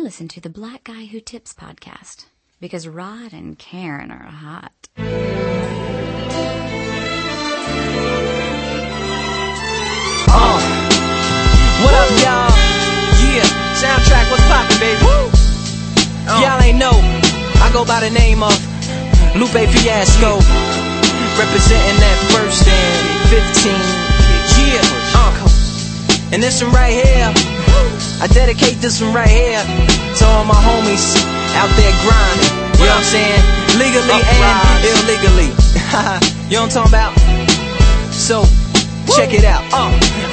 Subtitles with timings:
[0.00, 2.24] I listen to the Black Guy Who Tips podcast
[2.58, 4.72] because Rod and Karen are hot.
[10.32, 10.56] Uh,
[11.84, 12.48] what up, y'all?
[13.28, 13.44] Yeah,
[13.76, 15.04] soundtrack, what's poppin', baby?
[16.24, 16.96] Y'all ain't know,
[17.60, 18.56] I go by the name of
[19.36, 20.40] Lupe Fiasco,
[21.36, 23.76] representing that first and 15.
[24.64, 24.80] Yeah,
[25.12, 27.49] uh, and this one right here,
[28.20, 31.16] I dedicate this one right here to all my homies
[31.56, 32.52] out there grinding.
[32.80, 33.42] You know what I'm saying?
[33.78, 35.50] Legally and illegally.
[36.48, 37.12] you know what I'm talking about?
[38.12, 38.44] So,
[39.16, 39.64] check it out.
[39.72, 40.29] Uh,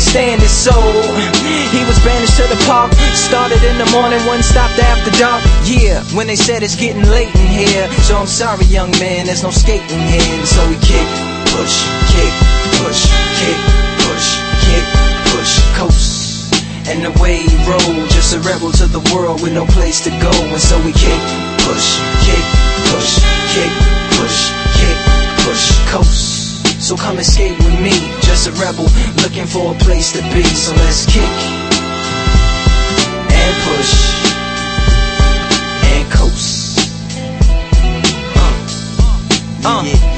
[0.00, 0.72] stand it, so
[1.74, 2.92] he was banished to the park.
[3.14, 5.42] Started in the morning, one stopped after dark.
[5.64, 9.42] Yeah, when they said it's getting late in here, so I'm sorry, young man, there's
[9.42, 10.46] no skating here.
[10.46, 11.08] So we kick,
[11.52, 11.82] push,
[12.12, 12.32] kick,
[12.80, 13.58] push, kick,
[14.06, 14.28] push,
[14.64, 14.84] kick,
[15.34, 16.54] push, coast.
[16.88, 20.10] And the way he rolled, just a rebel to the world with no place to
[20.22, 20.32] go.
[20.32, 21.20] And so we kick,
[21.66, 22.44] push, kick,
[22.88, 23.20] push,
[23.52, 23.72] kick,
[24.16, 24.38] push,
[24.78, 24.96] kick,
[25.44, 26.47] push, coast.
[26.78, 27.90] So come escape with me,
[28.22, 28.86] just a rebel
[29.22, 30.42] looking for a place to be.
[30.44, 31.22] So let's kick
[33.30, 33.94] and push
[35.92, 36.78] and coast.
[39.64, 40.17] Uh, uh,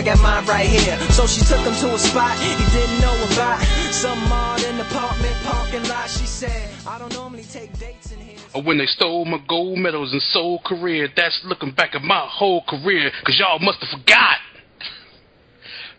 [0.03, 0.97] got mine right here.
[1.11, 3.61] So she took him to a spot he didn't know about.
[3.93, 6.09] Some modern apartment parking lot.
[6.09, 8.39] She said, I don't normally take dates in here.
[8.53, 11.09] Or when they stole my gold medals and soul career.
[11.15, 14.37] That's looking back at my whole career, cause y'all must have forgot.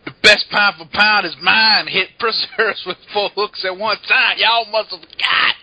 [0.05, 1.87] The best pound for pound is mine.
[1.87, 4.37] Hit preserves with four hooks at one time.
[4.37, 5.55] Y'all must have forgot.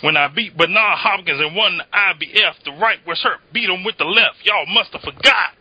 [0.00, 3.84] When I beat Bernard Hopkins and won the IBF, the right was hurt, beat him
[3.84, 4.36] with the left.
[4.44, 5.54] Y'all must have forgot.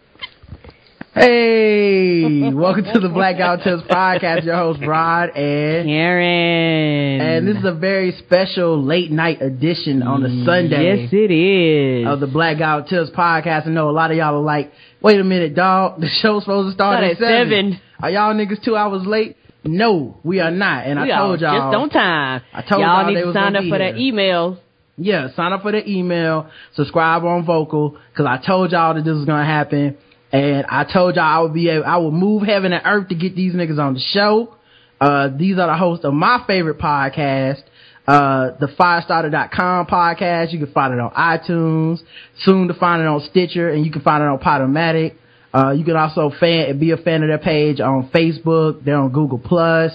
[1.14, 4.46] Hey, welcome to the Black Guy Who Tips podcast.
[4.46, 7.22] Your host Rod and Karen.
[7.22, 12.08] and this is a very special late night edition on a Sunday Yes, it is.
[12.08, 13.68] of the Black Guy Who Tips podcast.
[13.68, 14.72] I know a lot of y'all are like,
[15.02, 16.00] "Wait a minute, dog!
[16.02, 17.74] The show's supposed to start Start at at seven.
[17.74, 17.82] seven.
[18.02, 19.38] Are y'all niggas two hours late?
[19.64, 20.86] No, we are not.
[20.88, 22.42] And we I told y'all just on time.
[22.54, 24.58] I told y'all y'all need to sign up for that email.
[24.98, 29.14] Yeah, sign up for the email, subscribe on Vocal, cause I told y'all that this
[29.16, 29.98] was gonna happen,
[30.34, 33.16] and I told y'all I would be able, I would move heaven and earth to
[33.16, 34.56] get these niggas on the show.
[35.00, 37.62] Uh, these are the hosts of my favorite podcast,
[38.08, 40.52] uh, the Fiyastarter.com podcast.
[40.52, 42.00] You can find it on iTunes,
[42.40, 45.16] soon to find it on Stitcher, and you can find it on Podomatic.
[45.54, 48.84] Uh, you can also fan, be a fan of their page on Facebook.
[48.84, 49.92] They're on Google Plus.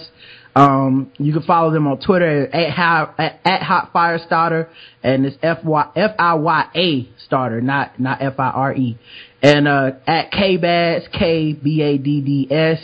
[0.55, 4.69] Um, you can follow them on Twitter at, at, at Hot Fire Starter,
[5.03, 8.97] and it's F Y F I Y A Starter, not not F I R E,
[9.41, 12.79] and uh, at K Bads K B A D D S,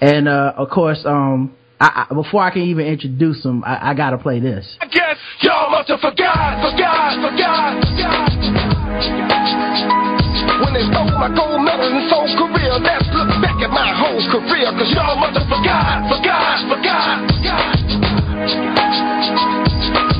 [0.00, 3.94] and uh, of course, um, I, I, before I can even introduce them, I, I
[3.94, 4.76] gotta play this.
[4.80, 9.00] I guess y'all must have forgot, forgot, forgot, forgot.
[10.60, 12.84] When they stole my gold medal and soul career, look
[13.40, 18.80] back at my whole career, cause y'all must have forgot, forgot, forgot, forgot.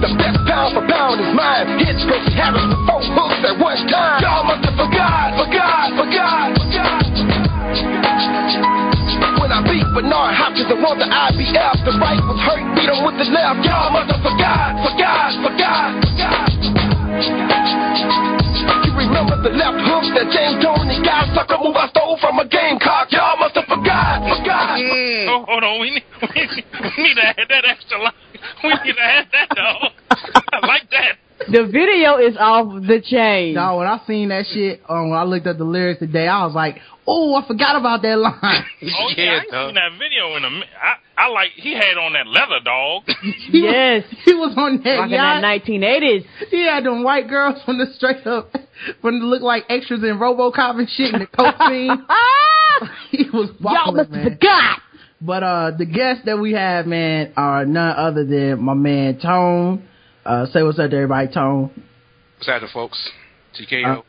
[0.01, 0.40] The best
[0.71, 1.79] pound for pound is mine.
[1.79, 2.03] Hits
[2.35, 4.23] Harris four at one time.
[4.23, 7.11] Y'all must have forgot, forgot, forgot, forgot.
[9.41, 13.05] When I beat Bernard Hopkins and won the IBF, the right was hurt, beat him
[13.05, 13.65] with the left.
[13.65, 16.41] Y'all must have forgot, forgot, forgot, forgot.
[19.11, 21.35] You remember the left hook that James Toney got?
[21.35, 23.11] Sucker move I stole from a gamecock.
[23.11, 24.79] Y'all must have forgot, forgot.
[24.79, 26.65] Oh, hold on, we need, we need,
[26.97, 28.15] we need to add that extra line.
[28.63, 29.91] We need to add that, dog.
[30.53, 31.19] I like that.
[31.51, 33.57] The video is off the chain.
[33.57, 36.47] Dog, when I seen that shit, um, when I looked at the lyrics today, I
[36.47, 38.39] was like, oh, I forgot about that line.
[38.39, 40.69] Oh, yeah, I ain't seen that video in a minute.
[40.81, 43.03] I, I like he had on that leather dog.
[43.23, 44.05] He was- Yes.
[44.25, 45.43] he was on that Rocking yacht.
[45.43, 46.25] that 1980s.
[46.51, 48.51] He had them white girls from the straight up,
[49.03, 52.07] from the look like extras in RoboCop and shit in the coat scene.
[53.11, 54.81] he was Y'all balling, must have forgot.
[55.21, 59.87] But uh, the guests that we have, man, are none other than my man Tone.
[60.25, 61.71] Uh, say what's up to everybody, Tone.
[62.37, 63.11] What's happening, folks?
[63.61, 63.99] TKO.
[63.99, 64.03] Uh,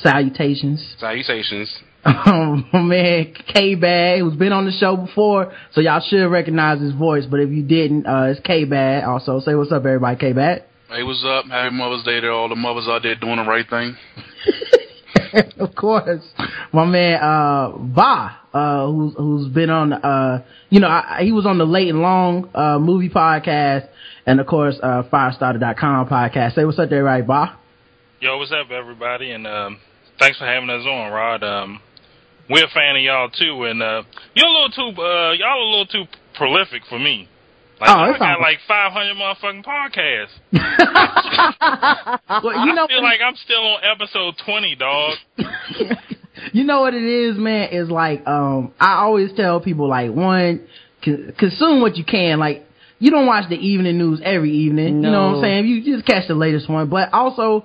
[0.00, 0.94] Salutations.
[0.98, 1.70] Salutations.
[2.04, 6.80] Um, my man K Bad, who's been on the show before, so y'all should recognize
[6.80, 7.24] his voice.
[7.30, 9.04] But if you didn't, uh, it's K Bad.
[9.04, 10.64] Also, say what's up, everybody, K Bad.
[10.88, 11.46] Hey, what's up?
[11.46, 13.96] Happy Mother's Day to all the mothers out there doing the right thing.
[15.58, 16.22] of course,
[16.72, 21.46] my man uh Ba, uh who's who's been on uh you know I, he was
[21.46, 23.88] on the late and long uh movie podcast
[24.26, 26.54] and of course uh fiyastarter.com podcast.
[26.54, 27.58] Say what's up there, everybody, Ba.
[28.20, 29.32] Yo, what's up, everybody?
[29.32, 29.80] And um,
[30.18, 31.42] thanks for having us on, Rod.
[31.42, 31.80] Um,
[32.50, 34.02] we're a fan of y'all too, and uh,
[34.34, 36.04] you're a little too, uh, y'all a little too
[36.36, 37.28] prolific for me.
[37.80, 40.38] Like, Oh, I it's got all- like 500 motherfucking podcasts.
[42.44, 45.16] Well, you know I feel like I'm still on episode 20, dog.
[46.52, 50.66] you know what it is, man, is like um I always tell people like one
[51.04, 52.64] con- consume what you can like
[52.98, 55.02] you don't watch the evening news every evening.
[55.02, 55.66] You know what I'm saying?
[55.66, 56.88] You just catch the latest one.
[56.88, 57.64] But also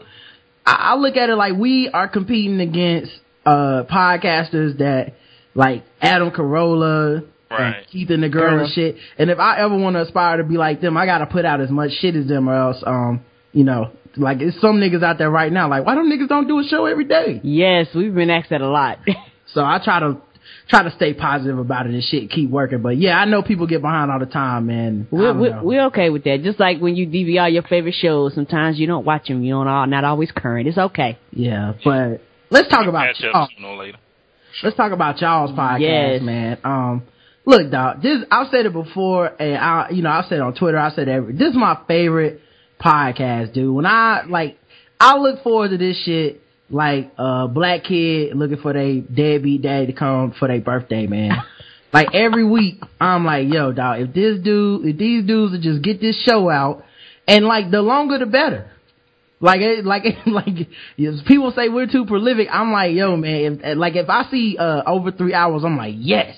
[0.65, 3.11] I, I look at it like we are competing against
[3.47, 5.13] uh podcasters that
[5.55, 7.77] like Adam Carolla Right.
[7.77, 8.97] and Keith and the girl and shit.
[9.17, 11.61] And if I ever want to aspire to be like them, I gotta put out
[11.61, 13.21] as much shit as them or else um
[13.53, 16.47] you know, like it's some niggas out there right now like why don't niggas don't
[16.49, 17.39] do a show every day?
[17.43, 18.99] Yes, we've been asked that a lot.
[19.53, 20.17] So I try to
[20.69, 22.81] try to stay positive about it and shit, keep working.
[22.81, 25.07] But yeah, I know people get behind all the time, man.
[25.09, 26.41] We're, we're, we're okay with that.
[26.43, 29.41] Just like when you DVR your favorite shows, sometimes you don't watch them.
[29.45, 30.67] You don't all not always current.
[30.67, 31.17] It's okay.
[31.31, 33.43] yeah, but let's talk about Catch y'all.
[33.43, 33.97] up sooner or later.
[34.63, 36.21] Let's talk about y'all's podcast, Yes.
[36.21, 36.57] man.
[36.63, 37.03] Um,
[37.45, 38.01] look, dog.
[38.01, 40.77] This I've said it before, and I, you know, I said it on Twitter.
[40.79, 41.33] I said every.
[41.33, 42.41] This is my favorite
[42.79, 43.73] podcast, dude.
[43.75, 44.57] When I like,
[44.99, 49.87] I look forward to this shit like a black kid looking for their deadbeat daddy
[49.87, 51.31] to come for their birthday, man.
[51.93, 53.99] like every week, I'm like, yo, dog.
[54.01, 56.83] If this dude, if these dudes would just get this show out,
[57.27, 58.71] and like the longer the better.
[59.39, 62.47] Like it, like it, like yes, people say we're too prolific.
[62.51, 63.61] I'm like, yo, man.
[63.63, 66.35] If, like if I see uh over three hours, I'm like, yes.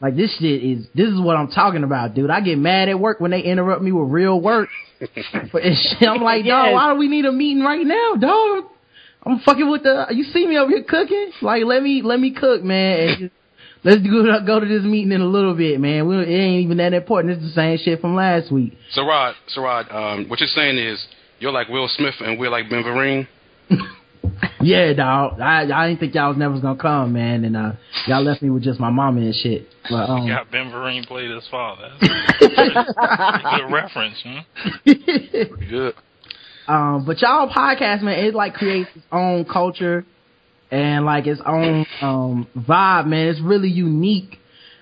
[0.00, 2.30] Like this shit is this is what I'm talking about, dude.
[2.30, 4.68] I get mad at work when they interrupt me with real work.
[5.50, 6.08] For this shit.
[6.08, 8.64] I'm like, dog, why do we need a meeting right now, dog?
[9.24, 10.06] I'm fucking with the.
[10.10, 11.32] You see me over here cooking?
[11.42, 13.00] Like, let me let me cook, man.
[13.00, 13.32] And just,
[13.84, 16.06] let's go go to this meeting in a little bit, man.
[16.06, 17.34] We, it ain't even that important.
[17.34, 18.74] It's the same shit from last week.
[18.90, 21.04] So Rod, so Rod, um, what you're saying is
[21.38, 23.26] you're like Will Smith and we're like Ben Vereen.
[24.60, 25.40] Yeah, dog.
[25.40, 27.72] I I didn't think y'all was never gonna come, man, and uh
[28.06, 29.68] y'all left me with just my mama and shit.
[29.88, 31.92] But um, Got Ben Vereen played his father.
[32.00, 34.38] That's good reference, hmm?
[34.84, 35.94] Pretty good.
[36.66, 40.04] um, but y'all podcast, man, it like creates its own culture
[40.70, 43.28] and like its own um vibe, man.
[43.28, 44.38] It's really unique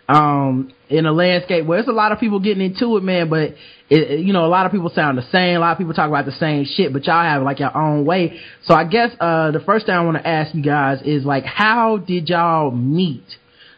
[0.09, 3.29] um in a landscape where there's a lot of people getting into it, man.
[3.31, 3.41] But
[3.89, 5.56] it, it- you know, a lot of people sound the same.
[5.56, 8.05] A lot of people talk about the same shit, but y'all have like your own
[8.05, 8.39] way.
[8.65, 11.45] So I guess uh the first thing I want to ask you guys is like,
[11.45, 13.25] how did y'all meet?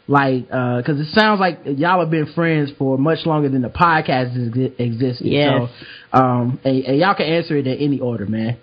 [0.08, 3.68] Like, uh 'cause it sounds like y'all have been friends for much longer than the
[3.68, 5.26] podcast has exi- existed.
[5.26, 5.68] Yes.
[6.12, 8.56] So, um, and, and y'all can answer it in any order, man.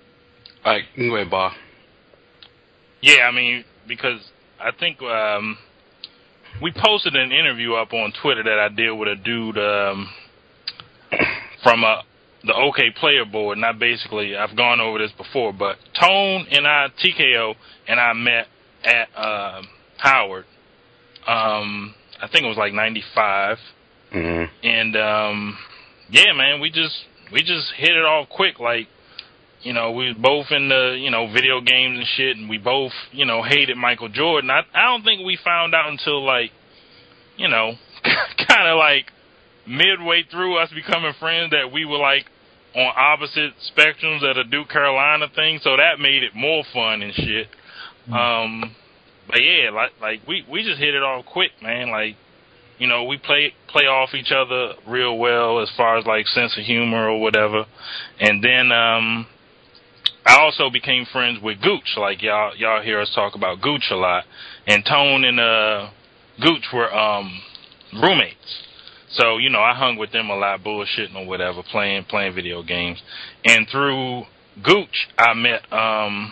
[0.66, 1.52] All right, you can go ahead, Bob.
[3.02, 4.22] Yeah, I mean, because
[4.60, 5.58] I think um,
[6.62, 10.10] we posted an interview up on Twitter that I did with a dude um,
[11.64, 12.02] from uh,
[12.44, 16.88] the Okayplayer Board, and I basically I've gone over this before, but Tone and I,
[17.04, 17.56] TKO,
[17.88, 18.48] and I met
[18.84, 19.62] at uh,
[19.98, 20.46] Howard.
[21.28, 23.58] Um, I think it was like '95
[24.14, 24.68] Mm-hmm.
[24.68, 25.58] and um
[26.12, 26.94] yeah man we just
[27.32, 28.88] we just hit it off quick like
[29.64, 32.58] you know we was both in the you know video games and shit and we
[32.58, 34.50] both you know hated michael jordan.
[34.50, 36.52] I i don't think we found out until like
[37.38, 39.06] you know kind of like
[39.66, 42.26] midway through us becoming friends that we were like
[42.76, 47.14] on opposite spectrums at a duke carolina thing so that made it more fun and
[47.14, 47.48] shit.
[48.12, 48.76] Um
[49.28, 51.90] but yeah like like we we just hit it off quick man.
[51.90, 52.18] Like
[52.80, 56.58] you know, we play play off each other real well as far as like sense
[56.58, 57.66] of humor or whatever.
[58.20, 59.28] And then um
[60.26, 61.98] I also became friends with Gooch.
[61.98, 64.24] Like y'all y'all hear us talk about Gooch a lot.
[64.68, 65.90] And Tone and uh
[66.42, 67.42] Gooch were um
[67.94, 68.64] roommates.
[69.12, 72.64] So, you know, I hung with them a lot, bullshitting or whatever, playing playing video
[72.64, 73.02] games.
[73.46, 74.24] And through
[74.64, 76.32] Gooch I met um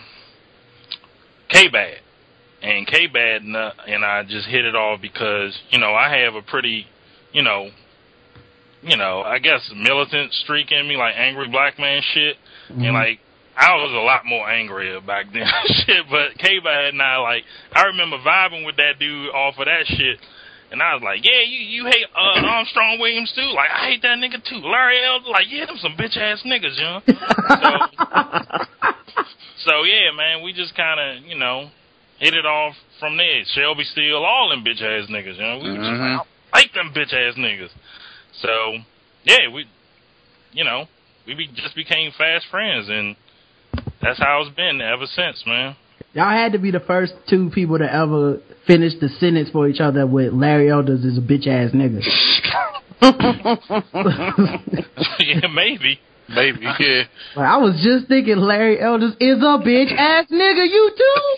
[1.48, 1.98] K Bad
[2.62, 6.16] and K Bad and, uh, and I just hit it off because you know I
[6.20, 6.86] have a pretty,
[7.32, 7.68] you know,
[8.82, 12.36] you know, I guess militant streak in me, like angry black man shit,
[12.70, 12.84] Mm-hmm.
[12.84, 13.18] and like.
[13.56, 15.46] I was a lot more angrier back then,
[15.84, 16.04] shit.
[16.10, 20.18] But K-Bad and I, like, I remember vibing with that dude off of that shit,
[20.70, 23.52] and I was like, "Yeah, you you hate uh, Armstrong Williams too?
[23.54, 26.76] Like, I hate that nigga too." Larry Elder, like, yeah, them some bitch ass niggas,
[26.76, 27.00] you know.
[27.06, 28.92] so,
[29.68, 31.68] so yeah, man, we just kind of, you know,
[32.18, 33.42] hit it off from there.
[33.52, 35.58] Shelby Steele, all them bitch ass niggas, you know.
[35.62, 37.70] We were just like, I like them bitch ass niggas.
[38.40, 38.78] So
[39.24, 39.66] yeah, we,
[40.52, 40.86] you know,
[41.26, 43.14] we be, just became fast friends, and
[44.02, 45.76] that's how it's been ever since, man.
[46.12, 49.80] Y'all had to be the first two people to ever finish the sentence for each
[49.80, 52.02] other with Larry Elders is a bitch ass nigga.
[55.20, 56.00] yeah, maybe.
[56.28, 57.02] Maybe, yeah.
[57.36, 61.36] Like, I was just thinking Larry Elders is a bitch ass nigga, you too?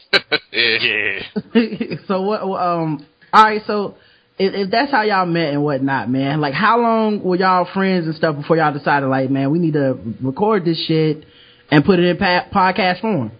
[0.53, 1.23] yeah.
[1.55, 1.97] Yeah.
[2.09, 2.43] so what?
[2.43, 3.07] Um.
[3.33, 3.63] All right.
[3.67, 3.97] So
[4.39, 8.07] if, if that's how y'all met and whatnot, man, like how long were y'all friends
[8.07, 11.25] and stuff before y'all decided, like, man, we need to record this shit
[11.71, 13.33] and put it in pa- podcast form?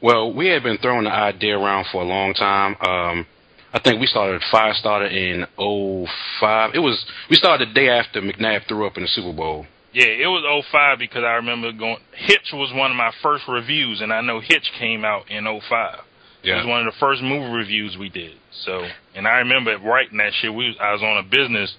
[0.00, 2.76] Well, we had been throwing the idea around for a long time.
[2.80, 3.26] Um,
[3.72, 6.74] I think we started Fiyastarter in '05.
[6.74, 9.66] It was we started the day after McNabb threw up in the Super Bowl.
[9.92, 11.98] Yeah, it was '05 because I remember going.
[12.12, 16.00] Hitch was one of my first reviews, and I know Hitch came out in '05.
[16.44, 18.32] It was one of the first movie reviews we did.
[18.64, 20.54] So, and I remember writing that shit.
[20.54, 21.74] We was, I was on a business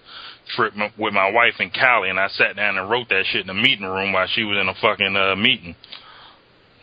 [0.55, 3.47] trip with my wife in Cali, and I sat down and wrote that shit in
[3.47, 5.75] the meeting room while she was in a fucking uh, meeting.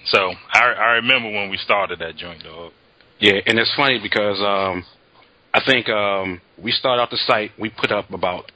[0.07, 2.73] So I I remember when we started that joint, dog.
[3.19, 4.85] Yeah, and it's funny because um,
[5.55, 7.53] I think um, we started out the site.
[7.59, 8.53] We put up about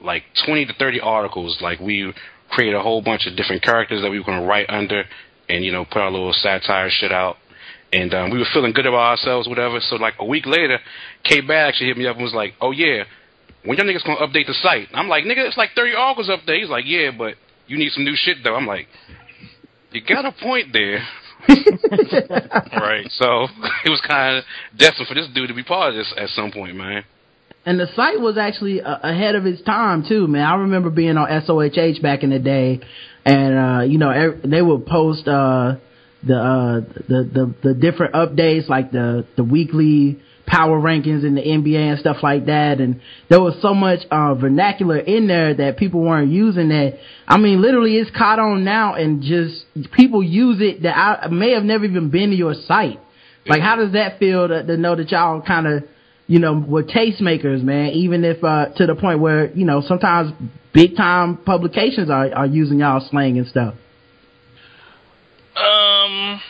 [0.00, 1.58] like 20 to 30 articles.
[1.60, 2.12] Like we
[2.50, 5.04] created a whole bunch of different characters that we were going to write under,
[5.48, 7.36] and you know put our little satire shit out.
[7.92, 9.80] And um, we were feeling good about ourselves, whatever.
[9.80, 10.78] So like a week later,
[11.24, 13.04] K Bad actually hit me up and was like, "Oh yeah,
[13.68, 16.40] when y'all niggas gonna update the site?" I'm like, "Nigga, it's like 30 articles up
[16.46, 17.34] there." He's like, "Yeah, but
[17.66, 18.88] you need some new shit though." I'm like,
[19.92, 21.06] "You got a point there."
[21.48, 23.06] Right.
[23.10, 23.46] So
[23.84, 24.44] it was kind of
[24.76, 27.04] destined for this dude to be part of this at some point, man.
[27.66, 30.42] And the site was actually uh, ahead of its time too, man.
[30.42, 32.80] I remember being on SOHH back in the day,
[33.24, 35.76] and uh, you know they would post uh,
[36.26, 40.18] the, uh, the the the different updates, like the the weekly
[40.48, 42.80] power rankings in the NBA and stuff like that.
[42.80, 46.70] And there was so much uh, vernacular in there that people weren't using.
[46.70, 51.28] That I mean, literally, it's caught on now, and just people use it that I
[51.28, 52.98] may have never even been to your site.
[53.46, 55.84] Like, how does that feel to, to know that y'all kind of
[56.28, 60.30] you know, were tastemakers, man, even if, uh, to the point where, you know, sometimes
[60.74, 63.74] big time publications are, are using y'all slang and stuff.
[65.56, 66.40] Um,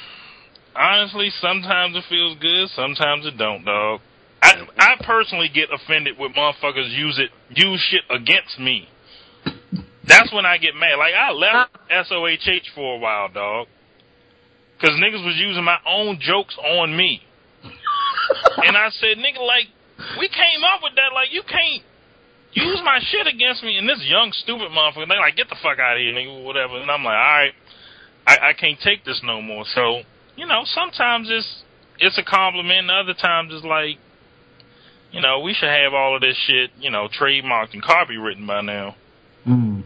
[0.79, 4.01] honestly, sometimes it feels good, sometimes it don't, dog.
[4.43, 8.89] I I personally get offended when motherfuckers use it use shit against me.
[10.07, 10.97] That's when I get mad.
[10.99, 13.67] Like I left SOHH for a while, dog,
[14.79, 17.23] because niggas was using my own jokes on me,
[18.65, 19.67] and I said, nigga, like
[20.19, 21.13] we came up with that.
[21.15, 21.83] Like you can't
[22.53, 23.77] use my shit against me.
[23.77, 26.79] And this young stupid motherfucker, they like get the fuck out of here, nigga, whatever.
[26.79, 27.53] And I'm like, all right.
[28.27, 29.65] I, I can't take this no more.
[29.75, 30.03] So,
[30.39, 31.63] you know, sometimes it's
[31.99, 33.99] it's a compliment, and other times it's like,
[35.11, 38.61] you know, we should have all of this shit, you know, trademarked and copywritten by
[38.61, 38.95] now.
[39.47, 39.83] Mm.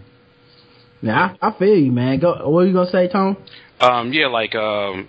[1.01, 2.21] Yeah, I, I feel you, man.
[2.21, 2.49] Go.
[2.51, 3.37] What are you gonna say, Tom?
[3.81, 5.09] Um, yeah, like um,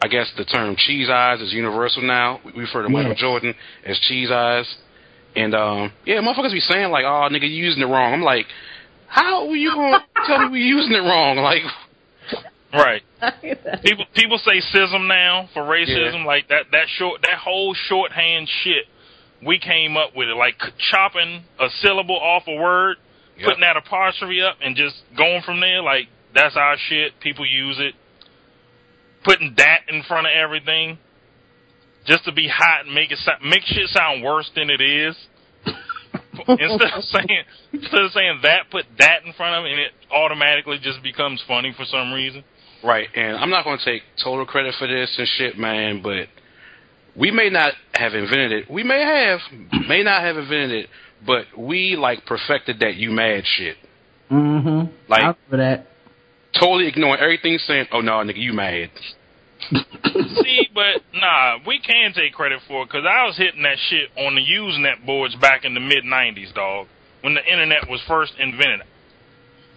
[0.00, 2.40] I guess the term cheese eyes is universal now.
[2.44, 3.20] We refer to Michael Yes.
[3.20, 4.72] Jordan as cheese eyes,
[5.34, 8.46] and um, yeah, motherfuckers be saying like, "Oh, nigga, you using it wrong." I'm like,
[9.08, 11.38] how are you gonna tell me we using it wrong?
[11.38, 11.62] Like,
[12.74, 13.02] Right.
[13.82, 16.26] people people say schism now for racism, Yeah.
[16.26, 18.86] like that that short that whole shorthand shit.
[19.44, 20.54] We came up with it, like
[20.90, 22.96] chopping a syllable off a word,
[23.36, 23.44] Yep.
[23.46, 25.82] putting that apostrophe up, and just going from there.
[25.82, 27.20] Like that's our shit.
[27.20, 27.94] People use it.
[29.24, 30.98] Putting that in front of everything,
[32.06, 35.16] just to be hot and make it sound, make shit sound worse than it is.
[36.48, 39.92] instead of saying instead of saying that, put that in front of it, and it
[40.12, 42.44] automatically just becomes funny for some reason.
[42.84, 46.28] Right, and I'm not going to take total credit for this and shit, man, but
[47.16, 48.70] we may not have invented it.
[48.70, 49.40] We may have,
[49.88, 50.90] may not have invented it,
[51.26, 53.76] but we like perfected that you mad shit.
[54.30, 54.92] Mm-hmm.
[55.08, 55.88] Like- for that.
[56.60, 58.88] Totally ignoring everything saying, "Oh no, nigga, you mad."
[59.72, 64.10] See, but nah, we can take credit for it because I was hitting that shit
[64.16, 66.86] on the Usenet boards back in the mid '90s, dog,
[67.22, 68.86] when the internet was first invented.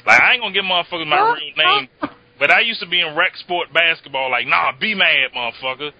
[0.06, 1.90] Like I ain't gonna give motherfuckers my real name,
[2.39, 4.32] but I used to be in rec sport basketball.
[4.32, 5.91] Like, nah, be mad, motherfucker.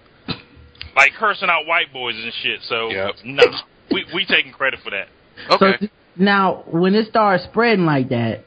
[0.96, 2.60] Like cursing out white boys and shit.
[2.68, 3.14] So, Yep.
[3.24, 5.08] nah, we we taking credit for that.
[5.50, 5.76] Okay.
[5.80, 8.44] So now when it started spreading like that,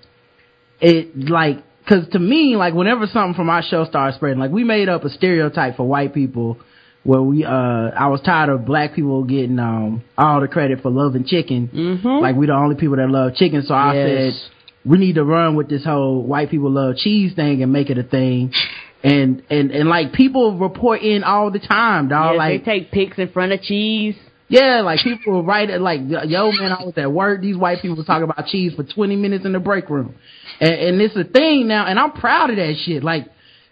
[0.79, 4.63] it like because to me like whenever something from our show started spreading, like we
[4.63, 6.57] made up a stereotype for white people
[7.03, 10.91] where we uh I was tired of black people getting um all the credit for
[10.91, 11.69] loving chicken.
[11.73, 12.21] Mm-hmm.
[12.21, 14.33] Like we the only people that love chicken, so I said
[14.85, 17.97] we need to run with this whole white people love cheese thing and make it
[17.97, 18.51] a thing.
[19.03, 22.33] And and and like people report in all the time, dog.
[22.33, 24.15] Yes, like they take pics in front of cheese.
[24.47, 27.41] yeah, like people will write it like, yo man, I was at work.
[27.41, 30.15] These white people was talking about cheese for 20 minutes in the break room.
[30.59, 33.03] And, and it's a thing now, and I'm proud of that shit.
[33.03, 33.25] Like,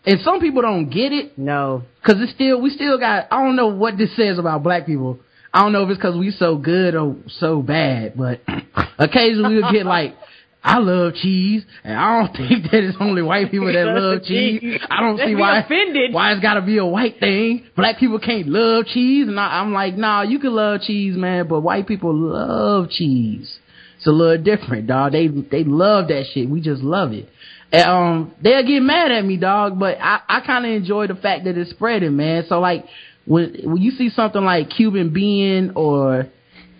[0.05, 1.83] and some people don't get it, No.
[2.03, 5.19] cause it's still, we still got, I don't know what this says about black people.
[5.53, 8.39] I don't know if it's cause we so good or so bad, but
[8.97, 10.15] occasionally we'll get like,
[10.61, 14.79] I love cheese, and I don't think that it's only white people that love cheese.
[14.89, 16.13] I don't see why offended.
[16.13, 17.65] why it's gotta be a white thing.
[17.75, 21.47] Black people can't love cheese, and I, I'm like, nah, you can love cheese, man,
[21.47, 23.59] but white people love cheese.
[23.97, 25.11] It's a little different, dog.
[25.13, 26.49] They they love that shit.
[26.49, 27.29] We just love it.
[27.71, 31.15] And, um, they'll get mad at me, dog, but I I kind of enjoy the
[31.15, 32.45] fact that it's spreading, man.
[32.47, 32.85] So like
[33.25, 36.27] when when you see something like Cuban bean or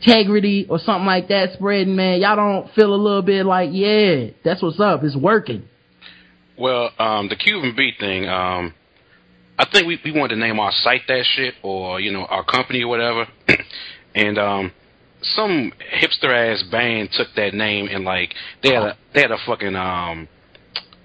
[0.02, 4.28] integrity or something like that spreading, man, y'all don't feel a little bit like, yeah,
[4.44, 5.04] that's what's up.
[5.04, 5.68] It's working.
[6.58, 8.74] Well, um, the Cuban beat thing, um,
[9.58, 12.44] I think we, we wanted to name our site that shit or, you know, our
[12.44, 13.28] company or whatever.
[14.16, 14.72] and um
[15.22, 19.38] some hipster ass band took that name and like they had a they had a
[19.46, 20.28] fucking um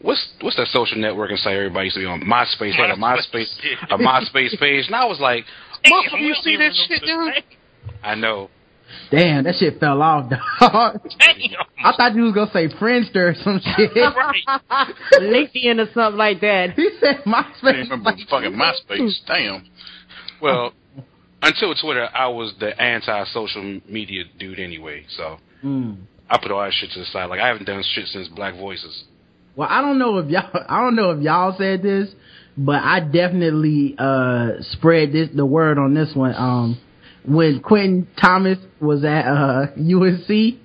[0.00, 2.20] what's what's that social networking site everybody used to be on?
[2.20, 2.76] MySpace.
[2.76, 3.50] They had a MySpace
[3.90, 4.86] a MySpace page.
[4.86, 5.44] And I was like,
[5.84, 7.44] Motherfucker, you see that shit, dude?
[8.02, 8.50] I know.
[9.10, 10.40] Damn, that shit fell off, dog.
[10.60, 13.90] I thought you was gonna say Friendster or some shit.
[13.94, 14.94] Right.
[15.14, 16.72] LinkedIn or something like that.
[16.74, 17.62] He said I MySpace.
[17.72, 19.14] didn't remember fucking MySpace.
[19.26, 19.66] Damn.
[20.40, 20.72] Well,
[21.42, 25.04] until Twitter, I was the anti-social media dude anyway.
[25.16, 25.96] So Mm.
[26.28, 27.26] I put all that shit to the side.
[27.26, 29.04] Like I haven't done shit since Black Voices.
[29.56, 32.10] Well, I don't know if y'all, I don't know if y'all said this,
[32.56, 36.34] but I definitely uh spread this the word on this one.
[36.34, 36.78] Um,
[37.26, 40.58] when Quentin Thomas was at uh UNC,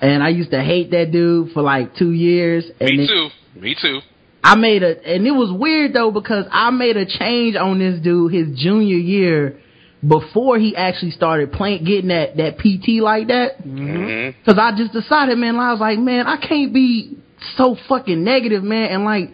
[0.00, 2.64] and I used to hate that dude for like two years.
[2.80, 3.28] And Me then- too.
[3.60, 4.00] Me too.
[4.42, 8.00] I made a, and it was weird though because I made a change on this
[8.00, 9.60] dude his junior year
[10.06, 13.56] before he actually started playing, getting that, that PT like that.
[13.60, 17.18] hmm Cause I just decided, man, I was like, man, I can't be
[17.58, 18.88] so fucking negative, man.
[18.90, 19.30] And like,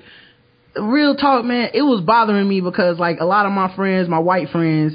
[0.75, 4.19] real talk, man, it was bothering me because like a lot of my friends, my
[4.19, 4.95] white friends,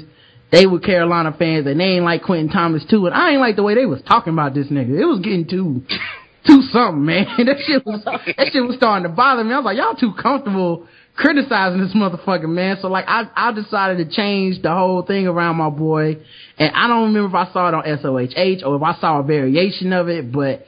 [0.52, 3.06] they were Carolina fans and they ain't like Quentin Thomas too.
[3.06, 4.90] And I ain't like the way they was talking about this nigga.
[5.00, 5.82] It was getting too,
[6.46, 7.24] too something, man.
[7.38, 9.52] that shit was, that shit was starting to bother me.
[9.54, 10.86] I was like, y'all too comfortable
[11.16, 12.76] criticizing this motherfucker, man.
[12.80, 16.18] So like, I, I decided to change the whole thing around my boy.
[16.58, 19.22] And I don't remember if I saw it on SOHH or if I saw a
[19.22, 20.66] variation of it, but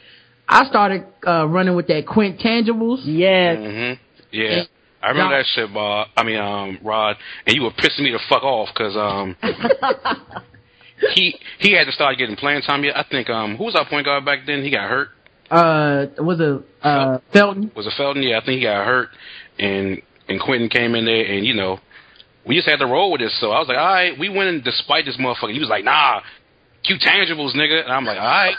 [0.48, 3.00] I started, uh, running with that Quint Tangibles.
[3.04, 3.58] Yes.
[3.58, 4.46] hmm Yeah.
[4.60, 4.68] And-
[5.04, 6.08] I remember that shit, Bob.
[6.16, 9.36] I mean, um, Rod, and you were pissing me the fuck off because um,
[11.14, 12.84] he he had to start getting playing time.
[12.84, 14.62] Yeah, I think um, who was our point guard back then?
[14.62, 15.08] He got hurt.
[15.50, 17.70] Uh, was it, uh, Felton?
[17.76, 18.22] Was it Felton?
[18.22, 19.08] Yeah, I think he got hurt,
[19.58, 21.78] and and Quentin came in there, and you know,
[22.46, 23.38] we just had to roll with this.
[23.40, 25.52] So I was like, all right, we winning despite this motherfucker.
[25.52, 26.22] He was like, nah,
[26.82, 28.56] Q tangibles, nigga, and I'm like, all right,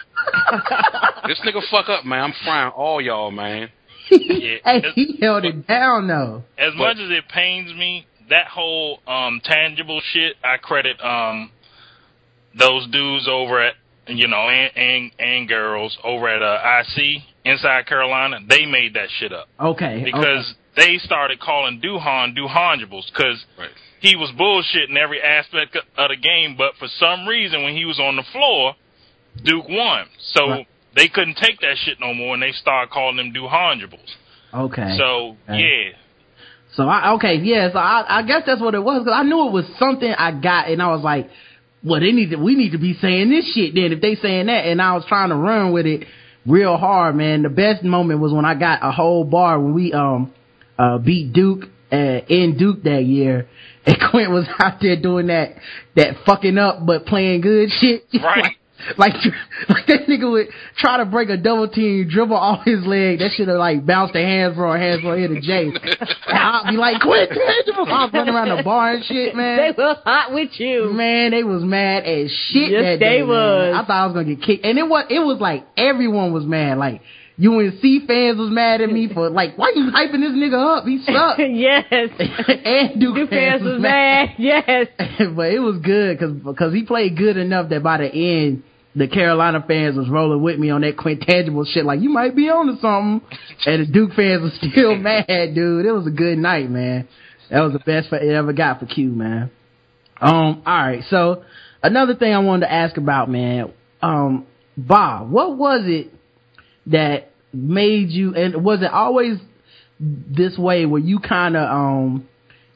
[1.28, 2.24] this nigga fuck up, man.
[2.24, 3.70] I'm frying all y'all, man.
[4.10, 4.58] Yeah.
[4.64, 6.44] hey, he held it down though.
[6.58, 11.52] as much as it pains me, that whole um tangible shit, I credit um
[12.58, 13.74] those dudes over at
[14.08, 18.40] you know and and, and girls over at uh, IC inside Carolina.
[18.48, 20.02] They made that shit up Okay.
[20.04, 23.70] because they started calling Duhon Duhongibles because Right.
[24.02, 26.56] he was bullshitting every aspect of the game.
[26.58, 28.76] But for some reason, when he was on the floor,
[29.44, 30.06] Duke won.
[30.34, 30.50] So.
[30.50, 30.68] Right.
[30.96, 34.10] They couldn't take that shit no more, and they started calling them Duhongibles.
[34.54, 34.82] Okay.
[34.82, 34.98] okay.
[34.98, 35.60] So Okay.
[35.92, 35.98] yeah,
[36.74, 37.72] So I okay, yeah.
[37.72, 40.32] So I I guess that's what it was because I knew it was something I
[40.32, 41.30] got, and I was like,
[41.84, 44.48] well, they need to we need to be saying this shit then if they saying
[44.48, 46.06] that, and I was trying to run with it
[46.46, 47.44] real hard, man.
[47.44, 50.34] The best moment was when I got a whole bar when we um
[50.80, 53.48] uh beat Duke uh, in Duke that year.
[53.88, 55.58] And Quint was out there doing that,
[55.96, 58.04] that fucking up but playing good shit.
[58.20, 58.56] Right.
[58.98, 59.14] like,
[59.70, 63.20] like that nigga would try to break a double team, dribble off his leg.
[63.20, 65.72] That should have like bounced the hands for a hands for hit a J.
[66.28, 67.86] And I'll be like, quit, tangible.
[67.88, 69.58] I'm running around the bar and shit, man.
[69.58, 69.76] They man.
[69.78, 70.92] were hot with you.
[70.94, 73.28] Man, they was mad as shit Yes, that they day, man.
[73.30, 73.76] was.
[73.76, 76.44] I thought I was gonna get kicked, and it was it was like everyone was
[76.44, 76.78] mad.
[76.78, 77.02] Like
[77.38, 80.86] UNC fans was mad at me for like, why you hyping this nigga up?
[80.86, 81.40] He sucked.
[81.40, 81.86] yes.
[82.66, 84.36] and Duke, Duke fans was mad.
[84.38, 84.88] Yes.
[84.98, 88.64] but it was good because because he played good enough that by the end
[88.96, 91.86] the Carolina fans was rolling with me on that quintangible shit.
[91.86, 93.28] Like you might be on to something,
[93.66, 95.86] and the Duke fans were still mad, dude.
[95.86, 97.08] It was a good night, man.
[97.52, 99.52] That was the best it ever got for Q, man.
[100.20, 101.04] Um, all right.
[101.10, 101.44] So
[101.84, 103.74] another thing I wanted to ask about, man.
[104.02, 106.12] Um, Bob, what was it
[106.88, 109.38] that made you, and was it always
[110.00, 112.28] this way where you kind of um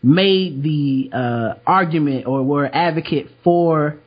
[0.02, 3.98] made the uh argument or were advocate for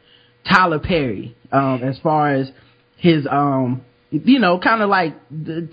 [0.49, 2.51] Tyler Perry um as far as
[2.97, 5.15] his um you know kind of like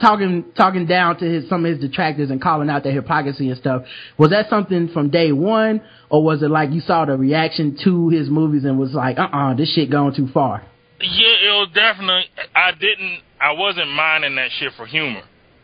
[0.02, 3.58] talking talking down to his some of his detractors and calling out their hypocrisy and
[3.58, 3.84] stuff
[4.18, 8.10] was that something from day one or was it like you saw the reaction to
[8.10, 10.62] his movies and was like uh-uh this shit going too far
[11.00, 12.26] Yeah, it was definitely.
[12.54, 13.22] I didn't.
[13.42, 15.24] I wasn't minding that shit for humor.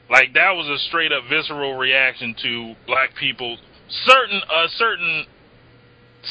[0.10, 3.58] Like that was a straight up visceral reaction to black people.
[4.06, 5.26] Certain a certain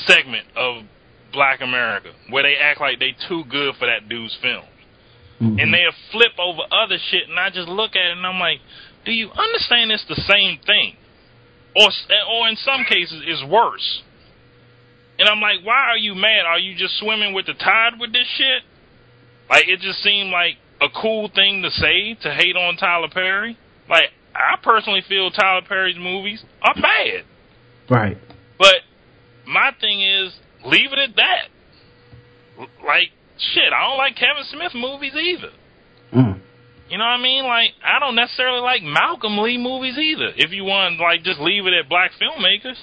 [0.07, 0.85] segment of
[1.33, 4.67] Black America where they act like they too good for that dude's films,
[5.41, 5.59] mm-hmm.
[5.59, 8.61] and they'll flip over other shit, and I just look at it and I'm like,
[9.05, 10.97] do you understand it's the same thing,
[11.77, 11.91] or
[12.31, 14.03] or in some cases it's worse.
[15.17, 16.45] And I'm like, why are you mad?
[16.47, 18.63] Are you just swimming with the tide with this shit?
[19.49, 23.59] Like it just seemed like a cool thing to say to hate on Tyler Perry.
[23.89, 27.25] Like I personally feel Tyler Perry's movies are bad,
[27.89, 28.19] right
[28.59, 28.77] but
[29.47, 31.49] my thing is leave it at that.
[32.85, 35.53] Like shit, I don't like Kevin Smith movies either.
[36.13, 36.41] mm.
[36.89, 37.45] You know what I mean?
[37.45, 40.33] Like I don't necessarily like Malcolm Lee movies either.
[40.37, 42.83] If you want like just leave it at black filmmakers.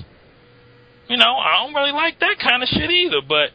[1.08, 3.50] You know, I don't really like that kind of shit either, but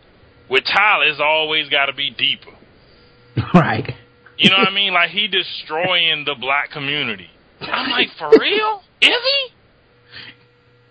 [0.51, 2.53] with Tyler it's always got to be deeper.
[3.55, 3.93] right
[4.39, 4.93] You know what I mean?
[4.93, 7.29] Like he destroying the black community.
[7.61, 8.83] I'm like, for real?
[9.01, 9.49] Is he?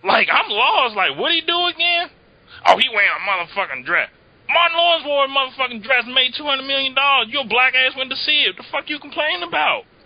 [0.08, 0.96] Like I'm lost.
[0.96, 2.10] Like what he do again?
[2.68, 4.10] Oh, he wearing a motherfucking dress.
[4.50, 7.28] Martin Lawrence wore a motherfucking dress, made two hundred million dollars.
[7.30, 8.56] Your black ass went to see it.
[8.58, 9.84] The fuck you complaining about?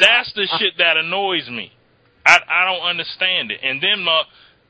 [0.00, 1.72] That's the shit that annoys me.
[2.26, 3.60] I I don't understand it.
[3.62, 4.22] And then uh,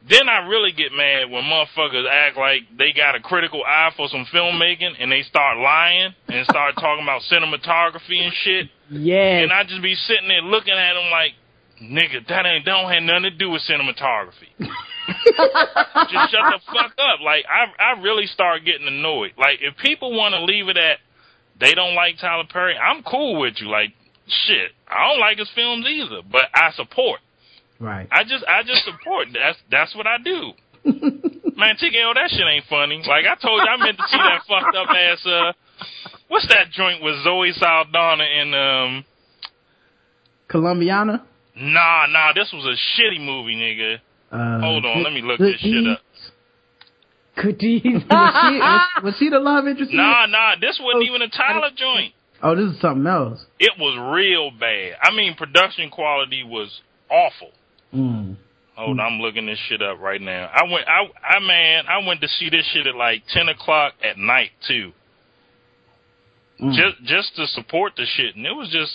[0.09, 4.09] then I really get mad when motherfuckers act like they got a critical eye for
[4.09, 8.67] some filmmaking and they start lying and start talking about cinematography and shit.
[8.91, 9.39] Yeah.
[9.39, 11.33] And I just be sitting there looking at them like,
[11.83, 14.53] nigga, that ain't don't have nothing to do with cinematography.
[14.59, 17.21] just shut the fuck up.
[17.25, 19.33] Like I I really start getting annoyed.
[19.39, 20.99] Like if people want to leave it at
[21.59, 23.69] they don't like Tyler Perry, I'm cool with you.
[23.69, 23.95] Like
[24.27, 27.21] shit, I don't like his films either, but I support.
[27.81, 29.29] Right I just I just support.
[29.33, 30.53] That's that's what I do.
[30.85, 33.03] Man, TKO, that shit ain't funny.
[33.07, 35.25] Like I told you, I meant to see that fucked up ass.
[35.25, 35.53] Uh,
[36.29, 39.05] what's that joint with Zoe Saldana and um?
[40.49, 41.23] Colombiana
[41.57, 43.99] Nah, nah, this was a shitty movie, nigga.
[44.33, 46.01] uh, Hold on, let me look this shit up.
[47.41, 47.83] Goodies.
[47.85, 49.93] was, she, was, was she the love interest?
[49.93, 52.13] Nah, nah, this wasn't even a Tyler joint.
[52.43, 53.45] Oh, this is something else.
[53.59, 54.99] It was real bad.
[55.03, 56.69] I mean, production quality was
[57.11, 57.51] awful.
[57.95, 58.37] Mm.
[58.77, 60.51] Hold on, I'm looking this shit up right now.
[60.53, 63.93] I went, I, I man, I went to see this shit at like ten o'clock
[64.03, 64.93] at night too,
[66.61, 66.73] Mm.
[66.75, 68.93] just just to support the shit, and it was just,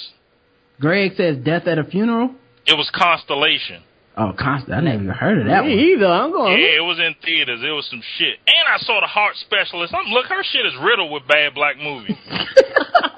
[0.79, 2.31] Greg says death at a funeral.
[2.65, 3.83] it was Constellation.
[4.19, 4.73] Oh, constant.
[4.75, 5.71] I never even heard of that one.
[5.71, 6.08] Either.
[6.08, 6.60] I'm going.
[6.60, 7.62] Yeah, it was in theaters.
[7.63, 9.93] It was some shit, and I saw the Heart Specialist.
[9.93, 12.17] I'm look, her shit is riddled with bad black movies.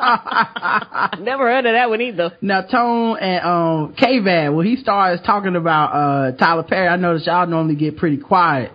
[1.20, 2.38] Never heard of that one either.
[2.42, 7.26] Now, Tone and um, K-Van, when he starts talking about uh, Tyler Perry, I notice
[7.26, 8.72] y'all normally get pretty quiet.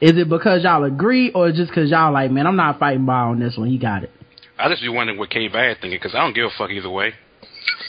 [0.00, 3.30] Is it because y'all agree, or just because y'all like, man, I'm not fighting Bob
[3.30, 3.68] on this one.
[3.68, 4.10] He got it.
[4.58, 6.90] I just be wondering what K Bad thinking because I don't give a fuck either
[6.90, 7.12] way.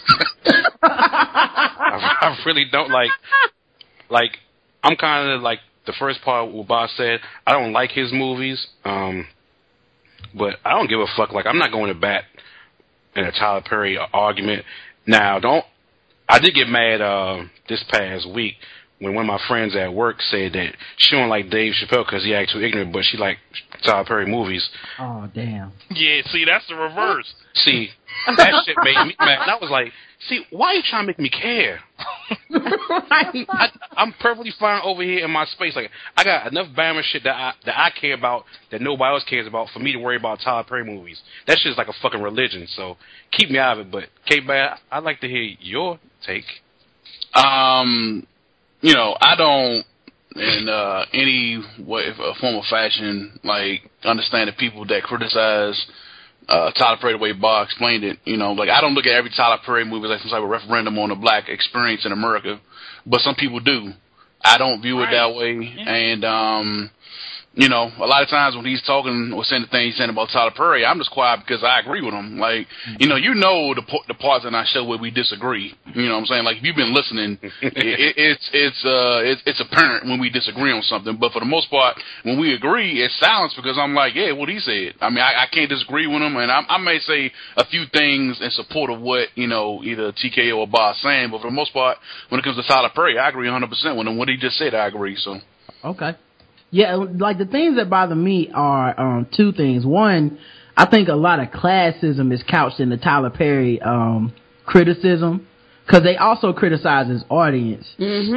[0.84, 3.12] I, I really don't like.
[4.10, 4.38] Like
[4.84, 7.20] I'm kind of like the first part what Bob said.
[7.46, 9.28] I don't like his movies, um,
[10.38, 11.32] but I don't give a fuck.
[11.32, 12.26] Like I'm not going to bat
[13.16, 14.64] in a Tyler Perry argument.
[15.06, 15.66] Now, don't.
[16.30, 18.56] I did get mad uh, this past week
[19.00, 22.24] when one of my friends at work said that she don't like Dave Chappelle because
[22.24, 23.38] he acts too ignorant, but she like
[23.86, 24.68] Tyler Perry movies.
[25.00, 25.72] Oh, damn.
[25.90, 27.34] yeah, see, that's the reverse.
[27.54, 27.90] See,
[28.28, 29.42] that shit made me mad.
[29.42, 29.94] And I was like,
[30.28, 31.80] see, why you trying to make me care?
[32.52, 35.76] I, I'm perfectly fine over here in my space.
[35.76, 39.24] Like, I got enough Bama shit that I that I care about that nobody else
[39.30, 41.22] cares about for me to worry about Tyler Perry movies.
[41.48, 42.68] That shit's like a fucking religion.
[42.76, 42.98] So
[43.32, 43.92] keep me out of it.
[43.92, 46.46] But K Bad, I'd like to hear your take.
[47.34, 48.26] Um,
[48.82, 49.86] you know, I don't
[50.36, 55.86] in uh, any way, uh, form of fashion, like understand the people that criticize
[56.48, 58.20] uh, Tyler Perry the way Bob explained it.
[58.26, 60.50] You know, like I don't look at every Tyler Perry movie like some type of
[60.50, 62.60] referendum on the black experience in America,
[63.06, 63.92] but some people do.
[64.44, 65.12] I don't view it Right.
[65.12, 66.90] that way, and um,
[67.58, 70.12] you know, a lot of times when he's talking or saying the things he's saying
[70.12, 72.38] about Tyler Perry, I'm just quiet because I agree with him.
[72.38, 72.68] Like,
[73.00, 75.74] you know, you know the the parts in our show where we disagree.
[75.96, 76.46] You know what I'm saying?
[76.46, 80.30] Like, if you've been listening, it, it, it's it's uh it's, it's apparent when we
[80.30, 81.18] disagree on something.
[81.18, 84.50] But for the most part, when we agree, it's silence because I'm like, yeah, what
[84.50, 84.94] he said.
[85.02, 87.86] I mean, I, I can't disagree with him, and I, I may say a few
[87.92, 91.32] things in support of what you know either TKO or Bob saying.
[91.32, 91.98] But for the most part,
[92.30, 94.16] when it comes to Tyler Perry, I agree 100 percent with him.
[94.16, 95.16] What he just said, I agree.
[95.18, 95.40] So.
[95.84, 96.14] Okay.
[96.70, 99.86] Yeah, like the things that bother me are um two things.
[99.86, 100.38] One,
[100.76, 104.34] I think a lot of classism is couched in the Tyler Perry um
[104.66, 105.48] criticism
[105.86, 107.86] because they also criticize his audience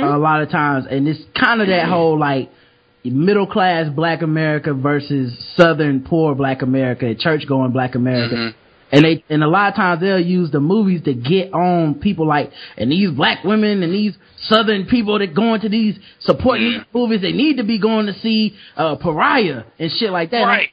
[0.05, 2.51] a lot of times, and it's kind of that whole like
[3.05, 8.53] middle class Black America versus Southern poor Black America, church going Black America.
[8.93, 12.27] And they, and a lot of times they'll use the movies to get on people
[12.27, 14.15] like, and these black women and these
[14.49, 18.15] southern people that go into these supporting these movies, they need to be going to
[18.21, 20.43] see, uh, Pariah and shit like that.
[20.43, 20.69] Right.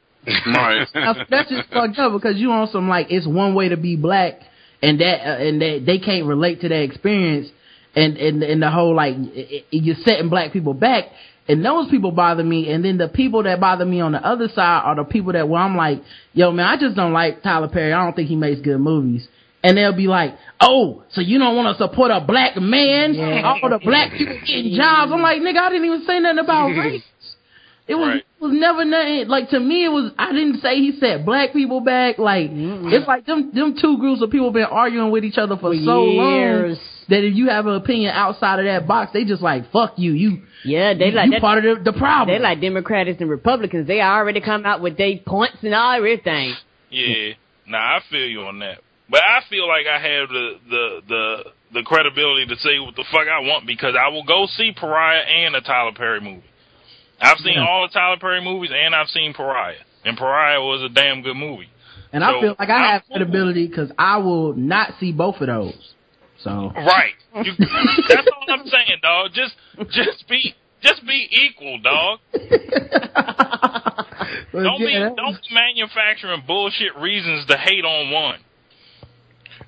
[0.47, 0.87] Right.
[0.93, 3.95] That's, that's just fucked up because you on some like, it's one way to be
[3.95, 4.39] black
[4.81, 7.47] and that, uh, and that they can't relate to that experience
[7.95, 11.05] and, and, and the whole like, i- i- you're setting black people back.
[11.49, 12.69] And those people bother me.
[12.71, 15.47] And then the people that bother me on the other side are the people that
[15.47, 16.01] where I'm like,
[16.33, 17.93] yo man, I just don't like Tyler Perry.
[17.93, 19.27] I don't think he makes good movies.
[19.63, 23.15] And they'll be like, oh, so you don't want to support a black man?
[23.43, 25.11] All the black people getting jobs.
[25.11, 27.01] I'm like, nigga, I didn't even say nothing about race.
[27.87, 28.17] It was Right.
[28.17, 29.85] it was never nothing like to me.
[29.85, 32.17] It was I didn't say he set black people back.
[32.17, 35.73] Like it's like them them two groups of people been arguing with each other for,
[35.73, 36.77] so years.
[36.77, 36.77] long
[37.09, 40.11] that if you have an opinion outside of that box, they just like fuck you.
[40.13, 42.35] You Yeah, they you, like you that, part of the, the problem.
[42.35, 43.87] they like Democrats and Republicans.
[43.87, 46.53] They already come out with their points and all everything.
[46.89, 47.33] Yeah,
[47.67, 48.79] nah, I feel you on that.
[49.09, 51.43] But I feel like I have the the the
[51.75, 55.21] the credibility to say what the fuck I want because I will go see Pariah
[55.21, 56.43] and a Tyler Perry movie.
[57.19, 57.65] I've seen Yeah.
[57.67, 61.35] all the Tyler Perry movies and I've seen Pariah, and Pariah was a damn good
[61.35, 61.69] movie.
[62.13, 63.17] and I feel like I I'm have cool.
[63.17, 65.93] credibility because I will not see both of those.
[66.43, 67.13] So Right.
[67.43, 67.53] You,
[68.07, 69.31] that's all I'm saying, dog.
[69.33, 69.53] Just
[69.91, 72.19] just be just be equal, dog.
[74.53, 78.39] Don't be don't be manufacturing bullshit reasons to hate on one.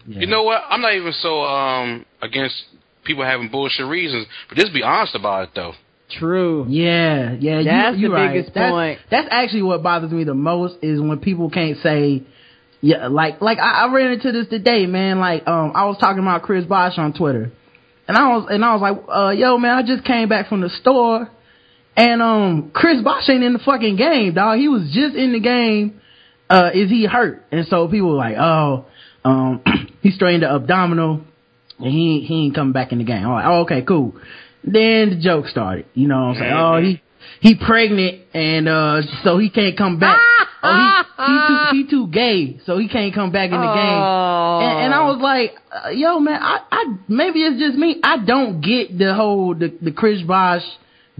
[0.07, 0.21] yeah.
[0.21, 0.63] You know what?
[0.69, 2.55] I'm not even so um against
[3.03, 5.73] people having bullshit reasons, but just be honest about it though.
[6.09, 6.65] True.
[6.67, 8.33] Yeah, yeah, That's you, the you're right.
[8.33, 8.99] biggest That's- point.
[9.11, 12.23] That's actually what bothers me the most is when people can't say,
[12.81, 15.19] yeah, like, like I, I ran into this today, man.
[15.19, 17.51] Like, um, I was talking about Chris Bosh on Twitter,
[18.07, 20.61] and I was, and I was like, uh, yo, man, I just came back from
[20.61, 21.29] the store,
[21.97, 24.59] and um, Chris Bosh ain't in the fucking game, dog.
[24.59, 25.99] He was just in the game.
[26.49, 27.45] Uh, is he hurt?
[27.51, 28.85] And so people were like, oh,
[29.23, 29.61] um,
[30.01, 31.21] he strained the abdominal,
[31.79, 33.25] and he he ain't coming back in the game.
[33.25, 34.15] I'm like, oh, okay, cool.
[34.63, 35.85] Then the joke started.
[35.93, 36.53] You know what I'm saying?
[36.53, 37.01] Oh, he
[37.41, 40.19] he pregnant and uh so he can't come back.
[40.63, 44.01] oh, he he too he too gay, so he can't come back in the game.
[44.01, 44.59] Oh.
[44.61, 47.99] And, and I was like, uh, yo, man, I, I maybe it's just me.
[48.03, 50.63] I don't get the whole the the Chris Bosh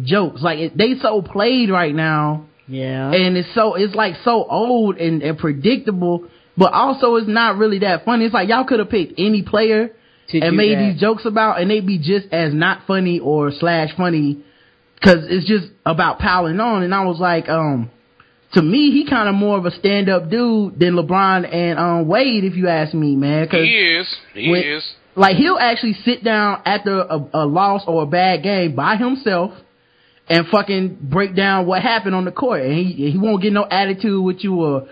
[0.02, 0.42] jokes.
[0.42, 3.12] Like it, they so played right now yeah.
[3.12, 7.80] and it's so it's like so old and, and predictable, but also it's not really
[7.80, 8.26] that funny.
[8.26, 9.92] It's like y'all could have picked any player
[10.30, 10.92] To and made that.
[10.94, 14.44] these jokes about, and they'd be just as not funny or slash funny,
[15.00, 16.84] because it's just about piling on.
[16.84, 17.90] And I was like, um,
[18.54, 22.08] to me, he kind of more of a stand up dude than LeBron and um
[22.08, 23.48] Wade, if you ask me, man.
[23.48, 24.18] Cause He is.
[24.34, 24.94] He when- is.
[25.16, 29.52] like he'll actually sit down after a, a loss or a bad game by himself
[30.28, 33.66] and fucking break down what happened on the court, and he he won't get no
[33.70, 34.88] attitude with you or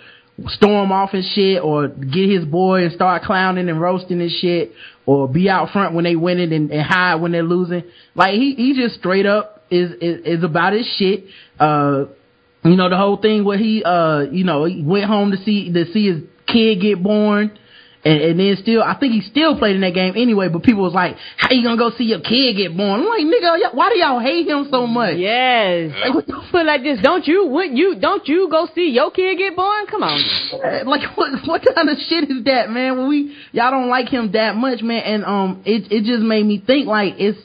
[0.48, 4.72] storm off and shit or get his boy and start clowning and roasting and shit
[5.08, 7.84] or be out front when they winning and, and hide when they're losing.
[8.13, 11.25] Like he he just straight up is is, is about his shit.
[11.60, 12.06] Uh,
[12.63, 15.71] you know the whole thing where he uh you know he went home to see
[15.71, 17.58] to see his kid get born
[18.03, 20.84] and, and then still I think he still played in that game anyway but people
[20.84, 23.89] was like how you gonna go see your kid get born I'm like nigga why
[23.89, 25.91] do y'all hate him so much Yes.
[26.01, 27.47] Like, what the But like this, don't you?
[27.47, 27.95] Would you?
[27.99, 29.86] Don't you go see your kid get born?
[29.88, 30.17] Come on.
[30.88, 34.32] Like what what kind of shit is that man when we y'all don't like him
[34.34, 37.38] that much man and um it it just made me think like it's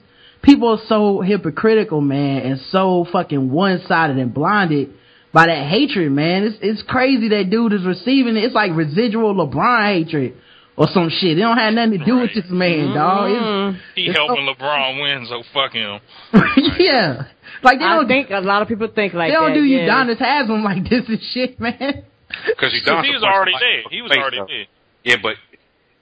[0.43, 4.91] people are so hypocritical man and so fucking one-sided and blinded
[5.33, 9.35] by that hatred man it's it's crazy that dude is receiving it it's like residual
[9.35, 10.35] LeBron hatred
[10.77, 12.95] or some shit it don't have nothing to do with this man mm-hmm.
[12.95, 16.01] dog it's, He It's helping LeBron win, so fuck him.
[16.79, 17.25] yeah
[17.63, 19.55] like they don't think a lot of people think like they don't that.
[19.55, 19.89] do yeah.
[19.89, 22.05] Udonis Haslem like this and shit man
[22.47, 23.91] Because you Because done he was already dead.
[23.91, 24.67] He was already dead.
[25.05, 25.35] Yeah, but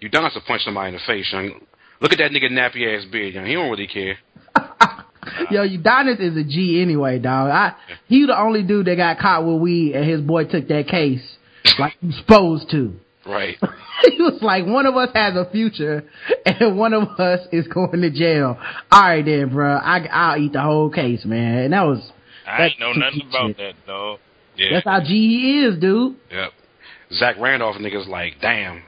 [0.00, 1.60] you done to punch somebody in the face, young.
[2.00, 3.46] Look at that nigga nappy ass beard, young.
[3.46, 4.16] He don't really care.
[5.50, 7.50] Yo, Udonis is a G anyway, dog.
[7.50, 7.74] I
[8.06, 11.22] he the only dude that got caught with weed, and his boy took that case
[11.78, 12.94] like he's supposed to.
[13.26, 13.56] Right.
[14.02, 16.04] he was like, one of us has a future,
[16.46, 18.58] and one of us is going to jail.
[18.90, 19.76] All right, then, bro.
[19.76, 21.64] I I'll eat the whole case, man.
[21.64, 22.12] And that was
[22.46, 23.28] I ain't know that's nothing shit.
[23.28, 24.18] about that, dog.
[24.56, 24.68] Yeah.
[24.72, 26.16] that's how G he is, dude.
[26.30, 26.50] Yep.
[27.12, 28.82] Zach Randolph niggas like, damn,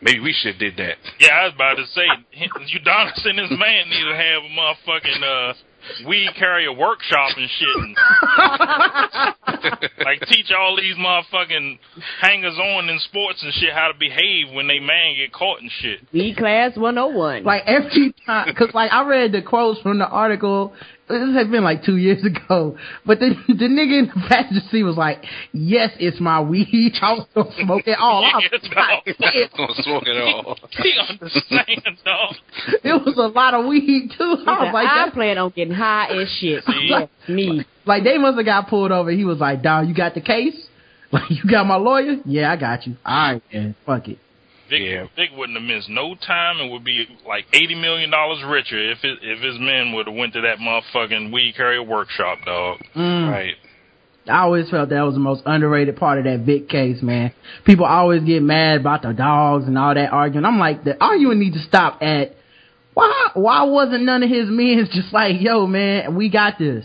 [0.00, 0.96] maybe we should have did that.
[1.20, 5.22] Yeah, I was about to say, Udonis and this man need to have a motherfucking
[5.22, 5.54] uh,
[6.06, 7.76] weed a workshop and shit.
[7.76, 7.96] And,
[10.04, 11.78] like teach all these motherfucking
[12.20, 15.70] hangers on in sports and shit how to behave when they man get caught and
[15.80, 16.00] shit.
[16.12, 17.44] E class 101.
[17.44, 20.72] Like every time, cause like I read the quotes from the article.
[21.08, 24.82] This had been like two years ago, but the the nigga in the passenger seat
[24.82, 26.92] was like, "Yes, it's my weed.
[27.02, 29.16] I was gonna smoke it all." I was Yeah, like, dog.
[29.18, 30.56] "Damn." Gonna smoke it all.
[30.70, 32.34] He understands, dog.
[32.84, 34.36] it was a lot of weed too.
[34.46, 36.64] I was like, I plan on getting high as shit.
[36.64, 36.88] See?
[36.90, 37.64] Yes, me.
[37.86, 39.10] like they must have got pulled over.
[39.10, 40.54] He was like, "Dog, you got the case?
[41.10, 42.16] Like you got my lawyer?
[42.26, 42.96] Yeah, I got you.
[43.06, 44.18] All right, man, fuck it."
[44.68, 45.06] Vic, Yeah.
[45.16, 48.98] Vic wouldn't have missed no time and would be like eighty million dollars richer if
[49.02, 52.78] it, if his men would have went to that motherfucking weed carrier workshop, dog.
[52.94, 53.30] Mm.
[53.30, 53.54] Right.
[54.28, 57.32] I always felt that was the most underrated part of that Vic case, man.
[57.64, 60.44] People always get mad about the dogs and all that arguing.
[60.44, 62.36] I'm like, the arguing needs to stop at
[62.94, 66.84] why why wasn't none of his men just like, yo, man, we got this.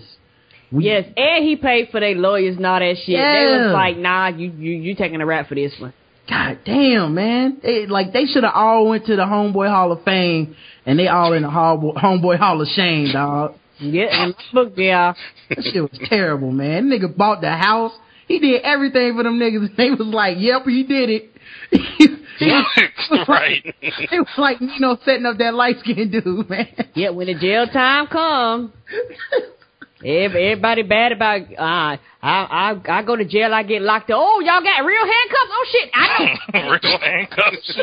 [0.72, 3.17] We, Yes, and he paid for their lawyers and all that shit.
[3.17, 5.93] They was like, nah, you you you taking a rap for this one.
[6.30, 7.58] God damn, man.
[7.62, 10.56] They, like they should have all went to the Homeboy Hall of Fame
[10.86, 13.56] and they all in the Hall- Homeboy Hall of Shame, dog.
[13.80, 15.14] Yeah, and book, yeah.
[15.50, 16.88] That shit was terrible, man.
[16.90, 17.92] Nigga bought the house.
[18.28, 19.68] He did everything for them niggas.
[19.70, 21.30] And they was like, yep, he did it.
[23.28, 23.76] right.
[23.82, 26.68] It was like Nino setting up that light skinned dude, man.
[26.96, 29.44] Yeah, when the jail time come, ev-
[30.06, 31.42] everybody bad about.
[31.42, 34.18] Uh, I I I go to jail, I get locked up.
[34.22, 35.52] Oh, y'all got real handcuffs?
[35.52, 36.84] Oh shit, I don't.
[36.84, 37.80] Real handcuffs.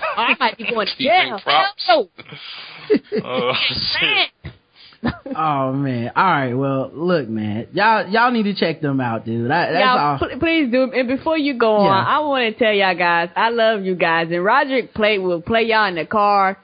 [0.16, 1.40] I might be going to jail.
[1.42, 1.84] props.
[1.86, 2.08] Hell
[3.24, 3.52] oh no.
[3.68, 4.30] shit.
[5.02, 5.12] Man.
[5.36, 6.12] oh man.
[6.16, 6.54] All right.
[6.54, 7.68] Well, look, man.
[7.72, 9.50] Y'all y'all need to check them out, dude.
[9.50, 10.18] That, that's Y'all, all.
[10.18, 10.90] pl- please do.
[10.90, 11.90] And before you go Yeah.
[11.90, 14.28] on, I want to tell y'all guys, I love you guys.
[14.30, 16.58] And Roderick play will play y'all in the car,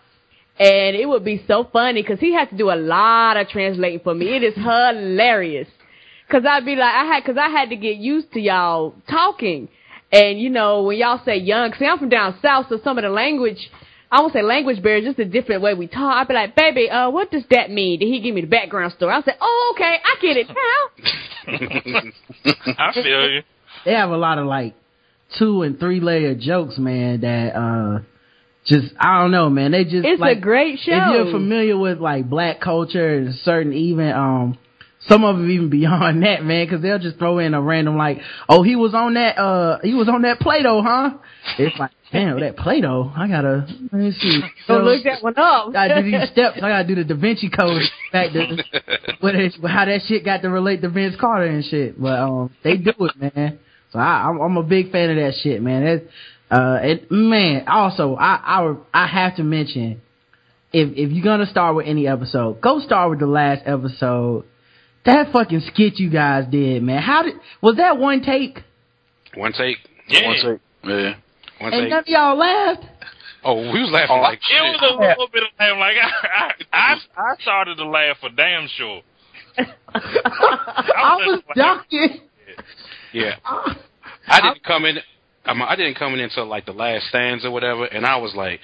[0.63, 3.99] and it would be so funny because he had to do a lot of translating
[3.99, 4.37] for me.
[4.37, 5.67] It is hilarious.
[6.31, 9.69] Cause I'd be like, I had, cause I had to get used to y'all talking.
[10.13, 13.03] And you know, when y'all say young, see I'm from down south, so some of
[13.03, 13.73] the language,
[14.09, 16.15] I won't say language barrier, just a different way we talk.
[16.15, 17.99] I'd be like, baby, uh, what does that mean?
[17.99, 19.13] Did he give me the background story?
[19.13, 20.55] I said, oh, okay, I get it now.
[22.79, 23.43] I feel you.
[23.85, 24.77] They have a lot of like
[25.39, 27.23] two and three layer jokes, man.
[27.23, 28.03] That uh,
[28.67, 29.73] just I don't know, man.
[29.73, 30.93] They just It's like a great show.
[30.93, 34.59] if you're familiar with like black culture and certain even um
[35.09, 38.19] some of them even beyond that man because they'll just throw in a random like
[38.49, 41.11] oh he was on that uh he was on that play-doh huh
[41.59, 45.71] it's like damn that play-doh i gotta let me see So look that one up.
[45.71, 46.59] I gotta do these steps.
[46.63, 48.63] I gotta do the Da Vinci Code back to
[49.21, 52.01] what it, how that shit got to relate to Vince Carter and shit.
[52.01, 53.59] But um, they do it, man.
[53.93, 55.85] So I, I'm, I'm a big fan of that shit, man.
[55.85, 56.05] That's
[56.53, 57.67] uh, it, man.
[57.67, 60.03] Also, I I I have to mention
[60.73, 64.45] if if you're gonna start with any episode, go start with the last episode.
[65.05, 67.03] That fucking skit you guys did, man.
[67.03, 68.63] How did was that one take?
[69.35, 69.79] One take.
[70.09, 70.27] Yeah.
[70.27, 70.61] One take.
[70.85, 71.15] Yeah.
[71.59, 71.91] One And take.
[71.91, 72.85] none of y'all laughed.
[73.45, 74.63] Oh, we was laughing like It shit.
[74.63, 75.77] was a little bit of laugh.
[75.79, 79.01] Like I, I, I, I started to laugh for damn sure.
[79.95, 82.21] I was dying.
[83.13, 83.37] Yeah.
[84.29, 84.99] I didn't come in.
[85.45, 88.35] I, I didn't come in until like the last stands or whatever, and I was
[88.35, 88.61] like,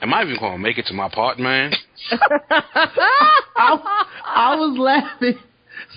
[0.00, 1.72] "Am I even going to make it to my part, man?"
[2.10, 5.38] I, I was laughing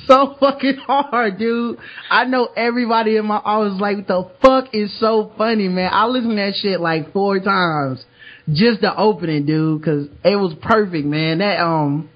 [0.08, 1.78] so fucking hard, dude.
[2.10, 5.90] I know everybody in my I was like, the fuck is so funny, man.
[5.92, 8.04] I listened to that shit like four times.
[8.52, 11.38] Just the opening, dude, cause it was perfect, man.
[11.38, 12.10] That, um,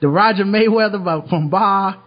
[0.00, 2.02] the Roger Mayweather from Bar,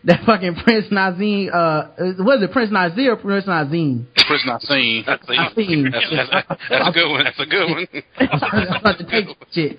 [0.04, 4.08] that fucking Prince Nazim, uh, was it Prince Nazir or Prince Nazim?
[4.26, 5.04] Prince not seen.
[5.06, 5.90] That's a, Nazim.
[5.90, 7.24] that's, that's, that's a good one.
[7.24, 7.86] That's a good one.
[8.18, 9.76] I was about to take shit.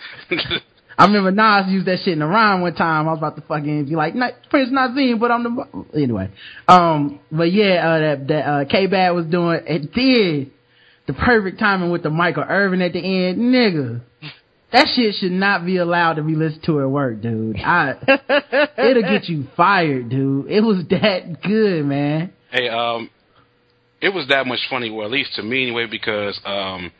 [0.98, 3.08] I remember Nas used that shit in the rhyme one time.
[3.08, 4.14] I was about to fucking be like,
[4.50, 6.30] Prince Nazim, but I'm the anyway.
[6.68, 10.52] Um, but yeah, uh, that that uh, K Bad was doing it did
[11.08, 14.02] the perfect timing with the Michael Irvin at the end, nigga.
[14.72, 17.58] That shit should not be allowed to be listened to at work, dude.
[17.58, 17.96] I
[18.78, 20.50] it'll get you fired, dude.
[20.50, 22.32] It was that good, man.
[22.52, 23.10] Hey, um,
[24.02, 26.92] it was that much funny, well, at least to me anyway, because um,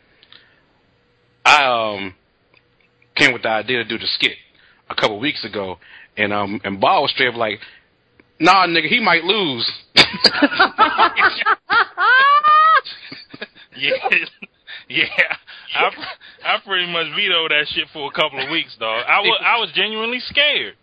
[1.44, 2.14] I um
[3.16, 4.36] came with the idea to do the skit
[4.90, 5.78] a couple weeks ago,
[6.16, 7.58] and um and Ball was straight up like,
[8.38, 9.70] "Nah, nigga, he might lose."
[13.74, 13.92] Yeah,
[15.08, 15.36] yeah.
[15.74, 15.90] I
[16.44, 19.04] I pretty much vetoed that shit for a couple of weeks, dog.
[19.08, 20.74] I was I was genuinely scared.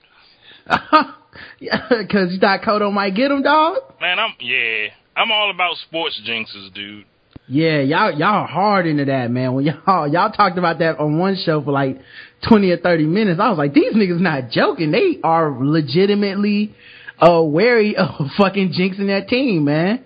[1.59, 3.77] yeah, cause you thought Kodo might get him, dog.
[4.01, 4.87] Man, I'm yeah.
[5.15, 7.05] I'm all about sports jinxes, dude.
[7.47, 9.53] Yeah, y'all y'all hard into that, man.
[9.53, 11.99] When y'all y'all talked about that on one show for like
[12.47, 14.91] twenty or thirty minutes, I was like, these niggas not joking.
[14.91, 16.75] They are legitimately
[17.19, 20.05] uh wary of fucking jinxing that team, man.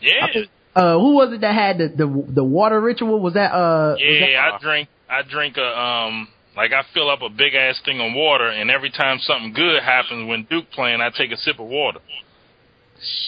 [0.00, 0.26] Yeah.
[0.74, 3.20] Uh, who was it that had the the, the water ritual?
[3.20, 3.96] Was that uh?
[3.98, 7.80] Yeah, that- I drink I drink a um like I fill up a big ass
[7.84, 11.36] thing of water and every time something good happens when Duke playing I take a
[11.36, 12.00] sip of water.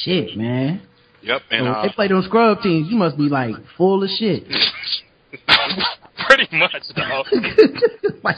[0.05, 0.83] shit, man.
[1.23, 2.89] Yep, and When uh, they play those scrub teams.
[2.91, 4.45] You must be like full of shit.
[6.27, 7.27] pretty much, dog.
[8.23, 8.37] like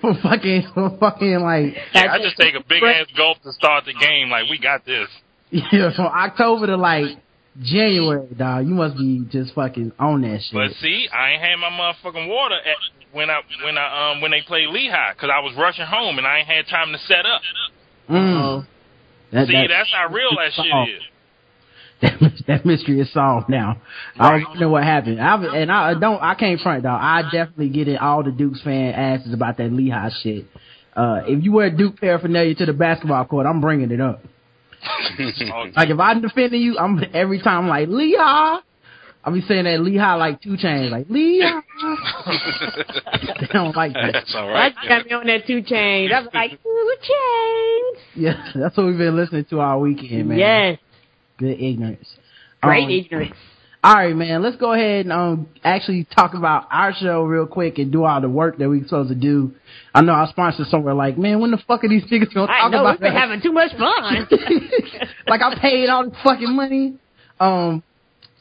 [0.00, 3.84] for fucking for fucking like Yeah, I just take a big ass gulp to start
[3.84, 4.30] the game.
[4.30, 5.08] Like we got this.
[5.50, 7.18] yeah from October to like
[7.60, 8.66] January, dog.
[8.66, 10.54] You must be just fucking on that shit.
[10.54, 12.76] But see, I ain't had my motherfucking water at,
[13.12, 16.26] when I when I um when they played Lehigh because I was rushing home and
[16.26, 17.42] I ain't had time to set up.
[18.08, 18.66] Mm.
[19.32, 21.02] That, See, that- that's how real that shit is.
[22.02, 23.80] that, that mystery is solved now.
[24.18, 25.20] I don't know what happened.
[25.20, 26.20] I and I don't.
[26.20, 26.98] I can't front dog.
[27.00, 30.46] I definitely get in all the Dukes fan asses about that Lehigh shit.
[30.96, 34.24] Uh, if you wear Duke paraphernalia to the basketball court, I'm bringing it up.
[35.76, 38.58] Like if I'm defending you, I'm every time like Lehigh.
[39.24, 41.60] I'll be saying that Lehigh like 2 Chainz, like Lehigh.
[43.40, 44.10] they don't like that.
[44.12, 44.74] that's all I right.
[44.74, 46.12] just got me on that 2 Chainz.
[46.12, 47.98] I was like, 2 Chainz.
[48.16, 50.38] Yeah, that's what we've been listening to all weekend, man.
[50.38, 50.78] Yes.
[51.38, 52.16] good ignorance.
[52.62, 53.36] Great Um, ignorance.
[53.84, 54.42] All right, man.
[54.42, 58.20] Let's go ahead and um actually talk about our show real quick and do all
[58.20, 59.54] the work that we're supposed to do.
[59.92, 62.60] I know our sponsors somewhere like, man, when the fuck are these niggas gonna I
[62.60, 63.20] talk know about we've been that?
[63.20, 64.28] having too much fun.
[65.26, 66.94] like I paid all the fucking money.
[67.40, 67.82] Um,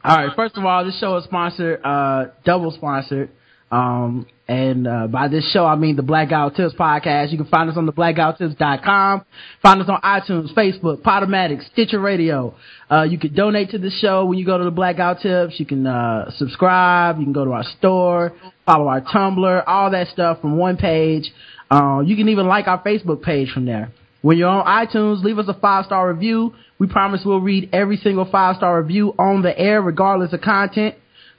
[0.04, 0.36] all right.
[0.36, 3.32] First of all, this show is sponsored, uh, double sponsored.
[3.72, 7.32] Um, and uh, by this show, I mean the Black Guy Who Tips podcast.
[7.32, 9.24] You can find us on the blackguywhotips.com.
[9.62, 12.54] Find us on iTunes, Facebook, Podomatic, Stitcher Radio.
[12.92, 15.24] Uh, you can donate to the show when you go to the Black Guy Who
[15.24, 15.58] Tips.
[15.58, 17.18] You can uh, subscribe.
[17.20, 18.34] You can go to our store,
[18.66, 21.32] follow our Tumblr, all that stuff from one page.
[21.70, 23.94] Uh, you can even like our Facebook page from there.
[24.22, 26.56] When you're on iTunes, leave us a five star review.
[26.78, 30.96] We promise we'll read every single five star review on the air, regardless of content.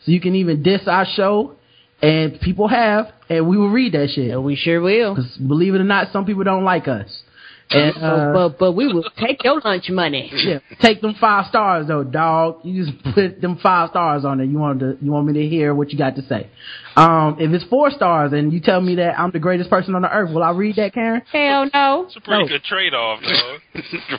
[0.06, 1.56] So you can even diss our show,
[2.02, 4.40] and people have, and we will read that shit.
[4.42, 5.14] we sure will.
[5.14, 7.22] Because believe it or not, some people don't like us.
[7.70, 10.30] And uh, but but we will take your lunch money.
[10.34, 12.58] yeah, take them five stars though, dog.
[12.64, 14.46] You just put them five stars on it.
[14.50, 16.50] You want to, you want me to hear what you got to say.
[16.96, 20.02] Um, if it's four stars and you tell me that I'm the greatest person on
[20.02, 21.22] the earth, will I read that, Karen?
[21.32, 22.04] Hell no.
[22.08, 22.48] It's a pretty No.
[22.48, 23.60] good trade off, dog.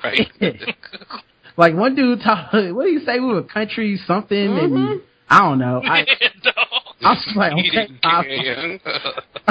[0.04, 0.28] right.
[1.58, 3.20] like one dude talk, what do you say?
[3.20, 5.82] We were country something, and I don't know.
[5.84, 6.06] I,
[6.44, 6.56] dog.
[7.02, 8.78] I was like, okay, I Yeah.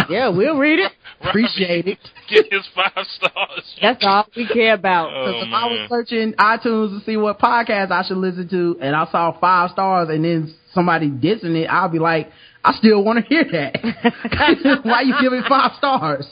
[0.09, 0.93] Yeah, we'll read it.
[1.21, 1.99] appreciate it.
[2.29, 3.75] Get his five stars.
[3.81, 5.11] That's all we care about.
[5.15, 8.97] Oh, if I was searching iTunes to see what podcast I should listen to, and
[8.97, 12.31] I saw five stars, and then somebody dissing it, I'll be like,
[12.65, 14.81] I still want to hear that.
[14.85, 16.27] Why you giving five stars?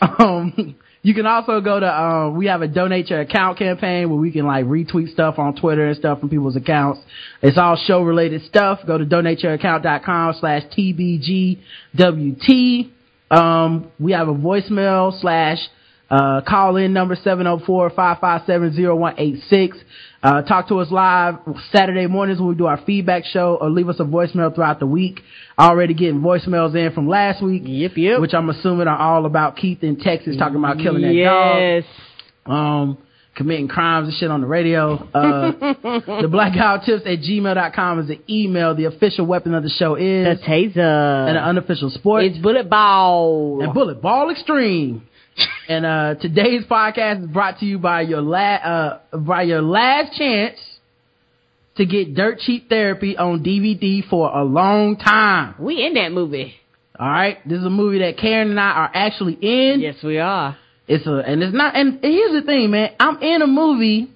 [0.00, 4.18] Um, you can also go to, um, we have a donate your account campaign where
[4.18, 6.98] we can like retweet stuff on Twitter and stuff from people's accounts.
[7.42, 8.80] It's all show related stuff.
[8.86, 10.62] Go to donateyouraccount.com slash
[11.94, 12.90] TBGWT.
[13.30, 15.58] Um, we have a voicemail slash
[16.10, 19.72] uh, call in number 704-557-0186.
[20.22, 21.34] Uh, talk to us live
[21.70, 24.86] Saturday mornings when we do our feedback show or leave us a voicemail throughout the
[24.86, 25.20] week.
[25.58, 27.62] Already getting voicemails in from last week.
[27.66, 28.20] Yep, yep.
[28.20, 31.84] Which I'm assuming are all about Keith in Texas talking about killing that dog yes.
[32.46, 32.98] um,
[33.36, 34.94] committing crimes and shit on the radio.
[34.94, 35.52] Uh,
[36.22, 38.74] the black guy who tips at gmail.com is the email.
[38.74, 41.26] The official weapon of the show is The taser.
[41.28, 43.60] and the unofficial sport it's bullet ball.
[43.62, 45.06] and bullet ball extreme.
[45.68, 50.16] And uh, today's podcast is brought to you by your la- uh, by your last
[50.16, 50.58] chance
[51.76, 55.54] to get dirt cheap therapy on DVD for a long time.
[55.58, 56.54] we in that movie.
[56.98, 59.80] All right, this is a movie that Karen and I are actually in.
[59.80, 60.56] Yes, we are.
[60.86, 62.90] It's a and it's not and here's the thing, man.
[63.00, 64.10] I'm in a movie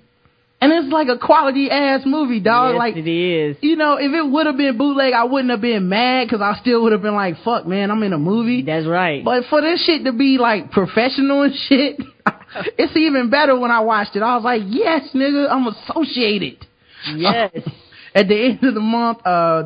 [0.60, 2.72] and it's like a quality ass movie, dog.
[2.72, 3.56] yes, like it is.
[3.60, 6.58] you know, if it would have been bootleg, I wouldn't have been mad because I
[6.60, 9.24] still would have been like, "Fuck, man, I'm in a movie." That's right.
[9.24, 12.00] But for this shit to be like professional and shit,
[12.76, 14.22] it's even better when I watched it.
[14.22, 16.66] I was like, "Yes, nigga, I'm associated."
[17.14, 17.52] yes.
[18.14, 19.62] At the end of the month, uh,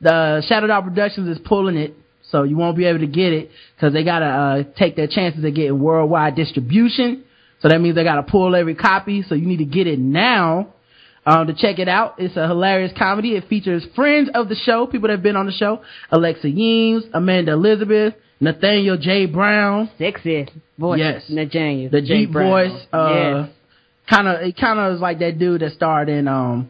[0.00, 1.94] the Shadow Dog Productions is pulling it.
[2.30, 5.42] so you won't be able to get it because they gotta uh, take their chances
[5.42, 7.24] of getting worldwide distribution.
[7.64, 9.22] So that means they gotta pull every copy.
[9.26, 10.74] So you need to get it now.
[11.24, 13.36] Um, to check it out, it's a hilarious comedy.
[13.36, 17.04] It features friends of the show, people that have been on the show: Alexa Yeames,
[17.14, 19.24] Amanda Elizabeth, Nathaniel J.
[19.24, 20.46] Brown, Sexy
[20.78, 20.98] voice.
[20.98, 21.24] Yes.
[21.30, 21.90] Nathaniel.
[21.90, 22.26] the J.
[22.26, 22.50] deep Brown.
[22.50, 22.86] voice.
[22.92, 23.50] Uh, yes.
[24.10, 26.68] kind of, it kind of is like that dude that starred in um,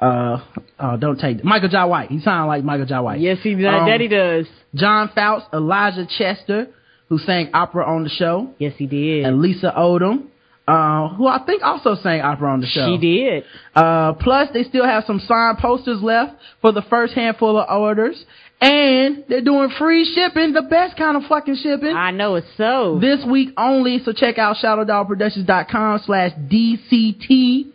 [0.00, 0.38] uh,
[0.80, 2.10] oh, don't take Michael Jai White.
[2.10, 3.20] He sounded like Michael Jai White.
[3.20, 3.82] Yes, he does.
[3.82, 4.46] Um, that he does.
[4.74, 6.66] John Fouts, Elijah Chester,
[7.10, 9.26] who sang opera on the show, Yes, he did.
[9.26, 10.28] and Lisa Odom,
[10.66, 12.86] uh, who I think also sang opera on the show.
[12.86, 13.44] she did.
[13.74, 16.32] Uh, plus they still have some signed posters left
[16.62, 18.24] for the first handful of orders.
[18.62, 21.96] And they're doing free shipping, the best kind of fucking shipping.
[21.96, 22.98] I know it's so.
[23.00, 24.00] this week only.
[24.04, 27.66] So check out shadowdogproductions.com slash DCT,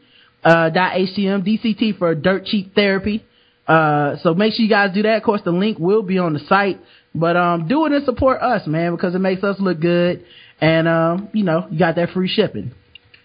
[0.43, 3.25] uh, dot HTM, DCT for dirt cheap therapy.
[3.67, 5.17] Uh, so make sure you guys do that.
[5.17, 6.79] Of course, the link will be on the site,
[7.19, 10.25] but, um, do it and support us, man, because it makes us look good.
[10.61, 12.71] And, um, you know, you got that free shipping.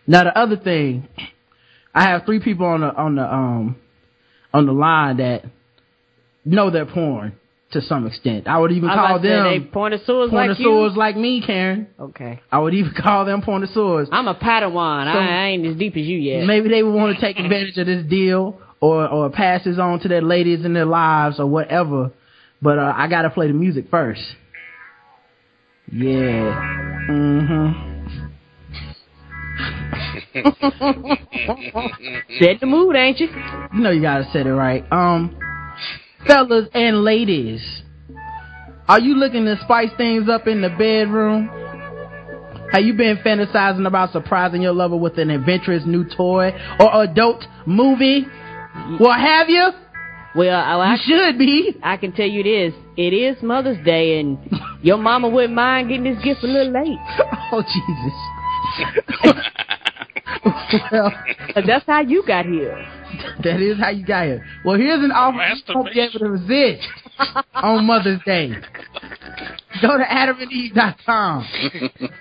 [0.07, 1.07] Now, the other thing,
[1.95, 3.77] I have three people on the, on the, um,
[4.53, 5.45] on the line that
[6.45, 7.33] know their porn
[7.73, 8.49] to some extent.
[8.49, 11.87] I would even I call about to say, them they pornosaurs like like me, Karen.
[11.99, 12.41] Okay.
[12.51, 14.09] I would even call them pornosaurs.
[14.11, 15.13] I'm a Padawan.
[15.13, 16.47] So- I, I ain't as deep as you yet.
[16.47, 20.01] Maybe they would want to take advantage of this deal or or pass this on
[20.01, 22.11] to their ladies in their lives or whatever.
[22.63, 24.23] But uh, I gotta play the music first.
[25.93, 27.07] Yeah.
[27.11, 27.87] Mhm.
[32.41, 33.29] Set the mood, ain't you?
[33.75, 34.85] You know you gotta set it right.
[34.93, 35.37] Um,
[36.27, 37.61] fellas and ladies,
[38.89, 41.49] are you looking to spice things up in the bedroom?
[42.73, 47.45] Have you been fantasizing about surprising your lover with an adventurous new toy or adult
[47.67, 48.25] movie?
[49.01, 49.71] Well, have you?
[50.35, 51.77] Well, I, You should be.
[51.83, 52.75] I can tell you this.
[52.97, 54.39] It is Mother's Day, and
[54.83, 56.99] your mama wouldn't mind getting this gift a little late.
[57.53, 58.15] Oh Jesus.
[60.93, 61.11] well,
[61.53, 62.77] 'Cause that's how you got here.
[63.43, 64.47] that is how you got here.
[64.65, 65.37] Well, here's an offer
[65.69, 66.87] you won't be able to resist
[67.55, 68.53] on Mother's Day.
[69.83, 71.47] Go to adamandeve.com.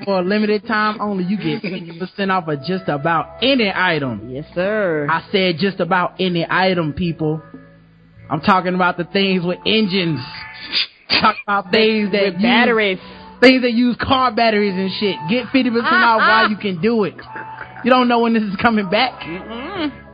[0.03, 4.29] For a limited time only, you get 50% off of just about any item.
[4.31, 5.05] Yes, sir.
[5.09, 7.41] I said just about any item, people.
[8.29, 10.19] I'm talking about the things with engines.
[11.09, 12.99] Talking about things that use- batteries.
[13.41, 15.15] things that use car batteries and shit.
[15.29, 17.15] Get 50% off while you can do it.
[17.83, 19.13] You don't know when this is coming back.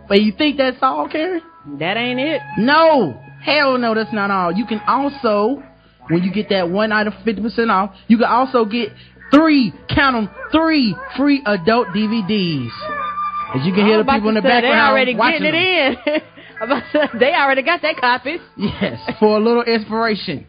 [0.07, 1.41] But you think that's all, Karen?
[1.79, 2.39] That ain't it.
[2.59, 3.19] No.
[3.41, 4.51] Hell no, that's not all.
[4.51, 5.61] You can also,
[6.09, 8.89] when you get that one item 50% off, you can also get
[9.31, 12.69] three, count them, three free adult DVDs.
[13.55, 15.41] As you can hear the people in the background watching
[16.05, 16.21] them.
[16.59, 16.71] it in.
[16.71, 18.39] I'm about to say, they already got that copies.
[18.57, 20.47] Yes, for a little inspiration.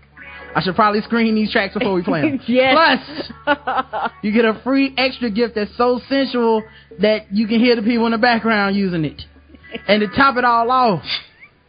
[0.55, 2.41] I should probably screen these tracks before we play them.
[2.49, 3.31] yes.
[3.45, 6.63] Plus, you get a free extra gift that's so sensual
[6.99, 9.21] that you can hear the people in the background using it.
[9.87, 11.03] And to top it all off,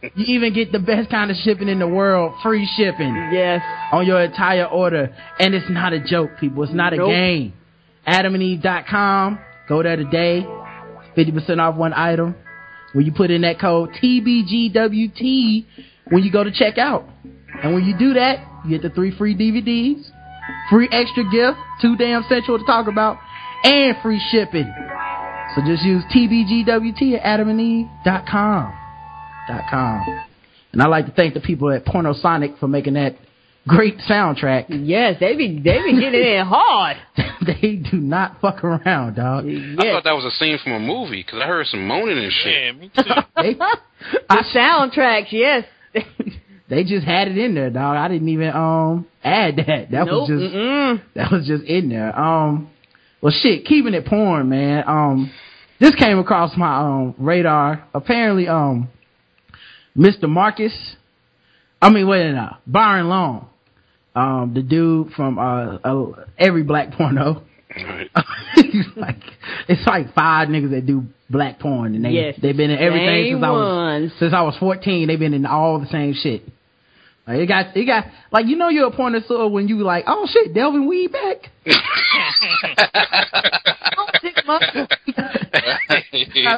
[0.00, 3.60] you even get the best kind of shipping in the world, free shipping yes.
[3.92, 5.14] on your entire order.
[5.38, 6.62] And it's not a joke, people.
[6.62, 7.08] It's not a Nope.
[7.08, 7.52] game.
[8.06, 9.38] AdamandEve.com.
[9.68, 10.46] Go there today.
[11.14, 12.36] 50% off one item.
[12.92, 15.66] When you put in that code TBGWT
[16.10, 17.08] when you go to checkout.
[17.62, 20.08] And when you do that, you get the three free DVDs,
[20.70, 23.18] free extra gift, too damn sensual to talk about,
[23.64, 24.72] and free shipping.
[25.54, 28.74] So just use TBGWT at adamandeve.com.
[29.70, 30.24] Com.
[30.72, 33.16] And I'd like to thank the people at Pornosonic for making that
[33.68, 34.66] great soundtrack.
[34.68, 36.96] Yes, they be they be getting it in hard.
[37.46, 39.44] they do not fuck around, dog.
[39.46, 42.32] I thought that was a scene from a movie because I heard some moaning and
[42.32, 42.54] shit.
[42.54, 43.02] Yeah, me too.
[43.36, 43.54] They,
[44.28, 45.64] The soundtracks, yes.
[46.68, 47.96] they just had it in there, dog.
[47.96, 49.90] I didn't even um add that.
[49.90, 50.08] That nope.
[50.08, 51.02] was just Mm-mm.
[51.14, 52.18] that was just in there.
[52.18, 52.70] Um,
[53.20, 54.84] well, shit, keeping it porn, man.
[54.86, 55.30] Um,
[55.80, 57.84] this came across my um radar.
[57.94, 58.88] Apparently, um,
[59.96, 60.28] Mr.
[60.28, 60.72] Marcus,
[61.82, 63.48] I mean, wait, no, Byron Long,
[64.18, 67.42] um, the dude from uh, uh every black porno.
[67.76, 68.10] Right.
[68.54, 69.16] He's like
[69.68, 73.08] it's like five niggas that do black porn, and they Yes, they've been in everything
[73.08, 74.12] same since I was ones.
[74.18, 75.08] since I was fourteen.
[75.08, 76.42] They've been in all the same shit.
[77.26, 80.26] Like it got it got like you know you're a pornosaur when you like oh
[80.30, 81.50] shit Delvin Weed back.
[84.22, 84.66] Six months.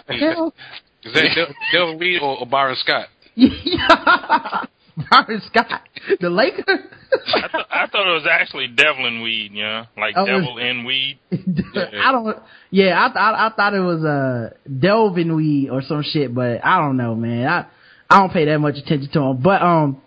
[0.09, 0.55] Hell,
[1.03, 3.09] Is that Del- Delvin Weed or, or Byron Scott?
[5.11, 5.81] Byron Scott,
[6.21, 6.65] the Laker.
[6.69, 10.85] I, th- I thought it was actually Devlin weed, you know, like Oh, devil in
[10.85, 11.19] weed.
[11.33, 12.39] I don't.
[12.71, 16.65] Yeah, I th- I, I thought it was uh Delvin Weed or some shit, but
[16.65, 17.47] I don't know, man.
[17.49, 17.67] I
[18.09, 19.37] I don't pay that much attention to him.
[19.43, 20.01] But um,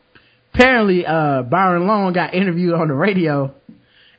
[0.54, 3.54] apparently, uh, Byron Long got interviewed on the radio,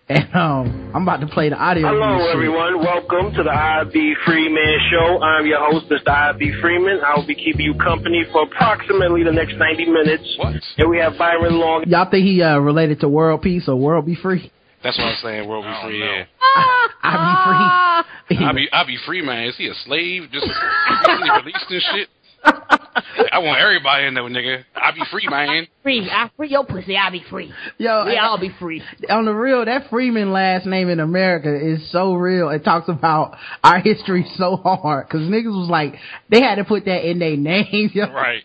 [0.09, 1.89] and um, I'm about to play the audio.
[1.89, 2.79] Hello, this everyone.
[2.79, 5.23] Welcome to the IB Freeman Show.
[5.23, 6.09] I'm your host, Mr.
[6.09, 7.01] IB Freeman.
[7.01, 10.37] I will be keeping you company for approximately the next 90 minutes.
[10.39, 10.57] What?
[10.77, 11.85] Here we have Byron Long.
[11.87, 14.15] Y'all think he uh, related to World Peace or World B.
[14.21, 14.53] Free?
[14.83, 15.49] That's what I'm saying.
[15.49, 16.01] World be I don't free.
[16.01, 16.07] know.
[16.07, 16.25] Yeah.
[17.03, 17.95] I
[18.29, 18.47] be free.
[18.47, 19.49] I be I be free, man.
[19.49, 20.25] Is he a slave?
[20.31, 20.47] Just
[20.91, 22.09] recently released and shit.
[22.45, 24.65] I want everybody in there, nigga.
[24.77, 25.67] I be free, man.
[25.83, 26.09] Free.
[26.11, 26.97] I free your pussy.
[26.97, 27.53] I'll be free.
[27.79, 28.83] Yo, We all be free.
[29.09, 32.51] on the real, that Freeman last name in America is so real.
[32.51, 35.95] It talks about our history so hard because niggas was like
[36.31, 37.93] they had to put that in their names.
[37.95, 38.13] Yo.
[38.13, 38.45] Right.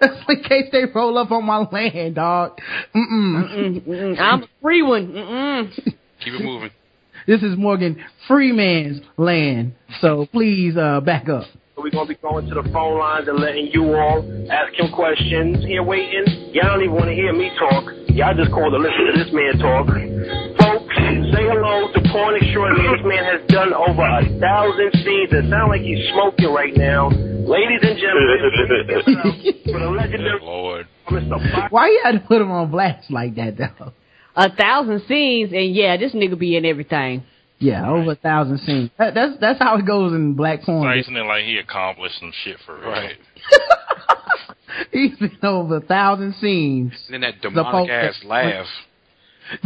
[0.00, 2.58] That's in case they roll up on my land, dog.
[2.94, 3.82] Mm-mm.
[3.82, 5.08] Mm, mm, I'm a free one.
[5.12, 5.74] Mm-mm.
[5.74, 6.70] Keep it moving.
[7.26, 9.74] This is Morgan Freeman's land.
[10.00, 11.44] So please uh, back up.
[11.82, 14.94] We're going to be going to the phone lines and letting you all ask him
[14.94, 15.66] questions.
[15.66, 16.54] Here waiting.
[16.54, 17.90] Y'all don't even want to hear me talk.
[18.14, 19.90] Y'all just call to listen to this man talk.
[20.62, 20.94] Folks,
[21.34, 22.86] say hello to porn extraordinaire.
[22.86, 25.34] This man has done over a thousand scenes.
[25.34, 27.10] It sounds like he's smoking right now.
[27.10, 28.38] Ladies and gentlemen,
[29.74, 30.86] for the legendary Lord.
[31.74, 33.90] Why you had to put him on blast like that though?
[34.38, 37.26] A thousand scenes, and yeah, this nigga be in everything.
[37.62, 38.90] Yeah, over a thousand scenes.
[38.98, 40.82] That, that's that's how it goes in black porn.
[40.82, 42.90] Slicing it like he accomplished some shit for real.
[42.90, 43.16] Right.
[44.90, 46.92] He's been over a thousand scenes.
[47.06, 48.66] And then that The demonic Pope- ass laugh.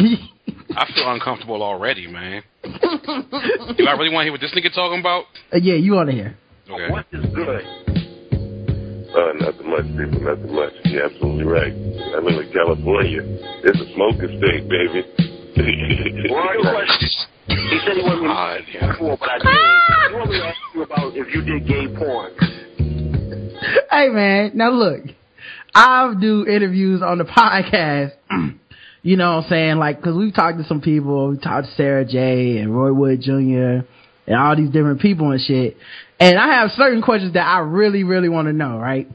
[0.77, 2.43] I feel uncomfortable already, man.
[2.65, 5.25] Do I really want to hear what this nigga talking about?
[5.53, 6.37] Uh, yeah, you want to hear?
[6.69, 6.91] Okay.
[6.91, 7.65] What is good?
[9.17, 10.73] Uh, nothing much, people, nothing much.
[10.85, 11.73] You're absolutely right.
[11.73, 13.23] I live in California.
[13.65, 16.29] It's a smoking state, baby.
[16.29, 17.36] Well, your question.
[17.49, 18.97] He said he wanted me God, to yeah.
[18.99, 20.09] porn, but I ah!
[20.09, 20.11] did.
[20.11, 22.33] He wanted me to ask you about if you did gay porn.
[23.91, 25.03] hey man, now look,
[25.75, 28.13] I do interviews on the podcast.
[29.03, 29.77] you know what I'm saying?
[29.77, 31.31] Like, cause we've talked to some people.
[31.31, 33.87] We talked to Sarah Jay and Roy Wood Jr.
[34.27, 35.77] and all these different people and shit.
[36.19, 39.07] And I have certain questions that I really, really want to know, right?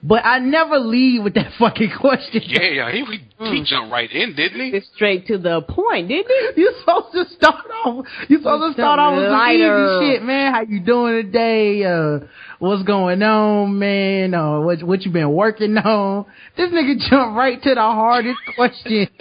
[0.00, 2.42] But I never leave with that fucking question.
[2.46, 2.92] Yeah, yeah.
[2.92, 4.80] He, he, he jumped right in, didn't he?
[4.94, 6.62] Straight to the point, didn't he?
[6.62, 8.06] You're supposed to start off.
[8.28, 10.54] You're supposed to start off with some easy shit, man.
[10.54, 11.84] How you doing today?
[11.84, 12.20] Uh,
[12.60, 14.34] what's going on, man?
[14.34, 16.26] Uh, what what you been working on?
[16.56, 19.08] This nigga jumped right to the hardest question.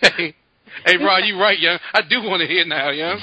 [0.00, 0.34] Hey,
[0.84, 1.78] hey, Rod, you right, young.
[1.94, 3.18] I do want to hear now, young.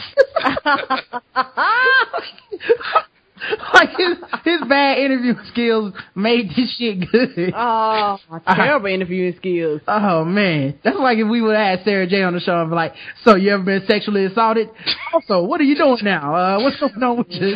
[3.73, 7.53] like his his bad interview skills made this shit good.
[7.55, 9.81] Oh, terrible interviewing skills.
[9.87, 12.69] Oh man, that's like if we would have had Sarah Jay on the show and
[12.69, 14.69] be like, "So you ever been sexually assaulted?
[15.13, 16.35] Also, what are you doing now?
[16.35, 17.55] Uh, what's going on with you?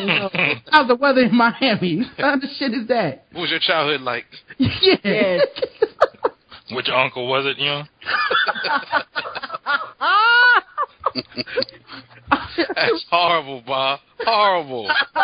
[0.71, 1.99] How's the weather in Miami?
[1.99, 4.25] What kind of shit is that?" What was your childhood like?
[4.57, 4.95] yeah.
[5.03, 5.41] Yes.
[6.71, 7.83] Which uncle was it, you know?
[12.75, 13.99] That's horrible, Bob.
[14.19, 14.89] Horrible.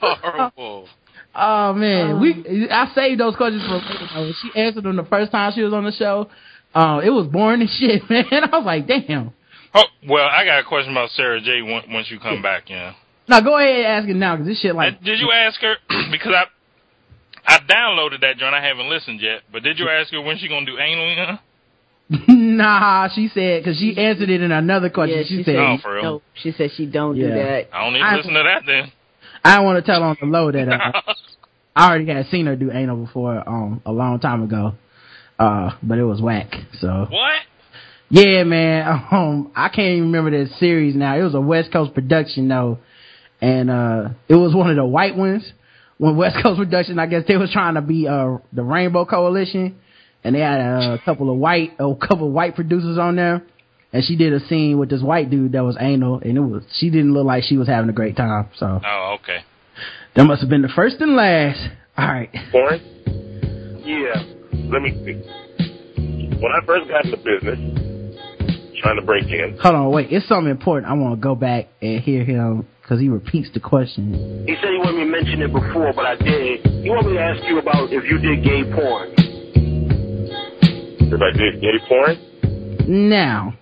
[0.00, 0.88] Horrible.
[1.34, 4.32] Oh man, we I saved those questions for later.
[4.42, 6.28] she answered them the first time she was on the show.
[6.74, 8.24] Uh, it was boring as shit, man.
[8.30, 9.32] I was like, damn.
[9.74, 11.60] Oh, well, I got a question about Sarah Jay.
[11.62, 12.92] Once, you come back, you know.
[13.28, 15.60] Now go ahead and ask it now, cause this shit like Uh, did you ask
[15.60, 15.76] her
[16.10, 16.44] because I
[17.46, 18.54] I downloaded that joint.
[18.54, 21.38] I haven't listened yet, but did you ask her when she gonna do anal?
[22.08, 22.34] You know?
[22.64, 23.08] nah.
[23.14, 25.18] She said because she answered it in another question.
[25.18, 26.02] Yeah, she, she said, Oh, for real?
[26.02, 27.28] No, she said she don't Yeah.
[27.28, 27.68] do that.
[27.72, 28.92] I don't even I- listen to that then.
[29.44, 31.00] I don't want to tell on the low that uh,
[31.76, 34.72] I already had seen her do anal before um a long time ago.
[35.38, 36.52] Uh, but it was whack.
[36.80, 37.32] So what?
[38.10, 39.04] yeah, man.
[39.12, 41.16] Um, I can't even remember the series now.
[41.16, 42.78] It was a West Coast production though,
[43.40, 45.44] and uh, it was one of the white ones.
[45.98, 49.78] When West Coast production, I guess they was trying to be uh the Rainbow Coalition,
[50.28, 53.42] and they had a couple of white a couple of white producers on there.
[53.90, 56.62] And she did a scene with this white dude that was anal, and it was
[56.74, 58.48] she didn't look like she was having a great time.
[58.58, 59.38] So Oh, okay.
[60.14, 61.58] that must have been the first and last.
[61.96, 62.28] All right.
[62.52, 62.80] Porn?
[63.84, 64.22] Yeah.
[64.70, 66.36] Let me see.
[66.38, 67.58] When I first got into business,
[68.82, 70.12] trying to break in, Hold on, wait.
[70.12, 70.92] It's something important.
[70.92, 74.44] I want to go back and hear him because he repeats the question.
[74.46, 76.60] He said he wanted me to mention it before, but I did.
[76.84, 79.14] He wanted me to ask you about if you did gay porn.
[81.12, 83.54] If I did gay porn, Now,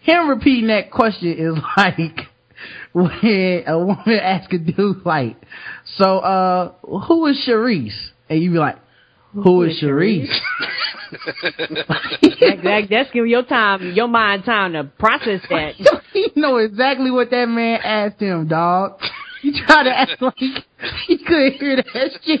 [0.00, 2.20] him repeating that question is like
[2.92, 5.36] when a woman asks a dude like,
[5.96, 8.78] "So, uh, who is Sharice?" And you be like,
[9.34, 10.34] "Who is Sharice?"
[12.40, 15.74] That, that, that's giving your time, your mind time to process that.
[16.14, 19.00] you know exactly what that man asked him, dog.
[19.46, 22.40] You try to act like you couldn't hear that shit,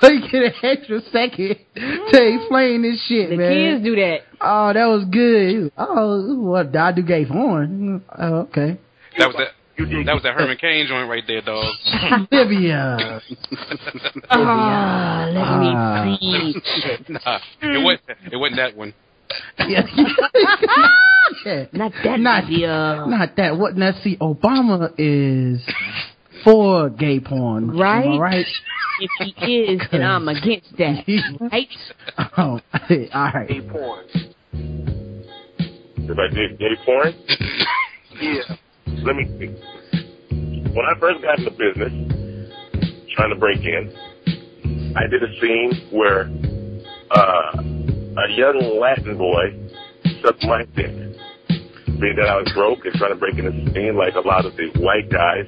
[0.00, 3.52] so you get an extra second to explain this shit, The man.
[3.52, 4.18] kids do that.
[4.40, 5.70] Oh, that was good.
[5.76, 6.74] Oh, what?
[6.76, 8.02] I do gay porn.
[8.18, 8.78] Oh, okay.
[9.18, 9.48] That was that.
[9.78, 11.62] That was that Herman Cain joint right there, dog.
[12.32, 13.20] Livia.
[14.30, 17.08] Ah, let me preach.
[17.10, 18.32] nah, it wasn't.
[18.32, 18.94] It wasn't that one.
[19.58, 19.82] Yeah.
[21.72, 23.04] Not that Not, Livia.
[23.06, 23.58] not that.
[23.58, 23.76] What?
[23.76, 25.60] Now, see, Obama is
[26.46, 27.70] for gay porn.
[27.70, 28.18] Am I Right?
[28.20, 28.46] right?
[28.98, 31.04] If he is, then I'm against that.
[31.52, 31.68] Right?
[32.38, 32.60] Oh,
[33.12, 33.46] all right.
[33.48, 34.06] Gay porn.
[35.98, 37.12] If I did gay porn?
[38.20, 38.56] yeah.
[39.04, 40.72] Let me see.
[40.72, 41.92] When I first got into business,
[43.16, 43.92] trying to break in,
[44.96, 46.30] I did a scene where
[47.10, 49.52] uh, a young Latin boy
[50.22, 50.94] sucked my dick.
[52.00, 54.44] Being that I was broke and trying to break into the scene like a lot
[54.46, 55.46] of the white guys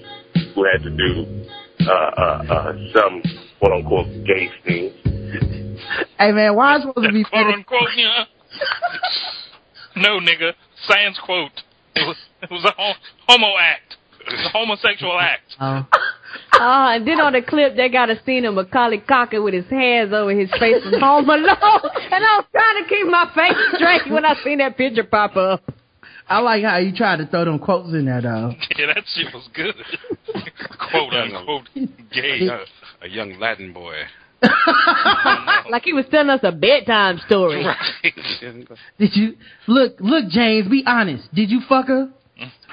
[0.59, 1.47] who had to do
[1.87, 3.23] uh, uh, uh, some
[3.61, 4.93] quote unquote gay scenes.
[6.19, 8.25] Hey man, why is it supposed to be quote unquote, yeah.
[9.97, 10.53] no, nigga.
[10.87, 11.53] Sans quote.
[11.95, 12.73] It was it was a
[13.29, 13.97] homo act.
[14.21, 15.55] It was a homosexual act.
[15.61, 15.87] Oh.
[16.53, 19.65] Ah, and then on the clip, they got a scene of Macaulay Culkin with his
[19.71, 23.57] hands over his face from Home Alone, and I was trying to keep my face
[23.77, 25.63] straight when I seen that picture pop up.
[26.29, 28.53] I like how you tried to throw them quotes in there though.
[28.79, 29.74] Yeah, that shit was good.
[30.91, 31.68] quote unquote
[32.12, 32.49] gay.
[32.49, 32.59] Uh,
[33.03, 33.95] a young Latin boy.
[35.70, 37.64] like he was telling us a bedtime story.
[38.99, 39.35] Did you
[39.66, 39.97] look?
[39.99, 40.68] Look, James.
[40.68, 41.35] Be honest.
[41.35, 42.09] Did you fuck her?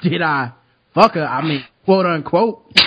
[0.03, 0.51] Did I
[0.93, 1.25] fuck her?
[1.25, 2.61] I mean, quote unquote.
[2.75, 2.83] but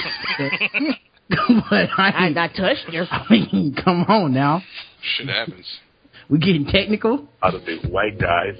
[1.72, 3.06] I, I, I touched her.
[3.10, 4.62] I mean, come on now.
[5.02, 5.66] Shit happens.
[6.30, 7.26] We getting technical.
[7.42, 8.54] Out of the white guys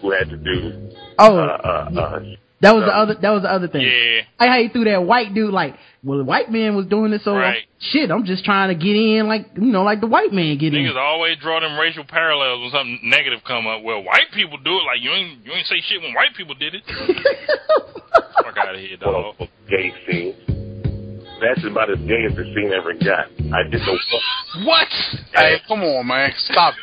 [0.00, 2.20] who had to do Oh, uh, uh, uh,
[2.60, 3.14] that was the other.
[3.20, 3.82] That was the other thing.
[3.82, 4.22] Yeah.
[4.38, 7.22] I how you threw that white dude like, well, the white man was doing this,
[7.24, 7.62] so Right.
[7.80, 8.10] shit.
[8.10, 10.82] I'm just trying to get in, like you know, like the white man get in.
[10.84, 13.82] Niggas always draw them racial parallels when something negative come up.
[13.82, 14.82] Well, white people do it.
[14.86, 16.82] Like you ain't you ain't say shit when white people did it.
[18.42, 19.14] Fuck out of here, dog.
[19.38, 20.36] unquote gay scenes.
[21.40, 23.30] That's about as gay as the scene ever got.
[23.54, 24.66] I didn't know what.
[24.66, 24.88] What?
[25.34, 26.32] Hey, come on, man.
[26.36, 26.80] Stop it.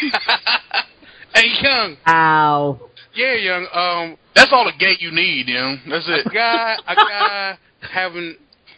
[1.34, 1.96] hey, young.
[2.06, 2.80] Ow.
[3.14, 3.66] Yeah, young.
[3.72, 5.76] Um, That's all the gay you need, you know.
[5.88, 6.32] That's a it.
[6.32, 7.58] guy, a guy
[7.92, 8.36] having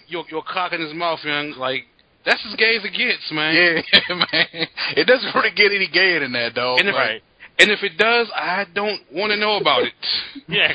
[0.09, 1.53] your your cock in his mouth, young.
[1.57, 1.85] Like
[2.25, 3.55] that's as gay as it gets, man.
[3.55, 4.67] Yeah, man.
[4.97, 6.81] It doesn't really get any gayer than that, dog.
[6.81, 7.23] And if, Right.
[7.59, 9.93] and if it does, I don't want to know about it.
[10.49, 10.75] Yeah.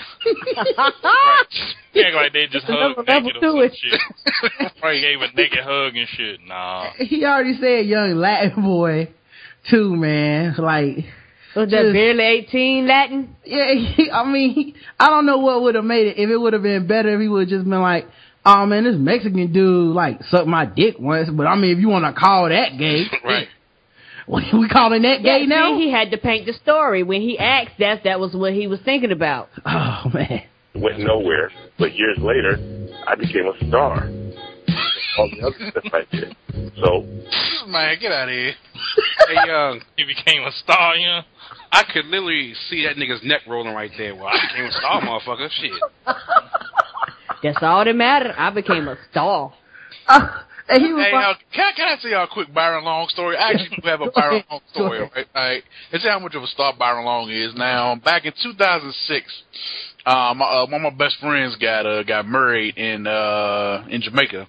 [0.77, 1.43] right.
[1.93, 3.75] You act like they just Another hug naked or to some it.
[3.79, 4.71] shit.
[4.81, 5.01] right.
[5.01, 6.39] Gave a naked hug and shit.
[6.47, 6.91] Nah.
[6.97, 9.09] he already said young Latin boy,
[9.69, 10.55] too, man.
[10.57, 11.05] Like,
[11.55, 13.35] Was that Just- barely 18 Latin?
[13.45, 16.53] yeah, he, I mean, I don't know what would have made it if it would
[16.53, 18.07] have been better if he would have just been like,
[18.45, 21.29] oh man, this Mexican dude like sucked my dick once.
[21.31, 23.47] But I mean, if you want to call that gay, Right.
[24.27, 25.77] we calling that gay Yeah, now?
[25.77, 27.03] see, he had to paint the story.
[27.03, 29.49] When he asked, that that was what he was thinking about.
[29.65, 30.43] oh man.
[30.75, 31.51] went nowhere.
[31.77, 32.57] But years later,
[33.07, 34.07] I became a star.
[35.17, 36.35] All the other stuff I did.
[36.77, 37.05] So
[37.67, 38.53] Man, get out of here.
[39.27, 39.79] Hey, young.
[39.97, 41.21] He became a star, you know?
[41.71, 44.13] I could literally see that nigga's neck rolling right there.
[44.15, 45.49] Well, I became a star, motherfucker.
[45.51, 45.71] Shit.
[47.43, 48.35] That's all that mattered.
[48.37, 49.53] I became a star.
[50.07, 50.27] Uh,
[50.69, 52.83] and he was Hey, like, uh, can, I- can I tell y'all a quick Byron
[52.83, 53.37] Long story?
[53.37, 54.43] I actually have a Byron.
[54.49, 55.25] Long story, right?
[55.33, 55.63] right?
[55.91, 57.53] Let's see how much of a star Byron Long is.
[57.55, 59.43] Now, back in 2006,
[60.05, 64.01] uh, my, uh, one of my best friends got uh, got married in uh, in
[64.01, 64.47] Jamaica.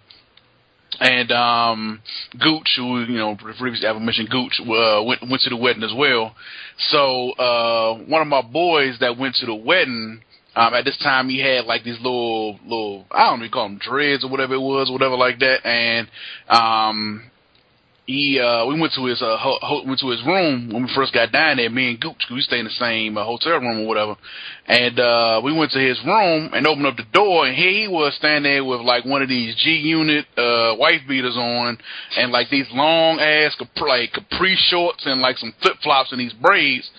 [1.02, 2.00] And um
[2.38, 5.92] Gooch, who you know previously ever mentioned Gooch, uh, went went to the wedding as
[5.92, 6.34] well.
[6.78, 10.22] So uh one of my boys that went to the wedding,
[10.54, 13.68] um at this time he had like these little little I don't know you call
[13.68, 16.08] them dreads or whatever it was, whatever like that, and
[16.48, 17.31] um
[18.12, 20.90] he uh we went to his uh ho- ho- went to his room when we
[20.94, 23.80] first got down there me and Gooch we stay in the same uh, hotel room
[23.80, 24.16] or whatever.
[24.66, 27.88] And uh we went to his room and opened up the door and here he
[27.88, 31.78] was standing there with like one of these G unit uh wife beaters on
[32.16, 36.20] and like these long ass capri, like capri shorts and like some flip flops and
[36.20, 36.90] these braids.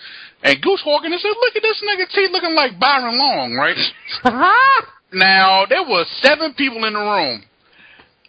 [0.42, 3.76] And Gooch walking and said look at this nigga T looking like Byron Long right?
[5.12, 7.44] Now there were seven people in the room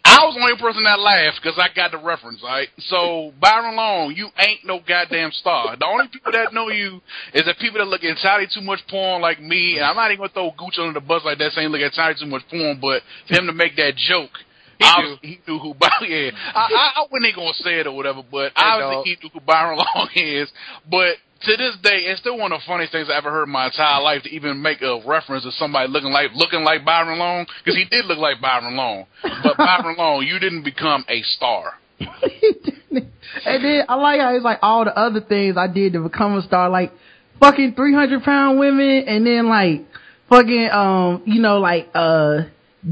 [0.06, 2.68] I was the only person that laughed because I got the reference, right?
[2.78, 5.76] So, Byron Long, you ain't no goddamn star.
[5.76, 7.00] The only people that know you
[7.34, 10.26] is the people that look entirely too much porn like me, and I'm not even
[10.26, 13.02] to throw Gooch under the bus like that saying look entirely too much porn, but
[13.28, 14.30] for him to make that joke,
[14.78, 16.30] He obviously he knew who Byron yeah.
[16.54, 19.30] I, I, I wasn't going to say it or whatever, but Hey, obviously he knew
[19.32, 20.48] who Byron Long is.
[20.88, 23.50] But to this day, it's still one of the funniest things I ever heard in
[23.50, 27.18] my entire life to even make a reference to somebody looking like looking like Byron
[27.18, 29.06] Long because he did look like Byron Long.
[29.22, 31.74] But Byron Long, you didn't become a star.
[32.00, 36.36] and then I like how it's like all the other things I did to become
[36.36, 36.92] a star, like
[37.40, 39.82] fucking three hundred pound women, and then like
[40.28, 42.42] fucking um, you know, like uh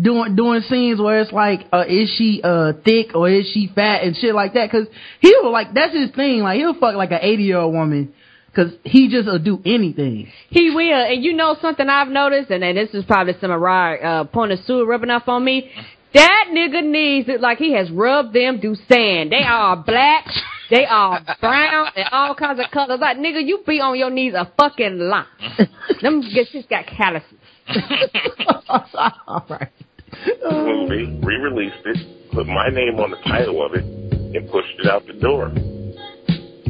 [0.03, 4.03] doing doing scenes where it's like, uh, is she uh thick or is she fat
[4.03, 4.71] and shit like that?
[4.71, 4.87] Cause
[5.21, 6.41] he'll like that's his thing.
[6.41, 8.13] Like he'll fuck like an eighty year old woman.
[8.55, 10.31] Cause he just will do anything.
[10.49, 13.61] He will, and you know something I've noticed, and then this is probably some of
[13.61, 15.71] Rod uh, pornosaur rubbing off on me.
[16.15, 19.33] That nigga needs it like he has rubbed them through sand.
[19.33, 20.27] They are black,
[20.71, 23.01] they are brown, and all kinds of colors.
[23.01, 25.27] Like nigga, you be on your knees a fucking lot.
[26.01, 27.35] them just just got calluses.
[29.27, 29.73] all right.
[30.49, 35.05] movie, re-released it, put my name on the title of it, and pushed it out
[35.09, 35.53] the door.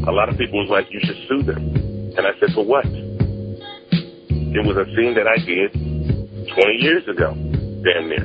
[0.07, 1.75] A lot of people was like, "You should sue them,"
[2.17, 7.35] and I said, "For what?" It was a scene that I did 20 years ago,
[7.83, 8.25] damn near,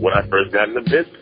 [0.00, 1.20] when I first got in the business.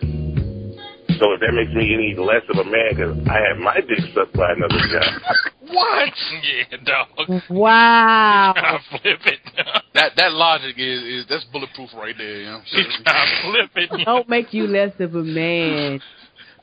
[1.19, 3.99] So if that makes me any less of a man, because I had my dick
[4.15, 5.19] sucked by another guy.
[5.69, 6.15] What?
[6.43, 7.43] Yeah, dog.
[7.51, 8.55] Wow.
[8.57, 9.41] Trying to flip it.
[9.95, 12.41] That that logic is, is that's bulletproof right there.
[12.41, 12.61] You know?
[12.67, 14.05] She's trying to flip it.
[14.05, 16.01] Don't make you less of a man.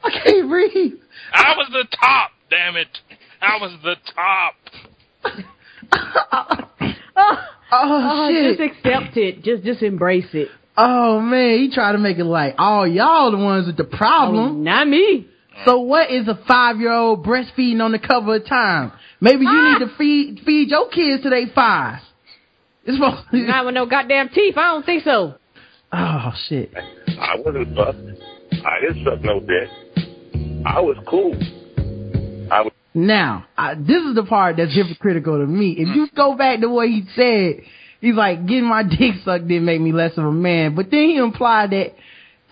[0.01, 0.93] I can't breathe.
[1.33, 2.31] I was the top.
[2.49, 2.87] Damn it.
[3.45, 4.55] I was the top.
[7.17, 7.39] Oh,
[7.71, 8.57] Oh, shit.
[8.57, 9.43] just accept it.
[9.43, 10.49] Just just embrace it.
[10.77, 13.97] Oh man, he tried to make it like all y'all the ones with the Oh,
[13.97, 14.63] problem.
[14.63, 15.27] not me.
[15.65, 18.91] So what is a five year old breastfeeding on the cover of Time?
[19.19, 19.77] Maybe you Ah.
[19.79, 22.03] need to feed feed your kids to they fives.
[22.85, 24.57] It's supposed to, Not with no goddamn teeth.
[24.57, 25.35] I don't think so.
[25.91, 26.71] Oh shit.
[27.19, 27.97] I wasn't fucked.
[28.65, 29.69] I didn't suck no dick.
[30.65, 31.33] I was cool.
[32.51, 35.75] I was Now, I, this is the part that's hypocritical to me.
[35.77, 35.95] If mm.
[35.95, 37.65] you go back to what he said,
[37.99, 40.75] he's like, getting my dick sucked didn't make me less of a man.
[40.75, 41.93] But then he implied that,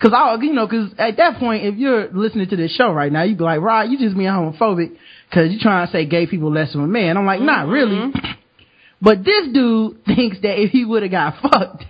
[0.02, 3.10] cause I, you know, cause at that point, if you're listening to this show right
[3.10, 4.94] now, you'd be like, Rod, you just being homophobic
[5.32, 7.16] cause you're trying to say gay people less of a man.
[7.16, 7.96] I'm like, not really.
[7.96, 8.32] Mm-hmm.
[9.00, 11.84] But this dude thinks that if he would have got fucked,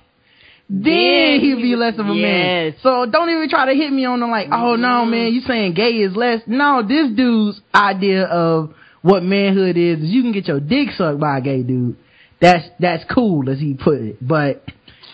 [0.68, 2.74] then Then he'd be less of a man.
[2.82, 5.10] So don't even try to hit me on the like, oh no, mm-hmm.
[5.10, 6.40] man, you saying gay is less.
[6.46, 11.20] No, this dude's idea of what manhood is is you can get your dick sucked
[11.20, 11.96] by a gay dude.
[12.40, 14.26] That's that's cool as he put it.
[14.26, 14.64] But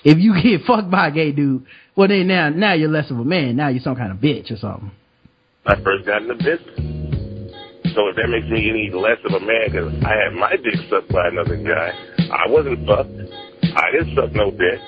[0.04, 3.18] if you get fucked by a gay dude, well then now now you're less of
[3.18, 3.56] a man.
[3.56, 4.92] Now you're some kind of bitch or something.
[5.66, 7.00] I first got in the business.
[7.94, 10.78] So if that makes me any less of a man, because I had my dick
[10.88, 11.90] sucked by another guy,
[12.30, 13.10] I wasn't fucked.
[13.74, 14.78] I didn't suck no dick.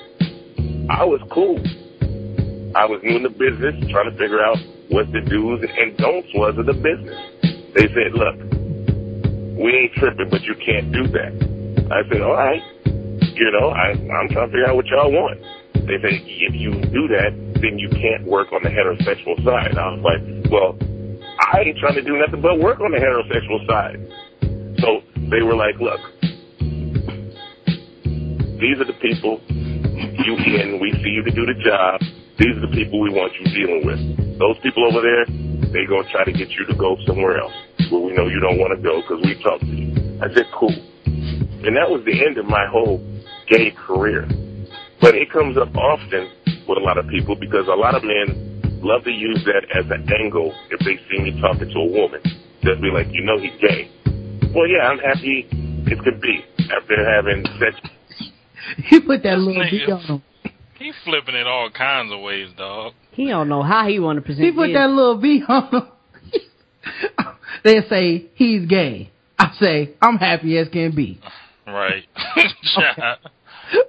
[0.89, 1.55] I was cool.
[2.75, 4.57] I was new in the business, trying to figure out
[4.91, 7.15] what the do's and don'ts was of the business.
[7.71, 8.35] They said, look,
[9.55, 11.31] we ain't tripping, but you can't do that.
[11.87, 12.59] I said, all right.
[12.83, 15.39] You know, I, I'm trying to figure out what y'all want.
[15.87, 17.31] They said, if you do that,
[17.63, 19.77] then you can't work on the heterosexual side.
[19.79, 20.19] I was like,
[20.51, 20.75] well,
[21.53, 24.03] I ain't trying to do nothing but work on the heterosexual side.
[24.83, 24.99] So
[25.31, 26.01] they were like, look,
[28.59, 29.39] these are the people
[30.03, 30.79] you in.
[30.79, 32.01] We see you to do the job.
[32.39, 33.99] These are the people we want you dealing with.
[34.39, 35.25] Those people over there,
[35.71, 37.53] they gonna try to get you to go somewhere else
[37.89, 39.93] where we know you don't want to go because we talked to you.
[40.21, 40.73] I said, cool.
[41.63, 42.99] And that was the end of my whole
[43.47, 44.27] gay career.
[44.99, 46.31] But it comes up often
[46.67, 49.85] with a lot of people because a lot of men love to use that as
[49.91, 52.21] an angle if they see me talking to a woman.
[52.63, 53.91] They'll be like, you know he's gay.
[54.55, 55.47] Well, yeah, I'm happy
[55.85, 57.75] it could be after having sex.
[58.85, 59.71] He put that little Nigga.
[59.71, 60.23] beat on him.
[60.79, 62.93] He flipping it all kinds of ways, dog.
[63.11, 64.51] He don't know how he want to present it.
[64.51, 64.75] He put this.
[64.75, 65.87] that little beat on him.
[67.63, 69.11] they say he's gay.
[69.39, 71.19] I say I'm happy as can be.
[71.67, 72.03] Right.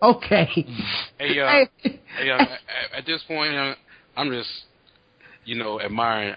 [0.03, 0.49] Okay.
[1.19, 2.01] Hey, uh, Hey.
[2.17, 2.49] hey, uh, at,
[2.99, 3.75] at this point, uh,
[4.17, 4.49] I'm just,
[5.45, 6.35] you know, admiring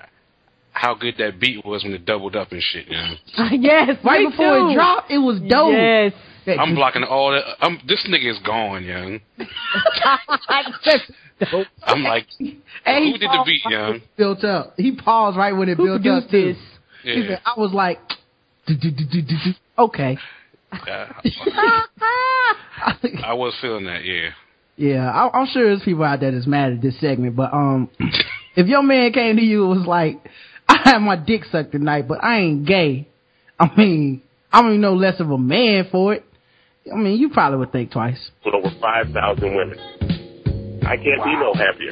[0.71, 2.87] how good that beat was when it doubled up and shit.
[2.87, 3.13] You know,
[3.51, 4.69] yes, Right me before too.
[4.69, 5.71] it dropped, it was dope.
[5.71, 6.13] Yes.
[6.47, 7.43] I'm blocking all that.
[7.59, 9.19] I'm, this nigga is gone, young.
[11.51, 11.67] Dope.
[11.83, 12.25] I'm like,
[12.85, 14.01] And he who did the beat, right young?
[14.17, 14.73] Built up.
[14.77, 16.29] He paused right when it Who built up.
[16.29, 16.53] too.
[16.53, 16.57] this?
[17.03, 17.27] He Yeah.
[17.27, 17.99] said, I was like,
[19.77, 20.17] okay.
[20.71, 21.05] Uh,
[23.23, 24.29] I was feeling that, yeah.
[24.75, 27.89] Yeah, I, I'm sure there's people out there that's mad at this segment, but um,
[28.55, 30.19] if your man came to you and was like,
[30.69, 33.07] I had my dick sucked tonight, but I ain't gay.
[33.59, 34.21] I mean,
[34.51, 36.25] I'm even know less of a man for it.
[36.91, 38.31] I mean, you probably would think twice.
[38.45, 39.77] with over 5,000 women.
[40.85, 41.91] I can't be no happier.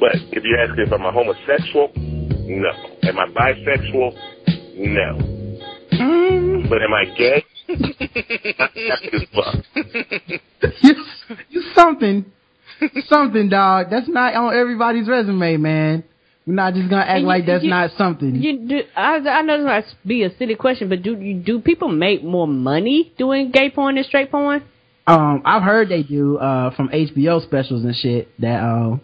[0.00, 2.70] But if you're asking if I'm a homosexual, no.
[3.04, 4.12] Am I bisexual?
[4.76, 5.18] No.
[5.92, 7.44] Mm, But am I gay?
[7.68, 9.54] That's as fuck.
[10.82, 10.94] you,
[11.50, 12.24] you something,
[13.06, 13.86] something, dog.
[13.90, 16.04] That's not on everybody's resume, man.
[16.46, 18.34] We're not just gonna act you- like that's you- not something.
[18.34, 21.60] You do, I, I know this might be a silly question, but do you do
[21.60, 24.62] people make more money doing gay porn than straight porn?
[25.06, 29.00] Um, I've heard they do uh from HBO specials and shit that um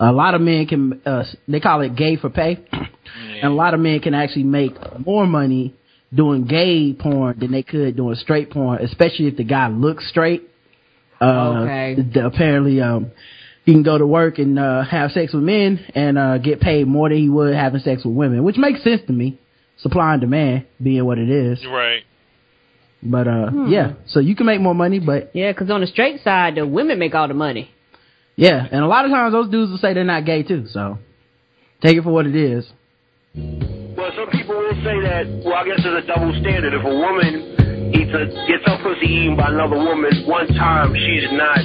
[0.00, 3.74] a lot of men can uh they call it gay for pay, and a lot
[3.74, 4.74] of men can actually make
[5.06, 5.74] more money
[6.12, 10.42] doing gay porn than they could doing straight porn, especially if the guy looks straight.
[11.20, 11.94] Uh, Okay.
[12.14, 13.10] the- apparently, um,
[13.70, 16.86] he can go to work and uh have sex with men and uh get paid
[16.86, 19.38] more than he would having sex with women, which makes sense to me.
[19.78, 22.02] Supply and demand being what it is, Right.
[23.02, 23.68] but uh Hmm.
[23.68, 26.66] yeah, so you can make more money, but yeah, because on the straight side, the
[26.66, 27.70] women make all the money.
[28.36, 30.66] Yeah, and a lot of times those dudes will say they're not gay too.
[30.68, 30.98] So
[31.82, 32.64] take it for what it is.
[33.34, 35.24] Well, some people will say that.
[35.44, 36.72] Well, I guess it's a double standard.
[36.74, 37.32] If a woman
[37.94, 41.58] eats a gets her pussy eaten by another woman one time, she's not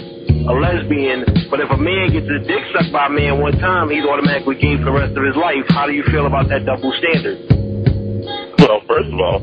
[0.48, 1.26] a lesbian.
[1.50, 4.56] But if a man gets his dick sucked by a man one time, he's automatically
[4.56, 5.66] gay for the rest of his life.
[5.70, 7.38] How do you feel about that double standard?
[8.60, 9.40] Well, first of all,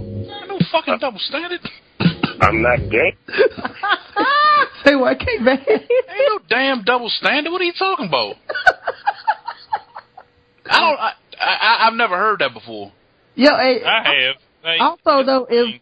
[0.49, 1.61] No fucking double standard.
[2.41, 3.15] I'm not gay.
[4.85, 5.59] Say what, K man?
[5.69, 5.83] Ain't
[6.29, 7.51] no damn double standard.
[7.53, 8.35] What are you talking about?
[10.67, 10.99] I don't.
[10.99, 12.93] I, I I've never heard that before.
[13.35, 14.37] Yo, hey, I have.
[14.65, 15.81] Like, also though, if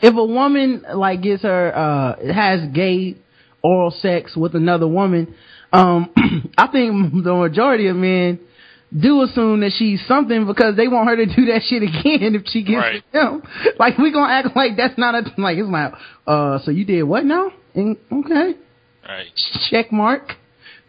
[0.00, 3.16] if a woman like gets her uh has gay
[3.62, 5.34] oral sex with another woman,
[5.72, 6.10] um,
[6.58, 8.40] I think the majority of men
[8.98, 12.42] do assume that she's something because they want her to do that shit again if
[12.46, 13.04] she gets Right.
[13.12, 13.42] him.
[13.78, 15.92] Like we gonna act like that's not a like it's like
[16.26, 17.52] uh so you did what now?
[17.74, 18.54] And, okay,
[19.08, 19.26] right.
[19.70, 20.32] check mark.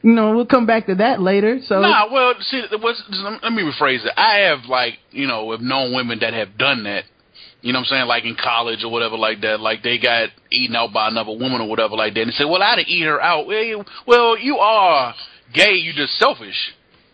[0.01, 1.59] You know we'll come back to that later.
[1.63, 3.03] So Nah, well, see, what's,
[3.43, 4.13] let me rephrase it.
[4.17, 7.03] I have like, you know, have known women that have done that.
[7.61, 8.07] You know what I'm saying?
[8.07, 9.59] Like in college or whatever like that.
[9.59, 12.21] Like they got eaten out by another woman or whatever like that.
[12.21, 13.45] And say, well, I'd eat her out.
[13.47, 15.13] Well, you, are
[15.53, 15.73] gay.
[15.73, 16.57] You just selfish.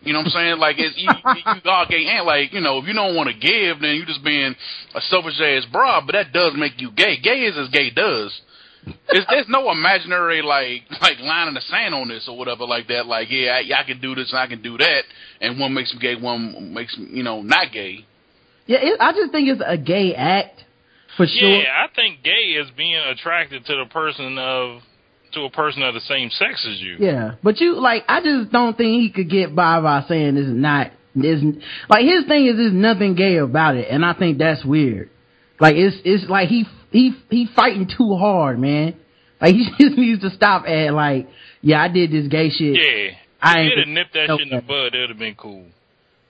[0.02, 0.58] You know what I'm saying?
[0.58, 3.34] Like it's, you, you are gay and like, you know, if you don't want to
[3.34, 4.54] give, then you just being
[4.94, 6.06] a selfish ass broad.
[6.06, 7.18] But that does make you gay.
[7.20, 8.40] Gay is as gay does.
[9.10, 12.88] There's, there's no imaginary like like line in the sand on this or whatever like
[12.88, 13.06] that.
[13.06, 15.02] Like yeah, I, I can do this and I can do that,
[15.40, 18.06] and one makes me gay, one makes me you know not gay.
[18.68, 20.62] Yeah, it, I just think it's a gay act
[21.16, 21.48] for sure.
[21.62, 24.82] Yeah, I think gay is being attracted to the person of
[25.32, 26.96] to a person of the same sex as you.
[27.00, 30.46] Yeah, but you like I just don't think he could get by by saying this
[30.46, 31.42] is not this
[31.88, 35.10] like his thing is there's nothing gay about it, and I think that's weird.
[35.60, 38.94] Like it's it's like he he he fighting too hard, man.
[39.40, 41.28] Like he just needs to stop at like
[41.62, 43.16] yeah I did this gay shit Yeah.
[43.40, 45.18] I If ain't he'd have nipped that no shit in the bud, it would have
[45.18, 45.64] been cool.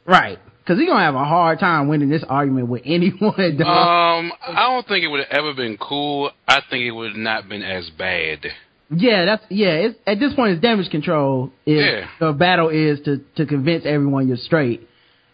[0.07, 3.57] right because he gonna have a hard time winning this argument with anyone.
[3.57, 3.67] Dog.
[3.67, 6.31] Um, I don't think it would have ever been cool.
[6.47, 8.45] I think it would have not been as bad.
[8.91, 9.69] Yeah, that's yeah.
[9.69, 11.51] It's, at this point, it's damage control.
[11.65, 12.09] If Yeah.
[12.21, 14.87] the battle is to to convince everyone you're straight,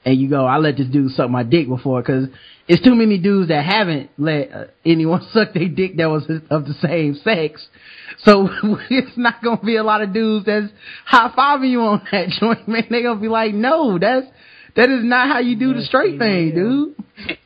[0.04, 2.28] and you go, I let this dude suck my dick before, because
[2.68, 6.64] it's too many dudes that haven't let uh, anyone suck their dick that was of
[6.66, 7.66] the same sex.
[8.18, 8.48] So
[8.88, 10.66] it's not gonna be a lot of dudes that's
[11.04, 12.86] high fiving you on that joint, man.
[12.88, 14.26] They gonna be like, no, that's
[14.76, 17.38] that is not how you do the straight thing, dude.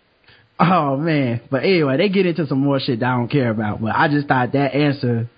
[0.60, 3.80] Oh man, but anyway, they get into some more shit that I don't care about.
[3.80, 5.30] But I just thought that answer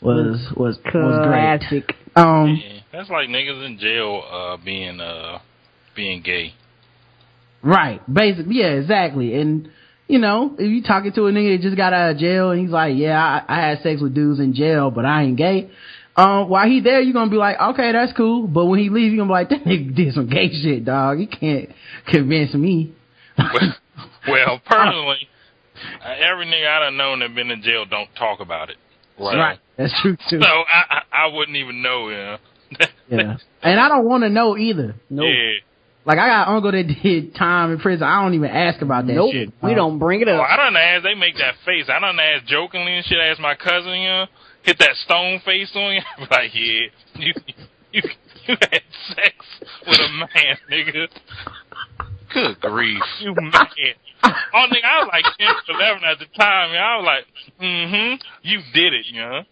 [0.00, 1.60] was was was great.
[1.60, 1.94] Classic.
[2.16, 2.80] Um, Yeah.
[2.92, 5.40] That's like niggas in jail uh being uh
[5.96, 6.54] being gay.
[7.62, 9.34] right, basically, yeah, exactly.
[9.34, 9.68] And
[10.06, 12.60] you know, if you talking to a nigga that just got out of jail and
[12.60, 15.70] he's like, yeah, I, I had sex with dudes in jail, but I ain't gay.
[16.16, 18.46] Um, while he there, you're gonna be like, okay, that's cool.
[18.46, 21.18] But when he leaves, you're gonna be like, that nigga did some gay shit, dog.
[21.18, 21.70] He can't
[22.06, 22.92] convince me.
[23.36, 23.74] Well,
[24.28, 25.28] well personally,
[26.04, 28.76] uh, every nigga I done known that been in jail don't talk about it.
[29.18, 29.58] Right.
[29.76, 30.40] That's true too.
[30.40, 32.36] So I, I I wouldn't even know, you know.
[33.08, 33.36] yeah.
[33.62, 34.94] And I don't want to know either.
[35.10, 35.24] No.
[35.24, 35.58] Yeah.
[36.04, 38.02] Like I got an uncle that did time in prison.
[38.06, 39.32] I don't even ask about that Nope.
[39.32, 39.50] shit.
[39.62, 40.48] We don't bring it Well, up.
[40.50, 41.02] I don't ask.
[41.02, 41.86] they make that face.
[41.88, 44.26] I don't ask jokingly and shit, Ask my cousin, you know,
[44.64, 46.00] hit that stone face on you.
[46.30, 47.32] like, yeah, you,
[47.92, 48.02] you,
[48.46, 49.34] you had sex
[49.86, 51.08] with a man, nigga.
[52.32, 53.02] Good grief.
[53.20, 53.52] You man.
[54.24, 57.24] Oh, nigga, I was like 10 to 11 at the time, and I was like,
[57.60, 59.42] mm-hmm, you did it, you know.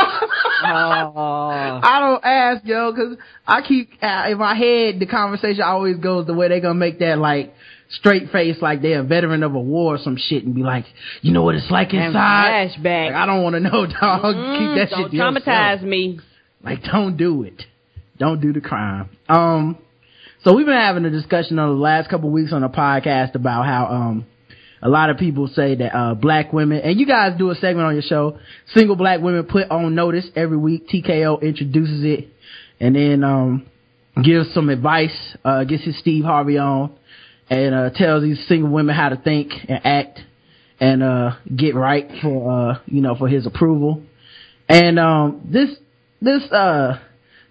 [0.00, 1.80] Oh.
[1.82, 3.16] I don't ask, yo, because
[3.46, 6.98] I keep uh, in my head the conversation always goes the way they're gonna make
[7.00, 7.52] that like
[7.90, 10.84] straight face, like they're a veteran of a war or some shit, and be like,
[11.22, 12.70] you know what it's like And inside.
[12.76, 13.06] flashback.
[13.06, 14.34] Like, I don't want to know, dog.
[14.34, 15.44] Mm, Keep that don't shit to yourself.
[15.44, 16.20] traumatize me.
[16.62, 17.62] Like, don't do it.
[18.18, 19.08] Don't do the crime.
[19.28, 19.78] Um,
[20.44, 23.64] so we've been having a discussion on the last couple weeks on the podcast about
[23.64, 24.26] how, um,
[24.80, 27.86] a lot of people say that uh, black women, and you guys do a segment
[27.86, 28.38] on your show,
[28.74, 30.88] single black women put on notice every week.
[30.88, 32.28] TKO introduces it,
[32.78, 33.66] and then um,
[34.22, 35.36] gives some advice.
[35.44, 36.92] Uh, gets his Steve Harvey on,
[37.50, 40.20] and uh, tells these single women how to think and act,
[40.80, 44.02] and uh, get right for uh, you know for his approval.
[44.68, 45.70] And um, this
[46.20, 46.98] this uh,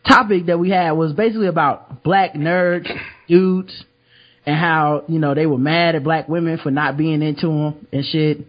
[0.08, 2.90] topic that we had was basically about black nerds,
[3.28, 3.84] dudes
[4.48, 7.88] and how you know they were mad at black women for not being into them
[7.92, 8.40] and shit,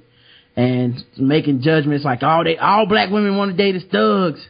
[0.56, 4.40] and making judgments like all they all black women want to date is thugs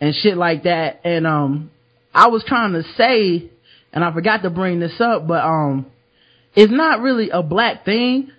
[0.00, 1.00] and shit like that.
[1.04, 1.70] And um,
[2.12, 3.48] I was trying to say,
[3.92, 5.86] and I forgot to bring this up, but um,
[6.58, 8.32] it's not really a black thing.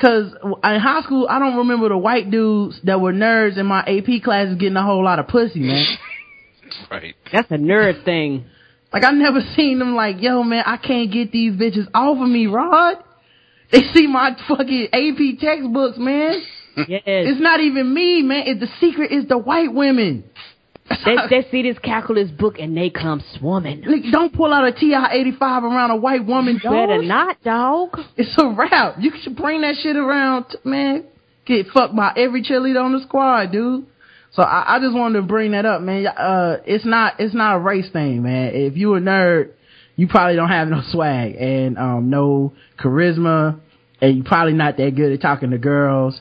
[0.00, 3.80] Cause in high school, I don't remember the white dudes that were nerds in my
[3.80, 5.84] AP classes getting a whole lot of pussy, man.
[6.90, 7.14] Right.
[7.32, 8.44] That's a nerd thing.
[8.92, 12.28] Like I never seen them like, yo man, I can't get these bitches off of
[12.28, 12.96] me, Rod.
[13.72, 16.42] They see my fucking AP textbooks, man.
[16.76, 17.02] Yes.
[17.06, 18.46] It's not even me, man.
[18.46, 20.24] It, the secret is the white women.
[21.04, 23.84] They, they see this calculus book and they come swarming.
[24.10, 26.72] Don't pull out a TI-85 around a white woman, dog.
[26.72, 27.98] Better not, dog.
[28.16, 28.96] It's a wrap.
[28.98, 31.04] You should bring that shit around, t- man.
[31.46, 33.86] Get fucked by every cheerleader on the squad, dude.
[34.32, 36.06] So I, I just wanted to bring that up, man.
[36.06, 38.50] Uh, it's not, it's not a race thing, man.
[38.54, 39.52] If you a nerd,
[39.96, 43.60] you probably don't have no swag and, um, no charisma
[44.00, 46.20] and you probably not that good at talking to girls.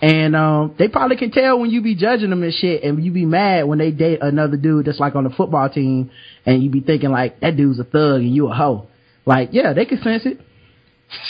[0.00, 3.10] And, um, they probably can tell when you be judging them and shit and you
[3.10, 6.10] be mad when they date another dude that's like on the football team
[6.46, 8.86] and you be thinking like, that dude's a thug and you a hoe.
[9.26, 10.40] Like, yeah, they can sense it.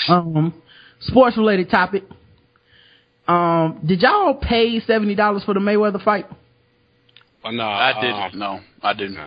[0.08, 0.54] Um,
[1.00, 2.04] sports related topic.
[3.26, 6.26] Um, did y'all pay seventy dollars for the Mayweather fight?
[7.44, 8.38] Well, no, I uh, didn't.
[8.38, 9.18] No, I didn't.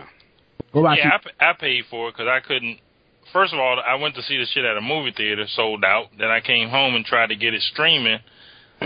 [0.72, 2.78] What about yeah, I, I paid for it because I couldn't.
[3.32, 6.06] First of all, I went to see the shit at a movie theater, sold out.
[6.18, 8.18] Then I came home and tried to get it streaming.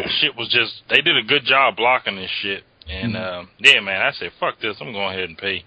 [0.02, 0.72] The shit was just.
[0.90, 2.62] They did a good job blocking this shit.
[2.88, 3.46] And Mm-hmm.
[3.46, 4.76] uh, yeah, man, I said fuck this.
[4.80, 5.64] I'm going ahead and pay.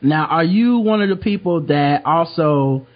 [0.00, 2.86] Now, are you one of the people that also?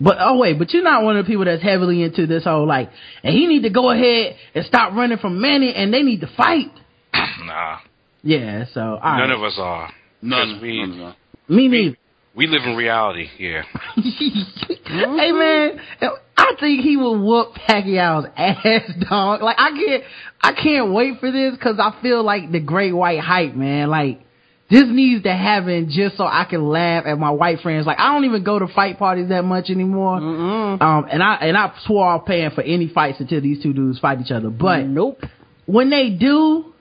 [0.00, 2.66] But oh wait, but you're not one of the people that's heavily into this whole
[2.66, 2.90] like,
[3.22, 6.30] and he need to go ahead and stop running from Manny, and they need to
[6.36, 6.70] fight.
[7.44, 7.78] Nah.
[8.22, 9.18] Yeah, so all right.
[9.20, 9.90] None of us are.
[10.22, 10.48] None.
[10.54, 11.14] Because we, none,
[11.48, 11.96] me neither.
[12.34, 13.64] we live in reality here.
[13.96, 15.80] hey man,
[16.50, 19.42] I think he will whoop Pacquiao's ass, dog.
[19.42, 20.04] Like I can't,
[20.40, 23.88] I can't wait for this because I feel like the great white hype, man.
[23.88, 24.20] Like
[24.68, 27.86] this needs to happen just so I can laugh at my white friends.
[27.86, 30.16] Like I don't even go to fight parties that much anymore.
[30.16, 34.00] Um, and I and I swore off paying for any fights until these two dudes
[34.00, 34.50] fight each other.
[34.50, 35.22] But nope.
[35.66, 36.72] when they do,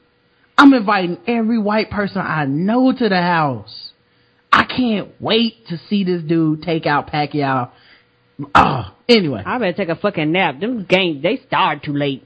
[0.57, 3.91] I'm inviting every white person I know to the house.
[4.51, 7.69] I can't wait to see this dude take out Pacquiao.
[8.55, 10.59] Oh, anyway, I better take a fucking nap.
[10.59, 12.25] Them games, they start too late.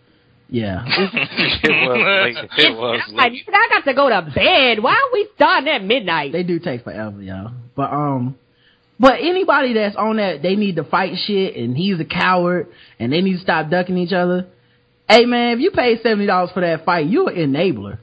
[0.49, 0.84] yeah.
[0.88, 2.66] it was late.
[2.66, 3.26] It was I.
[3.28, 4.84] I got to go to bed.
[4.84, 6.32] Why are we starting at midnight?
[6.32, 7.51] they do take forever, y'all.
[7.76, 8.38] But um,
[8.99, 12.68] but anybody that's on that, they need to fight shit, and he's a coward,
[12.99, 14.47] and they need to stop ducking each other.
[15.09, 17.97] Hey man, if you pay seventy dollars for that fight, you're an enabler.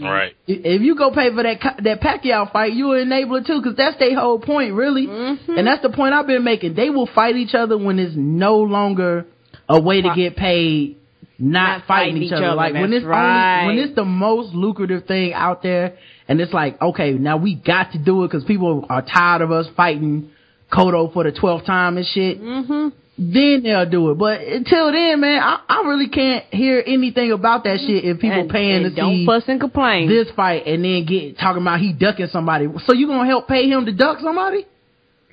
[0.00, 0.34] Right.
[0.46, 3.76] If you go pay for that Ca- that Pacquiao fight, you're an enabler too, because
[3.76, 5.06] that's their whole point, really.
[5.06, 5.52] Mm-hmm.
[5.56, 6.74] And that's the point I've been making.
[6.74, 9.26] They will fight each other when it's no longer
[9.68, 10.96] a way to get paid,
[11.38, 12.46] not, Not fighting fighting each each other.
[12.46, 13.62] other, Like when it's right.
[13.62, 15.96] only when it's the most lucrative thing out there,
[16.28, 19.52] and it's like, okay, now we got to do it because people are tired of
[19.52, 20.30] us fighting
[20.72, 22.40] Cotto for the twelfth time and shit.
[22.42, 22.88] Mm-hmm.
[23.16, 24.18] Then they'll do it.
[24.18, 28.40] But until then, man, I, I really can't hear anything about that shit if people
[28.40, 30.08] And- paying and to don't see fuss and complain.
[30.08, 32.66] this fight and then get talking about he ducking somebody.
[32.86, 34.66] So you gonna help pay him to duck somebody?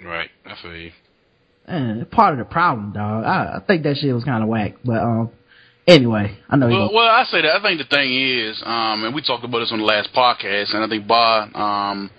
[0.04, 0.30] Right.
[0.46, 0.92] I feel you.
[1.68, 3.24] Eh, part of the problem, dog.
[3.24, 4.74] I, I think that shit was kind of whack.
[4.84, 5.30] But um,
[5.88, 6.74] anyway, I know you.
[6.76, 7.56] Well, well, I say that.
[7.56, 10.74] I think the thing is, um, and we talked about this on the last podcast,
[10.76, 12.12] and I think Bob, um,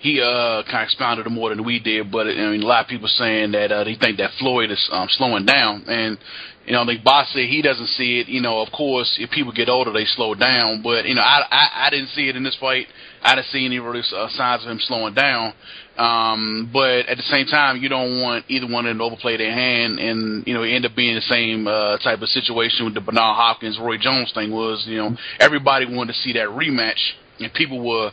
[0.00, 2.10] he uh, kind of expounded it more than we did.
[2.10, 4.88] But I mean, a lot of people saying that uh, they think that Floyd is
[4.92, 6.18] um, slowing down, and
[6.64, 8.28] you know, think Bob said he doesn't see it.
[8.28, 10.82] You know, of course, if people get older, they slow down.
[10.82, 12.86] But you know, I I, I didn't see it in this fight.
[13.22, 15.52] I didn't see any really uh, signs of him slowing down.
[15.98, 19.36] Um, but at the same time, you don't want either one of them to overplay
[19.36, 22.94] their hand and, you know, end up being the same, uh, type of situation with
[22.94, 27.12] the Bernard Hopkins, Roy Jones thing was, you know, everybody wanted to see that rematch
[27.40, 28.10] and people were,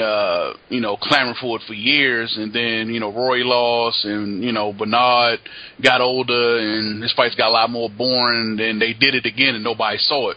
[0.00, 2.36] uh, you know, clamoring for it for years.
[2.36, 5.40] And then, you know, Roy lost and, you know, Bernard
[5.82, 9.54] got older and his fights got a lot more boring and they did it again
[9.54, 10.36] and nobody saw it.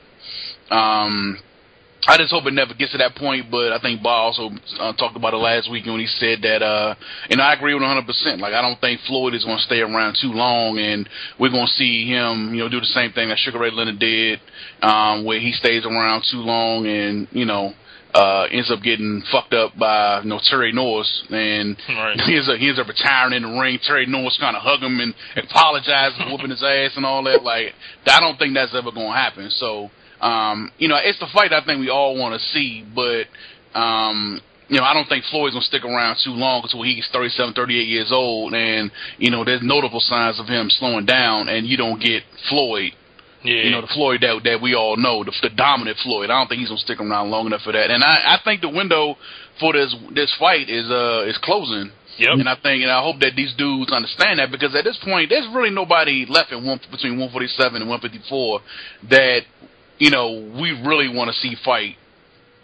[0.72, 1.40] Um,
[2.08, 3.52] I just hope it never gets to that point.
[3.52, 4.50] But I think Bob also
[4.80, 6.96] uh, talked about it last week when he said that, uh,
[7.30, 8.06] and I agree with 100.
[8.06, 11.08] percent Like I don't think Floyd is going to stay around too long, and
[11.40, 14.00] we're going to see him, you know, do the same thing that Sugar Ray Leonard
[14.00, 14.40] did,
[14.82, 17.74] um, where he stays around too long, and you know.
[18.12, 22.20] Uh, ends up getting fucked up by you know Terry Norris, and Right.
[22.26, 23.78] he ends up he ends up retiring in the ring.
[23.86, 27.44] Terry Norris kind of hug him and apologize for whooping his ass and all that.
[27.44, 27.74] Like
[28.08, 29.52] I don't think that's ever going to happen.
[29.52, 29.92] So
[30.22, 33.26] um, you know, it's the fight I think we all want to see, but
[33.80, 37.54] um, you know, I don't think Floyd's gonna stick around too long until he's 37,
[37.54, 41.78] 38 years old, and you know, there's notable signs of him slowing down, and you
[41.78, 42.94] don't get Floyd.
[43.44, 43.64] Yeah.
[43.64, 46.30] You know, the Floyd that that we all know, the, the dominant Floyd.
[46.30, 47.90] I don't think he's gonna stick around long enough for that.
[47.90, 49.16] And I, I think the window
[49.60, 51.92] for this this fight is uh is closing.
[52.20, 52.44] Yep.
[52.44, 55.30] And I think, and I hope that these dudes understand that because at this point,
[55.30, 58.60] there's really nobody left in one between 147 and 154
[59.10, 59.42] that
[60.00, 61.96] you know we really want to see fight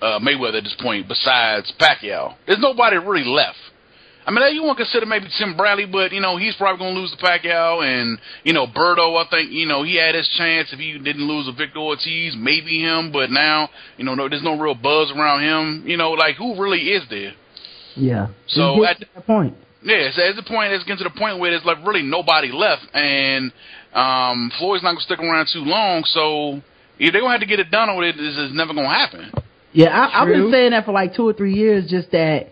[0.01, 2.35] uh, Mayweather at this point besides Pacquiao.
[2.45, 3.57] There's nobody really left.
[4.25, 6.95] I mean, you want to consider maybe Tim Bradley, but you know he's probably going
[6.95, 9.23] to lose to Pacquiao, and you know Berto.
[9.23, 12.35] I think you know he had his chance if he didn't lose to Victor Ortiz,
[12.35, 13.11] maybe him.
[13.11, 15.87] But now you know no, there's no real buzz around him.
[15.87, 17.33] You know, like who really is there?
[17.95, 18.27] Yeah.
[18.47, 19.55] So at gets to that point.
[19.83, 20.73] yeah, so it's the point.
[20.73, 23.51] It's getting to the point where there's like really nobody left, and
[23.93, 26.03] um, Floyd's not gonna stick around too long.
[26.05, 26.61] So
[26.97, 29.31] if they're gonna have to get it done, or it is never gonna happen.
[29.71, 31.89] Yeah, I, I've been saying that for like two or three years.
[31.89, 32.49] Just that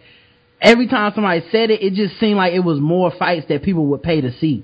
[0.63, 3.85] every time somebody said it, it just seemed like it was more fights that people
[3.87, 4.63] would pay to see.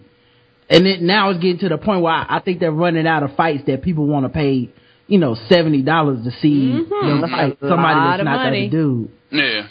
[0.69, 3.21] And it, now it's getting to the point where I, I think they're running out
[3.23, 4.69] of fights that people want to pay,
[5.07, 8.67] you know, seventy dollars to see them fight A somebody lot that's of not money.
[8.69, 9.11] that dude.
[9.31, 9.67] Yeah.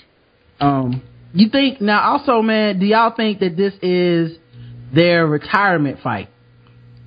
[0.60, 1.02] Um,
[1.32, 2.00] you think now?
[2.12, 4.36] Also, man, do y'all think that this is
[4.92, 6.28] their retirement fight?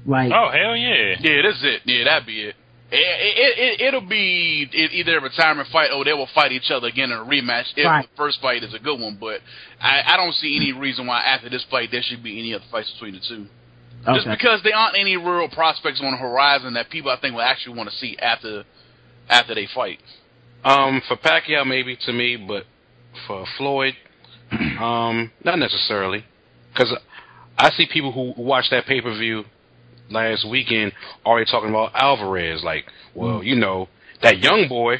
[0.05, 1.15] Like, Oh hell yeah.
[1.19, 1.81] Yeah, that's it.
[1.85, 2.55] Yeah, that'd be it.
[2.93, 6.87] It, it, it, it'll be either a retirement fight or they will fight each other
[6.87, 8.03] again in a rematch if Right.
[8.03, 9.17] the first fight is a good one.
[9.19, 9.39] But
[9.79, 12.65] I, I don't see any reason why after this fight there should be any other
[12.69, 13.47] fights between the two.
[14.13, 17.43] Just because there aren't any real prospects on the horizon that people I think will
[17.43, 18.63] actually want to see after
[19.29, 19.99] after they fight.
[20.63, 22.65] Um, for Pacquiao, maybe to me, but
[23.27, 23.93] for Floyd,
[24.51, 26.25] um, not necessarily,
[26.73, 26.95] because
[27.57, 29.45] I see people who watch that pay per view
[30.11, 30.91] last weekend
[31.25, 32.63] already talking about Alvarez.
[32.63, 32.85] Like,
[33.15, 33.87] well, you know,
[34.21, 34.97] that young boy.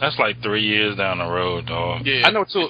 [0.00, 2.06] That's like three years down the road, dog.
[2.06, 2.68] Yeah, I know to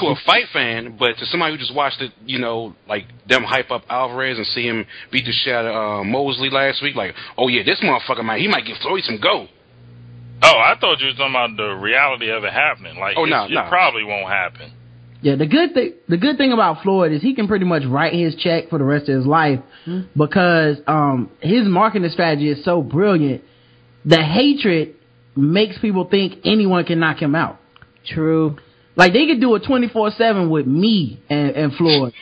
[0.00, 3.44] to a fight fan, but to somebody who just watched it, you know, like them
[3.44, 6.96] hype up Alvarez and see him beat the shit out of uh, Mosley last week.
[6.96, 9.46] Like, oh yeah, this motherfucker might he might give Floyd some go.
[10.44, 12.98] Oh, I thought you were talking about the reality of it happening.
[12.98, 13.66] Like, Oh, it, no, it no.
[13.68, 14.72] probably won't happen.
[15.22, 18.12] Yeah, the good thing the good thing about Floyd is he can pretty much write
[18.12, 19.60] his check for the rest of his life
[20.16, 23.42] because um his marketing strategy is so brilliant.
[24.04, 24.96] The hatred
[25.36, 27.60] makes people think anyone can knock him out.
[28.04, 28.56] True.
[28.96, 32.12] Like they could do a twenty four seven with me and, and Floyd.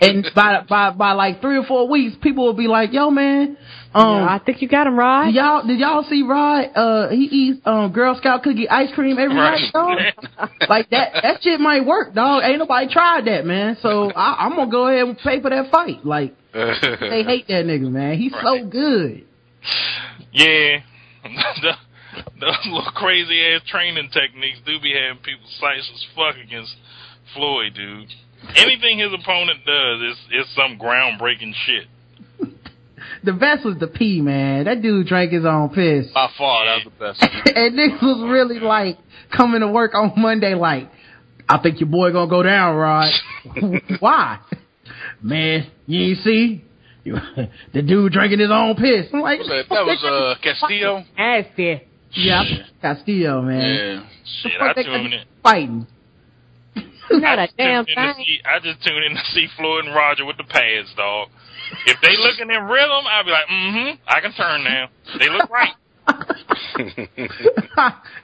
[0.00, 3.56] And by by by like three or four weeks, people will be like, "Yo, man,
[3.94, 5.26] um, Yeah, I think you got him right.
[5.26, 6.70] did y'all did y'all see Rod?
[6.74, 9.60] Uh, he eats um Girl Scout cookie ice cream every Right.
[9.60, 10.50] night, dog.
[10.68, 12.42] like that that shit might work, dog.
[12.44, 13.76] Ain't nobody tried that, man.
[13.82, 16.04] So I, I'm gonna go ahead and pay for that fight.
[16.04, 18.16] Like they hate that nigga, man.
[18.18, 19.24] He's so good.
[20.32, 20.78] Yeah.
[21.62, 21.72] the,
[22.38, 26.74] the little crazy ass training techniques do be having people sights as fuck against
[27.34, 28.08] Floyd, dude.
[28.56, 31.86] Anything his opponent does is is some groundbreaking shit.
[33.22, 34.64] The best was the pee, man.
[34.64, 36.06] That dude drank his own piss.
[36.12, 37.22] by far that was the best.
[37.56, 38.98] and this was really like
[39.34, 40.90] coming to work on Monday like,
[41.48, 43.10] I think your boy gonna go down, Rod.
[44.00, 44.40] Why?
[45.22, 46.64] Man, you ain't see?
[47.04, 49.06] The dude drinking his own piss.
[49.12, 49.66] I'm like, was that?
[49.68, 51.04] That was uh Castillo.
[51.18, 51.82] Nasty.
[52.12, 52.42] yeah,
[52.80, 53.74] Castillo, man.
[53.74, 54.06] Yeah.
[54.42, 55.12] Shit, Fuck I they in.
[55.42, 55.86] Fighting.
[57.10, 58.24] Not I a just damn tuned in to thing.
[58.26, 61.28] see, I just tune in to see Floyd and Roger with the pads, dog.
[61.86, 64.88] If they looking in rhythm, I'll be like, mm-hmm, I can turn now.
[65.18, 65.74] They look right.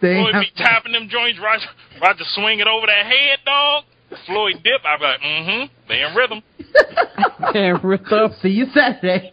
[0.01, 1.67] they ain't Floyd have- be tapping them joints, Roger,
[2.01, 3.85] Roger swing it over that head, dog.
[4.27, 6.43] Floyd dip, I'll be like, mm-hmm, they in rhythm,
[7.53, 8.31] Damn, Ripper.
[8.43, 9.33] See you Saturday.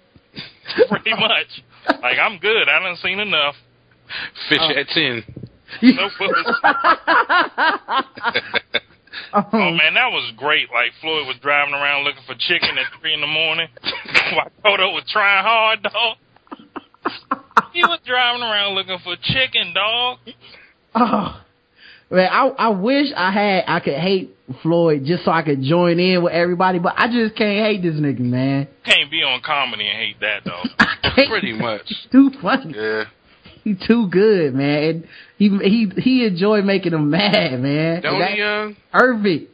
[0.90, 1.64] pretty much.
[2.02, 2.68] Like, I'm good.
[2.70, 3.56] I done seen enough.
[4.50, 5.24] Fish at ten.
[5.82, 6.10] No
[9.34, 9.54] bullshit.
[9.54, 10.70] Um, Oh man, that was great.
[10.74, 13.68] Like Floyd was driving around looking for chicken at three in the morning,
[14.34, 16.18] while Cotto was trying hard, dog.
[17.74, 20.20] He was driving around looking for chicken, dog.
[20.96, 21.42] Oh,
[22.10, 26.00] man, I I wish I had I could hate Floyd just so I could join
[26.00, 28.68] in with everybody, but I just can't hate this nigga, man.
[28.86, 30.68] Can't be on comedy and hate that, dog.
[31.30, 31.92] Pretty much.
[32.12, 32.74] Too funny.
[32.76, 33.04] Yeah.
[33.64, 34.84] He's too good, man.
[34.84, 35.08] And
[35.38, 38.02] he he he enjoyed making them mad, man.
[38.02, 39.52] Don't That- he, uh, Perfect.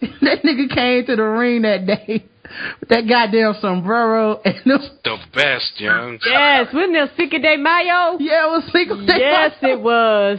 [0.00, 2.24] that nigga came to the ring that day
[2.80, 6.18] with that goddamn sombrero and them, the best, young.
[6.26, 8.18] Yes, wasn't it Cinco de Mayo?
[8.20, 9.72] yeah, it was Cinco de Yes, Mayo.
[9.74, 10.38] it was.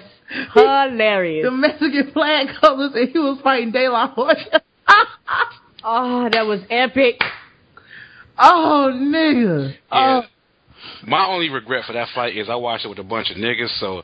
[0.53, 1.45] Hilarious.
[1.45, 4.61] the Mexican flag colors and he was fighting De La Hoya.
[5.83, 7.21] Oh, that was epic.
[8.37, 9.69] oh nigga.
[9.91, 10.21] Yeah.
[10.21, 10.21] Oh
[11.07, 13.79] My only regret for that fight is I watched it with a bunch of niggas,
[13.79, 14.01] so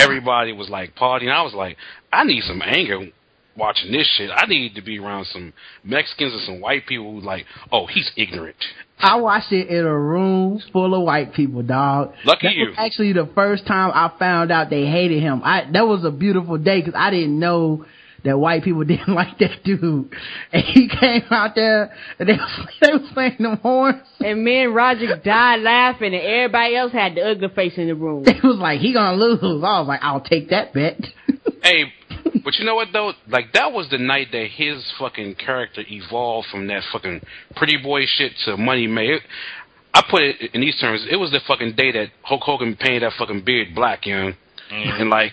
[0.00, 1.30] everybody was like partying.
[1.30, 1.76] I was like,
[2.12, 3.10] I need some anger
[3.56, 4.30] watching this shit.
[4.34, 5.52] I need to be around some
[5.84, 8.56] Mexicans and some white people who like, oh, he's ignorant.
[8.98, 12.12] I watched it in a room full of white people, dog.
[12.24, 12.66] Lucky that you.
[12.68, 15.40] was actually the first time I found out they hated him.
[15.42, 17.86] I that was a beautiful day because I didn't know
[18.24, 20.12] that white people didn't like that dude.
[20.52, 24.02] And he came out there and they was, they was playing them horns.
[24.20, 27.94] And me and Roger died laughing, and everybody else had the ugly face in the
[27.94, 28.24] room.
[28.26, 29.40] It was like he gonna lose.
[29.42, 31.00] I was like, I'll take that bet.
[31.62, 31.92] Hey,
[32.44, 33.12] but you know what though?
[33.28, 37.20] Like that was the night that his fucking character evolved from that fucking
[37.56, 39.18] pretty boy shit to Money May.
[39.92, 41.04] I put it in these terms.
[41.10, 44.32] It was the fucking day that Hulk Hogan painted that fucking beard black, you know,
[44.72, 45.00] mm.
[45.00, 45.32] and like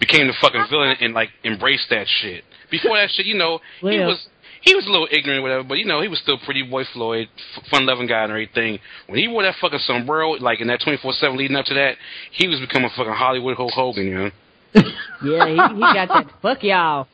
[0.00, 2.44] became the fucking villain and like embraced that shit.
[2.70, 4.08] Before that shit, you know, he Well.
[4.08, 4.26] was
[4.62, 7.28] he was a little ignorant, whatever, but you know, he was still pretty boy Floyd,
[7.56, 8.78] f- fun loving guy and everything.
[9.08, 11.74] When he wore that fucking sombrero, like in that twenty four seven leading up to
[11.74, 11.96] that,
[12.30, 14.30] he was becoming fucking Hollywood Hulk Hogan, you know.
[15.24, 16.26] Yeah, he, he got that.
[16.42, 17.06] Fuck y'all.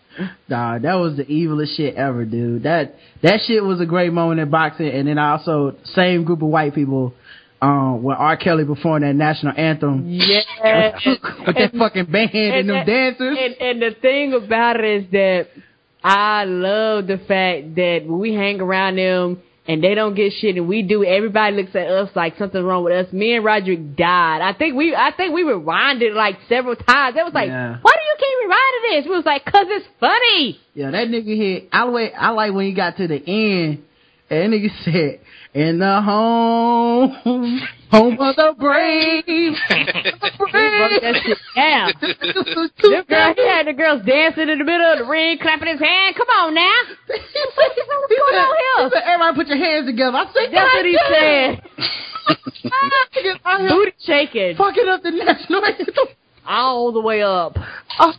[0.49, 2.63] Nah, that was the evilest shit ever, dude.
[2.63, 4.89] That that shit was a great moment in boxing.
[4.89, 7.13] And then also same group of white people,
[7.61, 8.37] um, when R.
[8.37, 10.93] Kelly performed that national anthem Yeah.
[11.47, 13.39] with that fucking band and, them and- dancers.
[13.41, 15.49] And, and the thing about it is that
[16.03, 20.57] I love the fact that when we hang around them and they don't get shit
[20.57, 23.13] and we do, everybody looks at us like something's wrong with us.
[23.13, 24.41] Me and Roderick died.
[24.41, 27.17] I think we, I think we rewinded like several times.
[27.19, 27.77] It was like, Yeah.
[27.83, 29.11] why do you keep rewinding this?
[29.11, 30.61] We was like, cause it's funny.
[30.75, 31.69] Yeah, that nigga hit.
[31.73, 33.83] I like I like when he got to the end,
[34.31, 35.21] and that nigga said,
[35.55, 37.11] "In the home,
[37.91, 39.25] home of the brave."
[40.41, 41.93] We broke that shit down.
[42.01, 45.81] The girl, he had the girls dancing in the middle of the ring, clapping his
[45.81, 46.15] hand.
[46.17, 46.73] Come on now.
[47.07, 49.03] What's going on said.
[49.05, 50.17] Everybody put your hands together.
[50.17, 51.61] I said, That's what he "God said.
[53.13, 53.37] Here
[53.69, 56.07] Booty shaking fucking up the national anthem.
[56.47, 57.57] all the way up.
[57.99, 58.13] Oh,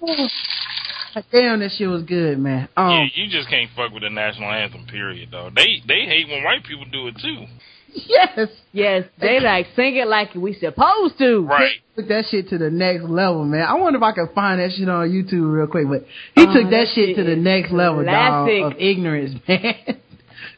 [1.31, 2.67] damn, that shit was good, man.
[2.77, 4.85] Um, yeah, you just can't fuck with the national anthem.
[4.87, 5.49] Period, though.
[5.55, 7.45] They they hate when white people do it too.
[7.93, 11.41] yes, Yes, they like sing it like we supposed to.
[11.45, 11.71] Right.
[11.95, 13.61] took that shit to the next level, man.
[13.67, 16.03] I wonder if I can find that shit on YouTube real quick, but
[16.35, 19.75] he Oh, took that, that shit shit to the next level, dog, of ignorance, man.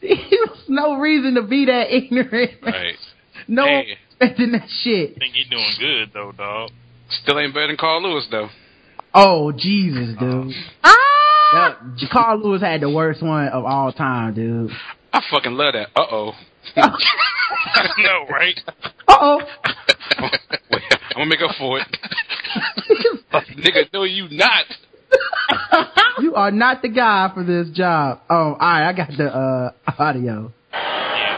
[0.01, 2.61] There was no reason to be that ignorant.
[2.63, 2.73] man.
[2.73, 2.95] Right.
[3.47, 3.97] No one Hey.
[4.09, 5.13] expecting that shit.
[5.15, 6.71] I think he's doing good though, dog.
[7.23, 8.49] Still ain't better than Carl Lewis though.
[9.13, 10.53] Oh Jesus, dude.
[10.83, 10.95] Ah!
[11.53, 14.71] That, Carl Lewis had the worst one of all time, dude.
[15.11, 15.89] I fucking love that.
[15.95, 16.33] Uh oh.
[16.77, 18.59] no, right?
[19.07, 19.41] Uh oh.
[21.13, 21.87] I'm gonna make up for it.
[23.57, 24.65] Nigga, no, you not.
[26.19, 28.21] you are not the guy for this job.
[28.29, 30.53] Oh, all right, I got the uh audio.
[30.73, 31.37] Oh,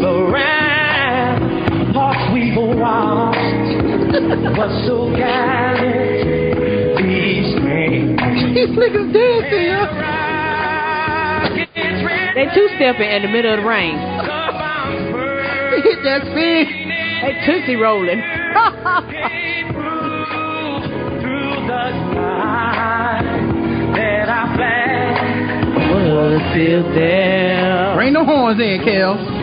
[0.00, 3.36] for the ramparts we've watched
[4.56, 6.20] was so gallant
[8.54, 9.86] these niggas dancing, yo.
[12.34, 13.96] They two stepping in the middle of the rain.
[15.70, 16.66] He hit that spin.
[17.22, 18.20] They tootsie rolling.
[21.20, 23.22] Through the sky
[23.94, 25.20] that I flash
[25.90, 27.94] Was still there.
[27.94, 29.39] Bring the horns in, Kel.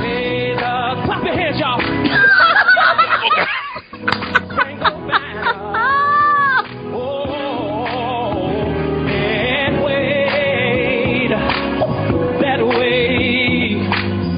[12.42, 13.76] that way,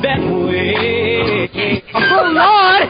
[0.02, 1.82] that way.
[1.94, 2.90] Oh Lord.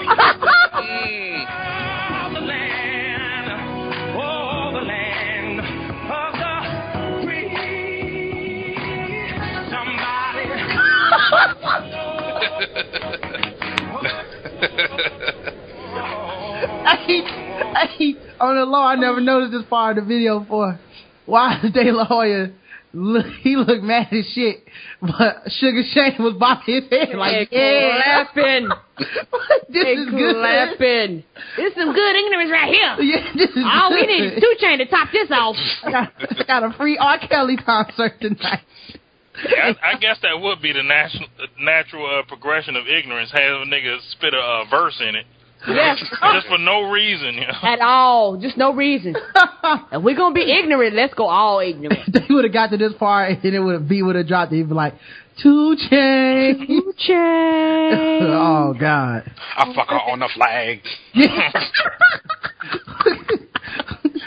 [16.82, 18.48] I hate, I hate the land of the free.
[18.48, 18.48] Somebody.
[18.48, 20.80] hey, on the low, I never noticed this part of the video before.
[21.26, 22.54] Why is they lawyer?
[22.92, 24.64] Look, he looked mad as shit,
[25.00, 28.70] but Sugar Shane was bobbing his head like, They yeah, clapping.
[29.70, 30.36] this They is good.
[30.36, 31.24] clapping.
[31.56, 32.96] This is some good ignorance right here.
[33.06, 35.56] Yeah, this is All we need is 2 Chainz to top this off.
[35.84, 37.20] I got, I got a free R.
[37.20, 38.62] Kelly concert tonight.
[39.48, 41.28] Yeah, I, I guess that would be the natural
[41.60, 43.32] natural uh, progression of ignorance.
[43.32, 45.26] Have a nigga spit a uh, verse in it.
[45.68, 46.00] Yes.
[46.34, 47.54] Just for no reason, you know.
[47.64, 48.38] At all.
[48.38, 49.16] Just no reason.
[49.92, 52.00] if we're gonna be ignorant, let's go all ignorant.
[52.14, 54.28] they would have got to this part and then it would have beat would have
[54.28, 54.52] dropped.
[54.52, 54.94] He'd be like,
[55.42, 56.68] 2 Chainz.
[56.68, 58.22] 2 Chainz.
[58.22, 59.24] oh God.
[59.58, 60.82] I fuck her on the flag.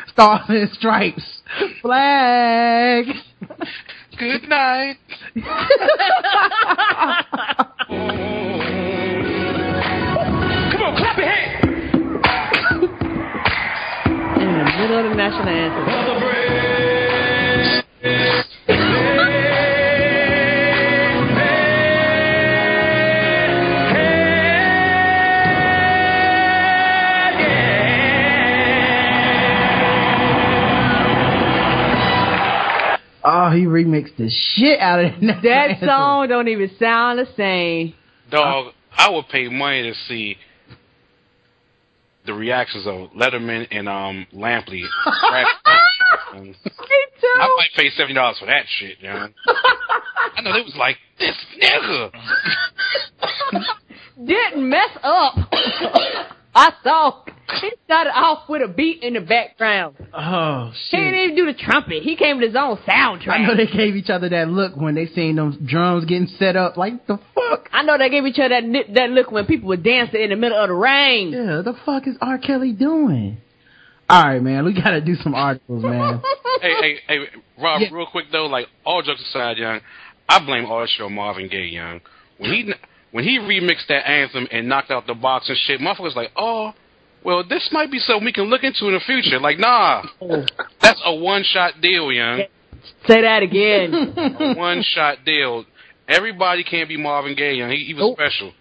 [0.09, 1.40] Stars and stripes.
[1.80, 3.06] Flag.
[4.18, 4.98] Good night.
[11.12, 11.64] Come clap your hands.
[14.40, 15.89] In the middle of the national anthem.
[33.24, 35.43] Oh, he remixed the shit out of that.
[35.43, 37.94] That song don't even sound the same.
[38.30, 40.36] Dog, I would pay money to see
[42.26, 44.82] the reactions of Letterman and um Lampley.
[46.34, 46.54] Me
[47.20, 47.34] too.
[47.40, 49.28] I might pay seventy dollars for that shit, you know.
[50.36, 52.10] I know they was like, this nigga.
[54.26, 55.34] Didn't mess up.
[56.54, 57.22] I saw.
[57.60, 59.96] He started off with a beat in the background.
[60.14, 60.98] Oh shit!
[61.00, 62.02] He didn't even do the trumpet.
[62.02, 63.28] He came with his own soundtrack.
[63.28, 66.56] I know they gave each other that look when they seen them drums getting set
[66.56, 66.76] up.
[66.76, 67.68] Like the fuck?
[67.72, 70.36] I know they gave each other that that look when people were dancing in the
[70.36, 71.32] middle of the rain.
[71.32, 72.38] Yeah, the fuck is R.
[72.38, 73.38] Kelly doing?
[74.08, 74.64] All right, man.
[74.64, 76.22] We gotta do some articles, man.
[76.62, 77.18] hey, hey, hey,
[77.60, 77.88] Rob, Yeah.
[77.92, 79.80] real quick though, like all jokes aside, young,
[80.28, 82.00] I blame artist show Marvin Gaye, young.
[82.38, 82.72] When he
[83.12, 86.72] when he remixed that anthem and knocked out the box and shit, motherfuckers like, oh,
[87.24, 89.39] well, this might be something we can look into in the future.
[89.39, 90.02] Like, nah,
[90.80, 92.43] that's a one shot deal, young.
[93.06, 94.56] Say that again.
[94.56, 95.64] one shot deal.
[96.09, 97.70] Everybody can't be Marvin Gaye, young.
[97.70, 98.16] He, he was Nope.
[98.16, 98.52] special.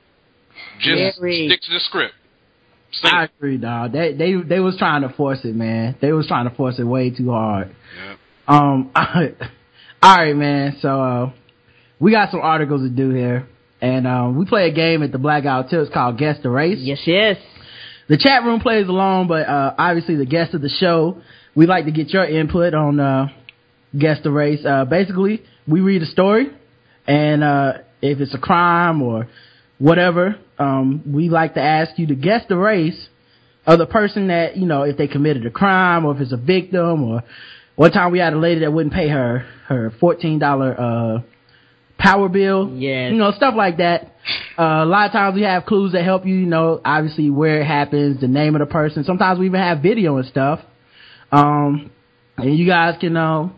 [0.80, 1.48] Just Very.
[1.48, 2.14] stick to the script.
[2.92, 3.12] Sing.
[3.12, 3.94] I agree, dog.
[3.94, 5.96] They they they was trying to force it, man.
[6.02, 7.74] They was trying to force it way too hard.
[7.98, 8.16] Yeah.
[8.48, 10.78] Um, all right, man.
[10.82, 11.32] So uh,
[12.00, 13.48] we got some articles to do here,
[13.82, 16.50] and um, we play a game at the Black Guy Who Tips called Guess the
[16.50, 16.78] Race.
[16.80, 17.38] yes, yes.
[18.08, 21.22] The chat room plays along, but uh, obviously the guest of the show,
[21.56, 23.28] we like to get your input on uh,
[23.98, 24.66] Guess the Race.
[24.66, 26.48] Uh, basically, we read a story,
[27.08, 29.28] and uh, if it's a crime or
[29.80, 33.08] whatever, um, we like to ask you to guess the race
[33.66, 36.38] of the person that, you know, if they committed a crime or if it's a
[36.38, 37.24] victim or
[37.76, 41.24] one time we had a lady that wouldn't pay her, her $14, uh,
[42.02, 42.70] power bill.
[42.74, 43.12] Yes.
[43.12, 44.16] You know, stuff like that.
[44.58, 47.62] Uh, a lot of times we have clues that help you, you know, obviously where
[47.62, 49.04] it happens, the name of the person.
[49.04, 50.60] Sometimes we even have video and stuff.
[51.32, 51.92] Um,
[52.38, 53.50] and you guys can, uh,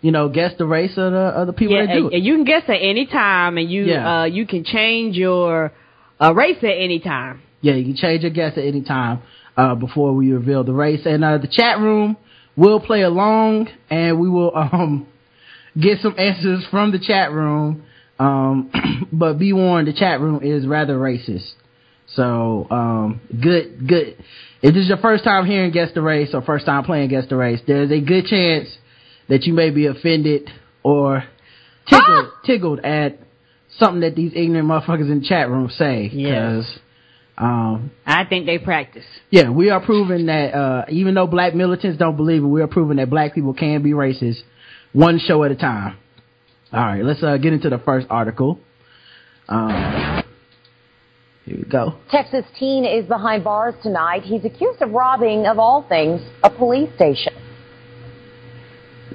[0.00, 2.16] you know, guess the race of the, of the people Yeah, that do and, it.
[2.18, 4.20] and you can guess at any time, and you Yeah.
[4.20, 5.72] uh you can change your
[6.20, 7.42] uh, race at any time.
[7.60, 9.20] Yeah, you can change your guess at any time
[9.56, 11.00] uh, before we reveal the race.
[11.04, 12.16] And uh, the chat room
[12.56, 15.06] will play along, and we will um,
[15.80, 17.84] get some answers from the chat room.
[18.18, 18.70] Um,
[19.12, 21.52] but be warned, the chat room is rather racist.
[22.14, 24.16] So um, good, good.
[24.62, 27.28] If this is your first time hearing Guess the Race or first time playing Guess
[27.28, 28.68] the Race, there's a good chance
[29.28, 30.50] that you may be offended
[30.82, 31.24] or
[31.86, 33.18] tickled, tickled at
[33.78, 36.10] something that these ignorant motherfuckers in the chat room say.
[36.12, 36.64] Yes.
[37.36, 39.04] um, I think they practice.
[39.30, 42.66] yeah, we are proving that uh, even though black militants don't believe it, we are
[42.66, 44.40] proving that black people can be racist
[44.92, 45.98] one show at a time.
[46.70, 48.58] All right, let's uh, get into the first article.
[49.48, 50.22] Um,
[51.46, 51.94] here we go.
[52.10, 54.22] Texas teen is behind bars tonight.
[54.22, 57.32] He's accused of robbing, of all things, a police station.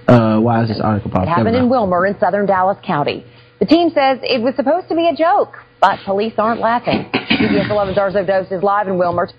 [0.08, 3.24] Uh, why is this article It happened in Wilmer in southern Dallas County.
[3.60, 7.10] The teen says it was supposed to be a joke, but police aren't laughing.
[7.14, 9.30] CBS 11's Arezow Doost is live in Wilmer.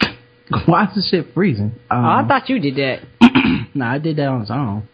[0.66, 1.72] Why is this shit freezing?
[1.90, 3.70] Um, oh, I thought you did that.
[3.74, 4.86] nah, I did that on its own.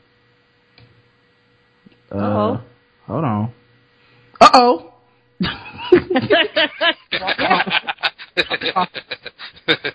[2.13, 2.61] Uh, Uh-oh.
[3.07, 3.53] Hold on.
[4.41, 4.89] Uh oh.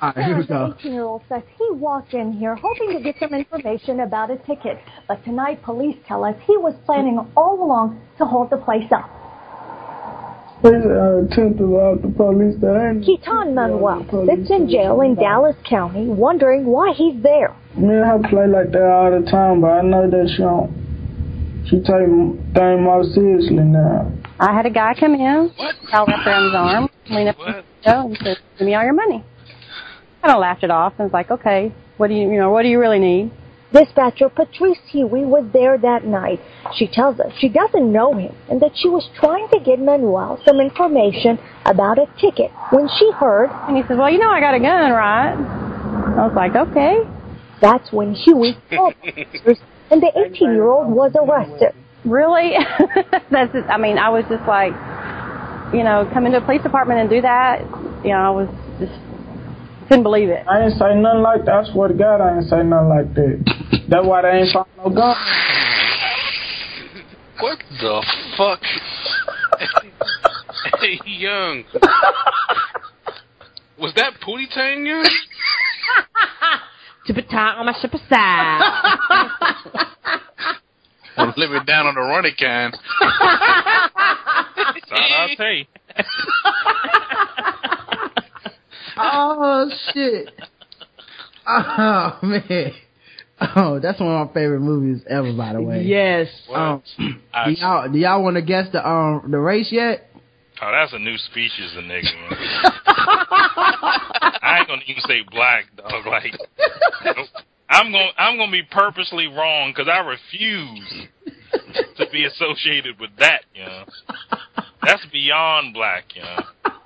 [0.01, 0.73] All right, here we go.
[0.79, 4.79] 18-year-old says he walked in here hoping to get some information about a ticket.
[5.07, 9.09] But tonight, police tell us he was planning all along to hold the place up.
[10.63, 13.03] They I attempted to rob the police station.
[13.05, 17.55] Keithan Manuel sits in jail in Dallas County wondering why he's there.
[17.75, 20.86] Me and her play like that all the time, but I know that she don't.
[21.69, 22.07] She take
[22.55, 24.09] things more seriously now.
[24.39, 25.51] I had a guy come in,
[25.91, 28.93] held up around his arm, leaned up to the and said, "Give me all your
[28.93, 29.21] money."
[30.23, 32.51] I Kind of laughed it off and was like, "Okay, what do you, you know,
[32.51, 33.31] what do you really need?"
[33.73, 36.39] Dispatcher Patrice Huey was there that night.
[36.75, 40.39] She tells us she doesn't know him and that she was trying to get Manuel
[40.47, 43.49] some information about a ticket when she heard.
[43.67, 47.01] And he says, "Well, you know, I got a gun, right?" I was like, "Okay."
[47.59, 49.59] That's when Huey called officers
[49.91, 51.73] and the 18 year old uh, was arrested.
[52.05, 52.53] Really?
[53.31, 53.51] That's.
[53.53, 54.73] Just, I mean, I was just like,
[55.73, 57.61] you know, come into a police department and do that.
[58.03, 58.49] You know, I was
[58.79, 58.93] just
[59.87, 60.45] couldn't believe it.
[60.47, 61.53] I ain't say nothing like that.
[61.53, 63.39] I swear to God, I ain't say nothing like that.
[63.87, 65.15] That's why they ain't found no gun.
[67.39, 68.03] What the
[68.35, 68.59] fuck?
[70.81, 71.65] hey, Young.
[73.79, 75.07] Was that Pootie Tang, Young?
[77.07, 78.61] Tip it tight on my ship side.
[81.17, 82.73] I'm living down on the running can.
[85.37, 85.69] Sarate.
[88.97, 90.29] oh shit.
[91.47, 92.73] Oh man.
[93.39, 95.83] Oh, that's one of my favorite movies ever, by the way.
[95.83, 96.27] Yes.
[96.53, 100.06] Um, do y'all do y'all want to guess the um the race yet?
[100.61, 102.31] Oh, that's a new species of nigga, man.
[104.41, 106.05] I ain't gonna even say black, dog.
[106.05, 106.33] Like,
[107.69, 111.07] I'm gonna I'm gonna be purposely wrong because I refuse
[111.97, 113.41] to be associated with that.
[113.53, 113.85] You know,
[114.81, 116.05] that's beyond black.
[116.15, 116.39] You know.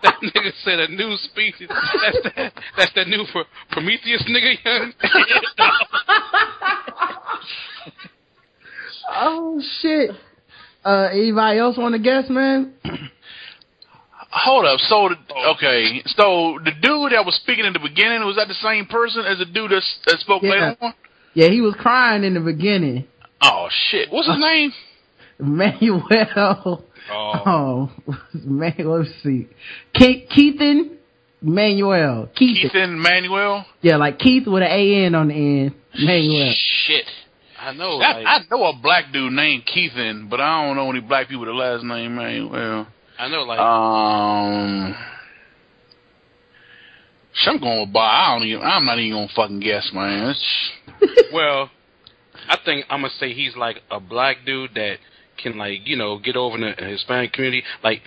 [0.03, 1.69] That nigga said a new species.
[1.69, 4.93] That's the, that's the new for Prometheus nigga, Young.
[9.13, 10.11] Oh shit.
[10.85, 12.73] Uh, anybody else want to guess, man?
[14.31, 14.79] Hold up.
[14.79, 15.53] So, the, oh.
[15.55, 16.01] okay.
[16.05, 19.39] So the dude that was speaking in the beginning was that the same person as
[19.39, 20.49] the dude that, that spoke Yeah.
[20.49, 20.93] later on?
[21.33, 23.05] Yeah, he was crying in the beginning.
[23.41, 24.11] Oh shit!
[24.11, 24.71] What's his uh, name?
[25.39, 26.83] Manuel.
[27.09, 27.41] Oh.
[27.45, 27.91] oh,
[28.33, 29.47] man, let's see.
[29.93, 30.97] Keith, Keithan
[31.41, 32.29] Manuel.
[32.39, 32.65] Keithan.
[32.65, 33.65] Ethan Manuel.
[33.81, 35.75] Yeah, like Keith with an A N on the end.
[35.99, 36.53] Manuel.
[36.85, 37.05] Shit.
[37.59, 37.99] I know.
[37.99, 41.27] I, Like, I know a black dude named Keithan, but I don't know any black
[41.27, 42.87] people with the last name Manuel.
[43.21, 43.43] I know.
[43.43, 44.95] Like, Um,
[47.33, 48.09] sh- I'm going with Bob.
[48.11, 48.63] I don't even.
[48.63, 50.29] I'm not even gonna fucking guess, man.
[50.31, 50.71] It's-
[51.33, 51.69] well,
[52.49, 54.97] I think I'm gonna say he's like a black dude that
[55.37, 57.63] can like you know get over in the Hispanic community.
[57.83, 58.01] Like,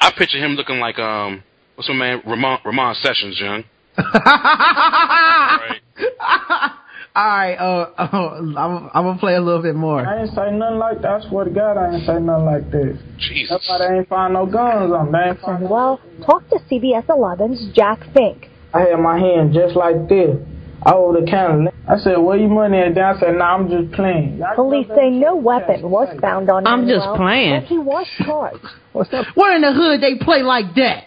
[0.00, 1.42] I picture him looking like um,
[1.74, 3.64] what's my man Ramon Ramon Sessions, young.
[7.16, 10.06] All right, uh, uh, I'm, I'm gonna play a little bit more.
[10.06, 11.24] I ain't say nothing like that.
[11.24, 12.98] I swear to God, I ain't say nothing like that.
[13.16, 13.48] Jesus.
[13.48, 15.12] That's why they ain't find no guns on.
[15.12, 18.50] They ain't find Manuel to CBS 11's Jack Fink.
[18.74, 20.36] I had my hand just like this
[20.84, 21.72] over the counter.
[21.88, 23.16] I said, "Where you money at?" Down.
[23.16, 26.98] I said, "Nah, I'm just playing." Police say no weapon was found on I'm just
[26.98, 27.60] Manuel, playing.
[27.60, 28.62] but he was charged.
[28.92, 29.24] What's up?
[29.34, 31.04] Where in the hood they play like that?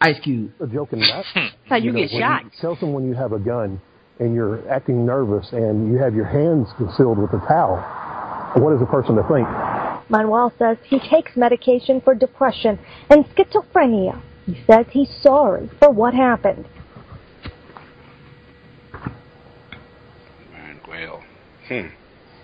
[0.00, 0.50] Ice Cube.
[0.58, 1.24] A joke in that.
[1.32, 2.42] That's how you, know, get shot.
[2.42, 3.80] You tell someone you have a gun
[4.22, 7.76] and you're acting nervous and you have your hands concealed with a towel.
[8.54, 9.48] What is a person to think?
[10.08, 12.78] Manuel says he takes medication for depression
[13.10, 14.20] and schizophrenia.
[14.46, 16.66] He says he's sorry for what happened.
[20.86, 21.22] Well,
[21.68, 21.86] hmm.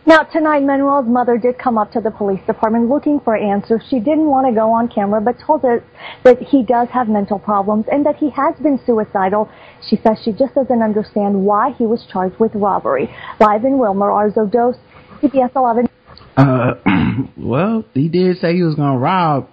[0.09, 3.83] Now, tonight, Manuel's mother did come up to the police department looking for answers.
[3.91, 5.83] She didn't want to go on camera, but told us
[6.25, 9.51] that he does have mental problems and that he has been suicidal.
[9.89, 13.09] She says she just doesn't understand why he was charged with robbery.
[13.41, 14.79] Live in Wilmer, Arezow Doost,
[15.21, 15.89] CBS 11.
[16.37, 16.75] Uh,
[17.37, 19.49] well, he did say he was gonna rob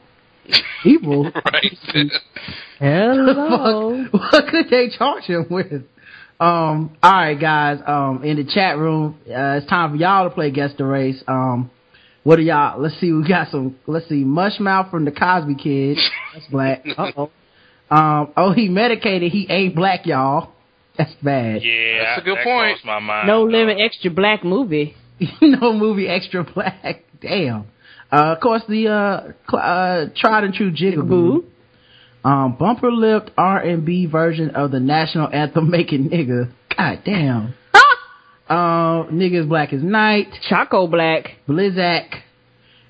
[0.84, 1.24] people.
[1.54, 1.78] right.
[2.80, 4.06] Hello.
[4.12, 5.84] what, what could they charge him with?
[6.40, 7.80] Um, all right, guys.
[7.86, 11.24] Um, in the chat room, uh, it's time for y'all to play guess the race.
[11.28, 11.72] Um,
[12.24, 12.82] what are y'all?
[12.82, 13.12] Let's see.
[13.12, 13.78] We got some.
[13.88, 14.24] Let's see.
[14.26, 15.98] Mushmouth from the Cosby Kid.
[16.34, 16.84] That's black.
[16.98, 17.32] Uh oh.
[17.90, 19.32] Um, oh, he medicated.
[19.32, 20.52] He ain't black, y'all.
[20.98, 21.62] That's bad.
[21.62, 22.80] Yeah, That's a good that point.
[22.86, 23.28] My mind.
[23.28, 24.96] No limit extra black movie.
[25.42, 27.04] no movie extra black.
[27.22, 27.68] Damn.
[28.12, 31.44] Uh, of course, the uh, cl- uh, tried and true Jigaboo.
[32.24, 37.54] Um, bumper lipped R and B version of the national anthem, "Making Nigga." God damn.
[38.50, 40.28] um, nigga is black as night.
[40.50, 41.36] Choco black.
[41.48, 42.22] Blizzak.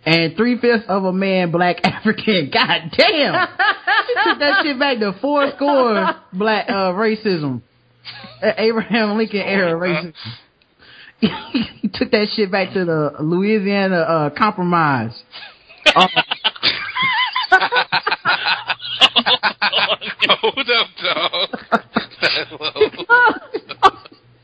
[0.05, 2.51] And three fifths of a man, black African.
[2.53, 3.47] God damn.
[3.47, 7.61] He took that shit back to four score black uh, racism.
[8.41, 10.13] Uh, Abraham Lincoln era racism.
[11.19, 15.23] he took that shit back to the Louisiana uh, Compromise.
[15.95, 16.07] Um,
[20.41, 21.49] Hold up, dog.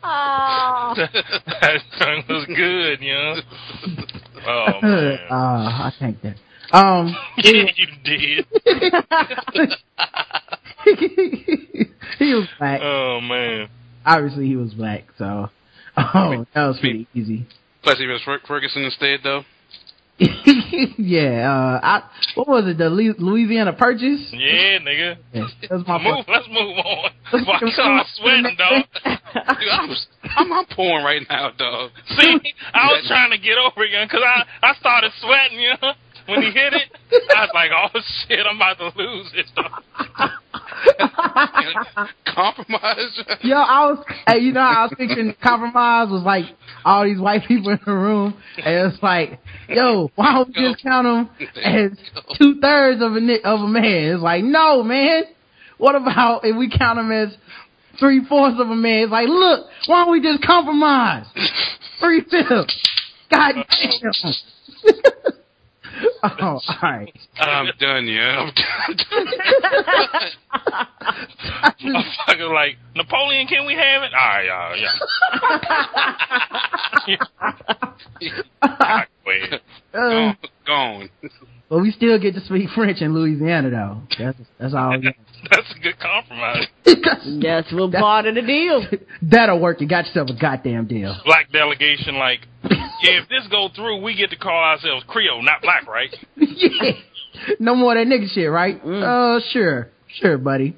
[0.04, 0.94] Oh.
[0.96, 3.36] that tongue was good, you know.
[4.46, 6.36] Oh uh, man, I think that.
[6.74, 8.46] Um, yeah, you did.
[12.20, 12.82] he was black.
[12.82, 13.70] Oh man.
[14.06, 15.04] Obviously, he was black.
[15.18, 15.50] So,
[15.98, 17.46] oh, that was pretty easy.
[17.84, 19.44] Plus, he was Ferguson instead, though.
[20.98, 21.50] Yeah.
[21.50, 22.04] Uh, I
[22.36, 22.78] what was it?
[22.78, 24.30] The Louisiana Purchase.
[24.32, 25.18] Yeah, nigga.
[25.34, 26.26] Yeah, that my Move.
[26.28, 27.12] Let's move on.
[27.46, 28.86] Why I'm sweating, dog?
[29.04, 29.90] Dude, I'm,
[30.38, 31.92] I'm, I'm pouring right now, dog.
[32.18, 32.38] See,
[32.74, 35.94] I was trying to get over it, because I I started sweating, you know.
[36.28, 36.96] When he hit it,
[37.36, 39.82] I was like, "Oh shit, I'm about to lose it." Dog.
[42.26, 43.24] Compromise.
[43.42, 46.46] Yo, I was, hey, you know, I was thinking compromise was like
[46.86, 49.40] all these white people in the room, and it's like,
[49.70, 51.30] yo, why don't we just count them
[51.64, 51.92] as
[52.38, 54.14] two thirds of a of a man?
[54.14, 55.24] It's like, no, man.
[55.78, 57.36] What about if we count them as
[58.00, 59.04] three fourths of a man?
[59.04, 61.26] It's like, look, why don't we just compromise?
[62.00, 62.78] Three fifths.
[63.32, 65.34] God damn.
[66.24, 67.14] oh, all right.
[67.40, 68.48] I'm done, yeah.
[68.48, 68.98] I'm done.
[72.30, 74.12] Motherfucker, like Napoleon, can we have it?
[74.14, 74.76] All right, yeah,
[77.08, 77.18] yeah.
[78.62, 79.62] Ah, go ahead.
[79.94, 80.34] Uh,
[80.68, 81.10] Gone.
[81.70, 84.02] but we still get to speak French in Louisiana, though.
[84.18, 84.92] That's that's all.
[84.92, 85.16] we got.
[85.50, 86.68] That's a good compromise.
[87.42, 88.86] That's what part of the deal.
[89.24, 89.82] That'll work.
[89.82, 91.16] You got yourself a goddamn deal.
[91.26, 95.62] Black delegation, like, yeah, if this go through, we get to call ourselves Creole, not
[95.62, 96.14] black, right?
[96.36, 96.92] yeah.
[97.60, 98.80] No more of that nigga shit, right?
[98.84, 100.76] Uh, sure, sure, buddy.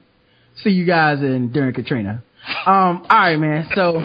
[0.58, 2.24] See you guys in during Katrina.
[2.66, 3.70] Um, all right, man.
[3.76, 4.02] So,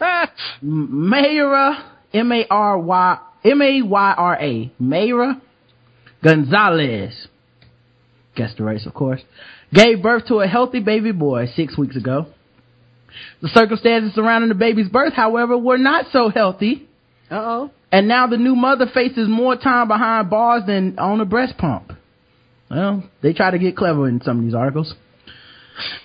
[0.64, 1.84] Mayra,
[2.14, 5.40] M A R Y, M A Y R A, Mayra
[6.22, 7.26] Gonzalez.
[8.36, 9.20] Guess the race, of course.
[9.74, 12.26] Gave birth to a healthy baby boy six weeks ago.
[13.42, 16.88] The circumstances surrounding the baby's birth, however, were not so healthy.
[17.32, 17.70] Uh oh.
[17.90, 21.92] And now the new mother faces more time behind bars than on a breast pump.
[22.70, 24.94] Well, they try to get clever in some of these articles.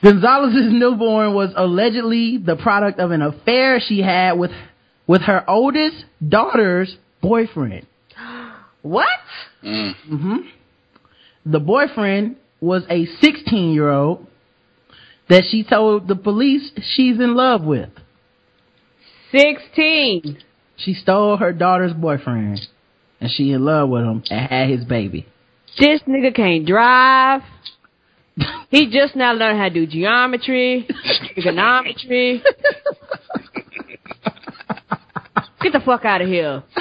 [0.01, 4.51] Gonzalez's newborn was allegedly the product of an affair she had with
[5.05, 7.85] with her oldest daughter's boyfriend.
[8.83, 9.07] What?
[9.61, 10.37] hmm
[11.45, 14.27] The boyfriend was a 16 year old
[15.27, 17.89] that she told the police she's in love with.
[19.31, 20.37] 16.
[20.77, 22.59] She stole her daughter's boyfriend
[23.19, 25.25] and she in love with him and had his baby.
[25.79, 27.41] This nigga can't drive.
[28.69, 30.87] He just now learned how to do geometry,
[31.33, 32.43] trigonometry.
[35.61, 36.63] Get the fuck out of here.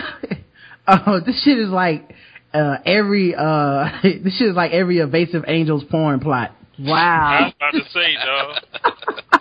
[0.89, 2.13] Oh, this shit is like
[2.55, 6.53] uh every uh this shit is like every evasive angels porn plot.
[6.79, 6.95] Wow.
[6.95, 7.69] I was Wow.
[7.71, 9.41] about to say, dog.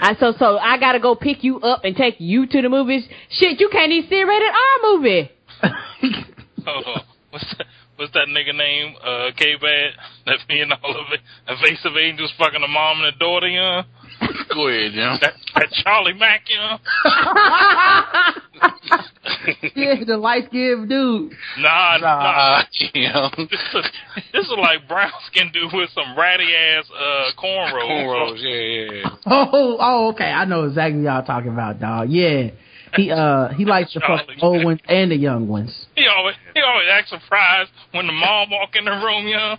[0.00, 3.06] I so so I gotta go pick you up and take you to the movies.
[3.30, 5.30] Shit, you can't even see a rated R movie.
[6.66, 6.80] Oh,
[7.30, 7.66] what's that?
[7.96, 8.96] What's that nigga name?
[8.96, 9.92] Uh, K Bad.
[10.24, 11.20] That being all of it.
[11.46, 13.82] Evasive angels fucking the mom and the daughter, you know?
[14.54, 15.18] Go ahead, yeah.
[15.20, 16.78] That, that Charlie Mack, you know?
[19.74, 21.32] yeah, the light skinned dude.
[21.58, 22.00] Nah, nah.
[22.00, 22.62] Nah,
[22.94, 23.28] yeah.
[23.38, 23.84] This is,
[24.32, 27.82] this is like brown skin dude with some ratty ass uh cornrows.
[27.82, 29.10] Cornrows, yeah, yeah, yeah.
[29.26, 30.30] Oh, oh, okay.
[30.30, 32.08] I know exactly what y'all talking about, dog.
[32.10, 32.50] Yeah.
[32.96, 35.86] He uh he likes to fuck the old ones and the young ones.
[35.96, 39.56] He always he always acts surprised when the mom walk in the room, you know,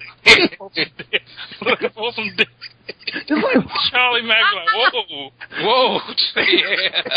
[1.61, 2.47] looking for some dick.
[2.87, 5.29] It's like Charlie Mack like, whoa,
[5.61, 5.99] Whoa,
[6.35, 7.09] yeah.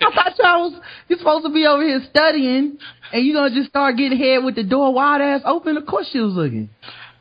[0.02, 2.78] I thought y'all was you're supposed to be over here studying
[3.12, 5.76] and you gonna just start getting head with the door wide ass open.
[5.76, 6.70] Of course she was looking.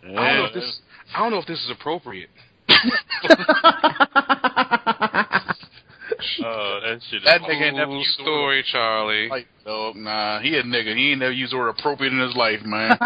[0.04, 0.80] I don't know if this.
[1.14, 2.30] I don't know if this is appropriate.
[6.72, 9.30] uh, that shit is That nigga ain't never used story, word Charlie.
[9.30, 10.96] like, no, nah, he a nigga.
[10.96, 12.98] He ain't never used the word appropriate in his life, man.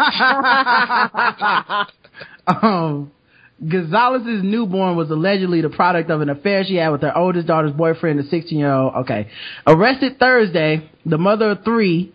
[2.46, 3.12] um,
[3.60, 7.72] Gonzalez's newborn was allegedly the product of an affair she had with her oldest daughter's
[7.72, 8.94] boyfriend, a 16 year old.
[8.96, 9.28] Okay.
[9.66, 12.12] Arrested Thursday, the mother of three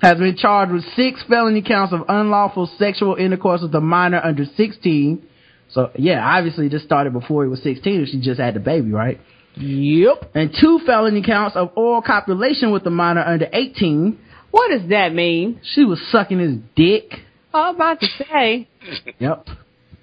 [0.00, 4.44] has been charged with six felony counts of unlawful sexual intercourse with a minor under
[4.44, 5.26] 16.
[5.70, 8.92] So, yeah, obviously this started before he was 16 if she just had the baby,
[8.92, 9.18] right?
[9.56, 10.30] Yep.
[10.34, 14.18] And two felony counts of oral copulation with a minor under 18.
[14.50, 15.60] What does that mean?
[15.74, 17.12] She was sucking his dick.
[17.52, 18.68] Oh, I was about to say.
[19.18, 19.46] Yep.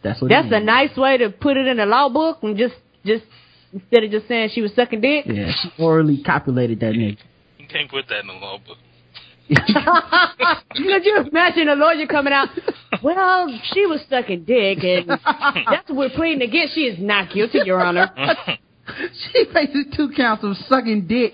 [0.03, 0.65] That's what That's it a means.
[0.65, 2.73] nice way to put it in the law book and just
[3.05, 3.23] just
[3.71, 5.25] instead of just saying she was sucking dick.
[5.27, 7.17] Yeah, she orally copulated that nigga.
[7.59, 8.77] You can't put that in the law book.
[10.75, 12.49] Could you imagine a lawyer coming out?
[13.03, 15.09] Well, she was sucking dick, and
[15.69, 16.73] that's what we're pleading against.
[16.75, 18.09] She is not guilty, Your Honor.
[19.33, 21.33] she faces two counts of sucking dick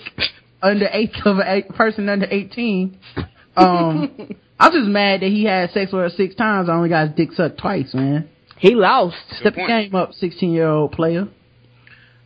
[0.62, 3.00] under eight of a person under eighteen.
[3.56, 6.70] Um, I'm just mad that he had sex with her six times.
[6.70, 8.30] I only got his dick sucked twice, man.
[8.58, 9.16] He lost.
[9.40, 11.28] Step the game up, 16 year old player.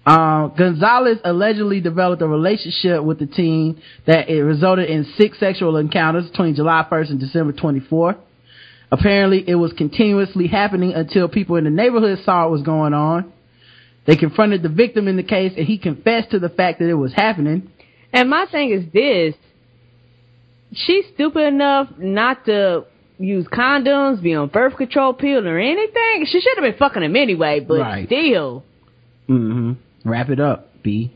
[0.06, 5.78] Uh, Gonzalez allegedly developed a relationship with the teen that it resulted in six sexual
[5.78, 8.18] encounters between July 1st and December 24th.
[8.92, 13.32] Apparently, it was continuously happening until people in the neighborhood saw it was going on.
[14.06, 16.96] They confronted the victim in the case, and he confessed to the fact that it
[16.96, 17.70] was happening.
[18.12, 19.36] And my thing is this:
[20.74, 22.86] she's stupid enough not to
[23.20, 26.26] use condoms, be on birth control pill, or anything.
[26.26, 28.08] She should have been fucking him anyway, but Right.
[28.08, 28.64] still.
[29.30, 29.74] Mm-hmm.
[30.10, 31.12] Wrap it up, B.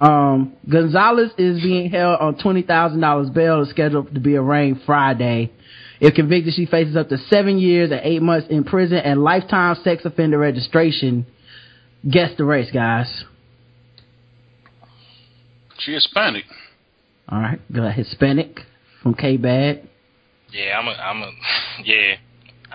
[0.00, 4.82] um, Gonzalez is being held on twenty thousand dollars bail, is scheduled to be arraigned
[4.86, 5.50] Friday.
[6.00, 9.76] If convicted, she faces up to seven years and eight months in prison and lifetime
[9.84, 11.26] sex offender registration.
[12.08, 13.24] Guess the race, guys.
[15.78, 16.44] She Hispanic.
[17.28, 18.60] All right, got Hispanic
[19.02, 19.88] from K Bad.
[20.52, 21.30] Yeah, I'm a, I'm a,
[21.84, 22.16] yeah.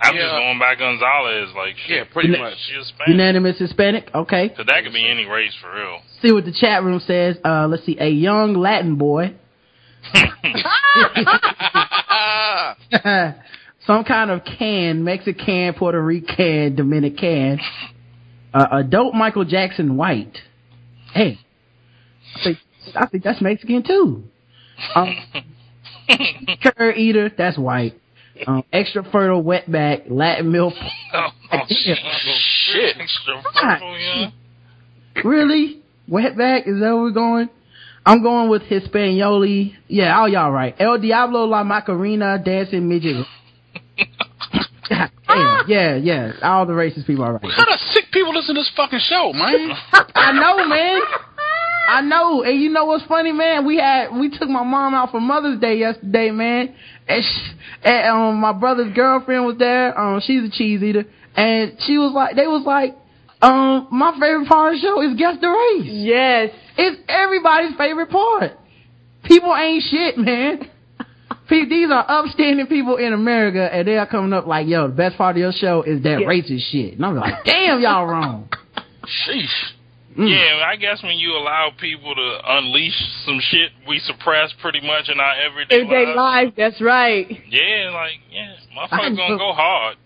[0.02, 1.98] I'm just going by Gonzalez, like shit.
[1.98, 2.54] Yeah, pretty Una- much.
[2.70, 3.10] She was Spanish.
[3.10, 4.10] Unanimous Hispanic.
[4.16, 4.54] Okay.
[4.56, 6.00] So that could be any race for real.
[6.22, 7.36] See what the chat room says.
[7.44, 7.98] Uh, let's see.
[8.00, 9.36] A young Latin boy.
[13.86, 17.60] Some kind of can, Mexican, Puerto Rican, Dominican.
[18.54, 20.38] Uh, adult Michael Jackson white.
[21.14, 21.40] Hey,
[22.36, 22.58] I think,
[22.96, 24.24] I think that's Mexican too.
[24.96, 25.16] Um,
[26.78, 27.94] cur eater, that's white.
[28.48, 30.74] Um, extra fertile wetback, Latin milk.
[31.12, 31.98] Oh, oh shit.
[32.72, 32.98] Shit.
[33.00, 34.30] Extra God, purple, yeah.
[35.24, 35.82] Really?
[36.08, 36.68] Wetback?
[36.68, 37.50] Is that where we're going?
[38.06, 39.74] I'm going with Hispanioli.
[39.88, 40.76] Yeah, all y'all right.
[40.80, 43.26] El Diablo La Macarena, dancing midget.
[44.90, 45.66] God damn.
[45.68, 46.32] Yeah, yeah.
[46.42, 47.44] All the racist people are right.
[47.44, 49.72] What kind of sick people listen to this fucking show, man?
[50.16, 51.02] I know, man.
[51.90, 52.44] I know.
[52.44, 53.66] And you know what's funny, man?
[53.66, 56.76] We had we took my mom out for Mother's Day yesterday, man.
[57.08, 57.52] And, she,
[57.84, 60.00] and um my brother's girlfriend was there.
[60.00, 61.06] Um she's a cheese eater.
[61.36, 62.96] And she was like they was like,
[63.42, 65.90] um, my favorite part of the show is guess the race.
[65.92, 66.52] Yes.
[66.78, 68.52] It's everybody's favorite part.
[69.24, 70.70] People ain't shit, man.
[71.50, 75.18] These are upstanding people in America, and they are coming up like, "Yo, the best
[75.18, 76.28] part of your show is that Yeah.
[76.28, 78.50] racist shit." And I'm like, "Damn, y'all wrong."
[79.06, 79.72] Sheesh.
[80.18, 80.30] Mm.
[80.30, 85.08] Yeah, I guess when you allow people to unleash some shit we suppress pretty much
[85.08, 86.18] in our everyday Everyday lives.
[86.18, 87.26] life, that's right.
[87.50, 89.98] Yeah, like yeah, motherfuckers gonna go hard.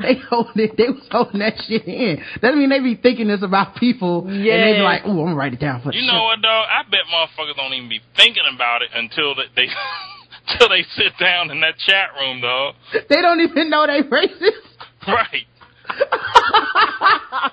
[0.00, 0.76] They hold it.
[0.76, 2.22] They was holding that shit in.
[2.40, 4.54] That mean they be thinking this about people, Yeah.
[4.54, 6.40] and they be like, "Ooh, I'm gonna write it down for You show." know what,
[6.40, 6.66] dog?
[6.70, 9.42] I bet motherfuckers don't even be thinking about it until they,
[10.46, 12.72] they until they sit down in that chat room, though.
[13.08, 14.68] They don't even know they racist.
[15.06, 15.46] Right.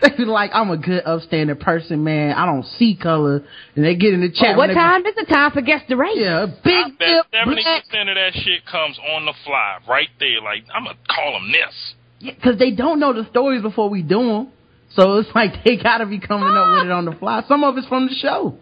[0.00, 2.32] they be like, "I'm a good, upstanding person, man.
[2.34, 3.42] I don't see color."
[3.74, 4.42] And they get in the chat.
[4.42, 6.16] Oh, room, what they be- time is the time for guess the race?
[6.16, 7.84] Yeah, I big bet dip, seventy black.
[7.84, 10.40] percent of that shit comes on the fly, right there.
[10.42, 11.94] Like I'm gonna call them this.
[12.20, 14.52] because they don't know the stories before we do them.
[14.90, 16.74] So it's like they gotta be coming up ah.
[16.74, 17.42] with it on the fly.
[17.48, 18.56] Some of it's from the show.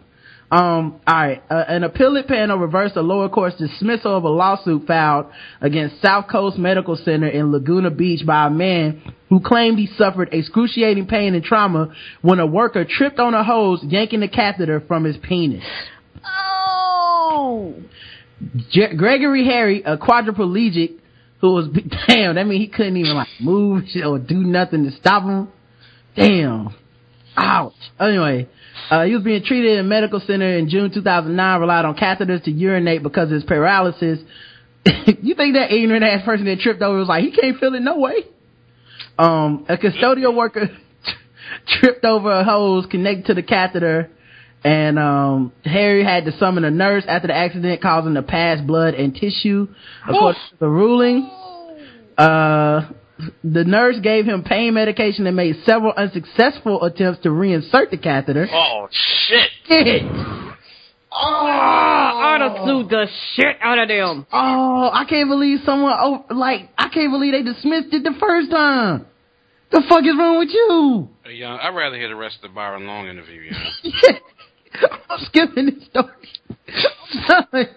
[0.53, 5.25] Um, alright, uh, an appellate panel reversed a lower court's dismissal of a lawsuit filed
[5.61, 10.29] against South Coast Medical Center in Laguna Beach by a man who claimed he suffered
[10.31, 15.05] excruciating pain and trauma when a worker tripped on a hose yanking the catheter from
[15.05, 15.63] his penis.
[16.23, 17.73] Oh.
[18.69, 20.99] Je- Gregory Harry, a quadriplegic
[21.41, 21.67] who was
[22.07, 25.47] damn, that mean he couldn't even like move or do nothing to stop him.
[26.15, 26.75] Damn.
[27.35, 27.73] Ouch.
[27.99, 28.47] Anyway,
[28.89, 32.43] uh, he was being treated in a medical center in June 2009, relied on catheters
[32.43, 34.19] to urinate because of his paralysis.
[34.85, 37.81] you think that ignorant ass person that tripped over was like, he can't feel it
[37.81, 38.25] no way?
[39.17, 40.69] Um, a custodial worker
[41.67, 44.09] tripped over a hose connected to the catheter
[44.63, 48.93] and um Harry had to summon a nurse after the accident causing the pass blood
[48.93, 49.67] and tissue
[50.07, 51.29] according to the ruling.
[52.17, 52.89] Uh
[53.43, 58.47] the nurse gave him pain medication and made several unsuccessful attempts to reinsert the catheter.
[58.51, 59.49] Oh shit.
[59.67, 60.03] Shit.
[61.15, 63.05] Oh, I'd have sued the
[63.35, 64.25] shit out of them.
[64.33, 68.49] Oh, I can't believe someone oh, like I can't believe they dismissed it the first
[68.49, 69.05] time.
[69.71, 71.09] The fuck is wrong with you?
[71.23, 73.41] Hey, young, I'd rather hear the rest of the Byron Long interview.
[73.81, 74.87] You know?
[75.09, 76.09] I'm skipping this story.
[77.29, 77.67] I'm done.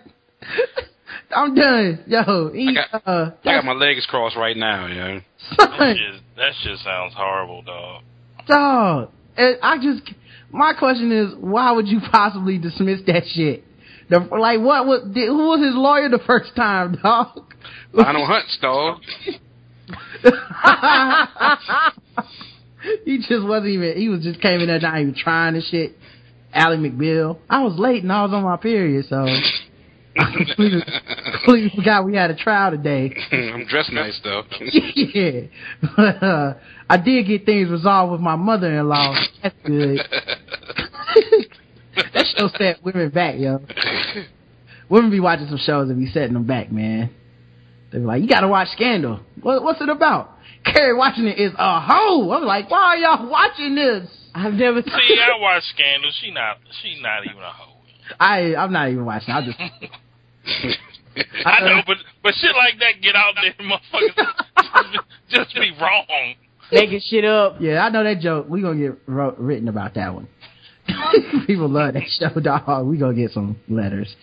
[1.36, 2.02] I'm done.
[2.06, 4.86] Yo, he, I got, uh, I got my legs crossed right now.
[4.86, 5.20] yo.
[5.58, 8.02] That son, shit, that shit sounds horrible, dog.
[8.48, 9.10] dog.
[9.36, 10.10] And I just,
[10.50, 13.64] my question is, why would you possibly dismiss that shit?
[14.08, 17.54] The, like, what was, did, who was his lawyer the first time, dog?
[17.92, 19.02] Lionel Hutz, dog.
[23.04, 25.98] he just wasn't even, he was just came in there not even trying and shit.
[26.54, 27.36] Ally McBeal.
[27.50, 29.42] I was late and I was on my period, so I
[30.16, 30.82] completely,
[31.32, 33.14] completely forgot we had a trial today.
[33.32, 34.42] I'm dressed nice though.
[34.60, 35.40] yeah.
[35.96, 36.54] But, uh,
[36.88, 39.18] I did get things resolved with my mother-in-law.
[39.42, 39.98] That's good.
[42.14, 43.60] that show set women back, yo.
[44.88, 47.10] Women be watching some shows and be setting them back, man.
[47.92, 49.20] They be like, you gotta watch Scandal.
[49.40, 50.32] What, what's it about?
[50.64, 52.30] Carrie watching it is a hoe.
[52.32, 54.08] I'm like, why are y'all watching this?
[54.34, 56.10] I've never See, I watch Scandal.
[56.20, 56.58] She not.
[56.82, 57.72] She not even a hoe.
[58.20, 59.30] I, I'm not even watching.
[59.30, 59.58] I just,
[61.44, 64.98] I know, but but shit like that get out there, motherfuckers.
[65.30, 66.34] just be wrong.
[66.72, 67.56] Making shit up.
[67.60, 68.48] yeah, I know that joke.
[68.48, 70.28] We gonna get wrote, written about that one.
[71.46, 72.86] People love that show, dog.
[72.86, 74.14] We gonna get some letters.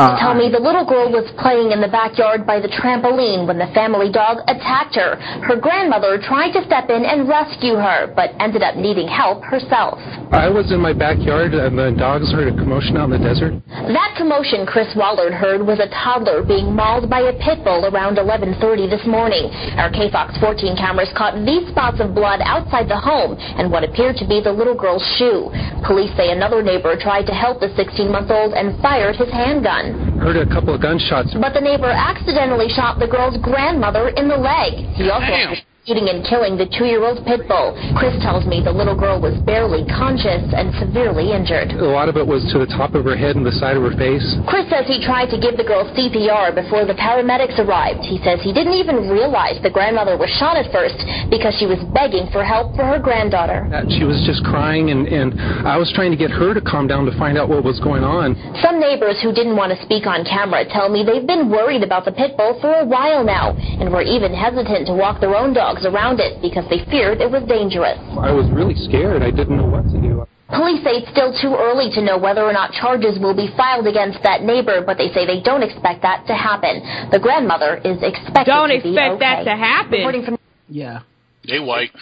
[0.00, 3.60] Uh, tell me the little girl was playing in the backyard by the trampoline when
[3.60, 5.20] the family dog attacked her.
[5.44, 10.00] Her grandmother tried to step in and rescue her, but ended up needing help herself.
[10.32, 13.60] I was in my backyard and the dogs heard a commotion out in the desert.
[13.68, 18.16] That commotion Chris Wallard heard was a toddler being mauled by a pit bull around
[18.16, 19.52] 11:30 this morning.
[19.76, 24.16] Our KFOX 14 cameras caught these spots of blood outside the home and what appeared
[24.16, 25.52] to be the little girl's shoe.
[25.84, 29.89] Police say another neighbor tried to help the 16-month-old and fired his handgun.
[30.20, 31.34] Heard a couple of gunshots.
[31.34, 34.86] But the neighbor accidentally shot the girl's grandmother in the leg.
[34.94, 35.56] He also Damn.
[35.88, 37.72] Shooting and killing the two-year-old pit bull.
[37.96, 41.72] Chris tells me the little girl was barely conscious and severely injured.
[41.72, 43.82] A lot of it was to the top of her head and the side of
[43.88, 44.22] her face.
[44.44, 48.04] Chris says he tried to give the girl CPR before the paramedics arrived.
[48.04, 51.00] He says he didn't even realize the grandmother was shot at first
[51.32, 53.64] because she was begging for help for her granddaughter.
[53.88, 55.32] She was just crying, and, and
[55.64, 58.04] I was trying to get her to calm down to find out what was going
[58.04, 58.36] on.
[58.60, 62.04] Some neighbors who didn't want to speak on camera tell me they've been worried about
[62.04, 65.56] the pit bull for a while now and were even hesitant to walk their own
[65.70, 67.98] dogs around it because they feared it was dangerous.
[68.18, 69.22] I was really scared.
[69.22, 70.26] I didn't know what to do.
[70.50, 73.86] Police say it's still too early to know whether or not charges will be filed
[73.86, 76.82] against that neighbor, but they say they don't expect that to happen.
[77.12, 79.92] The grandmother is expected Don't to be expect that to happen.
[80.02, 80.38] Reporting from
[80.68, 81.00] Yeah.
[81.46, 81.92] They white.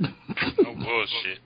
[0.00, 0.08] No
[0.64, 1.40] bullshit.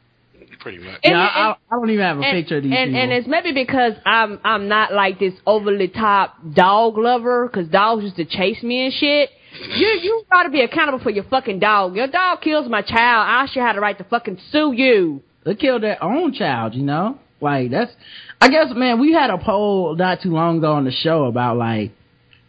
[0.60, 1.00] Pretty much.
[1.02, 3.00] Yeah, I, I don't even have a and, picture of these and, people.
[3.00, 8.04] and it's maybe because I'm I'm not like this overly top dog lover because dogs
[8.04, 9.30] used to chase me and shit.
[9.60, 11.94] You you got to be accountable for your fucking dog.
[11.94, 13.26] Your dog kills my child.
[13.28, 15.22] I should have the right to fucking sue you.
[15.44, 17.18] they killed their own child, you know?
[17.40, 17.92] Like, that's,
[18.40, 21.56] I guess, man, we had a poll not too long ago on the show about,
[21.56, 21.92] like,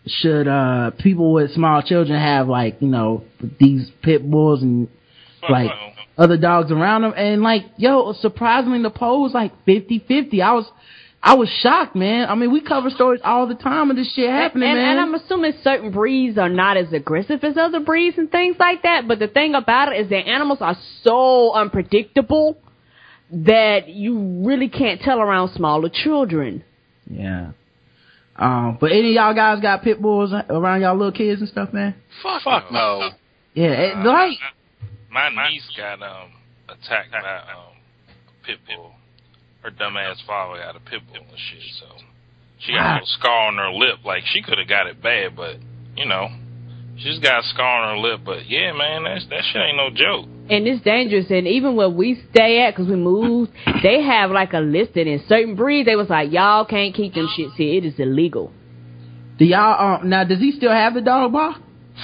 [0.05, 3.23] should, uh, people with small children have, like, you know,
[3.59, 4.89] these pit bulls and,
[5.49, 5.71] like,
[6.17, 7.13] other dogs around them?
[7.15, 10.41] And, like, yo, surprisingly, the poll was, like, 50-50.
[10.41, 10.69] I was,
[11.23, 12.29] I was shocked, man.
[12.29, 14.97] I mean, we cover stories all the time of this shit happening, and, man.
[14.97, 18.81] and I'm assuming certain breeds are not as aggressive as other breeds and things like
[18.83, 19.07] that.
[19.07, 22.57] But the thing about it is that animals are so unpredictable
[23.31, 26.63] that you really can't tell around smaller children.
[27.09, 27.51] yeah.
[28.35, 31.71] Um, but any of y'all guys got pit bulls around y'all little kids and stuff,
[31.73, 31.93] man?
[32.23, 33.11] Fuck, Fuck no.
[33.53, 34.37] Yeah, it, like,
[35.11, 36.31] My niece got um
[36.67, 37.75] attacked by um
[38.17, 38.93] a pit bull.
[39.61, 41.85] Her dumbass father got a pit bull and shit, so
[42.59, 43.99] she got a little scar on her lip.
[44.03, 45.57] Like she could have got it bad, but
[45.95, 46.29] you know,
[46.97, 48.21] she's got a scar on her lip.
[48.25, 50.25] But yeah, man, that's that shit ain't no joke.
[50.49, 51.27] And it's dangerous.
[51.29, 53.51] And even where we stay at, because we moved,
[53.83, 55.85] they have like a listing in certain breeds.
[55.85, 57.77] They was like, y'all can't keep them shits here.
[57.77, 58.51] It is illegal.
[59.37, 61.55] do y'all, um, now does he still have the dog bar?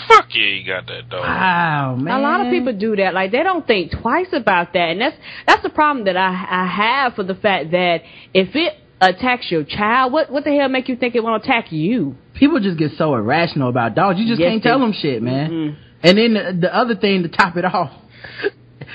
[0.08, 1.22] Fuck yeah, you got that dog.
[1.24, 2.20] Wow, man.
[2.20, 3.14] A lot of people do that.
[3.14, 5.16] Like they don't think twice about that, and that's
[5.48, 8.02] that's the problem that I I have for the fact that
[8.34, 11.50] if it attacks your child, what what the hell make you think it want to
[11.50, 12.16] attack you?
[12.36, 14.20] People just get so irrational about dogs.
[14.20, 15.50] You just Yes, can't they- tell them shit, man.
[15.50, 15.76] Mhm.
[16.04, 17.92] And then the, the other thing to top it off,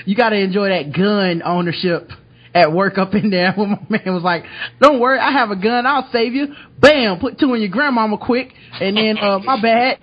[0.05, 2.09] you got to enjoy that gun ownership
[2.53, 3.53] at work up in there.
[3.57, 4.43] When my man was like,
[4.81, 5.85] "Don't worry, I have a gun.
[5.85, 6.47] I'll save you."
[6.79, 9.99] Bam, put two in your grandmama quick, and then uh, my bad.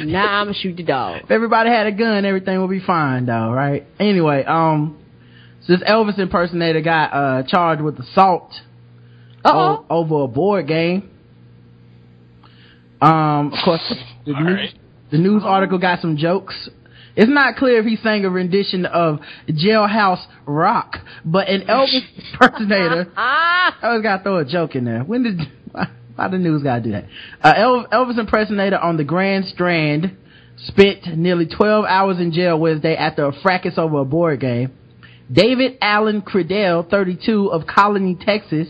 [0.00, 1.22] Now I'm gonna shoot the dog.
[1.24, 3.86] If everybody had a gun, everything would be fine, though, right?
[3.98, 4.98] Anyway, um,
[5.62, 8.52] so this Elvis impersonator got uh charged with assault
[9.44, 11.10] o- over a board game.
[13.00, 13.80] Um, of course,
[14.26, 14.74] the, All news, right.
[15.10, 16.68] the news article got some jokes.
[17.18, 19.18] It's not clear if he sang a rendition of
[19.48, 23.12] Jailhouse Rock, but an Elvis impersonator.
[23.16, 25.02] I always gotta throw a joke in there.
[25.02, 25.40] When did
[25.72, 27.06] why, why the news gotta do that?
[27.42, 30.16] Uh, El- Elvis impersonator on the Grand Strand
[30.58, 34.72] spent nearly 12 hours in jail Wednesday after a fracas over a board game.
[35.30, 38.68] David Allen Credell, 32 of Colony, Texas,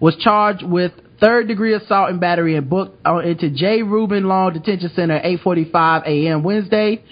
[0.00, 3.82] was charged with third degree assault and battery and booked into J.
[3.82, 6.42] Reuben Long Detention Center at 8:45 a.m.
[6.42, 7.04] Wednesday.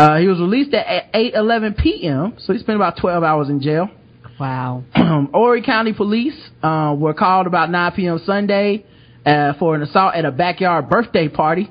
[0.00, 2.32] Uh, he was released at 8:11 p.m.
[2.38, 3.90] So he spent about 12 hours in jail.
[4.38, 4.82] Wow.
[4.94, 8.18] Horry County Police uh, were called about 9 p.m.
[8.24, 8.86] Sunday
[9.26, 11.70] uh, for an assault at a backyard birthday party.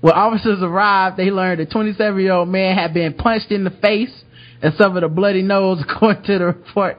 [0.00, 3.70] When officers arrived, they learned a 27 year old man had been punched in the
[3.82, 4.12] face
[4.62, 6.98] and suffered a bloody nose, according to the report.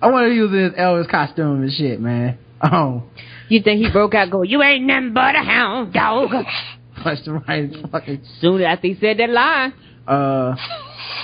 [0.00, 2.38] I wonder if he was in his Elvis costume and shit, man.
[2.62, 3.02] Oh,
[3.48, 6.30] You think he broke out, go, you ain't nothing but a hound dog.
[7.02, 8.22] punched him right in the fucking.
[8.40, 9.72] Soon after he said that line.
[10.06, 10.54] Uh,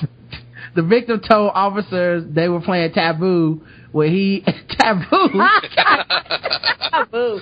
[0.75, 3.63] the victim told officers they were playing Taboo,
[3.93, 4.45] where he
[4.81, 5.29] Taboo.
[6.91, 7.41] Taboo.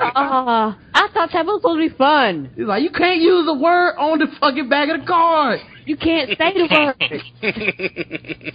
[0.00, 2.50] Oh, I thought taboo was supposed to be fun.
[2.56, 5.60] He's like, you can't use a word on the fucking back of the card.
[5.86, 8.54] You can't say the word.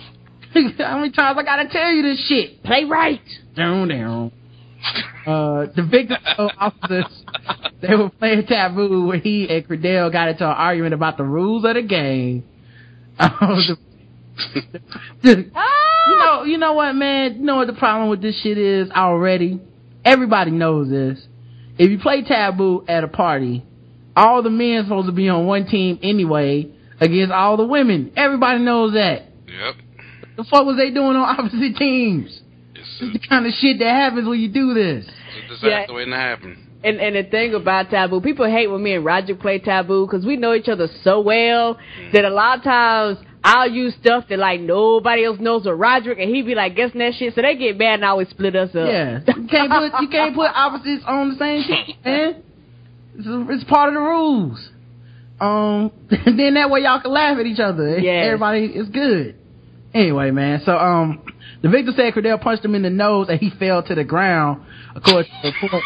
[0.79, 2.63] How many times I gotta tell you this shit?
[2.63, 3.21] Play right.
[3.55, 4.31] Down, down.
[5.25, 7.05] Uh, the victim told officers
[7.81, 11.65] they were playing Taboo when he and Credell got into an argument about the rules
[11.65, 12.43] of the game.
[13.19, 13.77] The-
[15.21, 15.29] the-
[16.07, 17.35] you know, you know what, man?
[17.39, 19.59] You know what the problem with this shit is already?
[20.05, 21.19] Everybody knows this.
[21.77, 23.65] If you play Taboo at a party,
[24.15, 28.13] all the men supposed to be on one team anyway against all the women.
[28.15, 29.23] Everybody knows that.
[29.47, 29.75] Yep.
[30.37, 32.41] The fuck was they doing on opposite teams?
[32.79, 35.05] This is the kind of shit that happens when you do this.
[35.05, 36.65] It's a disaster waiting to happen.
[36.83, 40.25] And and the thing about taboo, people hate when me and Roger play taboo because
[40.25, 41.77] we know each other so well
[42.13, 46.19] that a lot of times I'll use stuff that like nobody else knows with Roderick,
[46.19, 48.69] and he be like guessing that shit, so they get mad and always split us
[48.69, 48.87] up.
[48.87, 52.43] Yeah, you can't put you can't put opposites on the same team, man.
[53.15, 54.69] It's, it's part of the rules.
[55.41, 57.99] Um, then that way y'all can laugh at each other.
[57.99, 58.25] Yes.
[58.25, 59.35] Everybody is good.
[59.93, 60.61] Anyway, man.
[60.65, 61.23] So um,
[61.61, 64.61] the victim said Cordell punched him in the nose and he fell to the ground.
[64.95, 65.83] According to the report.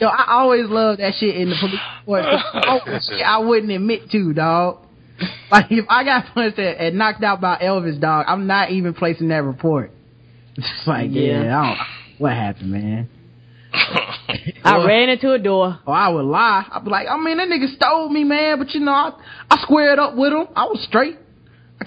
[0.00, 2.24] Yo, I always love that shit in the police report.
[2.24, 4.78] 'cause it's oh, shit I wouldn't admit to, dog.
[5.50, 8.94] Like if I got punched and, and knocked out by Elvis, dog, I'm not even
[8.94, 9.90] placing that report.
[10.56, 11.60] It's just like, yeah, Yeah.
[11.60, 11.78] I don't,
[12.18, 13.08] what happened, man?
[14.64, 15.78] I ran into a door.
[15.86, 16.66] Or I would lie.
[16.70, 19.12] I'd be like, I mean, that nigga stole me, man, but you know, I,
[19.50, 20.46] I squared up with him.
[20.56, 21.16] I was straight.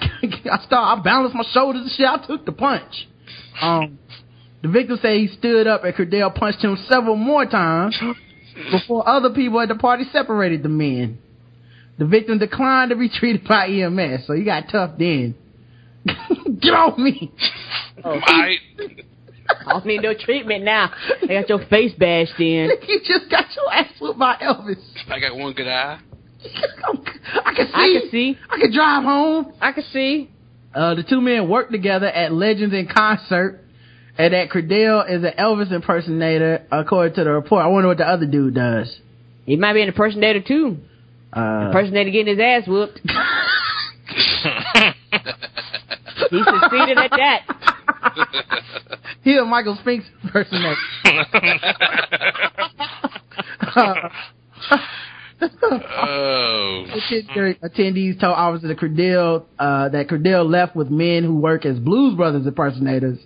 [0.51, 2.05] I start, I balanced my shoulders and shit.
[2.05, 3.07] I took the punch.
[3.61, 3.99] Um,
[4.61, 7.97] the victim said he stood up and Cordell punched him several more times
[8.71, 11.19] before other people at the party separated the men.
[11.97, 15.35] The victim declined to be treated by EMS, so he got tough then.
[16.61, 17.31] Get off me!
[18.03, 18.59] Might.
[19.67, 20.91] I don't need no treatment now.
[21.23, 22.69] I got your face bashed in.
[22.87, 24.77] you just got your ass whooped by Elvis.
[25.07, 25.99] I got one good eye.
[27.45, 27.73] I can see.
[27.73, 28.37] I can see.
[28.49, 29.53] I can drive home.
[29.61, 30.29] I can see.
[30.73, 33.63] Uh, the two men worked together at Legends in Concert,
[34.17, 37.63] and that Credell is an Elvis impersonator, according to the report.
[37.63, 38.93] I wonder what the other dude does.
[39.45, 40.77] He might be an impersonator too.
[41.31, 42.99] Uh, Impersonator getting his ass whooped.
[46.29, 47.41] he succeeded at that.
[49.21, 50.75] he a Michael Spinks impersonator.
[53.75, 54.09] Uh,
[55.41, 56.85] Oh.
[56.93, 61.77] Attend- Attendees told officers that Credell, uh, that Credell left with men who work as
[61.79, 63.19] Blues Brothers impersonators.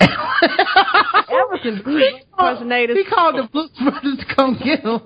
[0.00, 2.96] Everton Blues impersonators.
[2.96, 5.00] He called the Blues Brothers to come get him.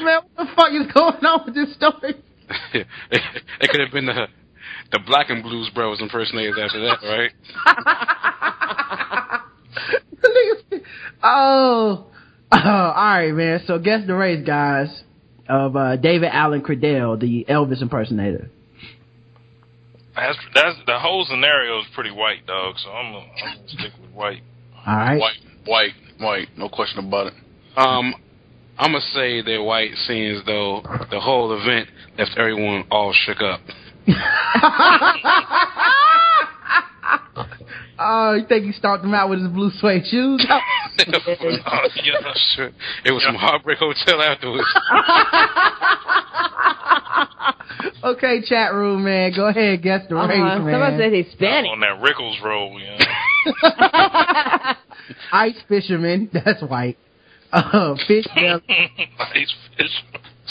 [0.00, 2.14] Man, what the fuck is going on with this story?
[2.74, 4.28] it could have been the
[4.92, 7.32] the Black and Blues Brothers impersonators after that, right?
[11.22, 12.06] oh,
[12.52, 13.60] oh, all right, man.
[13.66, 15.02] So guess the race, guys,
[15.48, 18.48] of uh, David Allen Credell, the Elvis impersonator.
[20.16, 22.76] That's that's the whole scenario is pretty white, dog.
[22.78, 24.42] So I'm gonna, I'm gonna stick with white.
[24.86, 25.18] All right.
[25.18, 26.48] White, white, white.
[26.56, 27.34] No question about it.
[27.76, 28.14] Um,
[28.78, 33.42] I'm gonna say they're white, seeing as though the whole event left everyone all shook
[33.42, 33.60] up.
[37.98, 40.44] Oh, you think he stomped him out with his blue suede shoes?
[40.50, 40.60] oh,
[42.02, 42.70] yeah, sure.
[43.04, 44.66] It was some Heartbreak Hotel afterwards.
[48.04, 49.32] okay, chat room, man.
[49.34, 50.58] Go ahead, guess the race, Uh-huh.
[50.60, 50.72] man.
[50.74, 51.70] Somebody said Hispanic.
[51.70, 54.74] On that Rickles roll, you know.
[55.32, 56.98] Ice fisherman, that's white.
[57.52, 58.62] Uh, fish belly,
[59.34, 60.02] Ice fish.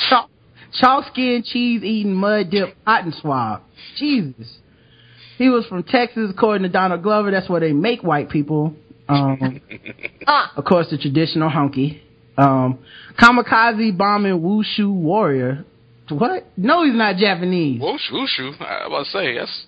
[0.10, 0.30] chalk,
[0.80, 3.62] chalk skin, cheese eating, mud dip, cotton swab.
[3.98, 4.60] Jesus.
[5.44, 7.30] He was from Texas, according to Donald Glover.
[7.30, 8.74] That's where they make white people.
[9.10, 9.60] Um,
[10.56, 12.02] of course, the traditional hunky.
[12.38, 12.80] Um,
[13.22, 15.66] kamikaze bombing wushu warrior.
[16.08, 16.48] What?
[16.56, 17.82] No, he's not Japanese.
[17.82, 18.62] Wushu, whooshu.
[18.62, 19.66] I was about to say that's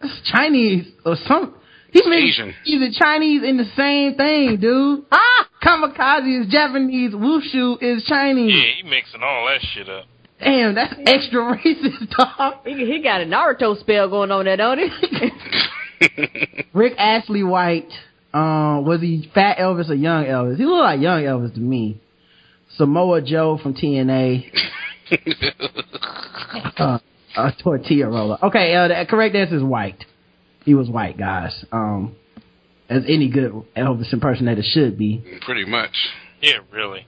[0.00, 1.54] That's Chinese or some.
[1.90, 2.54] He's Asian.
[2.64, 5.04] He's a Chinese in the same thing, dude.
[5.12, 7.12] Ah, kamikaze is Japanese.
[7.12, 8.54] Wushu is Chinese.
[8.54, 10.06] Yeah, he mixing all that shit up.
[10.38, 12.54] Damn, that's extra racist, dog.
[12.64, 14.88] He, he got a Naruto spell going on there, don't he?
[16.74, 17.90] Rick Astley White,
[18.34, 20.58] uh, was he fat Elvis or young Elvis?
[20.58, 22.00] He looked like young Elvis to me.
[22.76, 24.50] Samoa Joe from TNA.
[26.76, 26.98] uh,
[27.36, 28.38] a tortilla roller.
[28.42, 30.04] Okay, uh, the correct answer is white.
[30.64, 31.64] He was white, guys.
[31.72, 32.16] Um,
[32.88, 35.24] as any good Elvis impersonator should be.
[35.42, 35.94] Pretty much.
[36.42, 37.06] Yeah, really.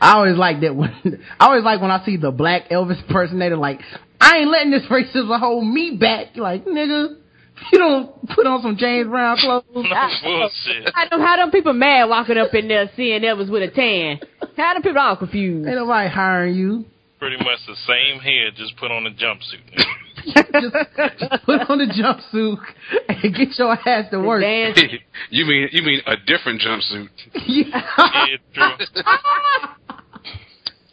[0.00, 0.90] I always like that when
[1.40, 3.56] I always like when I see the black Elvis impersonator.
[3.56, 3.80] Like,
[4.20, 6.36] I ain't letting this racism hold me back.
[6.36, 7.16] Like, nigga,
[7.72, 9.64] you don't put on some James Brown clothes.
[9.74, 9.82] No
[10.22, 10.90] bullshit.
[10.94, 14.20] How them, how them people mad walking up in there seeing Elvis with a tan?
[14.56, 15.66] How them people all confused?
[15.66, 16.84] Ain't nobody hiring you.
[17.18, 19.84] Pretty much the same head, just put on a jumpsuit.
[20.34, 22.58] Just, just put on a jumpsuit
[23.08, 24.42] and get your ass to work.
[25.30, 27.08] you mean you mean a different jumpsuit?
[27.46, 28.36] yeah.
[28.54, 29.02] true.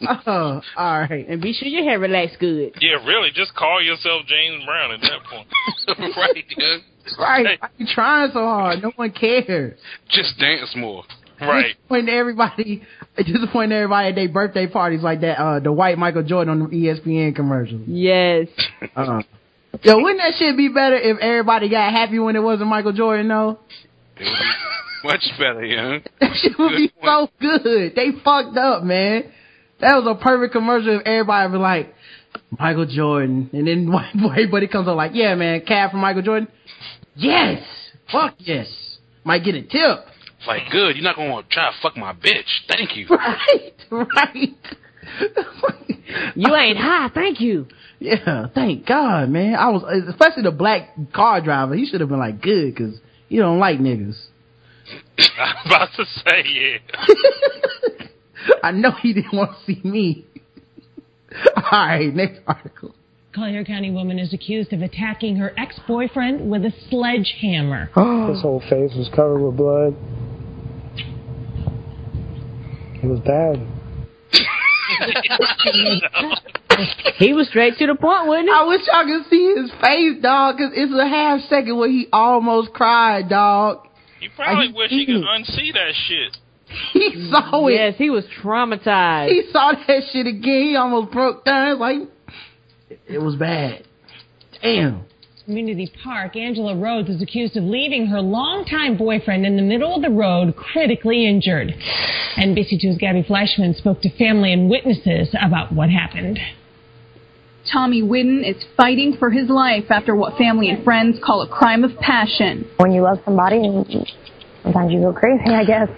[0.26, 1.26] Oh, all right.
[1.28, 2.74] And be sure your hair relax good.
[2.82, 5.48] Yeah, really, just call yourself James Brown at that point.
[6.18, 6.78] right, yeah.
[7.18, 7.60] Right.
[7.60, 8.82] Why you trying so hard?
[8.82, 9.80] No one cares.
[10.10, 11.04] Just dance more.
[11.40, 11.76] Right.
[11.88, 12.84] When everybody.
[13.18, 15.40] Disappointing everybody at their birthday parties like that.
[15.40, 17.80] Uh, the white Michael Jordan on the ESPN commercial.
[17.86, 18.48] Yes.
[18.96, 19.22] Uh,
[19.84, 23.28] yo, wouldn't that shit be better if everybody got happy when it wasn't Michael Jordan
[23.28, 23.60] though?
[25.04, 26.00] Much better, yeah.
[26.20, 27.94] That shit would be so good.
[27.96, 29.32] They fucked up, man.
[29.80, 31.94] That was a perfect commercial if everybody was like,
[32.58, 33.50] Michael Jordan.
[33.54, 36.48] And then white white buddy comes up like, yeah, man, cab for Michael Jordan.
[37.16, 37.64] Yes.
[38.12, 38.68] Fuck yes.
[39.24, 40.06] Might get a tip.
[40.44, 40.72] It's like, mm-hmm.
[40.72, 42.44] good, you're not going to try to fuck my bitch.
[42.68, 43.08] Thank you.
[43.10, 44.50] Right, right.
[46.36, 47.68] You ain't high, thank you.
[48.00, 49.56] Yeah, thank God, man.
[49.56, 51.76] I was, especially the black car driver.
[51.76, 53.00] He should have been like, good, cause
[53.30, 54.22] you don't like niggas.
[55.40, 56.78] I'm about to say, yeah.
[58.64, 60.26] I know he didn't want to see me.
[61.56, 62.94] All right, next article.
[63.34, 67.86] Collier County woman is accused of attacking her ex-boyfriend with a sledgehammer.
[68.30, 69.96] His whole face was covered with blood.
[73.04, 73.60] It was bad.
[77.18, 78.54] he was straight to the point, wasn't he?
[78.54, 82.08] I wish y'all could see his face, dog, cause it's a half second where he
[82.14, 83.88] almost cried, dog.
[84.22, 86.38] He probably wish he could unsee that shit.
[86.94, 87.74] He saw it.
[87.74, 89.30] Yes, he was traumatized.
[89.30, 90.70] He saw that shit again.
[90.70, 91.78] He almost broke down.
[91.78, 91.98] Like,
[93.08, 93.86] it was bad.
[94.62, 95.04] Damn.
[95.46, 100.02] Community Park, Angela Rhodes is accused of leaving her longtime boyfriend in the middle of
[100.02, 101.74] the road, critically injured.
[102.38, 106.40] NBC2's Gabby Fleischman spoke to family and witnesses about what happened.
[107.70, 111.84] Tommy Whidden is fighting for his life after what family and friends call a crime
[111.84, 112.66] of passion.
[112.78, 113.86] When you love somebody, and
[114.64, 115.90] sometimes you go crazy, I guess.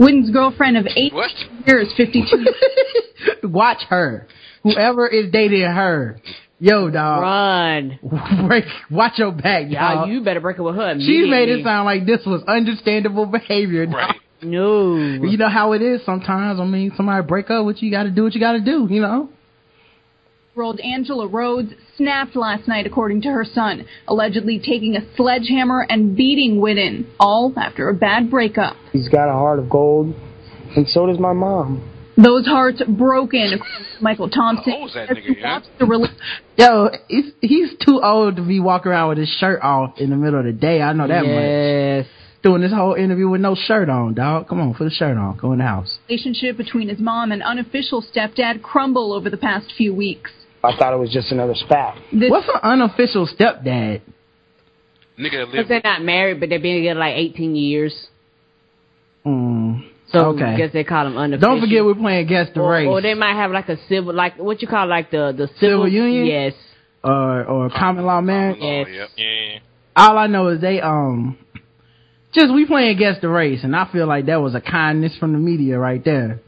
[0.00, 1.12] Whidden's girlfriend of eight
[1.66, 2.46] years, 52.
[3.48, 4.26] Watch her.
[4.62, 6.18] Whoever is dating her.
[6.58, 7.22] Yo, dog.
[7.22, 7.98] Run.
[8.48, 10.08] Break, watch your back, Y'all, dog.
[10.08, 10.94] you better break up with her.
[10.98, 13.84] She made it sound like this was understandable behavior.
[13.86, 13.94] dog.
[13.94, 14.16] Right.
[14.42, 14.96] No.
[14.96, 16.60] You know how it is sometimes.
[16.60, 19.00] I mean, somebody break up with you, you gotta do what you gotta do, you
[19.00, 19.28] know?
[20.54, 26.16] Year-old Angela Rhodes snapped last night, according to her son, allegedly taking a sledgehammer and
[26.16, 28.74] beating Whidden, all after a bad breakup.
[28.92, 30.14] He's got a heart of gold,
[30.74, 31.86] and so does my mom.
[32.16, 33.60] Those hearts broken,
[34.00, 34.72] Michael Thompson.
[34.72, 35.60] How old is that nigga, yeah?
[35.60, 36.16] wants to
[36.56, 40.16] Yo, he's, he's too old to be walking around with his shirt off in the
[40.16, 40.80] middle of the day.
[40.80, 41.26] I know that much.
[41.26, 42.06] Yes.
[42.42, 44.48] Doing this whole interview with no shirt on, dog.
[44.48, 45.36] Come on, put a shirt on.
[45.36, 45.98] Go in the house.
[46.08, 50.30] relationship between his mom and unofficial stepdad crumble over the past few weeks.
[50.64, 51.98] I thought it was just another spat.
[52.12, 54.00] This What's an unofficial stepdad?
[55.18, 58.08] Nigga Because they're not married, but they've been together like 18 years.
[59.24, 60.44] Mm, So okay.
[60.44, 61.50] I guess they call them unofficial.
[61.50, 62.86] Don't forget we're playing against the or, Race.
[62.88, 65.84] or they might have like a civil, like what you call like the the civil,
[65.84, 66.26] Civil union?
[66.26, 66.54] Yes.
[67.02, 68.58] or or common law marriage.
[68.60, 69.08] Oh, yep.
[69.16, 69.58] Yeah.
[69.96, 71.38] All I know is they um
[72.32, 75.32] just we playing against the Race, and I feel like that was a kindness from
[75.32, 76.40] the media right there.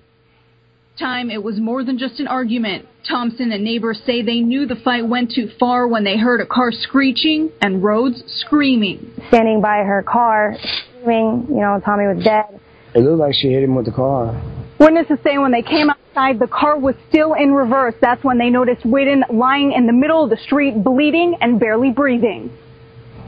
[0.99, 2.87] time, it was more than just an argument.
[3.09, 6.47] Thompson and neighbors say they knew the fight went too far when they heard a
[6.47, 9.11] car screeching and Rhodes screaming.
[9.29, 10.57] Standing by her car,
[11.01, 12.61] screaming, you know, Tommy was dead.
[12.95, 14.41] It looked like she hit him with the car.
[14.79, 17.95] Witnesses say when they came outside, the car was still in reverse.
[18.01, 21.91] That's when they noticed Whidden lying in the middle of the street, bleeding and barely
[21.91, 22.51] breathing.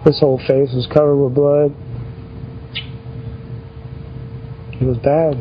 [0.04, 1.74] His whole face was covered with blood.
[4.80, 5.36] It was bad.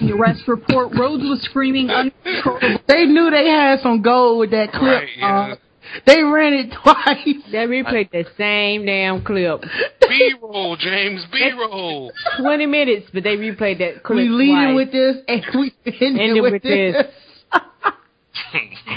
[0.00, 2.80] The arrest report, Rhodes was screaming uncontrollably.
[2.86, 4.82] They knew they had some gold with that clip.
[4.82, 5.52] Right, yeah.
[5.52, 5.56] uh,
[6.06, 7.42] They ran it twice.
[7.50, 9.62] They replayed the same damn clip.
[10.08, 11.24] B roll, James.
[11.32, 12.12] B roll.
[12.40, 14.76] Twenty minutes, but they replayed that clip We leading twice.
[14.76, 16.96] with this and we ending Ended with, with this.
[16.96, 17.06] this.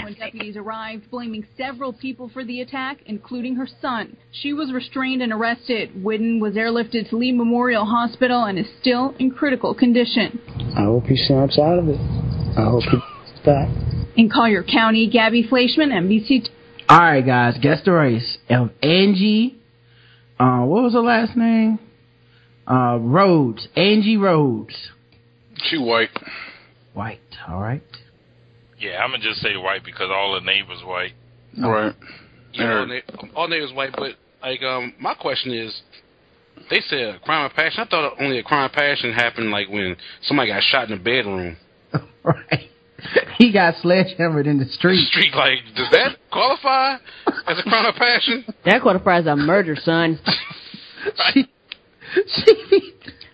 [0.04, 4.16] When deputies arrived, blaming several people for the attack, including her son.
[4.30, 6.02] She was restrained and arrested.
[6.02, 10.40] Whidden was airlifted to Lee Memorial Hospital and is still in critical condition.
[10.76, 11.98] I hope he snaps out of it.
[12.58, 13.68] I hope he gets back.
[14.16, 16.48] In Collier County, Gabby Fleischman, NBC.
[16.88, 19.58] All right, guys, guess the race of Angie.
[20.38, 21.80] Uh, what was her last name?
[22.70, 23.66] Uh, Rhodes.
[23.74, 24.90] Angie Rhodes.
[25.64, 26.10] She white.
[26.94, 27.20] White.
[27.48, 27.82] All right.
[28.78, 31.12] Yeah, I'm gonna just say white because all the neighbors white.
[31.58, 31.94] Right.
[32.52, 35.80] Yeah, all, na- all niggas white, but like, um, my question is,
[36.70, 37.80] they said a crime of passion.
[37.80, 41.02] I thought only a crime of passion happened like when somebody got shot in the
[41.02, 41.56] bedroom.
[43.38, 45.06] He got sledgehammered in the street.
[45.08, 46.94] Street, like, does that qualify
[47.46, 48.44] as a crime of passion?
[48.64, 50.18] That qualifies as a murder, son.
[51.34, 51.46] she,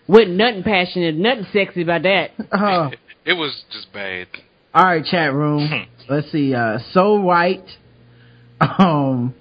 [0.07, 2.31] Wasn't nothing passionate, nothing sexy about that.
[2.51, 2.89] Uh,
[3.25, 4.27] It was just bad.
[4.73, 5.87] all right, chat room.
[6.09, 6.53] Let's see.
[6.53, 7.65] Uh, so white.
[8.59, 9.33] Um,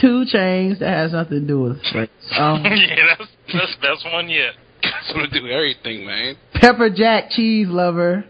[0.00, 2.08] 2 Chainz that has nothing to do with race.
[2.36, 4.54] Um, yeah, that's that's best one yet.
[5.06, 6.36] Something to do everything, man.
[6.54, 8.24] Pepper Jack cheese lover.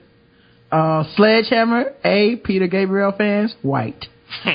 [0.73, 1.93] Uh, Sledgehammer.
[2.05, 2.37] A.
[2.37, 3.55] Peter Gabriel fans.
[3.63, 4.07] White.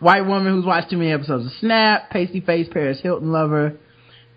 [0.00, 2.08] White woman who's watched too many episodes of Snap.
[2.10, 3.76] Pasty face Paris Hilton lover.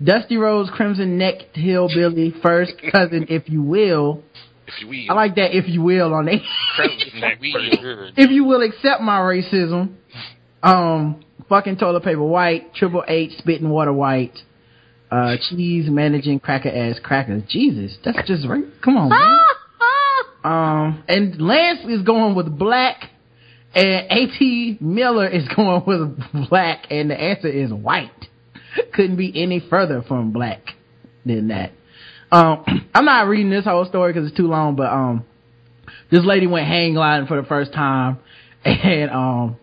[0.03, 4.21] Dusty Rose Crimson Neck Hillbilly first cousin, if you will.
[4.67, 5.05] If you will.
[5.09, 5.55] I like that.
[5.55, 6.41] If you will on it.
[7.15, 8.13] Neck pretty good.
[8.17, 9.95] if you will accept my racism.
[10.61, 12.73] Um, fucking toilet paper white.
[12.75, 14.37] Triple H spitting water white.
[15.09, 17.43] Uh, cheese managing cracker ass crackers.
[17.47, 18.63] Jesus, that's just right.
[18.83, 19.39] Come on, man.
[20.43, 23.09] Um, and Lance is going with black,
[23.73, 28.11] and At Miller is going with black, and the answer is white.
[28.93, 30.61] Couldn't be any further from black
[31.25, 31.71] than that.
[32.31, 35.25] Um, I'm not reading this whole story because it's too long, but um,
[36.11, 38.17] this lady went hang gliding for the first time,
[38.65, 39.57] and um,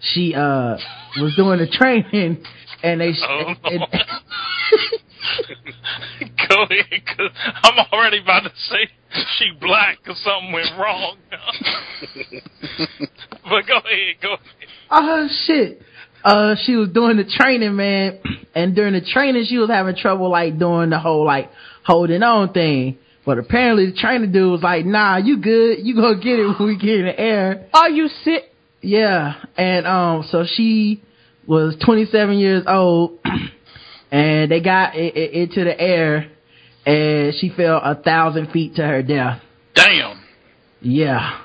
[0.00, 0.76] she uh
[1.20, 2.42] was doing the training,
[2.82, 4.98] and they Oh, and- no.
[6.48, 7.30] Go ahead, cause
[7.62, 8.88] I'm already about to say
[9.38, 11.16] she black because something went wrong.
[13.44, 14.68] but go ahead, go ahead.
[14.90, 15.82] oh shit.
[16.24, 18.18] Uh she was doing the training man.
[18.56, 21.50] And during the training she was having trouble like doing the whole like
[21.84, 22.98] holding on thing.
[23.26, 25.78] But apparently the trainer dude was like nah you good.
[25.82, 27.66] You gonna get it when we get in the air.
[27.74, 28.44] Are you sick?
[28.80, 29.42] yeah.
[29.56, 31.02] And um so she
[31.46, 33.18] was 27 years old
[34.14, 36.30] and they got i i into the air
[36.86, 39.40] and she fell a thousand feet to her death
[39.74, 40.22] Damn.
[40.80, 41.40] yeah.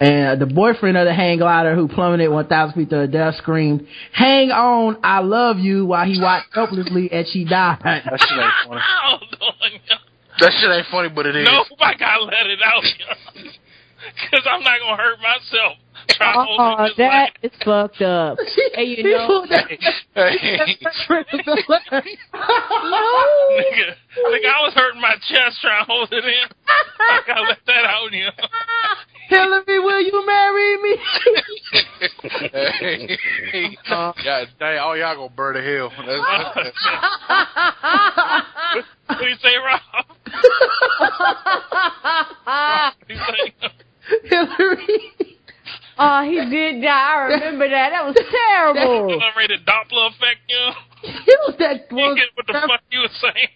[0.00, 3.86] And the boyfriend of the hang glider who plummeted 1,000 feet to her death screamed,
[4.12, 7.78] hang on, I love you, while he watched helplessly as she died.
[7.84, 8.80] That shit ain't funny.
[10.40, 11.46] That shit ain't funny, but it is.
[11.46, 15.76] No, I gotta let it out, because I'm not gonna hurt myself.
[16.08, 18.38] Trying to hold Oh, it that is fucked up.
[18.74, 19.78] Hey, you know, nigga,
[24.28, 26.48] nigga, I was hurting my chest trying to hold it in.
[26.68, 28.30] I gotta let that out, you know.
[29.28, 30.96] Hilary, will you marry me?
[33.52, 34.14] hey, God
[34.58, 35.90] dang, all y'all gonna burn to hell.
[36.06, 36.74] That's,
[39.06, 39.80] What do you say, Rob?
[42.46, 43.52] What do you say?
[44.24, 45.12] Hilary.
[45.98, 46.88] Oh, he did die.
[46.88, 47.90] I remember that.
[47.90, 49.12] That was terrible.
[49.14, 50.72] Accelerated Doppler effect, you know?
[51.02, 53.48] It was that You was get what the fuck you was saying?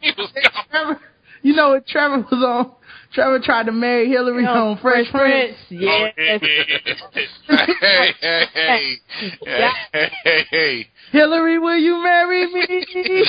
[0.00, 0.64] He was gone.
[0.70, 1.00] Trevor,
[1.42, 2.72] you know what Trevor was on?
[3.12, 5.56] Trevor tried to marry Hilary on Fresh, Prince.
[5.70, 5.74] Oh,
[6.16, 6.40] yes.
[6.40, 8.96] hey, hey, hey,
[9.44, 10.86] hey, hey, hey.
[11.10, 12.84] Hilary, will you marry me?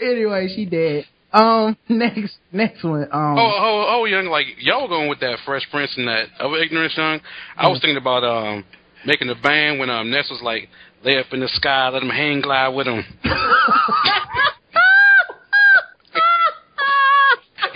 [0.00, 1.04] anyway, she dead.
[1.32, 3.04] Um, next, next one.
[3.04, 6.56] Um, Oh, oh, oh, young, like y'all going with that Fresh Prince and that other
[6.56, 7.20] ignorance, young.
[7.56, 8.64] I was thinking about um
[9.06, 10.68] making a band when um Ness was like
[11.04, 13.04] lay up in the sky, let him hang glide with him.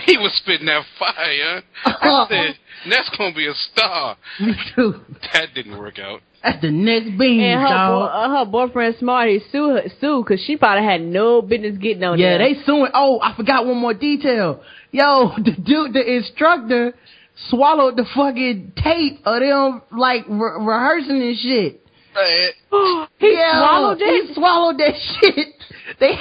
[0.05, 1.61] he was spitting that fire.
[1.85, 2.57] I said
[2.87, 4.17] Ness gonna be a star.
[4.39, 5.01] me too.
[5.33, 6.21] That didn't work out.
[6.47, 8.11] That's the next bean, And her, boy, dog.
[8.13, 9.29] uh, her boyfriend smart.
[9.29, 12.31] He sued her, sued because she probably had no business getting on there.
[12.33, 12.53] Yeah, there.
[12.55, 12.91] they suing.
[12.93, 14.61] Oh, I forgot one more detail.
[14.91, 16.93] Yo, the dude, the instructor
[17.49, 21.81] swallowed the fucking tape of them like re- rehearsing and shit.
[23.19, 25.47] he Yeah, swallowed He swallowed that shit.
[25.99, 26.15] They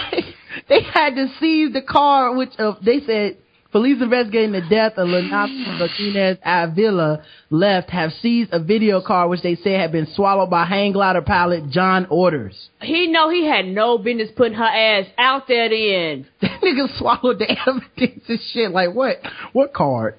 [0.69, 3.39] they had to seize the car, which uh, they said
[3.77, 9.43] Police investigating the death of Lenato Martinez Avila left have seized a video card which
[9.43, 12.70] they say had been swallowed by hang glider pilot John Orders.
[12.81, 16.27] He know he had no business putting her ass out there then.
[16.40, 18.70] That nigga swallowed the evidence and shit.
[18.70, 19.16] Like what?
[19.53, 20.15] What card?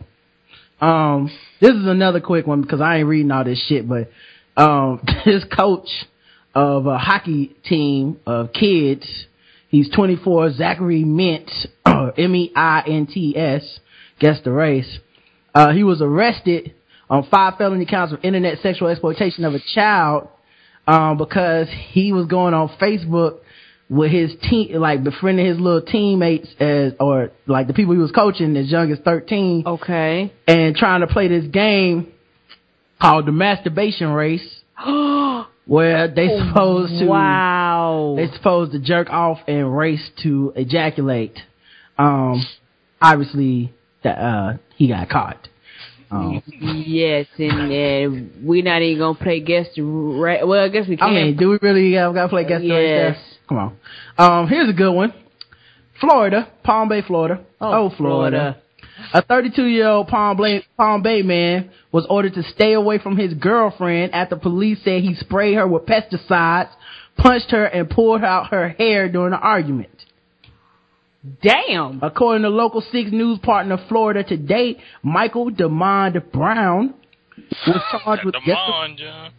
[0.80, 4.12] Um, this is another quick one because I ain't reading all this shit, but
[4.56, 5.90] um, this coach
[6.54, 9.26] of a hockey team of kids,
[9.70, 11.04] he's 24, Zachary
[12.18, 13.80] Mintz, M-E-I-N-T-S,
[14.20, 15.00] guess the race.
[15.54, 16.74] Uh, he was arrested
[17.10, 20.28] on five felony counts of internet sexual exploitation of a child,
[20.86, 23.40] um, because he was going on Facebook
[23.90, 28.12] with his team, like befriending his little teammates as, or like the people he was
[28.12, 29.64] coaching as young as 13.
[29.66, 30.34] Okay.
[30.46, 32.12] And trying to play this game
[33.02, 34.62] called the masturbation race.
[35.66, 41.38] where they supposed to wow they supposed to jerk off and race to ejaculate
[41.98, 42.46] um
[43.02, 45.48] obviously that uh he got caught
[46.10, 50.88] um yes, and uh, we're not even gonna play guess the ra- Well, I guess
[50.88, 51.10] we can.
[51.10, 53.10] I mean, do we really uh, gotta play guess the race there?
[53.10, 53.18] Yes.
[53.50, 53.78] Come on.
[54.18, 55.14] Um, here's a good one.
[56.00, 57.44] Florida, Palm Bay, Florida.
[57.60, 58.62] Oh, Florida.
[59.14, 63.18] A 32 year old Palm Bay, Palm Bay man was ordered to stay away from
[63.18, 66.70] his girlfriend after police said he sprayed her with pesticides,
[67.18, 69.90] punched her, and pulled out her hair during an argument.
[71.42, 72.00] Damn.
[72.02, 76.94] According to local six news partner Florida Today, Michael DeMond Brown
[77.66, 79.32] was charged with Come on, John.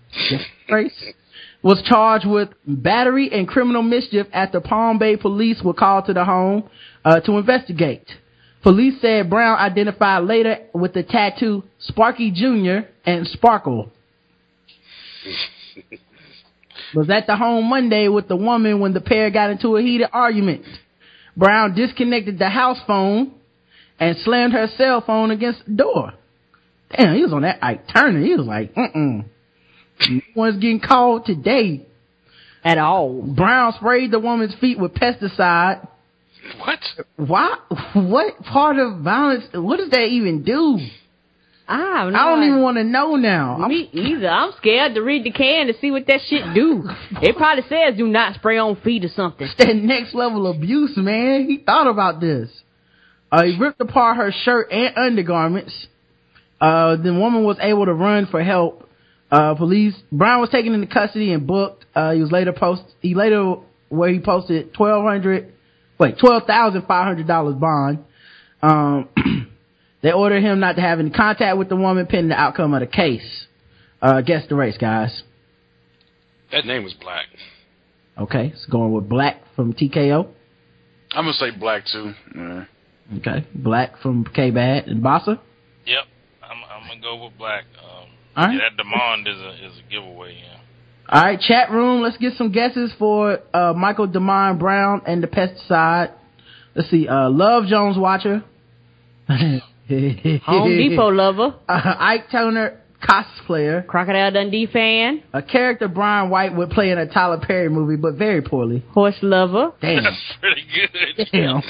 [1.62, 6.24] was charged with battery and criminal mischief after Palm Bay police were called to the
[6.24, 6.68] home
[7.04, 8.06] uh, to investigate.
[8.62, 12.88] Police said Brown identified later with the tattoo Sparky Jr.
[13.08, 13.90] and Sparkle.
[16.94, 20.08] Was at the home Monday with the woman when the pair got into a heated
[20.10, 20.64] argument.
[21.38, 23.32] Brown disconnected the house phone
[24.00, 26.12] and slammed her cell phone against the door.
[26.90, 28.20] Damn, he was on that Ike Turner.
[28.20, 29.24] He was like, mm-mm.
[30.10, 31.86] No one's getting called today.
[32.64, 33.22] At all.
[33.22, 35.86] Brown sprayed the woman's feet with pesticide.
[36.58, 36.80] What?
[37.16, 37.56] Why?
[37.94, 39.44] What part of violence?
[39.54, 40.78] What does that even do?
[41.70, 42.14] I don't.
[42.16, 43.58] I don't even want to know now.
[43.60, 44.28] I'm- Me either.
[44.28, 46.84] I'm scared to read the can to see what that shit do.
[47.22, 49.46] it probably says do not spray on feet or something.
[49.46, 51.44] It's that next level abuse, man.
[51.46, 52.48] He thought about this.
[53.30, 55.86] Uh, he ripped apart her shirt and undergarments.
[56.60, 58.88] Uh, the woman was able to run for help.
[59.30, 61.84] Uh, police, Brown was taken into custody and booked.
[61.94, 63.56] Uh, he was later post, he later,
[63.90, 65.52] where he posted twelve hundred,
[65.98, 67.98] wait, twelve thousand five hundred dollars bond.
[68.62, 69.08] Um,
[70.02, 72.80] they ordered him not to have any contact with the woman pending the outcome of
[72.80, 73.46] the case.
[74.00, 75.22] Uh, guess the race, guys.
[76.52, 77.26] That name was black.
[78.16, 80.28] Okay, it's going with Black from TKO.
[81.12, 82.12] I'm gonna say black too.
[82.34, 82.64] Yeah.
[83.18, 85.38] Okay, Black from K Bad and Bossa.
[85.86, 86.04] Yep.
[86.42, 87.64] I'm I'm gonna go with black.
[87.82, 88.54] Um, All right.
[88.54, 90.34] yeah, that DeMond is a is a giveaway.
[90.34, 90.58] Yeah.
[91.08, 92.02] All right, chat room.
[92.02, 96.12] Let's get some guesses for uh, Michael Demond Brown and the pesticide.
[96.74, 97.08] Let's see.
[97.08, 98.44] Uh, Love Jones watcher.
[99.88, 101.54] Home Depot lover.
[101.68, 103.86] Uh, Ike Turner cosplayer.
[103.86, 105.22] Crocodile Dundee fan.
[105.32, 108.84] A character Brian White would play in a Tyler Perry movie, but very poorly.
[108.92, 109.72] Horse lover.
[109.80, 110.02] Damn.
[110.04, 111.28] That's pretty good.
[111.32, 111.62] Damn.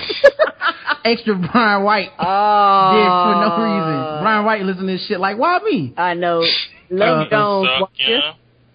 [1.04, 2.08] Extra Brian White.
[2.18, 2.92] Oh.
[2.94, 4.22] Did for no reason.
[4.22, 5.92] Brian White listen to this shit like, why me?
[5.96, 6.42] I know.
[6.90, 8.20] Love Uh, Jones Suck, watcher.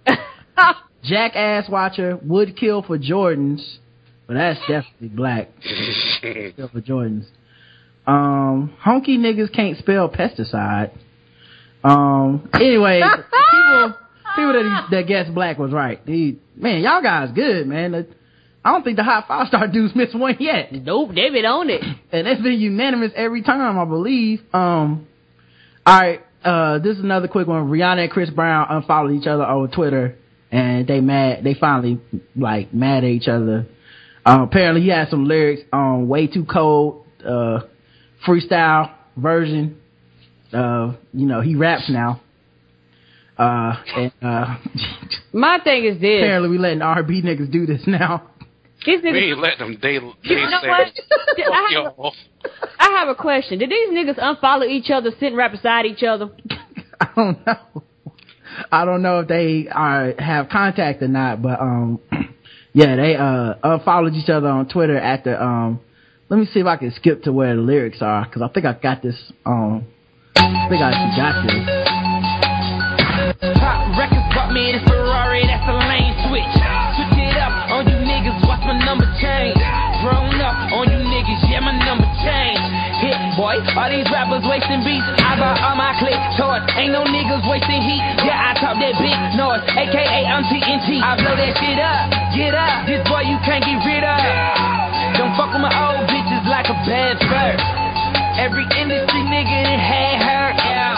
[0.07, 0.73] yeah.
[1.03, 3.77] Jackass watcher would kill for Jordans,
[4.27, 5.49] but that's definitely black.
[6.21, 7.25] kill for Jordans.
[8.05, 10.91] Um, honky niggas can't spell pesticide.
[11.83, 13.01] Um, anyway,
[13.51, 13.95] people,
[14.35, 15.99] people that that guess black was right.
[16.05, 18.07] He, man, y'all guys good, man.
[18.65, 20.71] I don't think the hot five star dudes missed one yet.
[20.71, 21.81] Nope, they been on it.
[22.11, 24.41] and it's been unanimous every time, I believe.
[24.53, 25.07] Um,
[25.85, 27.69] all right, uh, this is another quick one.
[27.69, 30.17] Rihanna and Chris Brown unfollowed each other on Twitter,
[30.51, 31.43] and they mad.
[31.43, 31.99] They finally
[32.35, 33.67] like mad at each other.
[34.25, 37.61] Um, apparently, he had some lyrics on "Way Too Cold" uh,
[38.25, 39.79] freestyle version.
[40.51, 42.21] Uh, you know, he raps now.
[43.37, 44.57] Uh, and uh,
[45.33, 46.21] My thing is this.
[46.21, 48.29] apparently, we letting R&B niggas do this now.
[48.85, 49.29] These We niggas.
[49.31, 49.77] ain't letting them.
[49.81, 50.87] They, they You know say, what?
[51.51, 52.11] I have, yo,
[52.79, 53.57] I have a question.
[53.59, 56.29] Did these niggas unfollow each other, sitting right beside each other?
[57.01, 57.83] I don't know.
[58.71, 61.99] I don't know if they are have contact or not, but um,
[62.73, 65.79] yeah, they uh unfollowed each other on Twitter after um.
[66.33, 68.65] Let me see if I can skip to where the lyrics are because I think
[68.65, 69.13] I got this.
[69.45, 69.85] Um,
[70.33, 71.61] I think I got this.
[73.61, 76.49] Pop records bought me this Ferrari, that's a lane switch.
[76.97, 79.61] Switch it up on you niggas, watch my number change.
[80.01, 82.65] Grown up on you niggas, yeah, my number change.
[83.05, 85.05] Hit boy, All these rappers wasting beats.
[85.21, 86.65] I got all my click toys.
[86.81, 88.01] Ain't no niggas wasting heat.
[88.25, 89.61] Yeah, I talk that big noise.
[89.77, 90.97] AKA I'm TNT.
[90.97, 92.09] I blow that shit up.
[92.33, 92.89] Get up.
[92.89, 94.17] This boy you can't get rid of.
[95.13, 96.09] Don't fuck with my old
[96.85, 97.83] bitches like a bad fur.
[98.39, 100.43] Every industry nigga that had her.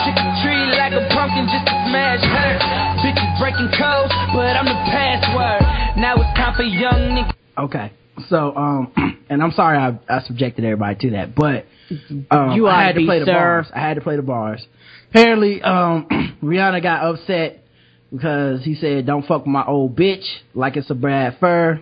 [0.05, 2.51] Trick the tree like a pumpkin just to smash her.
[3.03, 5.97] Bitches breaking codes, but I'm the password.
[5.97, 7.33] Now it's time for young niggas.
[7.57, 7.91] Okay.
[8.29, 8.91] So, um,
[9.29, 11.65] and I'm sorry I, I subjected everybody to that, but
[12.31, 13.67] um, You I had to to be, play the bars.
[13.73, 14.65] I had to play the bars.
[15.09, 17.63] Apparently, um, Rihanna got upset
[18.11, 21.81] because he said, "Don't fuck my old bitch like it's a Brad Fur."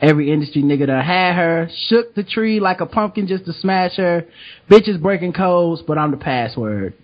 [0.00, 3.96] Every industry nigga that had her shook the tree like a pumpkin just to smash
[3.96, 4.26] her.
[4.70, 6.94] Bitches breaking codes, but I'm the password.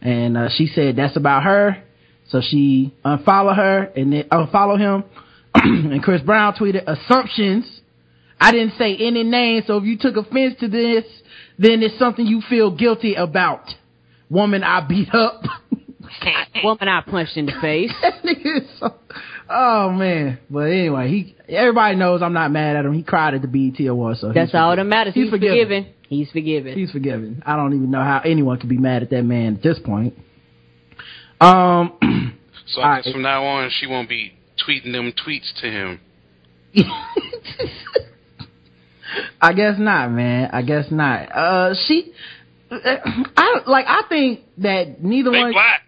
[0.00, 1.82] And uh, she said that's about her.
[2.28, 5.04] So she unfollowed her and then unfollowed him.
[5.54, 7.80] and Chris Brown tweeted assumptions.
[8.40, 11.04] I didn't say any names, so if you took offense to this,
[11.58, 13.70] then it's something you feel guilty about.
[14.28, 15.42] Woman I beat up.
[16.62, 17.92] Woman I punched in the face.
[19.48, 20.38] oh man.
[20.50, 22.92] But anyway, he everybody knows I'm not mad at him.
[22.92, 25.14] He cried at the BET Awards, so That's all that matters.
[25.14, 25.92] He's, forgiven.
[26.08, 26.74] He's forgiven.
[26.78, 27.42] He's forgiven.
[27.44, 30.14] I don't even know how anyone could be mad at that man at this point.
[31.40, 31.92] Um
[32.68, 34.32] So I guess from now on, she won't be
[34.66, 36.00] tweeting them tweets to him.
[39.40, 40.50] I guess not, man.
[40.52, 41.30] I guess not.
[41.32, 42.12] Uh, she,
[42.70, 43.86] I like.
[43.86, 45.52] I think that neither They one.
[45.52, 45.82] black.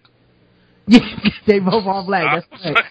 [1.46, 2.44] They both are black.
[2.52, 2.84] That's right.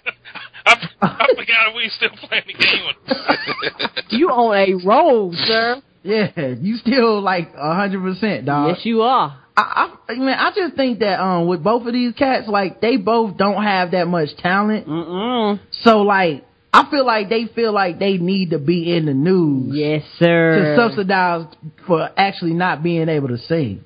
[0.68, 3.94] I, I forgot we still playing the game.
[4.10, 5.82] You on a roll, sir.
[6.02, 8.70] Yeah, you still like a hundred percent, dog.
[8.70, 9.38] Yes, you are.
[9.58, 12.98] I, I, man, I just think that um, with both of these cats, like they
[12.98, 14.88] both don't have that much talent.
[14.88, 15.60] Mm-mm.
[15.84, 19.76] So like, I feel like they feel like they need to be in the news.
[19.76, 20.76] Yes, sir.
[20.78, 21.54] To subsidize
[21.86, 23.84] for actually not being able to sing.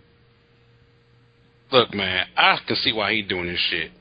[1.72, 3.92] Look, man, I can see why he doing this shit.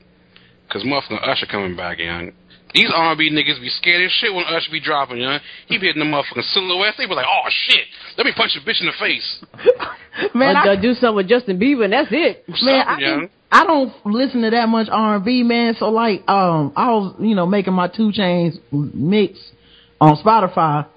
[0.69, 2.31] Cause motherfucking Usher coming back, young.
[2.73, 5.39] These R&B niggas be scared as shit when Usher be dropping, young.
[5.67, 6.97] He be hitting the motherfucking silhouettes.
[6.97, 7.85] They be like, oh shit,
[8.17, 9.43] let me punch a bitch in the face.
[10.35, 12.45] Man, or, I- or do something with Justin Bieber, and that's it.
[12.63, 13.19] Man, I, young.
[13.21, 15.75] didn't- I don't listen to that much R and B, man.
[15.77, 19.37] So like, um, I was, you know, making my 2 Chainz mix
[19.99, 20.87] on Spotify,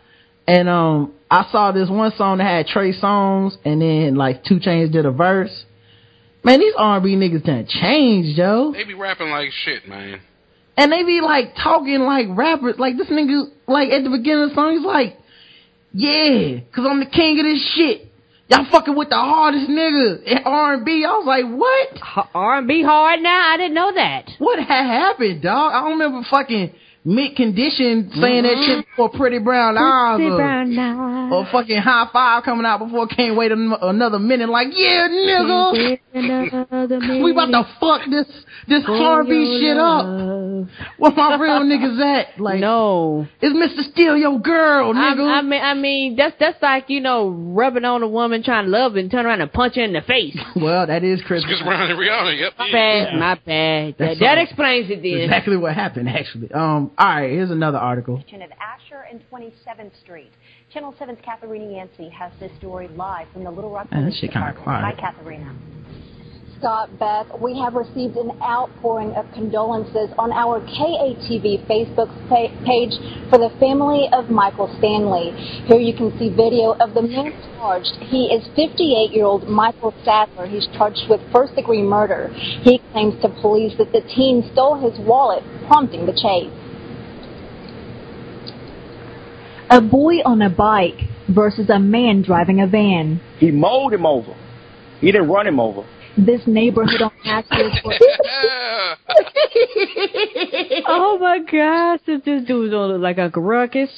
[0.47, 4.61] and um, I saw this one song that had Trey Songz, and then like 2
[4.61, 5.65] Chainz did a verse.
[6.45, 10.21] Man, these R and B niggas done changed, yo, They be rapping like shit, man.
[10.77, 12.77] And they be like talking like rappers.
[12.79, 15.19] Like this nigga, like at the beginning of the song, he's like,
[15.93, 18.09] "Yeah, cause I'm the king of this shit."
[18.49, 21.03] Y'all fucking with the hardest nigga in R and B.
[21.09, 22.29] I was like, what?
[22.35, 23.53] R and B hard now?
[23.53, 24.29] I didn't know that.
[24.37, 25.73] What had happened, dog?
[25.73, 26.75] I don't remember fucking
[27.07, 28.65] Mint Condition saying that Mhm.
[28.67, 31.33] shit before Pretty Brown Eyes Pretty or, Brown Eyes.
[31.33, 34.49] or fucking Hi-Five coming out before Can't Wait an- another minute.
[34.49, 35.99] Like, yeah, nigga,
[37.23, 38.27] we about to fuck this
[38.69, 40.07] this R&B shit up.
[40.97, 42.41] Where my real niggas at?
[42.41, 43.83] Like, no, it's Mr.
[43.93, 45.27] Steal Your Girl, nigga.
[45.29, 48.71] I mean, I mean, that's that's like you know rubbing on a woman trying to
[48.71, 50.39] love and turn around and punch her in the face.
[50.57, 51.45] well, that is Chris.
[51.45, 52.53] Chris Brown and Rihanna, yep.
[52.59, 53.95] My bad, my bad.
[53.99, 55.21] That, that explains it then.
[55.21, 56.51] exactly what happened, actually.
[56.53, 58.19] Um, all right, here's another article.
[58.19, 60.31] at Asher and 27th Street.
[60.73, 64.21] Channel 7's Katharina Yancey has this story live from the Little Rock Man, Police this
[64.21, 64.65] shit kinda Department.
[64.65, 65.01] quiet.
[65.01, 65.55] Hi, Katharina.
[66.61, 72.09] Scott, Beth, we have received an outpouring of condolences on our KATV Facebook
[72.65, 72.95] page
[73.29, 75.33] for the family of Michael Stanley.
[75.67, 77.93] Here you can see video of the man charged.
[78.01, 80.47] He is 58-year-old Michael Sadler.
[80.47, 82.29] He's charged with first-degree murder.
[82.63, 86.53] He claims to police that the teen stole his wallet, prompting the chase.
[89.71, 93.21] A boy on a bike versus a man driving a van.
[93.39, 94.35] He mowed him over.
[95.01, 95.87] He didn't run him over.
[96.17, 97.57] This neighborhood on Astor
[100.87, 103.91] oh my gosh, this this dude's gonna look like a Ruckus.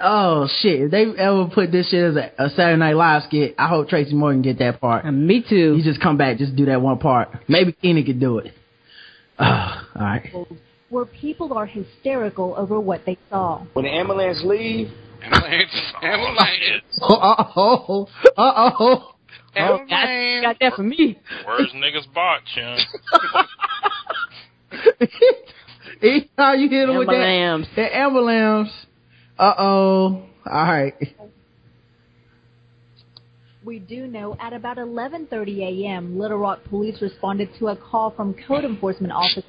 [0.00, 0.82] Oh shit!
[0.82, 3.88] If they ever put this shit as a, a Saturday Night Live skit, I hope
[3.88, 5.04] Tracy Morgan get that part.
[5.04, 5.76] And me too.
[5.76, 7.28] You just come back, just do that one part.
[7.48, 8.52] Maybe Kenan could do it.
[9.38, 9.44] Oh,
[9.94, 10.30] all right.
[10.34, 10.46] Oh,
[10.90, 13.64] where people are hysterical over what they saw.
[13.74, 14.90] When the ambulance leave,
[15.22, 15.70] Ambulance,
[16.02, 16.84] ambulance.
[17.02, 18.08] Uh oh.
[18.36, 19.14] Uh oh.
[19.56, 21.18] Oh, got, got that for me.
[21.44, 22.78] Where's niggas botch, young?
[26.36, 27.14] How you hit him with that?
[27.14, 27.68] Ambulance.
[27.76, 28.70] That ambulance.
[29.38, 30.22] Uh oh.
[30.46, 30.94] All right.
[33.64, 38.34] We do know at about 11:30 a.m., Little Rock police responded to a call from
[38.46, 39.44] code enforcement officers.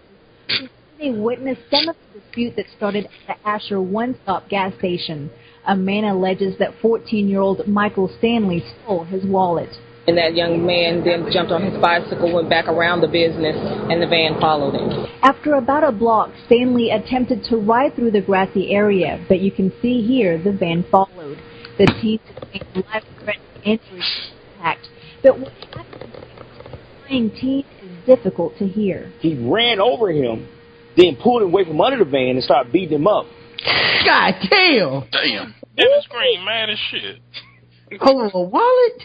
[1.00, 4.50] Who said They witnessed some of the dispute that started at the Asher One Stop
[4.50, 5.30] gas station.
[5.66, 9.70] A man alleges that 14-year-old Michael Stanley stole his wallet.
[10.08, 14.02] And that young man then jumped on his bicycle, went back around the business, and
[14.02, 15.06] the van followed him.
[15.22, 19.72] After about a block, Stanley attempted to ride through the grassy area, but you can
[19.82, 21.38] see here the van followed.
[21.78, 24.88] The teen sustained life-threatening injuries impact.
[25.22, 29.12] But what happened to the crying teen is difficult to hear.
[29.20, 30.48] He ran over him,
[31.00, 33.26] then pulled him away from under the van and started beating him up.
[34.06, 35.04] God damn!
[35.12, 35.56] Damn.
[35.76, 37.22] Dennis Green mad as shit.
[38.02, 38.98] Hold a wallet?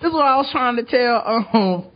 [0.00, 1.86] this is what I was trying to tell, um,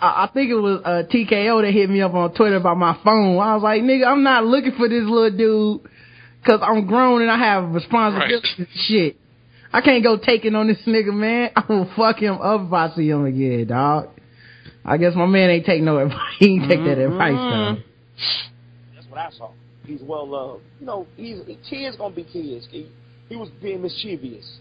[0.00, 2.98] I, I think it was, uh, TKO that hit me up on Twitter about my
[3.04, 3.38] phone.
[3.38, 5.90] I was like, nigga, I'm not looking for this little dude,
[6.46, 9.16] cause I'm grown and I have responsibilities and shit.
[9.72, 11.50] I can't go taking on this nigga, man.
[11.56, 14.08] I will fuck him up if I see him again, dog.
[14.84, 16.18] I guess my man ain't take no advice.
[16.38, 17.76] He ain't take that advice though.
[18.94, 19.50] That's what I saw.
[19.84, 20.62] He's well loved.
[20.80, 22.68] You know, he's kids gonna be kids.
[22.70, 22.88] He,
[23.28, 24.58] he was being mischievous.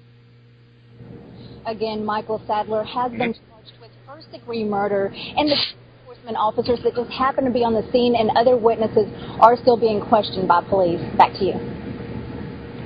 [1.65, 3.51] Again, Michael Sadler has been mm-hmm.
[3.51, 5.57] charged with first degree murder, and the
[6.01, 9.07] enforcement officers that just happened to be on the scene and other witnesses
[9.39, 11.01] are still being questioned by police.
[11.17, 11.53] Back to you.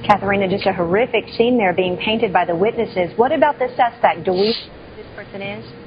[0.05, 3.17] Katharina, just a horrific scene there being painted by the witnesses.
[3.17, 4.25] What about the suspect?
[4.25, 5.84] Do we know who this person is?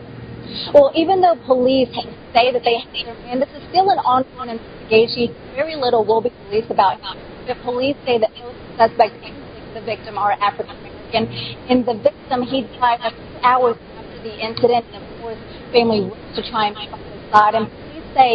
[0.72, 1.88] Well, even though police
[2.32, 5.34] say that they have their man, this is still an ongoing investigation.
[5.54, 7.16] Very little will be released about him.
[7.46, 9.36] But police say that both suspects and
[9.76, 11.28] the victim are African American.
[11.68, 14.84] And the victim, he died a few hours after the incident.
[14.92, 15.38] And of course,
[15.72, 17.54] family works to try and find his side.
[17.54, 18.30] And police say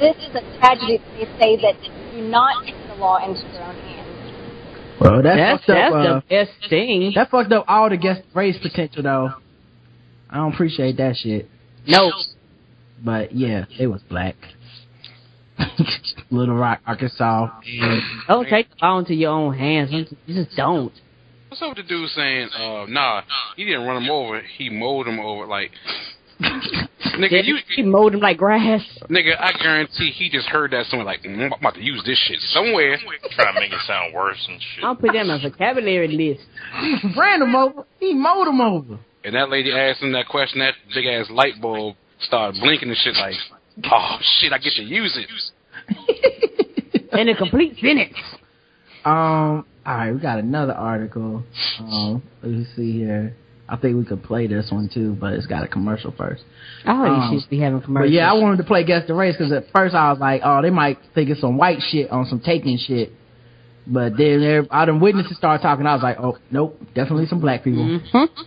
[0.00, 1.00] this is a tragedy.
[1.16, 1.76] They say that
[2.12, 4.08] do not take the law into their own hands.
[5.00, 5.76] Well, that That's- fucked up.
[5.76, 7.12] that's uh, the best thing.
[7.14, 9.30] That fucked up all the guest race potential though.
[10.32, 11.48] I don't appreciate that shit.
[11.86, 12.10] No.
[13.04, 14.34] But yeah, it was black.
[16.30, 17.48] Little Rock, Arkansas.
[18.26, 19.90] Don't take the law into your own hands.
[19.92, 20.06] You
[20.44, 20.92] just don't.
[21.48, 23.22] What's up with the dude saying, uh, nah,
[23.56, 25.70] he didn't run him over, he mowed him over, like,
[26.40, 28.80] nigga, you, He mowed him like grass.
[29.10, 32.18] nigga, I guarantee he just heard that somewhere, like, mm, I'm about to use this
[32.26, 32.96] shit somewhere.
[33.32, 34.82] Trying to make it sound worse and shit.
[34.82, 36.40] I'll put that on my vocabulary list.
[36.80, 37.84] He ran him over.
[38.00, 38.98] He mowed him over.
[39.24, 42.96] And that lady asked him that question, that big ass light bulb started blinking and
[42.98, 43.34] shit, like,
[43.90, 45.28] oh shit, I get to use it.
[47.18, 48.16] In a complete sentence.
[49.04, 51.42] Um, alright, we got another article.
[51.80, 53.36] Um, let me see here.
[53.68, 56.42] I think we could play this one too, but it's got a commercial first.
[56.86, 58.12] Oh, Um, you should be having But commercials.
[58.14, 60.60] yeah, I wanted to play Guess the Race because at first I was like, oh,
[60.62, 63.12] they might think it's some white shit on some taking shit.
[63.86, 65.86] But then there, all them witnesses started talking.
[65.86, 67.82] I was like, oh, nope, definitely some black people.
[67.82, 68.42] Mm-hmm.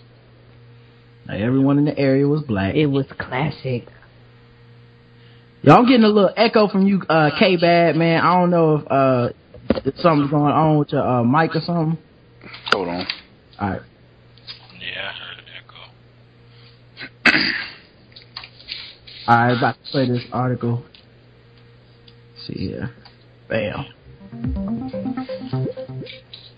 [1.28, 2.76] Like, everyone in the area was black.
[2.76, 3.88] It was classic.
[5.64, 8.22] Y'all I'm getting a little echo from you, uh, K Bad, man.
[8.22, 9.30] I don't know if, uh,
[9.84, 11.98] if something's going on with your, uh, mic or something.
[12.72, 13.08] Hold on.
[13.60, 13.82] Alright.
[14.80, 15.46] Yeah, I heard an
[17.26, 17.40] echo.
[19.32, 20.86] Alright, about to play this article.
[22.36, 22.92] Let's see here.
[23.50, 23.86] Bam.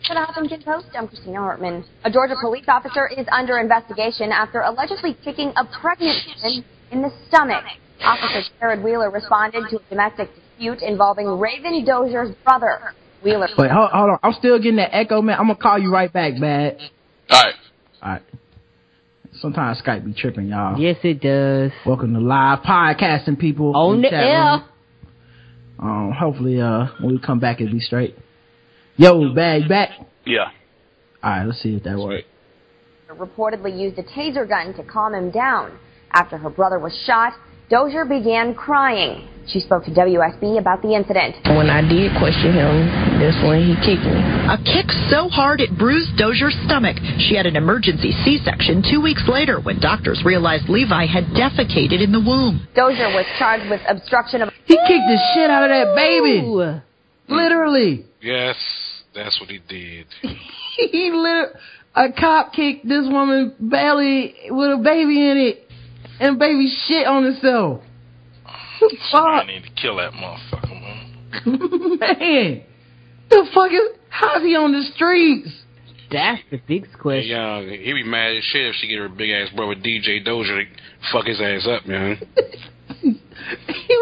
[0.08, 1.84] To the Huffington Post, I'm Christina Hartman.
[2.06, 7.12] A Georgia police officer is under investigation after allegedly kicking a pregnant woman in the
[7.28, 7.66] stomach.
[8.02, 12.94] Officer Jared Wheeler responded to a domestic dispute involving Raven Dozier's brother.
[13.22, 13.50] Wheeler.
[13.58, 14.20] Wait, hold, hold on.
[14.24, 15.40] I'm still getting that echo, man.
[15.40, 16.78] I'm gonna call you right back, Bad.
[17.30, 17.56] Alright.
[18.02, 18.24] Alright.
[19.42, 20.80] Sometimes Skype be tripping, y'all.
[20.80, 21.72] Yes, it does.
[21.86, 23.76] Welcome to live podcasting, people.
[23.76, 24.64] On the chat air.
[25.80, 28.16] Um, hopefully, uh, when we come back, it'll be straight.
[29.00, 29.92] Yo, bag you back?
[30.26, 30.50] Yeah.
[31.24, 32.26] Alright, let's see if that works.
[33.14, 35.78] reportedly used a taser gun to calm him down.
[36.14, 37.34] After her brother was shot,
[37.70, 39.28] Dozier began crying.
[39.46, 41.36] She spoke to WSB about the incident.
[41.46, 42.90] When I did question him,
[43.22, 44.18] that's when he kicked me.
[44.50, 46.98] A kick so hard it bruised Dozier's stomach.
[47.20, 52.12] She had an emergency C-section two weeks later when doctors realized Levi had defecated in
[52.12, 52.66] the womb.
[52.74, 54.50] Dozier was charged with obstruction of.
[54.66, 56.42] He kicked the shit out of that baby.
[57.30, 58.06] Literally.
[58.22, 58.56] Yes,
[59.18, 60.08] that's what he did.
[60.92, 61.50] he lit
[61.96, 65.70] a cop kicked this woman belly with a baby in it,
[66.20, 67.82] and baby shit on itself.
[69.14, 72.00] I need to kill that motherfucker, man.
[72.00, 72.64] Man,
[73.30, 73.98] the fuck is?
[74.10, 75.50] How's he on the streets?
[76.12, 77.32] That's the big question.
[77.32, 80.64] Yeah, he be mad as shit if she get her big ass brother DJ Dozier
[80.64, 80.72] to
[81.12, 82.18] fuck his ass up, man.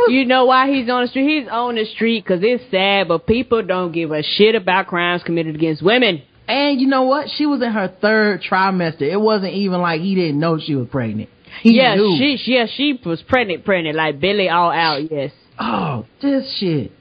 [0.08, 1.42] You know why he's on the street?
[1.42, 5.24] He's on the street because it's sad, but people don't give a shit about crimes
[5.24, 6.24] committed against women.
[6.48, 7.28] And you know what?
[7.36, 9.02] She was in her third trimester.
[9.02, 11.30] It wasn't even like he didn't know she was pregnant.
[11.62, 12.16] He yeah, knew.
[12.18, 15.02] she, she, yeah, she was pregnant, pregnant, like Billy all out.
[15.10, 15.32] Yes.
[15.60, 16.92] Oh, this shit.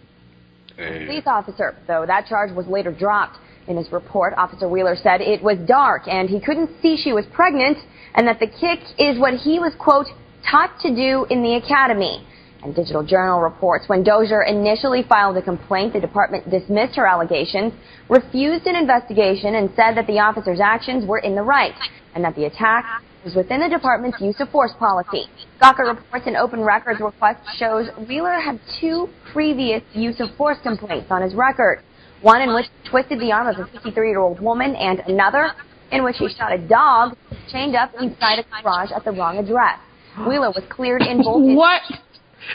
[0.77, 3.39] Police officer, though that charge was later dropped.
[3.67, 7.25] In his report, Officer Wheeler said it was dark and he couldn't see she was
[7.33, 7.79] pregnant
[8.15, 10.07] and that the kick is what he was, quote,
[10.51, 12.27] taught to do in the academy.
[12.63, 17.75] And Digital Journal reports when Dozier initially filed a complaint, the department dismissed her allegations,
[18.09, 21.75] refused an investigation, and said that the officer's actions were in the right
[22.15, 25.27] and that the attack was within the department's use of force policy.
[25.61, 31.09] Gawker reports an open records request shows Wheeler had two previous use of force complaints
[31.11, 31.83] on his record.
[32.23, 35.53] One in which he twisted the arm of a 53-year-old woman and another
[35.93, 37.17] in which he shot a dog
[37.51, 39.79] chained up inside a garage at the wrong address.
[40.19, 41.43] Wheeler was cleared in both.
[41.57, 41.83] what?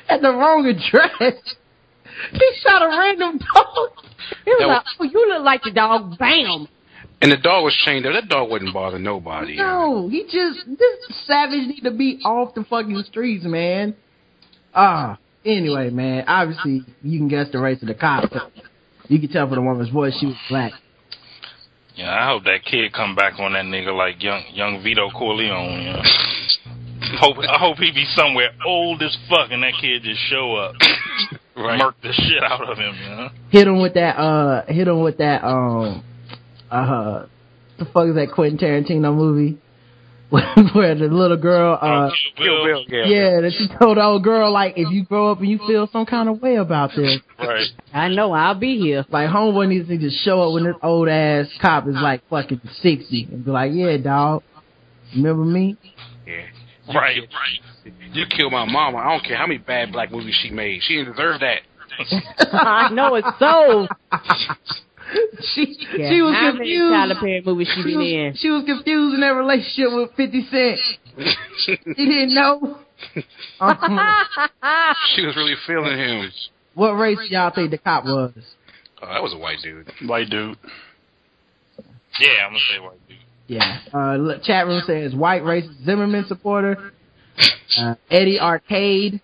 [0.07, 1.33] At the wrong address.
[2.31, 3.89] He shot a random dog.
[4.45, 6.17] He was That like, oh, you look like the dog.
[6.17, 6.67] Bam.
[7.21, 8.13] And the dog was chained up.
[8.13, 9.57] That dog wouldn't bother nobody.
[9.57, 13.95] No, he just this savage need to be off the fucking streets, man.
[14.73, 16.23] Ah, anyway, man.
[16.27, 18.29] Obviously, you can guess the race of the cop.
[18.31, 18.51] but
[19.09, 20.71] You can tell from the woman's voice she was black.
[21.95, 25.81] Yeah, I hope that kid come back on that nigga like young young Vito Corleone.
[25.81, 26.01] You know?
[27.19, 30.75] hope I hope he be somewhere old as fuck and that kid just show up,
[31.55, 32.95] murk the shit out of him.
[33.01, 33.29] You know?
[33.49, 34.17] Hit him with that.
[34.17, 35.43] Uh, hit him with that.
[35.43, 36.03] Um,
[36.69, 37.25] uh,
[37.77, 39.57] the fuck is that Quentin Tarantino movie?
[40.29, 43.05] Where the little girl, uh, Kill Bill, yeah.
[43.07, 45.89] yeah, that she told the old girl like, if you grow up and you feel
[45.91, 47.65] some kind of way about this, Right.
[47.91, 49.03] I know I'll be here.
[49.09, 52.61] Like homeboy needs to just show up when this old ass cop is like fucking
[52.83, 54.43] sixty and be like, yeah, dog,
[55.15, 55.77] remember me?
[56.93, 57.93] Right, right.
[58.13, 58.97] You killed my mama.
[58.97, 60.81] I don't care how many bad black movies she made.
[60.83, 61.61] She didn't deserve that.
[62.53, 63.87] I know it's so.
[65.53, 66.93] she Yeah, she was how many confused.
[66.93, 68.33] Tyler Perry movies she She been was, in?
[68.37, 70.79] she was confused in that relationship with Fifty Cent.
[71.65, 71.75] She
[72.05, 72.77] didn't know.
[75.15, 76.31] She was really feeling him.
[76.75, 78.31] what race y'all think the cop was?
[79.01, 79.89] Oh, that was a white dude.
[80.05, 80.57] White dude.
[82.19, 83.17] Yeah, I'm gonna say white dude.
[83.49, 83.79] Yeah.
[83.93, 86.91] Uh, chat room says white racist Zimmerman supporter.
[87.77, 89.21] Uh, Eddie Arcade.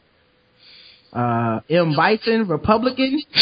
[1.14, 1.96] Uh, M.
[1.96, 3.22] Bison, Republican.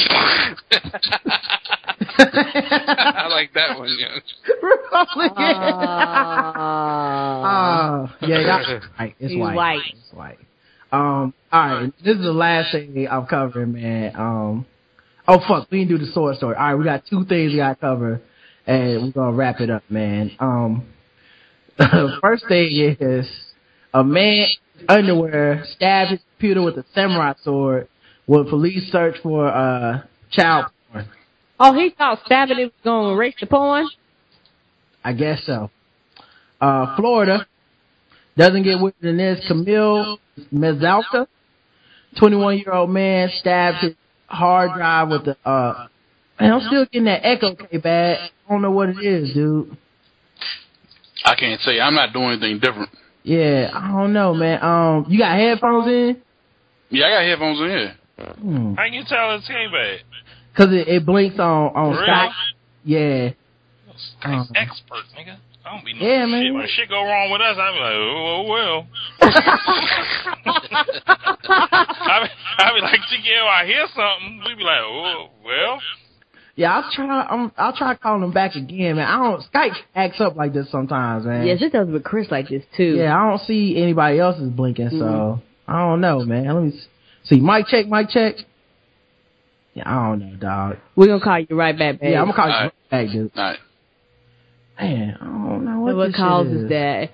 [2.20, 3.90] I like that one.
[3.98, 4.20] Yeah.
[4.62, 5.56] Republican.
[5.56, 6.84] Uh,
[7.46, 9.56] Oh, yeah, y'all- right, it's white.
[9.56, 9.80] white.
[9.94, 10.38] It's white.
[10.92, 14.16] Um, alright, this is the last thing I'm covering, man.
[14.16, 14.66] Um,
[15.28, 16.56] oh fuck, we didn't do the sword story.
[16.56, 18.22] Alright, we got two things we got to cover,
[18.66, 20.32] and we're gonna wrap it up, man.
[20.40, 20.88] Um,
[22.22, 23.30] first thing is,
[23.94, 24.48] a man
[24.80, 27.88] in underwear stabbed his computer with a samurai sword
[28.26, 31.08] when police search for, uh, child porn.
[31.60, 33.88] oh, he thought stabbing it was going to erase the porn?
[35.04, 35.70] I guess so.
[36.60, 37.46] Uh, Florida
[38.38, 39.46] doesn't get weirder than this.
[39.48, 40.18] Camille
[40.54, 41.28] Mezalka,
[42.18, 43.94] 21 year old man, stabbed his
[44.28, 45.88] hard drive with the, uh,
[46.40, 48.30] man, I'm still getting that echo K bad.
[48.54, 49.76] I don't know what it is, dude.
[51.26, 51.80] I can't say.
[51.80, 52.90] I'm not doing anything different.
[53.24, 54.62] Yeah, I don't know, man.
[54.62, 56.22] Um, you got headphones in?
[56.92, 57.96] Yeah, I got headphones in here.
[58.40, 58.74] Hmm.
[58.76, 60.02] How you tell it's K bad?
[60.56, 62.06] Cause it, it blinks on, on Really?
[62.06, 62.32] Skype.
[62.86, 63.30] Yeah.
[64.22, 65.38] Guy's Um, expert, nigga.
[65.66, 66.30] I don't be no Yeah, shit.
[66.30, 66.54] man.
[66.54, 68.88] When shit go wrong with us, I be like, oh, oh well.
[72.06, 74.44] I be, I be like, Chiquille, I hear something.
[74.46, 75.80] We be like, oh well.
[76.56, 79.08] Yeah, I'll try, I'm, I'll try calling him back again, man.
[79.08, 81.48] I don't, Skype acts up like this sometimes, man.
[81.48, 82.96] Yes, it does with Chris like this, too.
[82.98, 85.42] Yeah, I don't see anybody else's blinking, so Mhm.
[85.68, 86.46] I don't know, man.
[86.46, 86.80] Let me
[87.24, 87.40] see.
[87.40, 88.36] Mic check, mic check.
[89.74, 90.78] Yeah, I don't know, dog.
[90.96, 92.12] We're going to call you right back, babe.
[92.12, 92.64] Yeah, I'm gonna call you right.
[92.92, 93.32] right back, dude.
[93.36, 93.60] All right.
[94.80, 96.70] Man, I don't know what, What, this causes shit is.
[96.70, 97.10] that?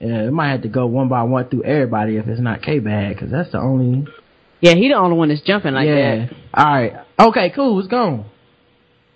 [0.00, 2.78] Yeah, it might have to go one by one through everybody if it's not K
[2.78, 4.06] bad, because that's the only.
[4.60, 6.26] Yeah, he the only one that's jumping like yeah.
[6.26, 6.30] that.
[6.54, 6.92] All right.
[7.18, 7.50] Okay.
[7.50, 7.78] Cool.
[7.80, 8.26] It's gone.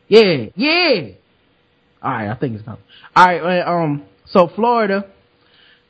[0.08, 0.47] Yeah.
[0.55, 1.08] Yeah.
[2.02, 2.31] All right.
[2.31, 2.78] I think it's gone.
[3.16, 3.62] All right.
[3.62, 4.05] Um.
[4.26, 5.07] So Florida,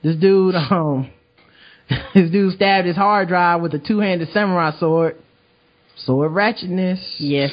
[0.03, 1.11] this dude, um,
[2.15, 5.17] this dude stabbed his hard drive with a two-handed samurai sword.
[5.97, 7.17] Sword ratchetness.
[7.19, 7.53] Yes.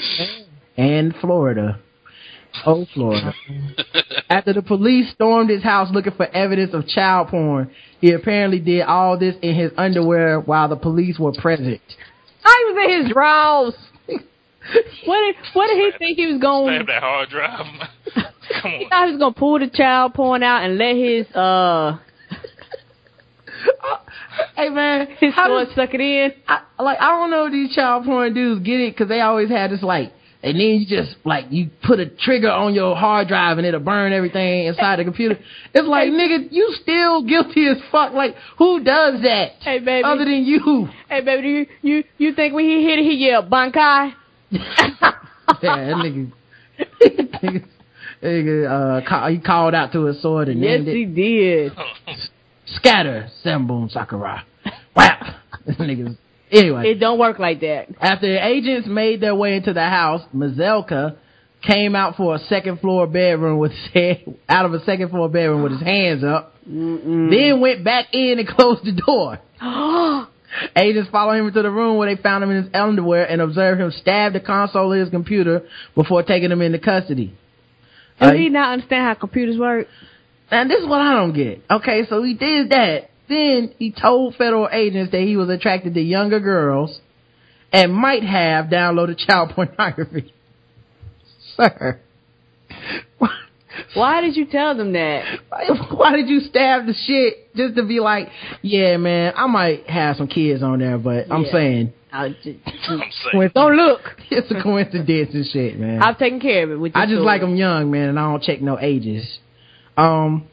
[0.78, 1.80] And Florida.
[2.66, 3.34] Oh, Florida.
[4.30, 8.82] After the police stormed his house looking for evidence of child porn, he apparently did
[8.82, 11.82] all this in his underwear while the police were present.
[12.44, 13.76] I was in his drawers.
[15.06, 16.76] what did What did he think he was going?
[16.76, 17.66] Stab that hard drive.
[18.62, 21.98] Come He thought he was gonna pull the child porn out and let his uh
[24.56, 26.34] Hey man, his how sword does, suck it in.
[26.48, 29.50] I, like I don't know if these child porn dudes get it because they always
[29.50, 33.28] had this like, and then you just like you put a trigger on your hard
[33.28, 35.38] drive and it'll burn everything inside the computer.
[35.74, 38.14] It's like nigga, you still guilty as fuck.
[38.14, 40.04] Like who does that Hey baby.
[40.04, 40.88] other than you?
[41.10, 44.14] hey baby, do you you you think when he hit it he yelled Bankai?
[44.52, 45.12] yeah,
[45.62, 46.32] that nigga.
[47.44, 47.66] nigga-
[48.24, 51.72] Nigga, uh, he called out to his sword and Yes, named it he did.
[52.68, 54.44] Scatter, Senbonzakura.
[54.96, 55.36] Wow.
[55.66, 56.18] This nigga's
[56.52, 56.90] anyway.
[56.92, 57.88] It don't work like that.
[58.00, 61.18] After the agents made their way into the house, Mazelka
[61.62, 65.30] came out for a second floor bedroom with his head out of a second floor
[65.30, 66.56] bedroom with his hands up.
[66.66, 69.40] Then went back in and closed the door.
[70.76, 73.80] Agents followed him into the room where they found him in his underwear and observed
[73.80, 75.64] him stab the console of his computer
[75.96, 77.34] before taking him into custody.
[78.20, 79.88] Uh, Do he not understand how computers work?
[80.50, 81.64] And this is what I don't get.
[81.70, 83.10] Okay, so he did that.
[83.30, 87.00] Then he told federal agents that he was attracted to younger girls
[87.72, 90.34] and might have downloaded child pornography.
[91.56, 92.02] Sir.
[93.94, 95.40] Why did you tell them that?
[95.92, 98.30] Why did you stab the shit just to be like,
[98.62, 103.76] yeah, man, I might have some kids on there, but I'm saying, I just, don't
[103.76, 104.02] look.
[104.32, 106.02] It's a coincidence and shit, man.
[106.02, 106.78] I've taken care of it.
[106.78, 107.26] With I just story.
[107.26, 109.40] like them young, man, and I don't check no ages.
[109.98, 110.48] Um,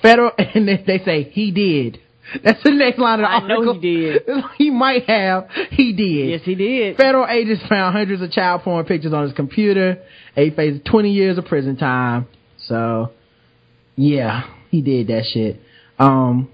[0.00, 1.98] federal, and they, they say he did.
[2.42, 3.64] That's the next line of the I article.
[3.64, 4.22] know he did.
[4.56, 5.48] he might have.
[5.70, 6.30] He did.
[6.30, 6.96] Yes, he did.
[6.96, 9.98] Federal agents found hundreds of child porn pictures on his computer.
[10.34, 12.26] He faced 20 years of prison time.
[12.66, 13.10] So,
[13.96, 15.60] yeah, he did that shit.
[15.98, 16.48] Um,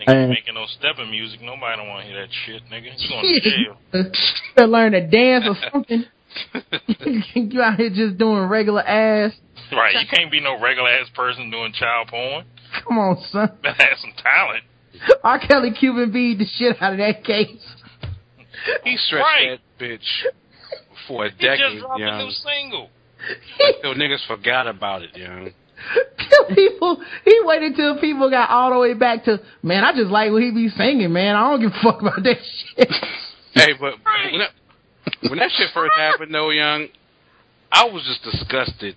[0.00, 1.40] Nigga uh, making no stepping music.
[1.42, 2.92] Nobody don't want to hear that shit, nigga.
[2.96, 3.40] You going
[3.92, 4.12] to jail.
[4.56, 6.04] to learn to dance or something.
[7.34, 9.32] you out here just doing regular ass.
[9.70, 12.44] Right, you can't be no regular ass person doing child porn.
[12.86, 13.50] Come on, son.
[13.62, 14.64] Better have some talent.
[15.22, 15.38] R.
[15.46, 17.48] Kelly Cuban beat the shit out of that case.
[18.84, 19.60] He stretched Right.
[19.78, 20.24] that bitch
[21.08, 22.90] for a He just decade, dropped a new single.
[23.60, 25.50] Until niggas forgot about it, young.
[26.30, 30.10] Till people, he waited till people got all the way back to, man, I just
[30.10, 31.34] like what he be singing, man.
[31.34, 32.36] I don't give a fuck about that
[32.76, 32.88] shit.
[33.54, 33.96] Hey, but
[34.32, 34.50] when that,
[35.28, 36.88] when that shit first happened, though, young,
[37.70, 38.96] I was just disgusted,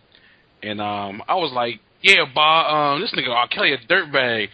[0.64, 3.50] and um, I was like, "Yeah, Bob, um, this nigga R.
[3.50, 4.48] Kelly a dirtbag,"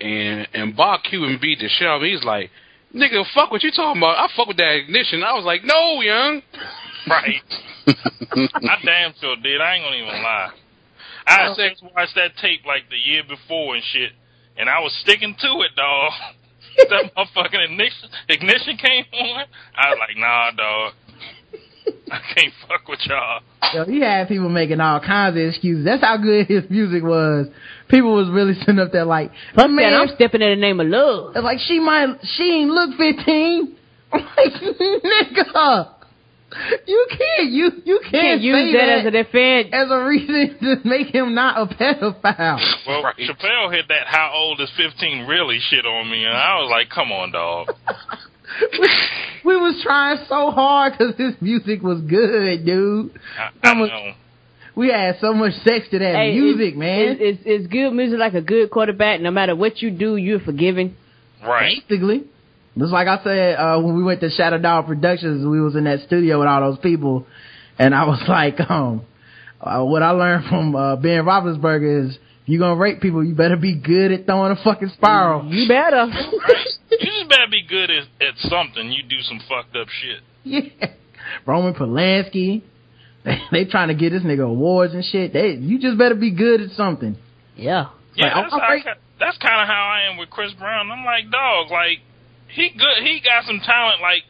[0.00, 2.12] and and Bob Cuban beat the shit out of me.
[2.12, 2.50] He's like,
[2.94, 4.16] "Nigga, fuck what you talking about?
[4.16, 6.40] I fuck with that ignition." I was like, "No, young."
[7.10, 7.40] Right.
[7.86, 9.60] I damn sure did.
[9.60, 10.50] I ain't gonna even lie.
[11.24, 14.10] I just watched that tape like the year before and shit,
[14.56, 16.12] and I was sticking to it, dog.
[16.90, 19.44] that motherfucking ignition, ignition came on.
[19.76, 20.92] I was like, nah, dog.
[22.10, 23.40] I can't fuck with y'all.
[23.72, 25.84] Yo, he had people making all kinds of excuses.
[25.84, 27.46] That's how good his music was.
[27.88, 30.88] People was really sitting up there like, Fuck man, I'm stepping in the name of
[30.88, 31.36] love.
[31.36, 33.76] It's like she might, she ain't look 15.
[34.12, 35.95] I'm like, nigga,
[36.86, 39.68] you can't, you, you can't, Can't use say that as a defense.
[39.72, 42.58] as a reason to make him not a pedophile.
[42.86, 46.70] Well, Chappelle hit that "How old is 15" really shit on me, and I was
[46.70, 47.68] like, come on, dog.
[49.44, 53.18] we was trying so hard because his music was good, dude.
[53.62, 54.12] I, I know.
[54.74, 57.08] We had so much sex to that Hey, music, it's, man.
[57.08, 59.20] It's, it's, it's good music like a good quarterback.
[59.20, 60.96] No matter what you do, you're forgiven.
[61.42, 61.82] Right.
[61.88, 62.24] Basically.
[62.78, 65.84] Just like I said, uh, when we went to Shadow Dog Productions, we was in
[65.84, 67.26] that studio with all those people,
[67.78, 69.02] and I was like, um,
[69.60, 73.34] uh, what I learned from uh, Ben Roethlisberger is, if you gonna rape people, you
[73.34, 75.46] better be good at throwing a fucking spiral.
[75.46, 76.06] You better.
[76.88, 78.90] You just better be good at, at something.
[78.92, 80.22] You do some fucked up shit.
[80.44, 80.86] Yeah.
[81.44, 82.62] Roman Polanski,
[83.24, 85.32] they, they trying to get this nigga awards and shit.
[85.32, 87.16] They, you just better be good at something.
[87.56, 87.88] Yeah.
[88.14, 88.84] Yeah, Like, that's, I'm how, right.
[89.18, 90.90] that's kind of how I am with Chris Brown.
[90.90, 91.98] I'm like, dog, like
[92.48, 94.00] he good, he got some talent.
[94.00, 94.22] Like,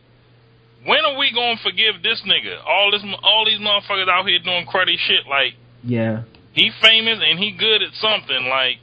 [0.85, 2.59] when are we gonna forgive this nigga?
[2.65, 5.27] All this, all these motherfuckers out here doing cruddy shit.
[5.29, 5.55] Like,
[5.85, 6.23] Yeah.
[6.53, 8.47] he famous and he good at something.
[8.49, 8.79] Like,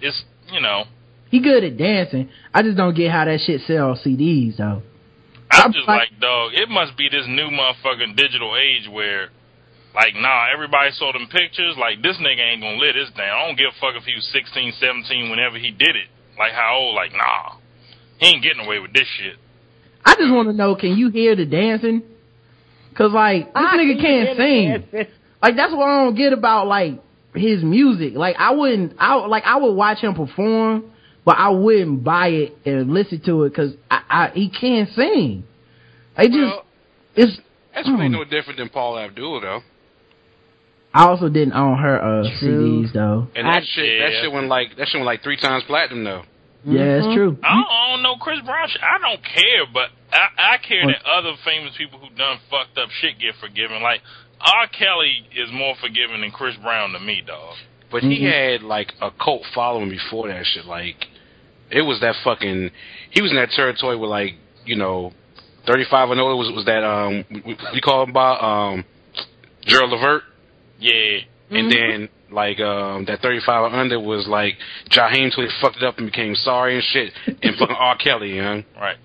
[0.00, 0.84] it's you know,
[1.30, 2.28] He good at dancing.
[2.54, 4.82] I just don't get how that shit sells CDs though.
[5.50, 9.28] I'm just like, dog, it must be this new motherfucking digital age where.
[9.94, 11.74] Like, nah, everybody saw them pictures.
[11.80, 13.32] Like, this nigga ain't gonna live this down.
[13.32, 16.08] I don't give a fuck if he was 16, 17 whenever he did it.
[16.38, 16.94] Like, how old?
[16.94, 17.56] Like, nah.
[18.18, 19.36] He ain't getting away with this shit.
[20.04, 22.02] I just want to know, can you hear the dancing?
[22.96, 24.36] Cause like this I nigga can can't
[24.92, 25.06] sing.
[25.42, 26.94] Like that's what I don't get about like
[27.34, 28.14] his music.
[28.14, 30.90] Like I wouldn't, I like I would watch him perform,
[31.24, 35.44] but I wouldn't buy it and listen to it because I, I he can't sing.
[36.16, 36.64] I just Well,
[37.16, 37.38] it's.
[37.74, 39.60] That's I really don't no different than Paula Abdul, though.
[40.94, 42.84] I also didn't own her uh, True.
[42.84, 43.28] CDs though.
[43.36, 46.04] And that I- shit, that shit went like that shit went like three times platinum,
[46.04, 46.22] though.
[46.66, 47.38] Yeah, it's true.
[47.42, 48.68] I don't, I don't know Chris Brown.
[48.68, 48.82] shit.
[48.82, 52.90] I don't care, but I, I care that other famous people who done fucked up
[53.00, 53.82] shit get forgiven.
[53.82, 54.00] Like
[54.40, 54.66] R.
[54.68, 57.54] Kelly is more forgiving than Chris Brown to me, dog.
[57.90, 60.66] But he had like a cult following before that shit.
[60.66, 61.06] Like
[61.70, 62.70] it was that fucking.
[63.10, 65.12] He was in that territory with like you know,
[65.66, 68.84] thirty five and older was was that um we, we call him by um
[69.62, 70.22] Gerald Levert.
[70.80, 71.18] Yeah.
[71.50, 74.54] And then like um that 35 or under was like
[74.90, 77.96] Jaheim till he fucked it up and became sorry and shit, and fucking R.
[77.98, 78.62] Kelly, you know.
[78.76, 78.96] Right.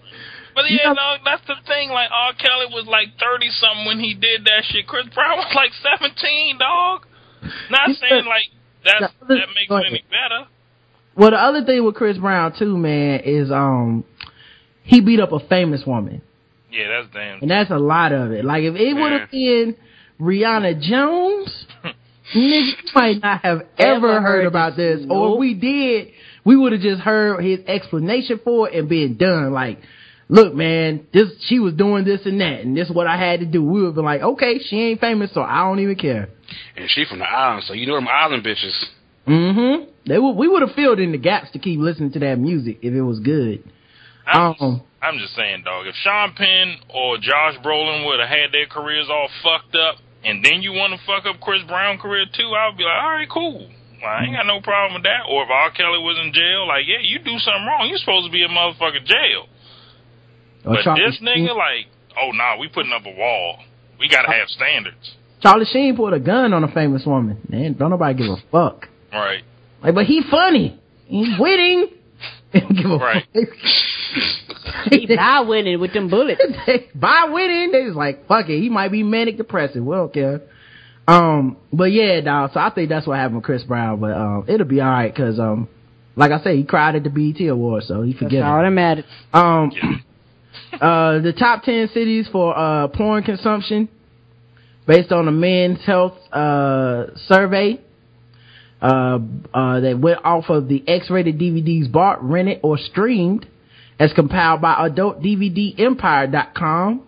[0.53, 1.89] But yeah, no, that's the thing.
[1.91, 2.33] Like R.
[2.33, 4.85] Kelly was like thirty something when he did that shit.
[4.87, 7.05] Chris Brown was like seventeen, dog.
[7.69, 8.47] Not You saying like
[8.83, 10.47] that's other- that makes go it any better.
[11.15, 14.03] Well, the other thing with Chris Brown too, man, is um
[14.83, 16.21] he beat up a famous woman,
[16.71, 17.41] Yeah, that's damn.
[17.41, 18.43] and that's a lot of it.
[18.43, 19.75] Like if it would have been
[20.19, 21.65] Rihanna Jones,
[22.33, 25.07] nigga, you might not have ever Ever heard heard about this, this.
[25.09, 26.09] or if we did,
[26.45, 29.51] we would have just heard his explanation for it and been done.
[29.53, 29.79] Like,
[30.29, 33.41] look, man, this she was doing this and that, and this is what I had
[33.41, 33.63] to do.
[33.63, 36.29] We would have been like, okay, she ain't famous, so I don't even care.
[36.75, 38.77] And she from the island, so you know them island bitches.
[39.27, 39.89] Mm-hmm.
[40.07, 42.79] They would, we would have filled in the gaps to keep listening to that music
[42.81, 43.63] if it was good.
[44.25, 45.85] I'm, Um, I'm just saying, dog.
[45.87, 50.43] If Sean Penn or Josh Brolin would have had their careers all fucked up, and
[50.45, 53.29] then you want to fuck up Chris Brown career too, I'll be like, all right,
[53.29, 53.69] cool.
[54.01, 55.29] I ain't got no problem with that.
[55.29, 55.69] Or if R.
[55.71, 57.85] Kelly was in jail, like, yeah, you do something wrong.
[57.87, 59.45] you're supposed to be in motherfucking jail.
[60.65, 61.85] Or but Charlie this nigga, like,
[62.17, 63.59] oh nah, we putting up a wall.
[63.99, 67.41] We gotta have standards, Charlie Sheen put a gun on a famous woman.
[67.47, 68.87] Man, don't nobody give a fuck.
[69.11, 69.43] right?
[69.83, 70.79] Like, but he funny.
[71.05, 71.89] He's winning.
[72.59, 73.25] Don't give a Right.
[73.33, 74.91] fuck.
[74.91, 76.41] He die winning with them bullets.
[76.95, 78.59] By winning, they just like, fuck it.
[78.59, 79.83] He might be manic depressive.
[79.83, 80.41] We don't care.
[81.07, 82.51] Um, but yeah, dog.
[82.53, 83.99] So I think that's what happened with Chris Brown.
[83.99, 85.67] But um, it'll be all right because um,
[86.15, 88.43] like I say, he cried at the BET Awards, so he forget.
[88.43, 89.05] all that matters.
[89.33, 89.71] Um,
[90.73, 93.87] uh, the top 10 cities for, uh, porn consumption
[94.87, 97.79] based on a men's health, uh, survey,
[98.81, 99.19] uh,
[99.53, 103.45] uh, that went off of the X-rated DVDs bought, rented, or streamed
[103.99, 107.03] as compiled by AdultDVDEmpire.com.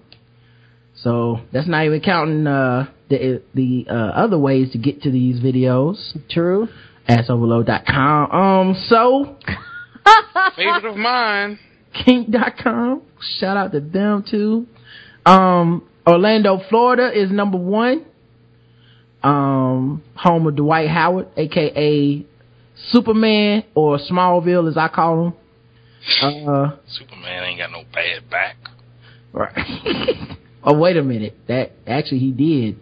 [0.95, 5.39] So that's not even counting, uh, the, the, uh, other ways to get to these
[5.41, 6.15] videos.
[6.29, 6.67] True.
[7.09, 8.31] AssOverload.com.
[8.31, 9.37] Um, so,
[10.55, 11.59] Favorite of mine.
[12.05, 13.01] Kink.com.
[13.39, 14.67] Shout out to them too.
[15.25, 18.05] Um, Orlando, Florida is number one.
[19.23, 22.25] Um, home of Dwight Howard, aka
[22.89, 25.33] Superman or Smallville as I call him.
[26.21, 28.57] Uh, Superman ain't got no bad back.
[29.31, 30.37] right.
[30.63, 31.37] oh, wait a minute.
[31.47, 32.79] That, actually he did.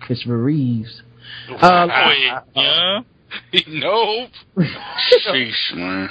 [0.00, 1.02] Christopher Reeves.
[1.50, 3.00] Uh, Wait, yeah.
[3.68, 4.30] nope.
[5.26, 6.10] Sheesh, man.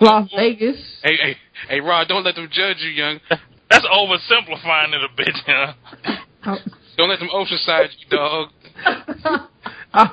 [0.00, 0.76] Las Vegas.
[1.02, 1.36] Hey, hey,
[1.68, 3.20] hey, Rod, don't let them judge you, young.
[3.70, 5.74] That's oversimplifying it a bit, yeah.
[6.96, 8.48] Don't let them oceanside you, dog.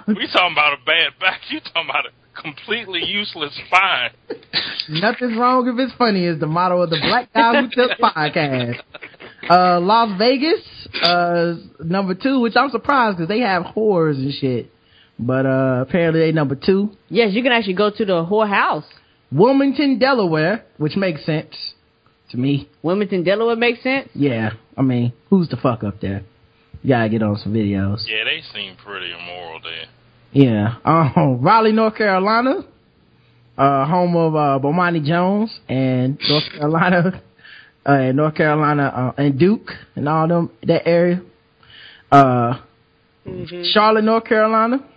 [0.07, 1.41] We talking about a bad back.
[1.49, 4.11] You talking about a completely useless spine.
[4.89, 8.79] Nothing's wrong if it's funny is the motto of the Black Guy Who Tips podcast.
[9.49, 10.61] Uh, Las Vegas,
[11.03, 14.71] uh, number two, which I'm surprised because they have whores and shit.
[15.19, 16.91] But, uh, apparently they number two.
[17.09, 18.85] Yes, you can actually go to the whorehouse.
[19.31, 21.73] Wilmington, Delaware, which makes sense
[22.31, 22.69] to me.
[22.81, 24.09] Wilmington, Delaware makes sense.
[24.13, 26.23] Yeah, I mean, who's the fuck up there?
[26.85, 28.03] You gotta get on some videos.
[28.07, 29.85] Yeah, they seem pretty immoral there.
[30.33, 30.75] Yeah.
[30.85, 32.63] Um, Raleigh, North Carolina,
[33.57, 37.23] uh, home of, uh, Bomani Jones and North Carolina,
[37.87, 38.83] uh, and North Carolina,
[39.17, 41.23] uh, and Duke and all them, that area.
[42.11, 42.59] Uh,
[43.73, 44.87] Charlotte, North Carolina.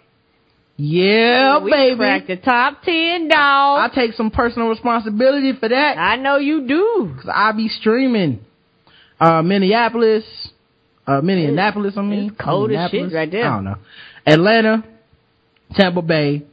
[0.77, 1.97] Yeah, we baby.
[1.97, 3.91] cracked the top ten, dog.
[3.91, 5.97] I take some personal responsibility for that.
[5.97, 7.15] I know you do.
[7.17, 8.45] Cause I be streaming.
[9.19, 10.25] Uh, Minneapolis,
[11.09, 12.29] uh, Minneapolis, I mean.
[12.31, 13.47] it's cold as shit right there.
[13.47, 13.77] I don't know.
[14.27, 14.85] Atlanta,
[15.75, 16.45] Tampa Bay,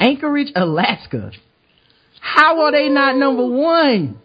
[0.00, 1.32] Anchorage, Alaska.
[2.20, 4.18] How are they not number one?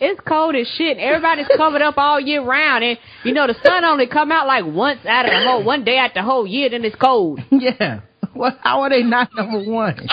[0.00, 0.98] It's cold as shit.
[0.98, 4.64] Everybody's covered up all year round, and you know the sun only come out like
[4.64, 6.70] once out of the whole one day out the whole year.
[6.70, 7.40] Then it's cold.
[7.50, 8.00] Yeah.
[8.34, 8.58] What?
[8.62, 10.06] How are they not number one?